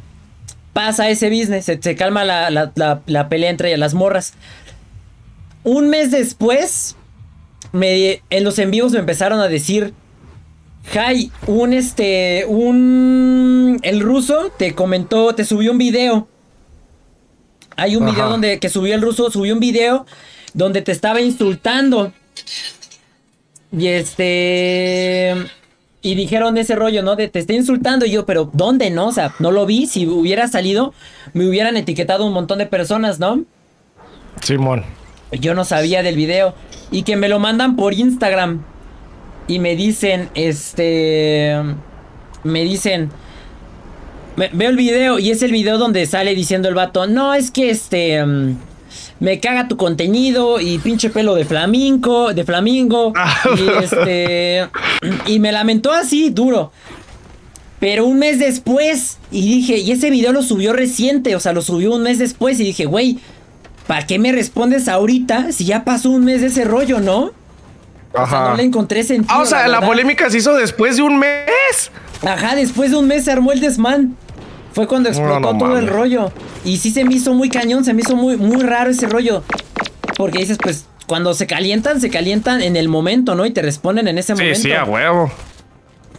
Pasa 0.73 1.09
ese 1.09 1.29
business, 1.29 1.65
se, 1.65 1.95
calma 1.95 2.25
la, 2.25 2.49
la, 2.75 3.29
pelea 3.29 3.49
entre 3.49 3.75
las 3.77 3.93
morras. 3.93 4.33
Un 5.63 5.89
mes 5.89 6.11
después, 6.11 6.97
me, 7.71 8.21
en 8.29 8.43
los 8.43 8.59
en 8.59 8.71
vivos 8.71 8.91
me 8.91 8.99
empezaron 8.99 9.39
a 9.39 9.47
decir, 9.47 9.93
Jai, 10.91 11.31
un 11.47 11.71
este, 11.71 12.45
un, 12.45 13.79
el 13.83 14.01
ruso 14.01 14.51
te 14.57 14.75
comentó, 14.75 15.33
te 15.33 15.45
subió 15.45 15.71
un 15.71 15.77
video 15.77 16.27
hay 17.77 17.95
un 17.95 18.05
video 18.05 18.29
donde 18.29 18.59
que 18.59 18.69
subió 18.69 18.95
el 18.95 19.01
ruso, 19.01 19.31
subió 19.31 19.53
un 19.53 19.59
video 19.59 20.05
donde 20.53 20.81
te 20.81 20.91
estaba 20.91 21.21
insultando. 21.21 22.11
Y 23.71 23.87
este 23.87 25.35
y 26.01 26.15
dijeron 26.15 26.57
ese 26.57 26.75
rollo, 26.75 27.03
¿no? 27.03 27.15
De 27.15 27.27
te 27.27 27.39
está 27.39 27.53
insultando 27.53 28.05
y 28.05 28.11
yo, 28.11 28.25
pero 28.25 28.49
¿dónde 28.53 28.89
no? 28.89 29.07
O 29.07 29.11
sea, 29.11 29.33
no 29.39 29.51
lo 29.51 29.65
vi, 29.65 29.87
si 29.87 30.07
hubiera 30.07 30.47
salido 30.47 30.93
me 31.33 31.47
hubieran 31.47 31.77
etiquetado 31.77 32.25
un 32.25 32.33
montón 32.33 32.59
de 32.59 32.65
personas, 32.65 33.19
¿no? 33.19 33.43
Simón. 34.41 34.83
Yo 35.31 35.53
no 35.53 35.65
sabía 35.65 36.03
del 36.03 36.15
video 36.15 36.55
y 36.91 37.03
que 37.03 37.15
me 37.15 37.29
lo 37.29 37.39
mandan 37.39 37.75
por 37.75 37.93
Instagram 37.93 38.63
y 39.47 39.59
me 39.59 39.75
dicen 39.75 40.29
este 40.33 41.61
me 42.43 42.63
dicen 42.63 43.11
veo 44.37 44.69
el 44.69 44.77
video 44.77 45.19
y 45.19 45.31
es 45.31 45.41
el 45.41 45.51
video 45.51 45.77
donde 45.77 46.05
sale 46.05 46.35
diciendo 46.35 46.69
el 46.69 46.75
vato, 46.75 47.07
no, 47.07 47.33
es 47.33 47.51
que 47.51 47.69
este... 47.69 48.23
Mm, 48.25 48.57
me 49.19 49.39
caga 49.39 49.67
tu 49.67 49.77
contenido 49.77 50.59
y 50.59 50.77
pinche 50.77 51.09
pelo 51.09 51.33
de 51.33 51.43
flamingo, 51.43 52.33
de 52.33 52.43
flamingo. 52.43 53.13
y 53.57 53.83
este... 53.83 54.69
Y 55.25 55.39
me 55.39 55.51
lamentó 55.51 55.91
así, 55.91 56.29
duro. 56.29 56.71
Pero 57.79 58.05
un 58.05 58.19
mes 58.19 58.39
después, 58.39 59.17
y 59.31 59.41
dije, 59.41 59.77
y 59.77 59.91
ese 59.91 60.09
video 60.09 60.31
lo 60.33 60.41
subió 60.41 60.73
reciente, 60.73 61.35
o 61.35 61.39
sea, 61.39 61.53
lo 61.53 61.61
subió 61.61 61.93
un 61.93 62.03
mes 62.03 62.17
después 62.17 62.59
y 62.59 62.63
dije, 62.63 62.85
güey, 62.85 63.19
¿para 63.85 64.05
qué 64.07 64.17
me 64.17 64.31
respondes 64.31 64.87
ahorita 64.87 65.51
si 65.51 65.65
ya 65.65 65.83
pasó 65.83 66.09
un 66.09 66.25
mes 66.25 66.41
de 66.41 66.47
ese 66.47 66.63
rollo, 66.63 66.99
no? 66.99 67.31
Ajá. 68.15 68.23
O 68.23 68.29
sea, 68.29 68.49
no 68.49 68.55
le 68.55 68.63
encontré 68.63 69.03
sentido. 69.03 69.33
Ah, 69.35 69.41
o 69.41 69.45
sea, 69.45 69.67
la, 69.67 69.79
la 69.79 69.85
polémica 69.85 70.29
se 70.29 70.39
hizo 70.39 70.55
después 70.55 70.97
de 70.97 71.03
un 71.03 71.19
mes. 71.19 71.91
Ajá, 72.23 72.55
después 72.55 72.89
de 72.91 72.97
un 72.97 73.07
mes 73.07 73.25
se 73.25 73.31
armó 73.31 73.51
el 73.51 73.59
desmán. 73.59 74.15
Fue 74.77 74.85
cuando 74.85 75.09
explotó 75.09 75.57
todo 75.57 75.79
el 75.79 75.87
rollo. 75.87 76.31
Y 76.63 76.77
sí 76.77 76.91
se 76.91 77.03
me 77.03 77.15
hizo 77.15 77.33
muy 77.33 77.49
cañón, 77.49 77.83
se 77.83 77.95
me 77.95 78.01
hizo 78.01 78.15
muy, 78.15 78.37
muy 78.37 78.61
raro 78.61 78.91
ese 78.91 79.07
rollo. 79.07 79.41
Porque 80.15 80.37
dices, 80.37 80.59
pues, 80.61 80.85
cuando 81.07 81.33
se 81.33 81.47
calientan, 81.47 81.99
se 81.99 82.11
calientan 82.11 82.61
en 82.61 82.75
el 82.75 82.87
momento, 82.87 83.33
¿no? 83.33 83.47
Y 83.47 83.49
te 83.49 83.63
responden 83.63 84.07
en 84.07 84.19
ese 84.19 84.35
momento. 84.35 84.55
Sí, 84.55 84.61
sí, 84.61 84.71
a 84.73 84.83
huevo. 84.83 85.31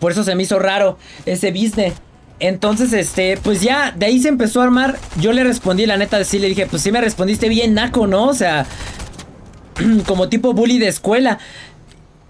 Por 0.00 0.10
eso 0.10 0.24
se 0.24 0.34
me 0.34 0.42
hizo 0.42 0.58
raro 0.58 0.98
ese 1.24 1.52
business. 1.52 1.94
Entonces, 2.40 2.92
este, 2.94 3.36
pues 3.36 3.62
ya, 3.62 3.92
de 3.92 4.06
ahí 4.06 4.20
se 4.20 4.26
empezó 4.26 4.60
a 4.60 4.64
armar. 4.64 4.98
Yo 5.20 5.32
le 5.32 5.44
respondí, 5.44 5.86
la 5.86 5.96
neta, 5.96 6.24
sí 6.24 6.40
le 6.40 6.48
dije, 6.48 6.66
pues 6.66 6.82
sí 6.82 6.90
me 6.90 7.00
respondiste 7.00 7.48
bien, 7.48 7.74
naco, 7.74 8.08
¿no? 8.08 8.26
O 8.26 8.34
sea, 8.34 8.66
como 10.08 10.28
tipo 10.28 10.52
bully 10.52 10.80
de 10.80 10.88
escuela. 10.88 11.38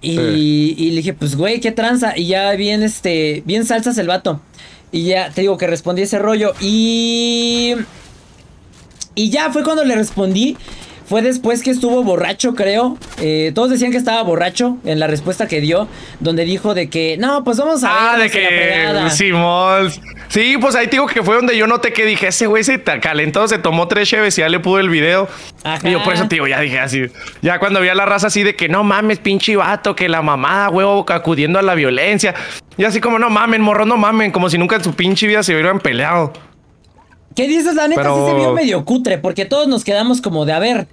Y, 0.03 0.74
y 0.76 0.91
le 0.91 0.97
dije, 0.97 1.14
pues, 1.14 1.37
güey, 1.37 1.59
qué 1.61 1.72
tranza. 1.72 2.18
Y 2.18 2.26
ya 2.26 2.53
bien, 2.53 2.83
este, 2.83 3.43
bien 3.47 3.64
salsas 3.64 3.97
el 3.97 4.09
vato. 4.09 4.43
Y 4.91 5.05
ya 5.05 5.30
te 5.30 5.43
digo 5.43 5.57
que 5.59 5.66
respondí 5.66 6.03
ese 6.03 6.18
rollo. 6.18 6.55
Y. 6.61 7.74
Y 9.14 9.30
ya 9.30 9.51
fue 9.51 9.64
cuando 9.64 9.84
le 9.84 9.95
respondí. 9.95 10.57
Fue 11.09 11.22
después 11.22 11.62
que 11.62 11.70
estuvo 11.70 12.05
borracho, 12.05 12.55
creo. 12.55 12.99
Eh, 13.18 13.53
todos 13.55 13.70
decían 13.70 13.91
que 13.91 13.97
estaba 13.97 14.22
borracho 14.22 14.76
en 14.84 15.01
la 15.01 15.07
respuesta 15.07 15.49
que 15.49 15.62
dio, 15.62 15.89
donde 16.20 16.45
dijo 16.45 16.74
de 16.74 16.91
que, 16.91 17.16
no, 17.16 17.45
pues 17.45 17.57
vamos 17.57 17.82
a 17.82 18.12
ah, 18.12 18.18
de 18.18 18.28
que 18.28 19.09
Simón. 19.11 19.91
Sí, 20.28 20.57
pues 20.61 20.74
ahí 20.74 20.86
digo 20.89 21.07
que 21.07 21.22
fue 21.22 21.36
donde 21.36 21.57
yo 21.57 21.66
noté 21.66 21.95
que 21.95 22.05
dije, 22.05 22.26
ese 22.26 22.47
güey 22.47 22.62
se 22.62 22.82
calentó, 22.82 23.49
se 23.49 23.57
tomó 23.57 23.89
tres 23.89 24.07
cheves 24.07 24.36
y 24.36 24.43
ya 24.43 24.51
le 24.51 24.61
pudo 24.61 24.80
el 24.80 24.91
video. 24.91 25.28
Y 25.82 25.93
yo 25.93 26.05
por 26.05 26.12
eso, 26.12 26.28
tío, 26.28 26.47
ya 26.47 26.61
dije 26.61 26.78
así. 26.78 27.07
Ya 27.41 27.59
cuando 27.59 27.80
vi 27.80 27.89
a 27.89 27.95
la 27.95 28.05
raza 28.05 28.26
así 28.26 28.43
de 28.43 28.55
que 28.55 28.68
no 28.68 28.84
mames, 28.84 29.18
pinche 29.18 29.57
vato, 29.57 29.97
que 29.97 30.11
la 30.11 30.20
mamada, 30.20 30.68
huevo, 30.68 31.07
acudiendo 31.09 31.59
a 31.59 31.62
la 31.62 31.74
violencia. 31.74 32.34
Y 32.79 32.85
así 32.85 33.01
como, 33.01 33.18
no 33.18 33.29
mamen, 33.29 33.61
morro, 33.61 33.85
no 33.85 33.97
mamen, 33.97 34.31
como 34.31 34.49
si 34.49 34.57
nunca 34.57 34.76
en 34.76 34.85
su 34.85 34.95
pinche 34.95 35.26
vida 35.26 35.43
se 35.43 35.53
hubieran 35.53 35.81
peleado. 35.81 36.33
¿Qué 37.35 37.47
dices? 37.47 37.74
La 37.74 37.89
neta 37.89 38.05
sí 38.05 38.20
se 38.26 38.35
vio 38.35 38.53
medio 38.55 38.85
cutre, 38.85 39.18
porque 39.18 39.45
todos 39.45 39.68
nos 39.68 39.85
quedamos 39.85 40.20
como 40.20 40.47
de 40.47 40.53
a 40.53 40.59
ver. 40.59 40.89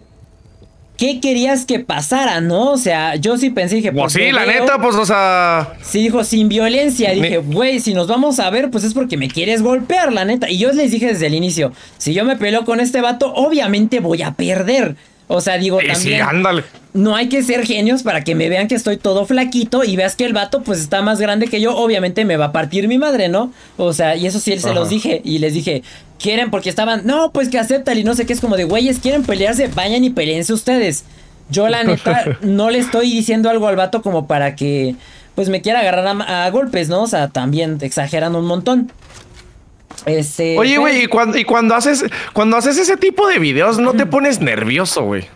¿qué 0.98 1.20
querías 1.20 1.66
que 1.66 1.80
pasara, 1.80 2.42
no? 2.42 2.72
O 2.72 2.78
sea, 2.78 3.16
yo 3.16 3.38
sí 3.38 3.50
pensé, 3.50 3.78
dije, 3.78 3.92
pues. 3.92 4.14
sí, 4.14 4.32
la 4.32 4.46
neta, 4.46 4.80
pues, 4.82 4.96
o 4.96 5.06
sea. 5.06 5.74
Sí, 5.82 6.04
dijo, 6.04 6.24
sin 6.24 6.50
violencia. 6.50 7.12
Dije, 7.12 7.38
güey, 7.38 7.80
si 7.80 7.94
nos 7.94 8.08
vamos 8.08 8.40
a 8.40 8.50
ver, 8.50 8.72
pues 8.72 8.84
es 8.84 8.94
porque 8.94 9.18
me 9.18 9.28
quieres 9.28 9.62
golpear, 9.62 10.14
la 10.14 10.26
neta. 10.26 10.50
Y 10.50 10.58
yo 10.58 10.72
les 10.72 10.92
dije 10.92 11.08
desde 11.08 11.28
el 11.28 11.36
inicio, 11.36 11.72
si 11.98 12.14
yo 12.14 12.26
me 12.26 12.36
peleo 12.36 12.66
con 12.66 12.80
este 12.80 13.02
vato, 13.02 13.34
obviamente 13.34 14.00
voy 14.00 14.22
a 14.22 14.32
perder. 14.32 14.96
O 15.28 15.42
sea, 15.42 15.58
digo, 15.58 15.78
también. 15.78 15.98
Sí, 15.98 16.14
ándale. 16.14 16.64
No 16.94 17.16
hay 17.16 17.28
que 17.28 17.44
ser 17.44 17.66
genios 17.66 18.04
para 18.04 18.24
que 18.24 18.36
me 18.36 18.48
vean 18.48 18.68
que 18.68 18.76
estoy 18.76 18.98
todo 18.98 19.26
flaquito 19.26 19.84
y 19.84 19.98
veas 19.98 20.16
que 20.16 20.24
el 20.24 20.34
vato, 20.34 20.62
pues 20.62 20.80
está 20.80 21.02
más 21.02 21.20
grande 21.20 21.48
que 21.48 21.60
yo. 21.60 21.76
Obviamente 21.76 22.24
me 22.24 22.38
va 22.38 22.46
a 22.46 22.52
partir 22.52 22.88
mi 22.88 22.98
madre, 22.98 23.28
¿no? 23.28 23.52
O 23.78 23.92
sea, 23.92 24.16
y 24.16 24.28
eso 24.28 24.40
sí 24.40 24.58
se 24.58 24.74
los 24.74 24.90
dije. 24.90 25.22
Y 25.26 25.40
les 25.40 25.54
dije, 25.54 25.84
quieren 26.20 26.52
porque 26.52 26.70
estaban, 26.70 27.06
no, 27.06 27.32
pues 27.32 27.50
que 27.50 27.60
aceptan 27.60 27.98
y 27.98 28.04
no 28.04 28.16
sé 28.16 28.26
qué, 28.26 28.34
es 28.34 28.40
como 28.40 28.56
de, 28.56 28.64
güeyes, 28.64 29.00
quieren 29.00 29.24
pelearse, 29.24 29.68
vayan 29.68 30.04
y 30.04 30.10
peleense 30.10 30.54
ustedes. 30.54 31.04
Yo 31.50 31.68
la 31.68 31.84
neta 31.84 32.38
no 32.42 32.70
le 32.70 32.80
estoy 32.80 33.12
diciendo 33.12 33.50
algo 33.50 33.68
al 33.68 33.76
vato 33.76 34.02
como 34.02 34.28
para 34.28 34.56
que 34.56 34.96
pues 35.36 35.50
me 35.50 35.62
quiera 35.62 35.82
agarrar 35.82 36.22
a, 36.28 36.50
golpes, 36.50 36.88
¿no? 36.88 37.04
O 37.04 37.08
sea, 37.08 37.28
también 37.28 37.78
exagerando 37.82 38.40
un 38.40 38.46
montón. 38.46 38.92
Este, 40.06 40.58
Oye, 40.58 40.78
güey, 40.78 41.04
y 41.04 41.08
cuando, 41.08 41.38
y 41.38 41.44
cuando 41.44 41.76
haces 41.76 42.06
cuando 42.34 42.58
haces 42.58 42.78
ese 42.78 42.98
tipo 42.98 43.28
de 43.28 43.40
videos, 43.40 43.80
¿no 43.80 43.94
te 43.94 44.06
pones 44.06 44.40
nervioso, 44.40 45.04
güey? 45.04 45.28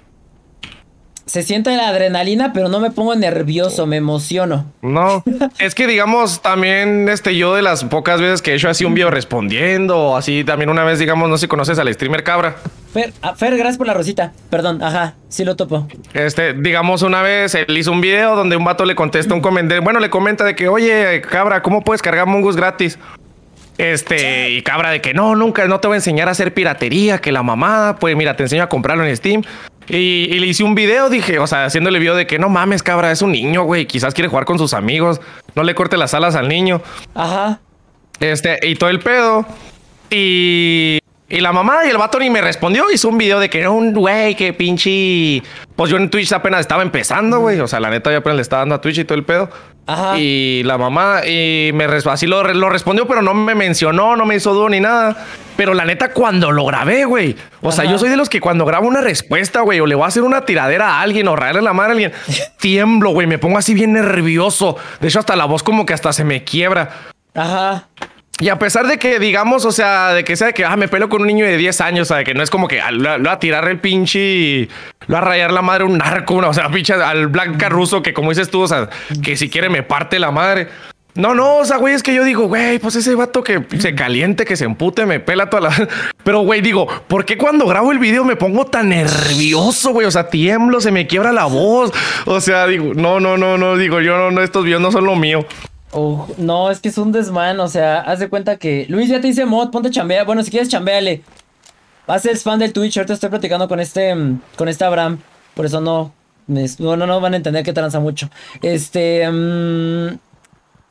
se 1.29 1.43
siente 1.43 1.75
la 1.77 1.89
adrenalina, 1.89 2.53
pero 2.53 2.69
no 2.69 2.79
me 2.79 2.89
pongo 2.89 3.15
nervioso, 3.15 3.85
me 3.85 3.97
emociono. 3.97 4.65
No, 4.81 5.23
es 5.59 5.75
que 5.75 5.85
digamos 5.85 6.41
también 6.41 7.07
este 7.07 7.35
yo 7.35 7.53
de 7.53 7.61
las 7.61 7.83
pocas 7.83 8.19
veces 8.19 8.41
que 8.41 8.51
he 8.51 8.55
hecho 8.55 8.67
así 8.67 8.83
un 8.83 8.95
video 8.95 9.11
respondiendo, 9.11 9.97
o 9.97 10.17
así 10.17 10.43
también 10.43 10.71
una 10.71 10.83
vez 10.83 10.97
digamos, 10.97 11.29
no 11.29 11.37
sé 11.37 11.41
si 11.41 11.47
conoces 11.47 11.77
al 11.77 11.93
streamer 11.93 12.23
Cabra. 12.23 12.55
Fer, 12.91 13.13
ah, 13.21 13.35
Fer, 13.35 13.55
gracias 13.55 13.77
por 13.77 13.85
la 13.85 13.93
rosita. 13.93 14.33
Perdón, 14.49 14.81
ajá, 14.81 15.13
sí 15.27 15.45
lo 15.45 15.55
topo. 15.55 15.87
Este, 16.13 16.53
digamos 16.53 17.03
una 17.03 17.21
vez 17.21 17.53
él 17.53 17.77
hizo 17.77 17.91
un 17.91 18.01
video 18.01 18.35
donde 18.35 18.55
un 18.55 18.63
vato 18.63 18.83
le 18.85 18.95
contesta 18.95 19.35
un 19.35 19.41
comentario, 19.41 19.83
bueno, 19.83 19.99
le 19.99 20.09
comenta 20.09 20.43
de 20.43 20.55
que, 20.55 20.67
"Oye, 20.67 21.21
Cabra, 21.21 21.61
¿cómo 21.61 21.83
puedes 21.83 22.01
cargar 22.01 22.25
Mongus 22.25 22.55
gratis?" 22.55 22.97
Este, 23.79 24.49
y 24.49 24.61
cabra 24.61 24.91
de 24.91 24.99
que 24.99 25.13
no, 25.13 25.37
nunca, 25.37 25.65
no 25.65 25.79
te 25.79 25.87
voy 25.87 25.95
a 25.95 25.99
enseñar 25.99 26.27
a 26.27 26.31
hacer 26.31 26.53
piratería, 26.53 27.19
que 27.19 27.31
la 27.31 27.43
mamada, 27.43 27.95
pues 27.95 28.13
mira, 28.13 28.35
te 28.35 28.43
enseño 28.43 28.61
a 28.61 28.67
comprarlo 28.67 29.05
en 29.05 29.15
Steam. 29.15 29.41
Y, 29.87 30.37
le 30.37 30.47
hice 30.47 30.65
un 30.65 30.75
video, 30.75 31.09
dije, 31.09 31.39
o 31.39 31.47
sea, 31.47 31.63
haciéndole 31.63 31.97
video 31.97 32.13
de 32.13 32.27
que 32.27 32.39
no 32.39 32.49
mames, 32.49 32.83
cabra, 32.83 33.09
es 33.09 33.21
un 33.21 33.31
niño, 33.31 33.63
güey, 33.63 33.85
quizás 33.85 34.13
quiere 34.13 34.27
jugar 34.27 34.43
con 34.43 34.59
sus 34.59 34.73
amigos, 34.73 35.21
no 35.55 35.63
le 35.63 35.75
corte 35.75 35.95
las 35.95 36.13
alas 36.13 36.35
al 36.35 36.49
niño. 36.49 36.81
Ajá. 37.15 37.61
Este, 38.19 38.59
y 38.63 38.75
todo 38.75 38.89
el 38.89 38.99
pedo. 38.99 39.45
Y, 40.09 40.99
y 41.29 41.41
la 41.41 41.53
mamá 41.53 41.85
y 41.85 41.89
el 41.89 41.97
vato 41.97 42.17
ni 42.19 42.29
me 42.29 42.41
respondió, 42.41 42.89
hizo 42.91 43.07
un 43.07 43.17
video 43.17 43.39
de 43.39 43.49
que 43.49 43.59
era 43.59 43.69
un 43.69 43.93
güey, 43.93 44.35
que 44.35 44.51
pinche. 44.51 45.43
Pues 45.75 45.91
yo 45.91 45.97
en 45.97 46.09
Twitch 46.09 46.31
apenas 46.33 46.61
estaba 46.61 46.81
empezando, 46.81 47.39
güey, 47.39 47.59
o 47.59 47.67
sea, 47.67 47.79
la 47.79 47.91
neta 47.91 48.11
yo 48.11 48.17
apenas 48.17 48.37
le 48.37 48.41
estaba 48.41 48.61
dando 48.61 48.75
a 48.75 48.81
Twitch 48.81 48.97
y 48.97 49.05
todo 49.05 49.17
el 49.17 49.23
pedo. 49.23 49.49
Ajá. 49.85 50.17
Y 50.17 50.63
la 50.63 50.77
mamá, 50.77 51.25
y 51.25 51.71
me 51.73 51.85
así 51.85 52.27
lo, 52.27 52.43
lo 52.43 52.69
respondió, 52.69 53.07
pero 53.07 53.21
no 53.21 53.33
me 53.33 53.53
mencionó, 53.55 54.15
no 54.15 54.25
me 54.25 54.35
hizo 54.35 54.53
dúo 54.53 54.69
ni 54.69 54.79
nada. 54.79 55.17
Pero 55.55 55.73
la 55.73 55.85
neta, 55.85 56.13
cuando 56.13 56.51
lo 56.51 56.65
grabé, 56.65 57.05
güey. 57.05 57.35
O 57.61 57.71
sea, 57.71 57.85
yo 57.85 57.97
soy 57.97 58.09
de 58.09 58.15
los 58.15 58.29
que 58.29 58.39
cuando 58.39 58.65
grabo 58.65 58.87
una 58.87 59.01
respuesta, 59.01 59.61
güey, 59.61 59.79
o 59.79 59.85
le 59.85 59.95
voy 59.95 60.05
a 60.05 60.07
hacer 60.07 60.23
una 60.23 60.45
tiradera 60.45 60.95
a 60.95 61.01
alguien 61.01 61.27
o 61.27 61.35
rayarle 61.35 61.61
la 61.61 61.73
madre 61.73 61.89
a 61.89 61.93
alguien, 61.93 62.13
tiemblo, 62.59 63.11
güey. 63.11 63.27
Me 63.27 63.37
pongo 63.37 63.57
así 63.57 63.73
bien 63.73 63.93
nervioso. 63.93 64.77
De 64.99 65.07
hecho, 65.07 65.19
hasta 65.19 65.35
la 65.35 65.45
voz 65.45 65.63
como 65.63 65.85
que 65.85 65.93
hasta 65.93 66.13
se 66.13 66.23
me 66.23 66.43
quiebra. 66.43 66.89
Ajá. 67.33 67.87
Y 68.41 68.47
a 68.47 68.57
pesar 68.57 68.87
de 68.87 68.97
que, 68.97 69.19
digamos, 69.19 69.65
o 69.65 69.71
sea, 69.71 70.13
de 70.13 70.23
que 70.23 70.37
sea 70.37 70.53
que, 70.53 70.63
ah, 70.63 70.77
me 70.77 70.87
pelo 70.87 71.09
con 71.09 71.21
un 71.21 71.27
niño 71.27 71.45
de 71.45 71.57
10 71.57 71.81
años, 71.81 72.09
o 72.09 72.15
sea, 72.15 72.23
que 72.23 72.33
no 72.33 72.41
es 72.41 72.49
como 72.49 72.69
que 72.69 72.81
lo, 72.91 73.21
va 73.21 73.33
a 73.33 73.39
tirar 73.39 73.67
el 73.67 73.79
pinche, 73.79 74.69
lo 75.07 75.13
va 75.13 75.17
a 75.19 75.21
rayar 75.21 75.51
la 75.51 75.61
madre 75.61 75.83
un 75.83 75.97
narco, 75.97 76.35
o 76.35 76.53
sea, 76.53 76.69
pinche 76.69 76.93
al 76.93 77.27
Blanca 77.27 77.67
ruso, 77.67 78.01
que 78.01 78.13
como 78.13 78.29
dices 78.29 78.49
tú, 78.49 78.61
o 78.61 78.67
sea, 78.67 78.89
que 79.21 79.35
si 79.35 79.49
quiere 79.49 79.69
me 79.69 79.83
parte 79.83 80.19
la 80.19 80.31
madre. 80.31 80.69
No, 81.15 81.35
no, 81.35 81.57
o 81.57 81.65
sea, 81.65 81.77
güey, 81.77 81.95
es 81.95 82.03
que 82.03 82.13
yo 82.13 82.23
digo, 82.23 82.47
güey, 82.47 82.79
pues 82.79 82.95
ese 82.95 83.13
vato 83.13 83.43
que 83.43 83.65
se 83.77 83.93
caliente, 83.93 84.45
que 84.45 84.55
se 84.55 84.63
empute, 84.63 85.05
me 85.05 85.19
pela 85.19 85.49
toda 85.49 85.69
la. 85.69 85.89
Pero, 86.23 86.41
güey, 86.41 86.61
digo, 86.61 86.87
¿por 87.07 87.25
qué 87.25 87.37
cuando 87.37 87.65
grabo 87.65 87.91
el 87.91 87.99
video 87.99 88.23
me 88.23 88.37
pongo 88.37 88.65
tan 88.65 88.89
nervioso, 88.89 89.91
güey? 89.91 90.07
O 90.07 90.11
sea, 90.11 90.29
tiemblo, 90.29 90.79
se 90.79 90.91
me 90.91 91.07
quiebra 91.07 91.33
la 91.33 91.45
voz. 91.45 91.91
O 92.25 92.39
sea, 92.39 92.67
digo, 92.67 92.93
no, 92.93 93.19
no, 93.19 93.37
no, 93.37 93.57
no, 93.57 93.75
digo, 93.75 93.99
yo 93.99 94.17
no, 94.17 94.31
no 94.31 94.41
estos 94.41 94.63
videos 94.63 94.81
no 94.81 94.93
son 94.93 95.05
lo 95.05 95.15
mío. 95.15 95.45
Oh, 95.91 96.27
no, 96.37 96.69
es 96.69 96.79
que 96.79 96.89
es 96.89 96.97
un 96.97 97.11
desmán, 97.11 97.59
o 97.59 97.67
sea, 97.67 98.01
haz 98.01 98.19
de 98.19 98.29
cuenta 98.29 98.57
que 98.57 98.85
Luis 98.89 99.09
ya 99.09 99.19
te 99.19 99.27
dice 99.27 99.45
mod, 99.45 99.71
ponte 99.71 99.89
chambea. 99.89 100.23
Bueno, 100.23 100.43
si 100.43 100.51
quieres 100.51 100.69
chambeale. 100.69 101.23
Haz 102.05 102.25
el 102.25 102.37
fan 102.37 102.59
del 102.59 102.73
Twitch, 102.73 102.97
ahorita 102.97 103.13
estoy 103.13 103.29
platicando 103.29 103.67
con 103.67 103.79
este 103.79 104.13
mm, 104.13 104.41
con 104.55 104.67
este 104.67 104.83
Abraham, 104.83 105.19
por 105.55 105.65
eso 105.65 105.79
no 105.81 106.11
no 106.47 106.97
no, 106.97 107.21
van 107.21 107.33
a 107.33 107.37
entender 107.37 107.63
que 107.63 107.73
tranza 107.73 107.99
mucho. 107.99 108.29
Este 108.61 109.27
um, 109.29 110.17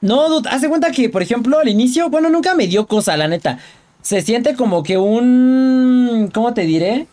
no, 0.01 0.29
dude, 0.29 0.49
haz 0.49 0.63
de 0.63 0.69
cuenta 0.69 0.93
que, 0.93 1.09
por 1.09 1.23
ejemplo, 1.23 1.59
al 1.59 1.69
inicio, 1.69 2.09
bueno, 2.09 2.31
nunca 2.31 2.55
me 2.55 2.69
dio 2.69 2.87
cosa, 2.87 3.17
la 3.17 3.27
neta. 3.27 3.59
Se 4.01 4.23
siente 4.23 4.55
como 4.55 4.83
que 4.83 4.97
un 4.97 6.31
¿cómo 6.33 6.55
te 6.55 6.63
diré? 6.63 7.07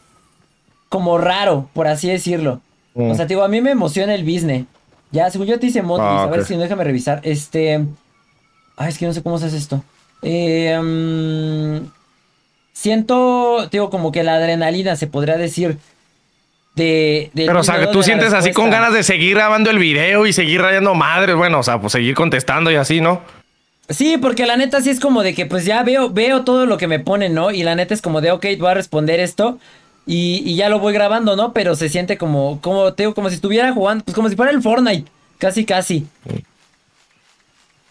Como 0.89 1.17
raro, 1.17 1.69
por 1.73 1.88
así 1.88 2.07
decirlo. 2.07 2.61
O 2.93 3.13
sea, 3.15 3.25
digo, 3.25 3.43
a 3.43 3.49
mí 3.49 3.59
me 3.59 3.71
emociona 3.71 4.15
el 4.15 4.23
business. 4.23 4.65
Ya, 5.11 5.29
según 5.29 5.47
yo 5.47 5.59
te 5.59 5.67
hice 5.67 5.81
mod, 5.81 5.99
ah, 6.01 6.23
a 6.23 6.27
ver 6.27 6.45
si 6.45 6.55
no 6.55 6.61
déjame 6.61 6.83
revisar. 6.83 7.21
Este. 7.23 7.85
Ay, 8.77 8.89
es 8.89 8.97
que 8.97 9.05
no 9.05 9.13
sé 9.13 9.23
cómo 9.23 9.37
se 9.37 9.45
hace 9.45 9.57
esto. 9.57 9.83
Eh, 10.21 10.77
mm, 10.81 11.87
siento, 12.73 13.67
digo, 13.71 13.89
como 13.89 14.11
que 14.11 14.23
la 14.23 14.35
adrenalina, 14.35 14.95
se 14.95 15.07
podría 15.07 15.37
decir. 15.37 15.77
De, 16.75 17.31
Pero, 17.33 17.61
o 17.61 17.63
sea, 17.63 17.89
tú 17.91 18.03
sientes 18.03 18.33
así 18.33 18.51
con 18.51 18.69
ganas 18.69 18.93
de 18.93 19.03
seguir 19.03 19.35
grabando 19.35 19.69
el 19.69 19.79
video 19.79 20.25
y 20.25 20.33
seguir 20.33 20.61
rayando 20.61 20.93
madres. 20.93 21.35
Bueno, 21.35 21.59
o 21.59 21.63
sea, 21.63 21.79
pues 21.79 21.93
seguir 21.93 22.15
contestando 22.15 22.69
y 22.69 22.75
así, 22.75 22.99
¿no? 22.99 23.21
Sí, 23.89 24.17
porque 24.17 24.45
la 24.45 24.57
neta 24.57 24.81
sí 24.81 24.89
es 24.89 24.99
como 24.99 25.23
de 25.23 25.33
que 25.33 25.45
pues 25.45 25.63
ya 25.63 25.83
veo, 25.83 26.09
veo 26.09 26.43
todo 26.43 26.65
lo 26.65 26.77
que 26.77 26.87
me 26.87 26.99
ponen, 26.99 27.33
¿no? 27.33 27.51
Y 27.51 27.63
la 27.63 27.75
neta 27.75 27.93
es 27.93 28.01
como 28.01 28.19
de, 28.19 28.31
ok, 28.31 28.45
voy 28.59 28.69
a 28.69 28.73
responder 28.73 29.19
esto. 29.19 29.59
Y, 30.07 30.55
ya 30.55 30.69
lo 30.69 30.79
voy 30.79 30.93
grabando, 30.93 31.35
¿no? 31.35 31.51
Pero 31.53 31.75
se 31.75 31.89
siente 31.89 32.17
como, 32.17 32.59
como, 32.61 32.93
te 32.93 33.11
como 33.13 33.29
si 33.29 33.35
estuviera 33.35 33.73
jugando, 33.73 34.03
pues 34.03 34.13
como 34.13 34.29
si 34.29 34.35
fuera 34.35 34.51
el 34.51 34.61
Fortnite. 34.61 35.09
Casi, 35.37 35.65
casi. 35.65 36.07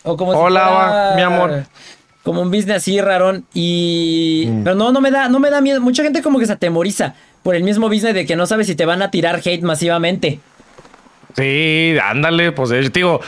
O 0.03 0.17
como 0.17 0.33
Hola, 0.33 1.13
mi 1.17 1.23
amor. 1.23 1.65
Como 2.23 2.41
un 2.41 2.51
business 2.51 2.79
así 2.79 3.01
rarón. 3.01 3.45
Y. 3.53 4.47
Mm. 4.49 4.65
Pero 4.65 4.77
no, 4.77 4.93
no 4.93 5.01
me 5.01 5.11
da, 5.11 5.29
no 5.29 5.41
me 5.41 5.51
da 5.51 5.61
miedo. 5.61 5.81
Mucha 5.81 6.03
gente 6.03 6.23
como 6.23 6.39
que 6.39 6.47
se 6.47 6.53
atemoriza 6.53 7.15
por 7.43 7.55
el 7.55 7.65
mismo 7.65 7.89
business 7.89 8.15
de 8.15 8.27
que 8.27 8.37
no 8.37 8.47
sabe 8.47 8.65
si 8.65 8.75
te 8.75 8.87
van 8.87 9.03
a 9.03 9.11
tirar 9.11 9.41
hate 9.45 9.63
masivamente. 9.63 10.41
Sí, 11.37 11.97
ándale, 12.03 12.53
pues 12.53 12.71
digo, 12.93 13.21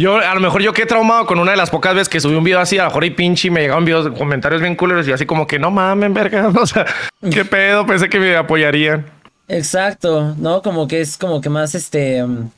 yo, 0.00 0.16
a 0.16 0.34
lo 0.34 0.40
mejor 0.40 0.62
yo 0.62 0.72
quedé 0.72 0.86
traumado 0.86 1.26
con 1.26 1.38
una 1.38 1.52
de 1.52 1.56
las 1.56 1.70
pocas 1.70 1.94
veces 1.94 2.08
que 2.08 2.20
subí 2.20 2.34
un 2.34 2.44
video 2.44 2.60
así, 2.60 2.78
a 2.78 2.84
lo 2.84 2.88
mejor 2.88 3.04
y 3.04 3.10
pinche 3.10 3.48
y 3.48 3.50
me 3.50 3.60
llegaban 3.60 3.84
videos, 3.84 4.10
comentarios 4.16 4.60
bien 4.60 4.74
culeros 4.74 5.06
y 5.06 5.12
así 5.12 5.26
como 5.26 5.46
que 5.46 5.58
no 5.58 5.70
mames, 5.70 6.12
verga. 6.12 6.48
O 6.60 6.66
sea, 6.66 6.86
qué 7.30 7.44
pedo, 7.44 7.86
pensé 7.86 8.08
que 8.08 8.18
me 8.18 8.36
apoyarían. 8.36 9.06
Exacto, 9.48 10.34
¿no? 10.38 10.62
Como 10.62 10.86
que 10.86 11.00
es 11.00 11.18
como 11.18 11.40
que 11.40 11.48
más 11.48 11.74
este. 11.74 12.22
Um, 12.22 12.50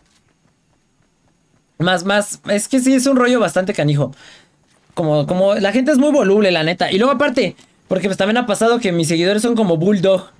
más, 1.78 2.04
más. 2.04 2.40
Es 2.48 2.68
que 2.68 2.80
sí, 2.80 2.94
es 2.94 3.06
un 3.06 3.16
rollo 3.16 3.40
bastante 3.40 3.72
canijo. 3.72 4.14
Como, 4.94 5.26
como 5.26 5.54
la 5.54 5.72
gente 5.72 5.90
es 5.90 5.98
muy 5.98 6.12
voluble, 6.12 6.50
la 6.50 6.62
neta. 6.62 6.92
Y 6.92 6.98
luego 6.98 7.12
aparte, 7.12 7.56
porque 7.88 8.08
pues 8.08 8.18
también 8.18 8.36
ha 8.36 8.46
pasado 8.46 8.78
que 8.78 8.92
mis 8.92 9.08
seguidores 9.08 9.42
son 9.42 9.56
como 9.56 9.78
Bulldog. 9.78 10.30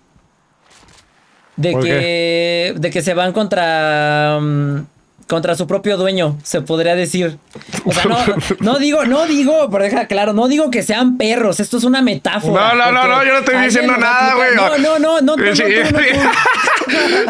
De 1.57 1.75
que. 1.79 2.75
De 2.77 2.91
que 2.91 3.03
se 3.03 3.15
van 3.15 3.33
contra. 3.33 4.37
Um, 4.39 4.85
contra 5.33 5.55
su 5.55 5.67
propio 5.67 5.97
dueño, 5.97 6.37
se 6.43 6.61
podría 6.61 6.95
decir. 6.95 7.39
O 7.87 7.93
sea, 7.93 8.05
no, 8.05 8.19
no 8.61 8.79
digo, 8.79 9.07
no 9.07 9.25
digo, 9.25 9.71
pero 9.71 9.85
deja 9.85 10.07
claro, 10.07 10.35
no 10.35 10.47
digo 10.47 10.71
que 10.71 10.83
sean 10.83 11.17
perros, 11.17 11.59
esto 11.59 11.79
es 11.79 11.85
una 11.85 12.03
metáfora. 12.03 12.75
No, 12.75 12.85
no, 12.85 12.93
no, 12.93 13.09
no, 13.09 13.25
yo 13.25 13.33
no 13.33 13.39
estoy 13.39 13.57
diciendo 13.65 13.97
nada, 13.97 14.35
güey. 14.35 14.55
No, 14.55 14.77
no, 14.77 14.99
no, 14.99 15.21
no, 15.23 15.37
no, 15.37 15.43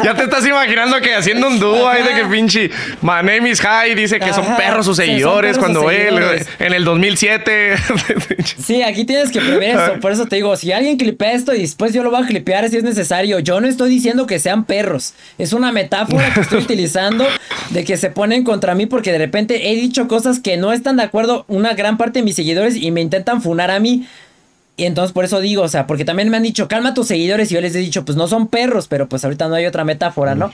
Ya 0.05 0.14
te 0.14 0.24
estás 0.24 0.46
imaginando 0.46 1.00
que 1.00 1.14
haciendo 1.14 1.46
un 1.48 1.59
dúo 1.59 1.88
ahí 1.88 2.03
de 2.03 2.14
que 2.14 2.24
pinche 2.26 2.70
My 3.00 3.22
name 3.22 3.48
is 3.50 3.61
High 3.61 3.94
dice 3.94 4.18
que 4.18 4.32
son 4.32 4.57
perros 4.57 4.86
sus 4.86 4.96
seguidores 4.96 5.59
cuando 5.59 5.90
él 5.90 6.18
en 6.59 6.72
el 6.72 6.84
2007. 6.84 7.74
sí, 8.59 8.82
aquí 8.82 9.05
tienes 9.05 9.30
que 9.30 9.41
prever 9.41 9.76
eso, 9.76 10.00
por 10.00 10.12
eso 10.12 10.26
te 10.26 10.37
digo, 10.37 10.57
si 10.57 10.72
alguien 10.72 10.96
clipea 10.96 11.33
esto 11.33 11.54
y 11.54 11.62
después 11.62 11.92
yo 11.92 12.03
lo 12.03 12.11
voy 12.11 12.22
a 12.22 12.26
clipear 12.26 12.68
si 12.68 12.76
es 12.76 12.84
necesario, 12.84 13.38
yo 13.38 13.61
no 13.61 13.66
estoy 13.66 13.91
diciendo 13.91 14.26
que 14.26 14.38
sean 14.38 14.64
perros, 14.64 15.14
es 15.38 15.53
una 15.53 15.72
metáfora 15.72 16.33
que 16.34 16.41
estoy 16.41 16.58
utilizando 16.62 17.26
de 17.70 17.84
que 17.84 17.96
se 17.96 18.11
ponen 18.11 18.45
contra 18.45 18.74
mí 18.74 18.87
porque 18.87 19.12
de 19.12 19.18
repente 19.18 19.70
he 19.70 19.74
dicho 19.74 20.08
cosas 20.08 20.41
que 20.41 20.57
no 20.57 20.72
están 20.72 20.96
de 20.96 21.04
acuerdo 21.04 21.45
una 21.49 21.74
gran 21.74 21.96
parte 21.96 22.20
de 22.20 22.24
mis 22.24 22.37
seguidores 22.37 22.76
y 22.76 22.91
me 22.91 23.00
intentan 23.00 23.42
funar 23.42 23.70
a 23.70 23.80
mí. 23.80 24.07
Y 24.74 24.86
entonces 24.86 25.12
por 25.12 25.24
eso 25.24 25.40
digo, 25.40 25.62
o 25.62 25.68
sea, 25.68 25.86
porque 25.86 26.04
también 26.04 26.30
me 26.30 26.38
han 26.38 26.42
dicho, 26.42 26.66
calma 26.66 26.90
a 26.90 26.94
tus 26.94 27.07
seguidores 27.07 27.50
y 27.50 27.54
yo 27.54 27.61
les 27.61 27.74
he 27.74 27.78
dicho, 27.78 28.04
pues 28.07 28.16
no 28.16 28.26
son 28.26 28.49
perros, 28.49 28.88
pero 28.88 29.07
pues 29.07 29.22
ahorita 29.22 29.49
no 29.49 29.54
hay 29.54 29.66
otra 29.66 29.84
metáfora, 29.84 30.34
¿no? 30.34 30.50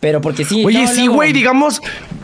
Pero 0.00 0.20
porque 0.20 0.44
sí. 0.44 0.64
Oye, 0.64 0.86
sí, 0.86 1.06
güey, 1.06 1.32
digamos, 1.32 1.82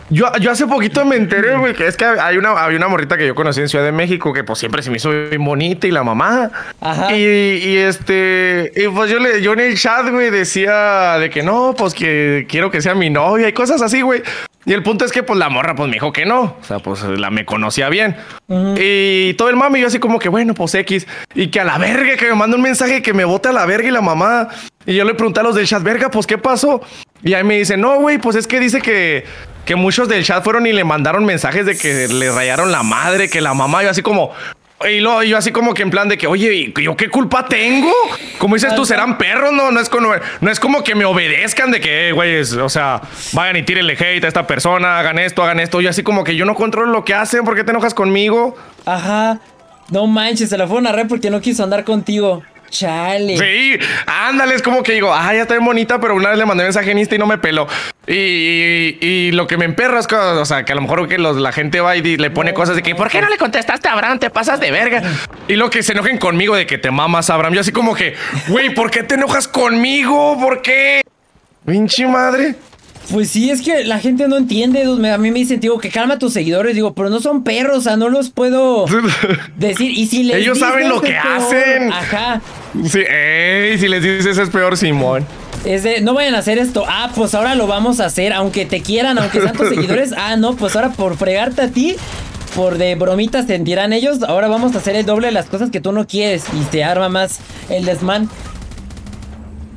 yo, 0.09 0.31
yo 0.41 0.51
hace 0.51 0.65
poquito 0.65 1.05
me 1.05 1.17
enteré, 1.17 1.55
güey, 1.57 1.75
que 1.75 1.85
es 1.85 1.97
que 1.97 2.05
hay 2.05 2.37
una, 2.37 2.65
una 2.67 2.87
morrita 2.87 3.15
que 3.15 3.27
yo 3.27 3.35
conocí 3.35 3.61
en 3.61 3.69
Ciudad 3.69 3.85
de 3.85 3.91
México 3.91 4.33
que 4.33 4.43
pues 4.43 4.57
siempre 4.57 4.81
se 4.81 4.89
me 4.89 4.97
hizo 4.97 5.11
bien 5.11 5.43
bonita 5.43 5.85
y 5.85 5.91
la 5.91 6.03
mamá. 6.03 6.51
Ajá. 6.81 7.15
Y, 7.15 7.21
y 7.21 7.77
este, 7.77 8.71
y 8.75 8.87
pues 8.87 9.11
yo, 9.11 9.19
le, 9.19 9.41
yo 9.43 9.53
en 9.53 9.59
el 9.59 9.77
chat, 9.77 10.09
güey, 10.09 10.31
decía 10.31 11.17
de 11.19 11.29
que 11.29 11.43
no, 11.43 11.75
pues 11.77 11.93
que 11.93 12.47
quiero 12.49 12.71
que 12.71 12.81
sea 12.81 12.95
mi 12.95 13.11
novia 13.11 13.47
y 13.47 13.53
cosas 13.53 13.83
así, 13.83 14.01
güey. 14.01 14.23
Y 14.65 14.73
el 14.73 14.81
punto 14.81 15.05
es 15.05 15.11
que, 15.11 15.21
pues, 15.21 15.37
la 15.37 15.49
morra, 15.49 15.75
pues, 15.75 15.87
me 15.87 15.93
dijo 15.93 16.11
que 16.11 16.25
no. 16.25 16.57
O 16.59 16.63
sea, 16.63 16.79
pues, 16.79 17.03
la 17.03 17.29
me 17.29 17.45
conocía 17.45 17.87
bien. 17.89 18.15
Y 18.49 19.33
todo 19.35 19.49
el 19.49 19.55
mami, 19.55 19.79
yo 19.79 19.87
así 19.87 19.99
como 19.99 20.17
que, 20.17 20.29
bueno, 20.29 20.53
pues, 20.55 20.73
X. 20.73 21.05
Y 21.35 21.47
que 21.47 21.59
a 21.59 21.63
la 21.63 21.77
verga, 21.77 22.15
que 22.17 22.25
me 22.25 22.35
manda 22.35 22.55
un 22.55 22.63
mensaje 22.63 23.01
que 23.01 23.13
me 23.13 23.25
bote 23.25 23.49
a 23.49 23.51
la 23.51 23.65
verga 23.65 23.87
y 23.87 23.91
la 23.91 24.01
mamá. 24.01 24.49
Y 24.85 24.95
yo 24.95 25.05
le 25.05 25.13
pregunté 25.13 25.41
a 25.41 25.43
los 25.43 25.55
del 25.55 25.67
chat, 25.67 25.83
verga, 25.83 26.09
pues, 26.09 26.25
¿qué 26.25 26.37
pasó? 26.37 26.81
Y 27.23 27.33
ahí 27.33 27.43
me 27.43 27.57
dice, 27.57 27.77
no, 27.77 27.99
güey, 27.99 28.17
pues, 28.17 28.35
es 28.35 28.47
que 28.47 28.59
dice 28.59 28.81
que, 28.81 29.25
que 29.65 29.75
muchos 29.75 30.09
del 30.09 30.23
chat 30.23 30.43
fueron 30.43 30.65
y 30.65 30.73
le 30.73 30.83
mandaron 30.83 31.25
mensajes 31.25 31.65
de 31.65 31.77
que 31.77 32.07
le 32.07 32.31
rayaron 32.31 32.71
la 32.71 32.81
madre, 32.81 33.29
que 33.29 33.41
la 33.41 33.53
mamá, 33.53 33.83
yo 33.83 33.91
así 33.91 34.01
como, 34.01 34.31
y 34.89 34.99
luego 34.99 35.23
yo 35.23 35.37
así 35.37 35.51
como 35.51 35.73
que 35.73 35.83
en 35.83 35.89
plan 35.89 36.07
de 36.07 36.17
que, 36.17 36.27
oye, 36.27 36.73
¿yo 36.81 36.95
qué 36.95 37.09
culpa 37.09 37.45
tengo? 37.45 37.91
Como 38.37 38.55
dices 38.55 38.75
tú, 38.75 38.85
serán 38.85 39.17
perros, 39.17 39.51
¿no? 39.53 39.71
No 39.71 39.79
es 39.79 39.89
como, 39.89 40.09
no 40.41 40.51
es 40.51 40.59
como 40.59 40.83
que 40.83 40.95
me 40.95 41.05
obedezcan 41.05 41.71
de 41.71 41.79
que, 41.79 42.11
güey, 42.11 42.39
o 42.39 42.69
sea, 42.69 43.01
vayan 43.33 43.57
y 43.57 43.63
tírenle 43.63 43.93
hate 43.93 44.23
a 44.23 44.27
esta 44.27 44.45
persona, 44.45 44.99
hagan 44.99 45.19
esto, 45.19 45.43
hagan 45.43 45.59
esto. 45.59 45.81
Y 45.81 45.87
así 45.87 46.03
como 46.03 46.23
que 46.23 46.35
yo 46.35 46.45
no 46.45 46.55
controlo 46.55 46.91
lo 46.91 47.03
que 47.05 47.13
hacen, 47.13 47.43
¿por 47.43 47.55
qué 47.55 47.63
te 47.63 47.71
enojas 47.71 47.93
conmigo? 47.93 48.55
Ajá. 48.85 49.39
No 49.89 50.07
manches, 50.07 50.49
se 50.49 50.57
la 50.57 50.67
fueron 50.67 50.87
a 50.87 50.91
re 50.91 51.05
porque 51.05 51.29
no 51.29 51.41
quiso 51.41 51.63
andar 51.63 51.83
contigo. 51.83 52.43
Chale. 52.69 53.37
Sí, 53.37 53.77
ándale, 54.05 54.55
es 54.55 54.61
como 54.61 54.83
que 54.83 54.93
digo, 54.93 55.13
ah, 55.13 55.33
ya 55.33 55.43
está 55.43 55.53
bien 55.53 55.65
bonita, 55.65 55.99
pero 55.99 56.15
una 56.15 56.29
vez 56.29 56.37
le 56.37 56.45
mandé 56.45 56.63
mensaje 56.63 56.91
en 56.91 56.99
Insta 56.99 57.15
y 57.15 57.17
no 57.17 57.25
me 57.25 57.37
peló. 57.37 57.67
Y, 58.07 58.97
y, 59.01 59.31
lo 59.31 59.47
que 59.47 59.57
me 59.57 59.65
emperra 59.65 59.99
es 59.99 60.07
que, 60.07 60.15
o 60.15 60.45
sea, 60.45 60.63
que 60.63 60.71
a 60.71 60.75
lo 60.75 60.81
mejor 60.81 61.07
que 61.07 61.17
la 61.17 61.51
gente 61.51 61.81
va 61.81 61.95
y 61.95 62.17
le 62.17 62.29
pone 62.29 62.53
cosas 62.53 62.75
de 62.75 62.83
que, 62.83 62.95
¿por 62.95 63.09
qué 63.09 63.21
no 63.21 63.29
le 63.29 63.37
contestaste 63.37 63.87
a 63.87 63.93
Abraham? 63.93 64.19
Te 64.19 64.29
pasas 64.29 64.59
de 64.59 64.71
verga. 64.71 65.01
Y 65.47 65.55
lo 65.55 65.69
que 65.69 65.83
se 65.83 65.93
enojen 65.93 66.17
conmigo 66.17 66.55
de 66.55 66.67
que 66.67 66.77
te 66.77 66.91
mamas, 66.91 67.29
Abraham. 67.29 67.53
Yo 67.53 67.61
así 67.61 67.71
como 67.71 67.95
que, 67.95 68.15
güey, 68.47 68.73
¿por 68.73 68.91
qué 68.91 69.03
te 69.03 69.15
enojas 69.15 69.47
conmigo? 69.47 70.37
¿Por 70.39 70.61
qué? 70.61 71.01
Pinche 71.65 72.05
madre. 72.07 72.55
Pues 73.11 73.29
sí, 73.29 73.51
es 73.51 73.61
que 73.61 73.83
la 73.83 73.99
gente 73.99 74.27
no 74.27 74.37
entiende. 74.37 74.83
A 74.83 75.17
mí 75.17 75.31
me 75.31 75.39
dicen, 75.39 75.59
digo, 75.59 75.77
que 75.79 75.89
calma 75.89 76.15
a 76.15 76.19
tus 76.19 76.33
seguidores. 76.33 76.75
Digo, 76.75 76.93
pero 76.93 77.09
no 77.09 77.19
son 77.19 77.43
perros, 77.43 77.77
o 77.77 77.81
sea, 77.81 77.97
no 77.97 78.09
los 78.09 78.29
puedo 78.31 78.85
decir. 79.57 79.91
Y 79.91 80.07
si 80.07 80.23
les 80.23 80.37
Ellos 80.37 80.59
saben 80.59 80.89
lo 80.89 81.01
que 81.01 81.15
hacen. 81.15 81.91
Ajá. 81.91 82.41
Sí, 82.83 82.99
ey, 82.99 83.77
si 83.77 83.87
les 83.87 84.01
dices 84.01 84.37
es 84.37 84.49
peor, 84.49 84.75
Simón. 84.75 85.25
Es 85.65 85.83
de, 85.83 86.01
no 86.01 86.13
vayan 86.13 86.35
a 86.35 86.39
hacer 86.39 86.57
esto. 86.57 86.83
Ah, 86.87 87.11
pues 87.15 87.33
ahora 87.35 87.55
lo 87.55 87.67
vamos 87.67 87.99
a 87.99 88.05
hacer, 88.05 88.33
aunque 88.33 88.65
te 88.65 88.81
quieran, 88.81 89.17
aunque 89.17 89.39
sean 89.41 89.55
tus 89.55 89.69
seguidores. 89.75 90.11
Ah, 90.15 90.35
no, 90.35 90.55
pues 90.55 90.75
ahora 90.75 90.91
por 90.91 91.15
fregarte 91.17 91.61
a 91.61 91.67
ti, 91.69 91.95
por 92.55 92.77
de 92.77 92.95
bromitas 92.95 93.47
sentirán 93.47 93.93
ellos. 93.93 94.23
Ahora 94.23 94.47
vamos 94.47 94.75
a 94.75 94.79
hacer 94.79 94.95
el 94.95 95.05
doble 95.05 95.27
de 95.27 95.33
las 95.33 95.45
cosas 95.45 95.69
que 95.69 95.79
tú 95.79 95.91
no 95.91 96.07
quieres. 96.07 96.43
Y 96.53 96.63
te 96.65 96.83
arma 96.83 97.09
más 97.09 97.39
el 97.69 97.85
desmán. 97.85 98.29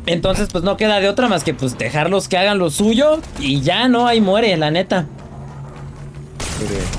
Entonces, 0.08 0.48
pues 0.50 0.64
no 0.64 0.76
queda 0.76 1.00
de 1.00 1.08
otra 1.08 1.28
más 1.28 1.44
que 1.44 1.52
pues 1.54 1.76
dejarlos 1.76 2.28
que 2.28 2.38
hagan 2.38 2.58
lo 2.58 2.70
suyo 2.70 3.20
y 3.38 3.60
ya, 3.60 3.88
¿no? 3.88 4.06
Ahí 4.06 4.20
muere, 4.20 4.56
la 4.56 4.70
neta. 4.70 5.06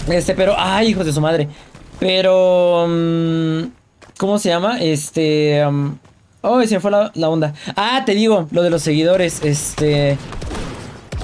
Este, 0.08 0.36
pero, 0.36 0.56
ay, 0.58 0.90
hijos 0.90 1.06
de 1.06 1.12
su 1.12 1.20
madre. 1.20 1.48
Pero, 2.00 2.86
mm, 2.88 3.64
¿cómo 4.18 4.38
se 4.38 4.50
llama? 4.50 4.80
Este, 4.80 5.66
um, 5.66 5.98
oh, 6.42 6.62
se 6.64 6.76
me 6.76 6.80
fue 6.80 6.92
la, 6.92 7.30
onda. 7.30 7.54
Ah, 7.76 8.04
te 8.06 8.14
digo, 8.14 8.48
lo 8.52 8.62
de 8.62 8.70
los 8.70 8.84
seguidores, 8.84 9.44
este... 9.44 10.18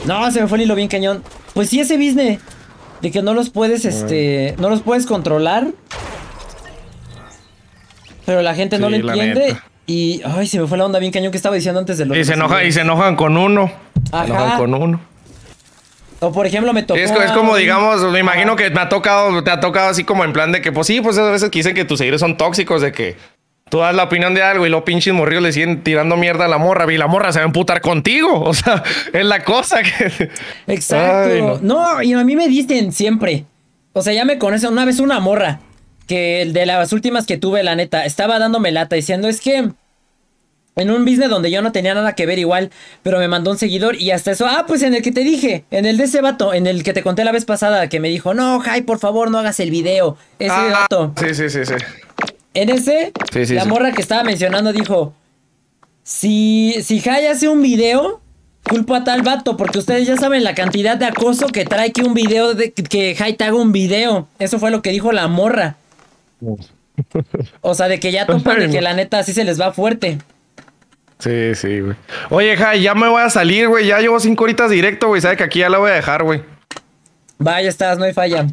No, 0.06 0.30
se 0.32 0.42
me 0.42 0.48
fue 0.48 0.58
el 0.58 0.66
hilo 0.66 0.76
bien 0.76 0.88
cañón. 0.88 1.24
Pues 1.54 1.70
sí, 1.70 1.80
ese 1.80 1.98
business 1.98 2.40
de 3.02 3.12
que 3.12 3.22
no 3.22 3.34
los 3.34 3.50
puedes, 3.50 3.86
este, 3.86 4.56
no 4.58 4.70
los 4.70 4.82
puedes 4.82 5.06
controlar. 5.06 5.68
Pero 8.26 8.42
la 8.42 8.56
gente 8.56 8.80
no 8.80 8.90
lo 8.90 8.96
entiende. 8.96 9.56
Y, 9.88 10.22
ay, 10.26 10.48
se 10.48 10.60
me 10.60 10.68
fue 10.68 10.78
la 10.78 10.86
onda 10.86 11.00
bien 11.00 11.12
cañón 11.12 11.32
que 11.32 11.38
estaba 11.38 11.56
diciendo 11.56 11.80
antes 11.80 11.98
de 11.98 12.06
lo 12.06 12.16
Y 12.16 12.24
se, 12.26 12.34
enoja, 12.34 12.64
y 12.64 12.72
se 12.72 12.82
enojan 12.82 13.16
con 13.16 13.38
uno. 13.38 13.72
Ajá. 14.12 14.26
Se 14.26 14.32
enojan 14.32 14.58
con 14.58 14.74
uno. 14.74 15.02
O 16.20 16.32
por 16.32 16.48
ejemplo, 16.48 16.74
me 16.74 16.84
tocó. 16.84 17.00
Es, 17.00 17.12
es 17.12 17.32
como, 17.34 17.56
digamos, 17.56 18.02
me 18.12 18.20
imagino 18.20 18.56
que 18.56 18.70
me 18.70 18.82
ha 18.82 18.90
tocado, 18.90 19.44
te 19.44 19.52
ha 19.52 19.60
tocado 19.60 19.90
así 19.90 20.04
como 20.04 20.24
en 20.24 20.34
plan 20.34 20.52
de 20.52 20.62
que, 20.62 20.72
pues 20.72 20.88
sí, 20.88 21.02
pues 21.02 21.18
a 21.18 21.30
veces 21.30 21.50
que 21.50 21.60
dicen 21.60 21.76
que 21.76 21.86
tus 21.86 22.00
seguidores 22.00 22.22
son 22.22 22.38
tóxicos, 22.38 22.82
de 22.82 22.92
que 22.92 23.16
tú 23.70 23.80
das 23.80 23.94
la 23.94 24.04
opinión 24.04 24.34
de 24.34 24.42
algo 24.42 24.66
y 24.66 24.70
los 24.70 24.84
pinches 24.84 25.14
morrillos 25.14 25.44
le 25.44 25.52
siguen 25.52 25.84
tirando 25.84 26.16
mierda 26.18 26.46
a 26.46 26.48
la 26.48 26.58
morra 26.58 26.92
y 26.92 26.98
la 26.98 27.08
morra 27.08 27.32
se 27.32 27.40
va 27.40 27.44
a 27.44 27.48
emputar 27.48 27.82
contigo. 27.82 28.44
O 28.46 28.54
sea, 28.54 28.82
es 29.14 29.26
la 29.26 29.44
cosa 29.44 29.84
que. 29.84 30.30
Exacto. 30.68 31.60
no. 31.62 32.02
y 32.02 32.14
a 32.14 32.24
mí 32.24 32.36
me 32.36 32.48
dicen 32.48 32.92
siempre. 32.92 33.46
O 33.94 34.02
sea, 34.02 34.14
ya 34.14 34.26
me 34.26 34.38
conocen 34.38 34.72
una 34.72 34.86
vez 34.86 35.00
una 35.00 35.20
morra 35.20 35.60
que 36.08 36.42
el 36.42 36.54
de 36.54 36.66
las 36.66 36.94
últimas 36.94 37.26
que 37.26 37.38
tuve, 37.38 37.64
la 37.64 37.76
neta, 37.76 38.06
estaba 38.06 38.40
dándome 38.40 38.72
lata 38.72 38.96
diciendo, 38.96 39.28
es 39.28 39.42
que 39.42 39.70
en 40.76 40.92
un 40.92 41.06
business 41.06 41.30
donde 41.30 41.52
yo 41.52 41.62
no 41.62 41.72
tenía 41.72 41.94
nada 41.94 42.16
que 42.16 42.26
ver 42.26 42.40
igual, 42.40 42.70
pero 43.02 43.20
me 43.20 43.28
mandó 43.28 43.52
un 43.52 43.58
seguidor 43.58 43.96
y 43.96 44.12
hasta 44.12 44.32
eso, 44.32 44.46
ah, 44.46 44.66
pues 44.68 44.82
en 44.84 44.94
el 44.94 45.02
que 45.02 45.12
te 45.12 45.22
dije, 45.22 45.66
en 45.72 45.86
el 45.86 45.98
de 45.98 46.04
ese 46.04 46.22
vato, 46.22 46.54
en 46.54 46.68
el 46.68 46.84
que 46.84 46.94
te 46.94 47.02
conté 47.02 47.24
la 47.24 47.32
vez 47.32 47.46
pasada, 47.46 47.88
que 47.88 48.00
me 48.00 48.10
dijo, 48.10 48.34
no, 48.34 48.60
Jai, 48.60 48.82
por 48.82 49.00
favor, 49.00 49.32
no 49.32 49.40
hagas 49.40 49.60
el 49.60 49.72
video, 49.72 50.18
ese 50.40 50.52
ah, 50.52 50.88
vato. 50.90 51.14
Sí, 51.18 51.34
sí, 51.34 51.50
sí, 51.50 51.66
sí. 51.66 51.74
En 52.54 52.70
ese, 52.70 53.12
la 53.54 53.66
morra 53.66 53.92
que 53.92 54.02
estaba 54.02 54.24
mencionando 54.24 54.72
dijo, 54.72 55.14
si, 56.04 56.76
si 56.84 57.02
Jai 57.02 57.28
hace 57.28 57.50
un 57.50 57.62
video, 57.62 58.22
culpo 58.64 58.96
a 58.96 59.04
tal 59.04 59.22
vato, 59.22 59.58
porque 59.58 59.80
ustedes 59.80 60.08
ya 60.08 60.18
saben 60.18 60.44
la 60.44 60.56
cantidad 60.56 60.98
de 60.98 61.06
acoso 61.06 61.48
que 61.48 61.66
trae 61.66 61.92
que 61.92 62.02
un 62.02 62.14
video, 62.14 62.54
de, 62.54 62.72
que 62.72 63.16
Jai 63.16 63.34
te 63.34 63.44
haga 63.44 63.56
un 63.56 63.72
video. 63.72 64.28
Eso 64.40 64.60
fue 64.60 64.72
lo 64.72 64.82
que 64.82 64.92
dijo 64.92 65.12
la 65.12 65.28
morra. 65.28 65.78
O 67.62 67.74
sea, 67.74 67.88
de 67.88 68.00
que 68.00 68.12
ya 68.12 68.26
topan 68.28 68.60
de 68.60 68.70
que 68.70 68.82
la 68.82 68.94
neta 68.94 69.20
así 69.20 69.34
se 69.34 69.44
les 69.44 69.60
va 69.60 69.74
fuerte. 69.74 70.18
Sí, 71.20 71.56
sí, 71.56 71.80
güey. 71.80 71.96
Oye, 72.30 72.58
Jai, 72.58 72.82
ya 72.82 72.94
me 72.94 73.08
voy 73.08 73.22
a 73.22 73.30
salir, 73.30 73.68
güey. 73.68 73.88
Ya 73.88 74.00
llevo 74.00 74.20
cinco 74.20 74.44
horitas 74.44 74.70
directo, 74.70 75.08
güey. 75.08 75.22
Sabe 75.22 75.38
que 75.38 75.44
aquí 75.44 75.60
ya 75.60 75.70
la 75.70 75.78
voy 75.78 75.92
a 75.92 75.94
dejar, 75.94 76.24
güey. 76.24 76.44
Vaya, 77.38 77.70
estás, 77.70 77.98
no 77.98 78.06
hay 78.06 78.14
falla. 78.14 78.46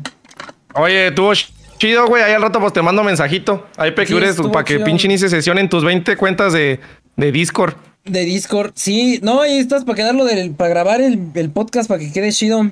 Oye, 0.75 1.11
tuvo 1.11 1.33
chido, 1.79 2.07
güey. 2.07 2.23
Ahí 2.23 2.33
al 2.33 2.43
rato 2.43 2.61
pues 2.61 2.73
te 2.73 2.83
mando 2.83 3.03
mensajito. 3.03 3.67
Ahí 3.77 3.91
pecures 3.91 4.37
para 4.53 4.65
que 4.65 4.79
pinche 4.81 5.07
inicie 5.07 5.29
sesión 5.29 5.59
en 5.59 5.69
tus 5.69 5.85
20 5.85 6.17
cuentas 6.17 6.53
de, 6.53 6.79
de 7.17 7.33
Discord. 7.33 7.75
De 8.05 8.25
Discord, 8.25 8.73
sí. 8.75 9.21
No, 9.23 9.41
ahí 9.41 9.59
estás 9.59 9.85
para 9.85 9.97
quedarlo 9.97 10.25
del, 10.25 10.53
para 10.53 10.71
grabar 10.71 11.01
el, 11.01 11.31
el 11.35 11.51
podcast 11.51 11.89
para 11.89 12.01
que 12.01 12.13
quede 12.13 12.33
chido. 12.33 12.71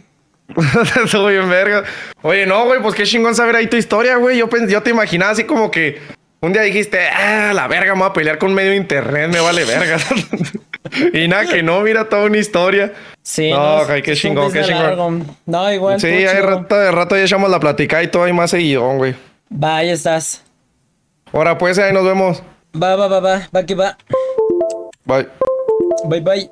Estoy 1.04 1.34
bien 1.34 1.48
verga. 1.48 1.84
Oye, 2.22 2.46
no, 2.46 2.64
güey, 2.66 2.80
pues 2.80 2.94
qué 2.94 3.04
chingón 3.04 3.34
saber 3.34 3.56
ahí 3.56 3.66
tu 3.66 3.76
historia, 3.76 4.16
güey. 4.16 4.38
Yo, 4.38 4.48
yo 4.68 4.82
te 4.82 4.90
imaginaba 4.90 5.32
así 5.32 5.44
como 5.44 5.70
que 5.70 6.00
un 6.40 6.52
día 6.52 6.62
dijiste, 6.62 7.08
ah, 7.08 7.52
la 7.54 7.68
verga, 7.68 7.94
me 7.94 8.00
voy 8.00 8.10
a 8.10 8.12
pelear 8.12 8.38
con 8.38 8.54
medio 8.54 8.74
internet, 8.74 9.30
me 9.30 9.40
vale 9.40 9.64
verga. 9.64 9.98
y 11.12 11.28
nada, 11.28 11.46
que 11.46 11.62
no, 11.62 11.80
mira 11.80 12.08
toda 12.08 12.24
una 12.24 12.38
historia. 12.38 12.92
Sí. 13.22 13.50
No, 13.50 13.86
no 13.86 14.02
qué 14.02 14.14
chingón, 14.14 14.52
qué 14.52 14.62
chingón. 14.62 15.36
No, 15.46 15.72
igual. 15.72 16.00
Sí, 16.00 16.08
hay 16.08 16.40
rato, 16.40 16.76
de 16.76 16.90
rato 16.90 17.16
ya 17.16 17.24
echamos 17.24 17.50
la 17.50 17.60
platica 17.60 18.02
y 18.02 18.08
todo 18.08 18.24
hay 18.24 18.32
más 18.32 18.50
seguidón, 18.50 18.98
güey. 18.98 19.14
Va, 19.52 19.78
ahí 19.78 19.90
estás. 19.90 20.42
Ahora 21.32 21.58
pues, 21.58 21.78
ahí 21.78 21.92
nos 21.92 22.04
vemos. 22.04 22.42
Va, 22.74 22.96
va, 22.96 23.08
va, 23.08 23.20
va, 23.20 23.48
va 23.54 23.66
que 23.66 23.74
va. 23.74 23.96
Bye. 25.04 25.26
Bye, 26.04 26.20
bye. 26.20 26.50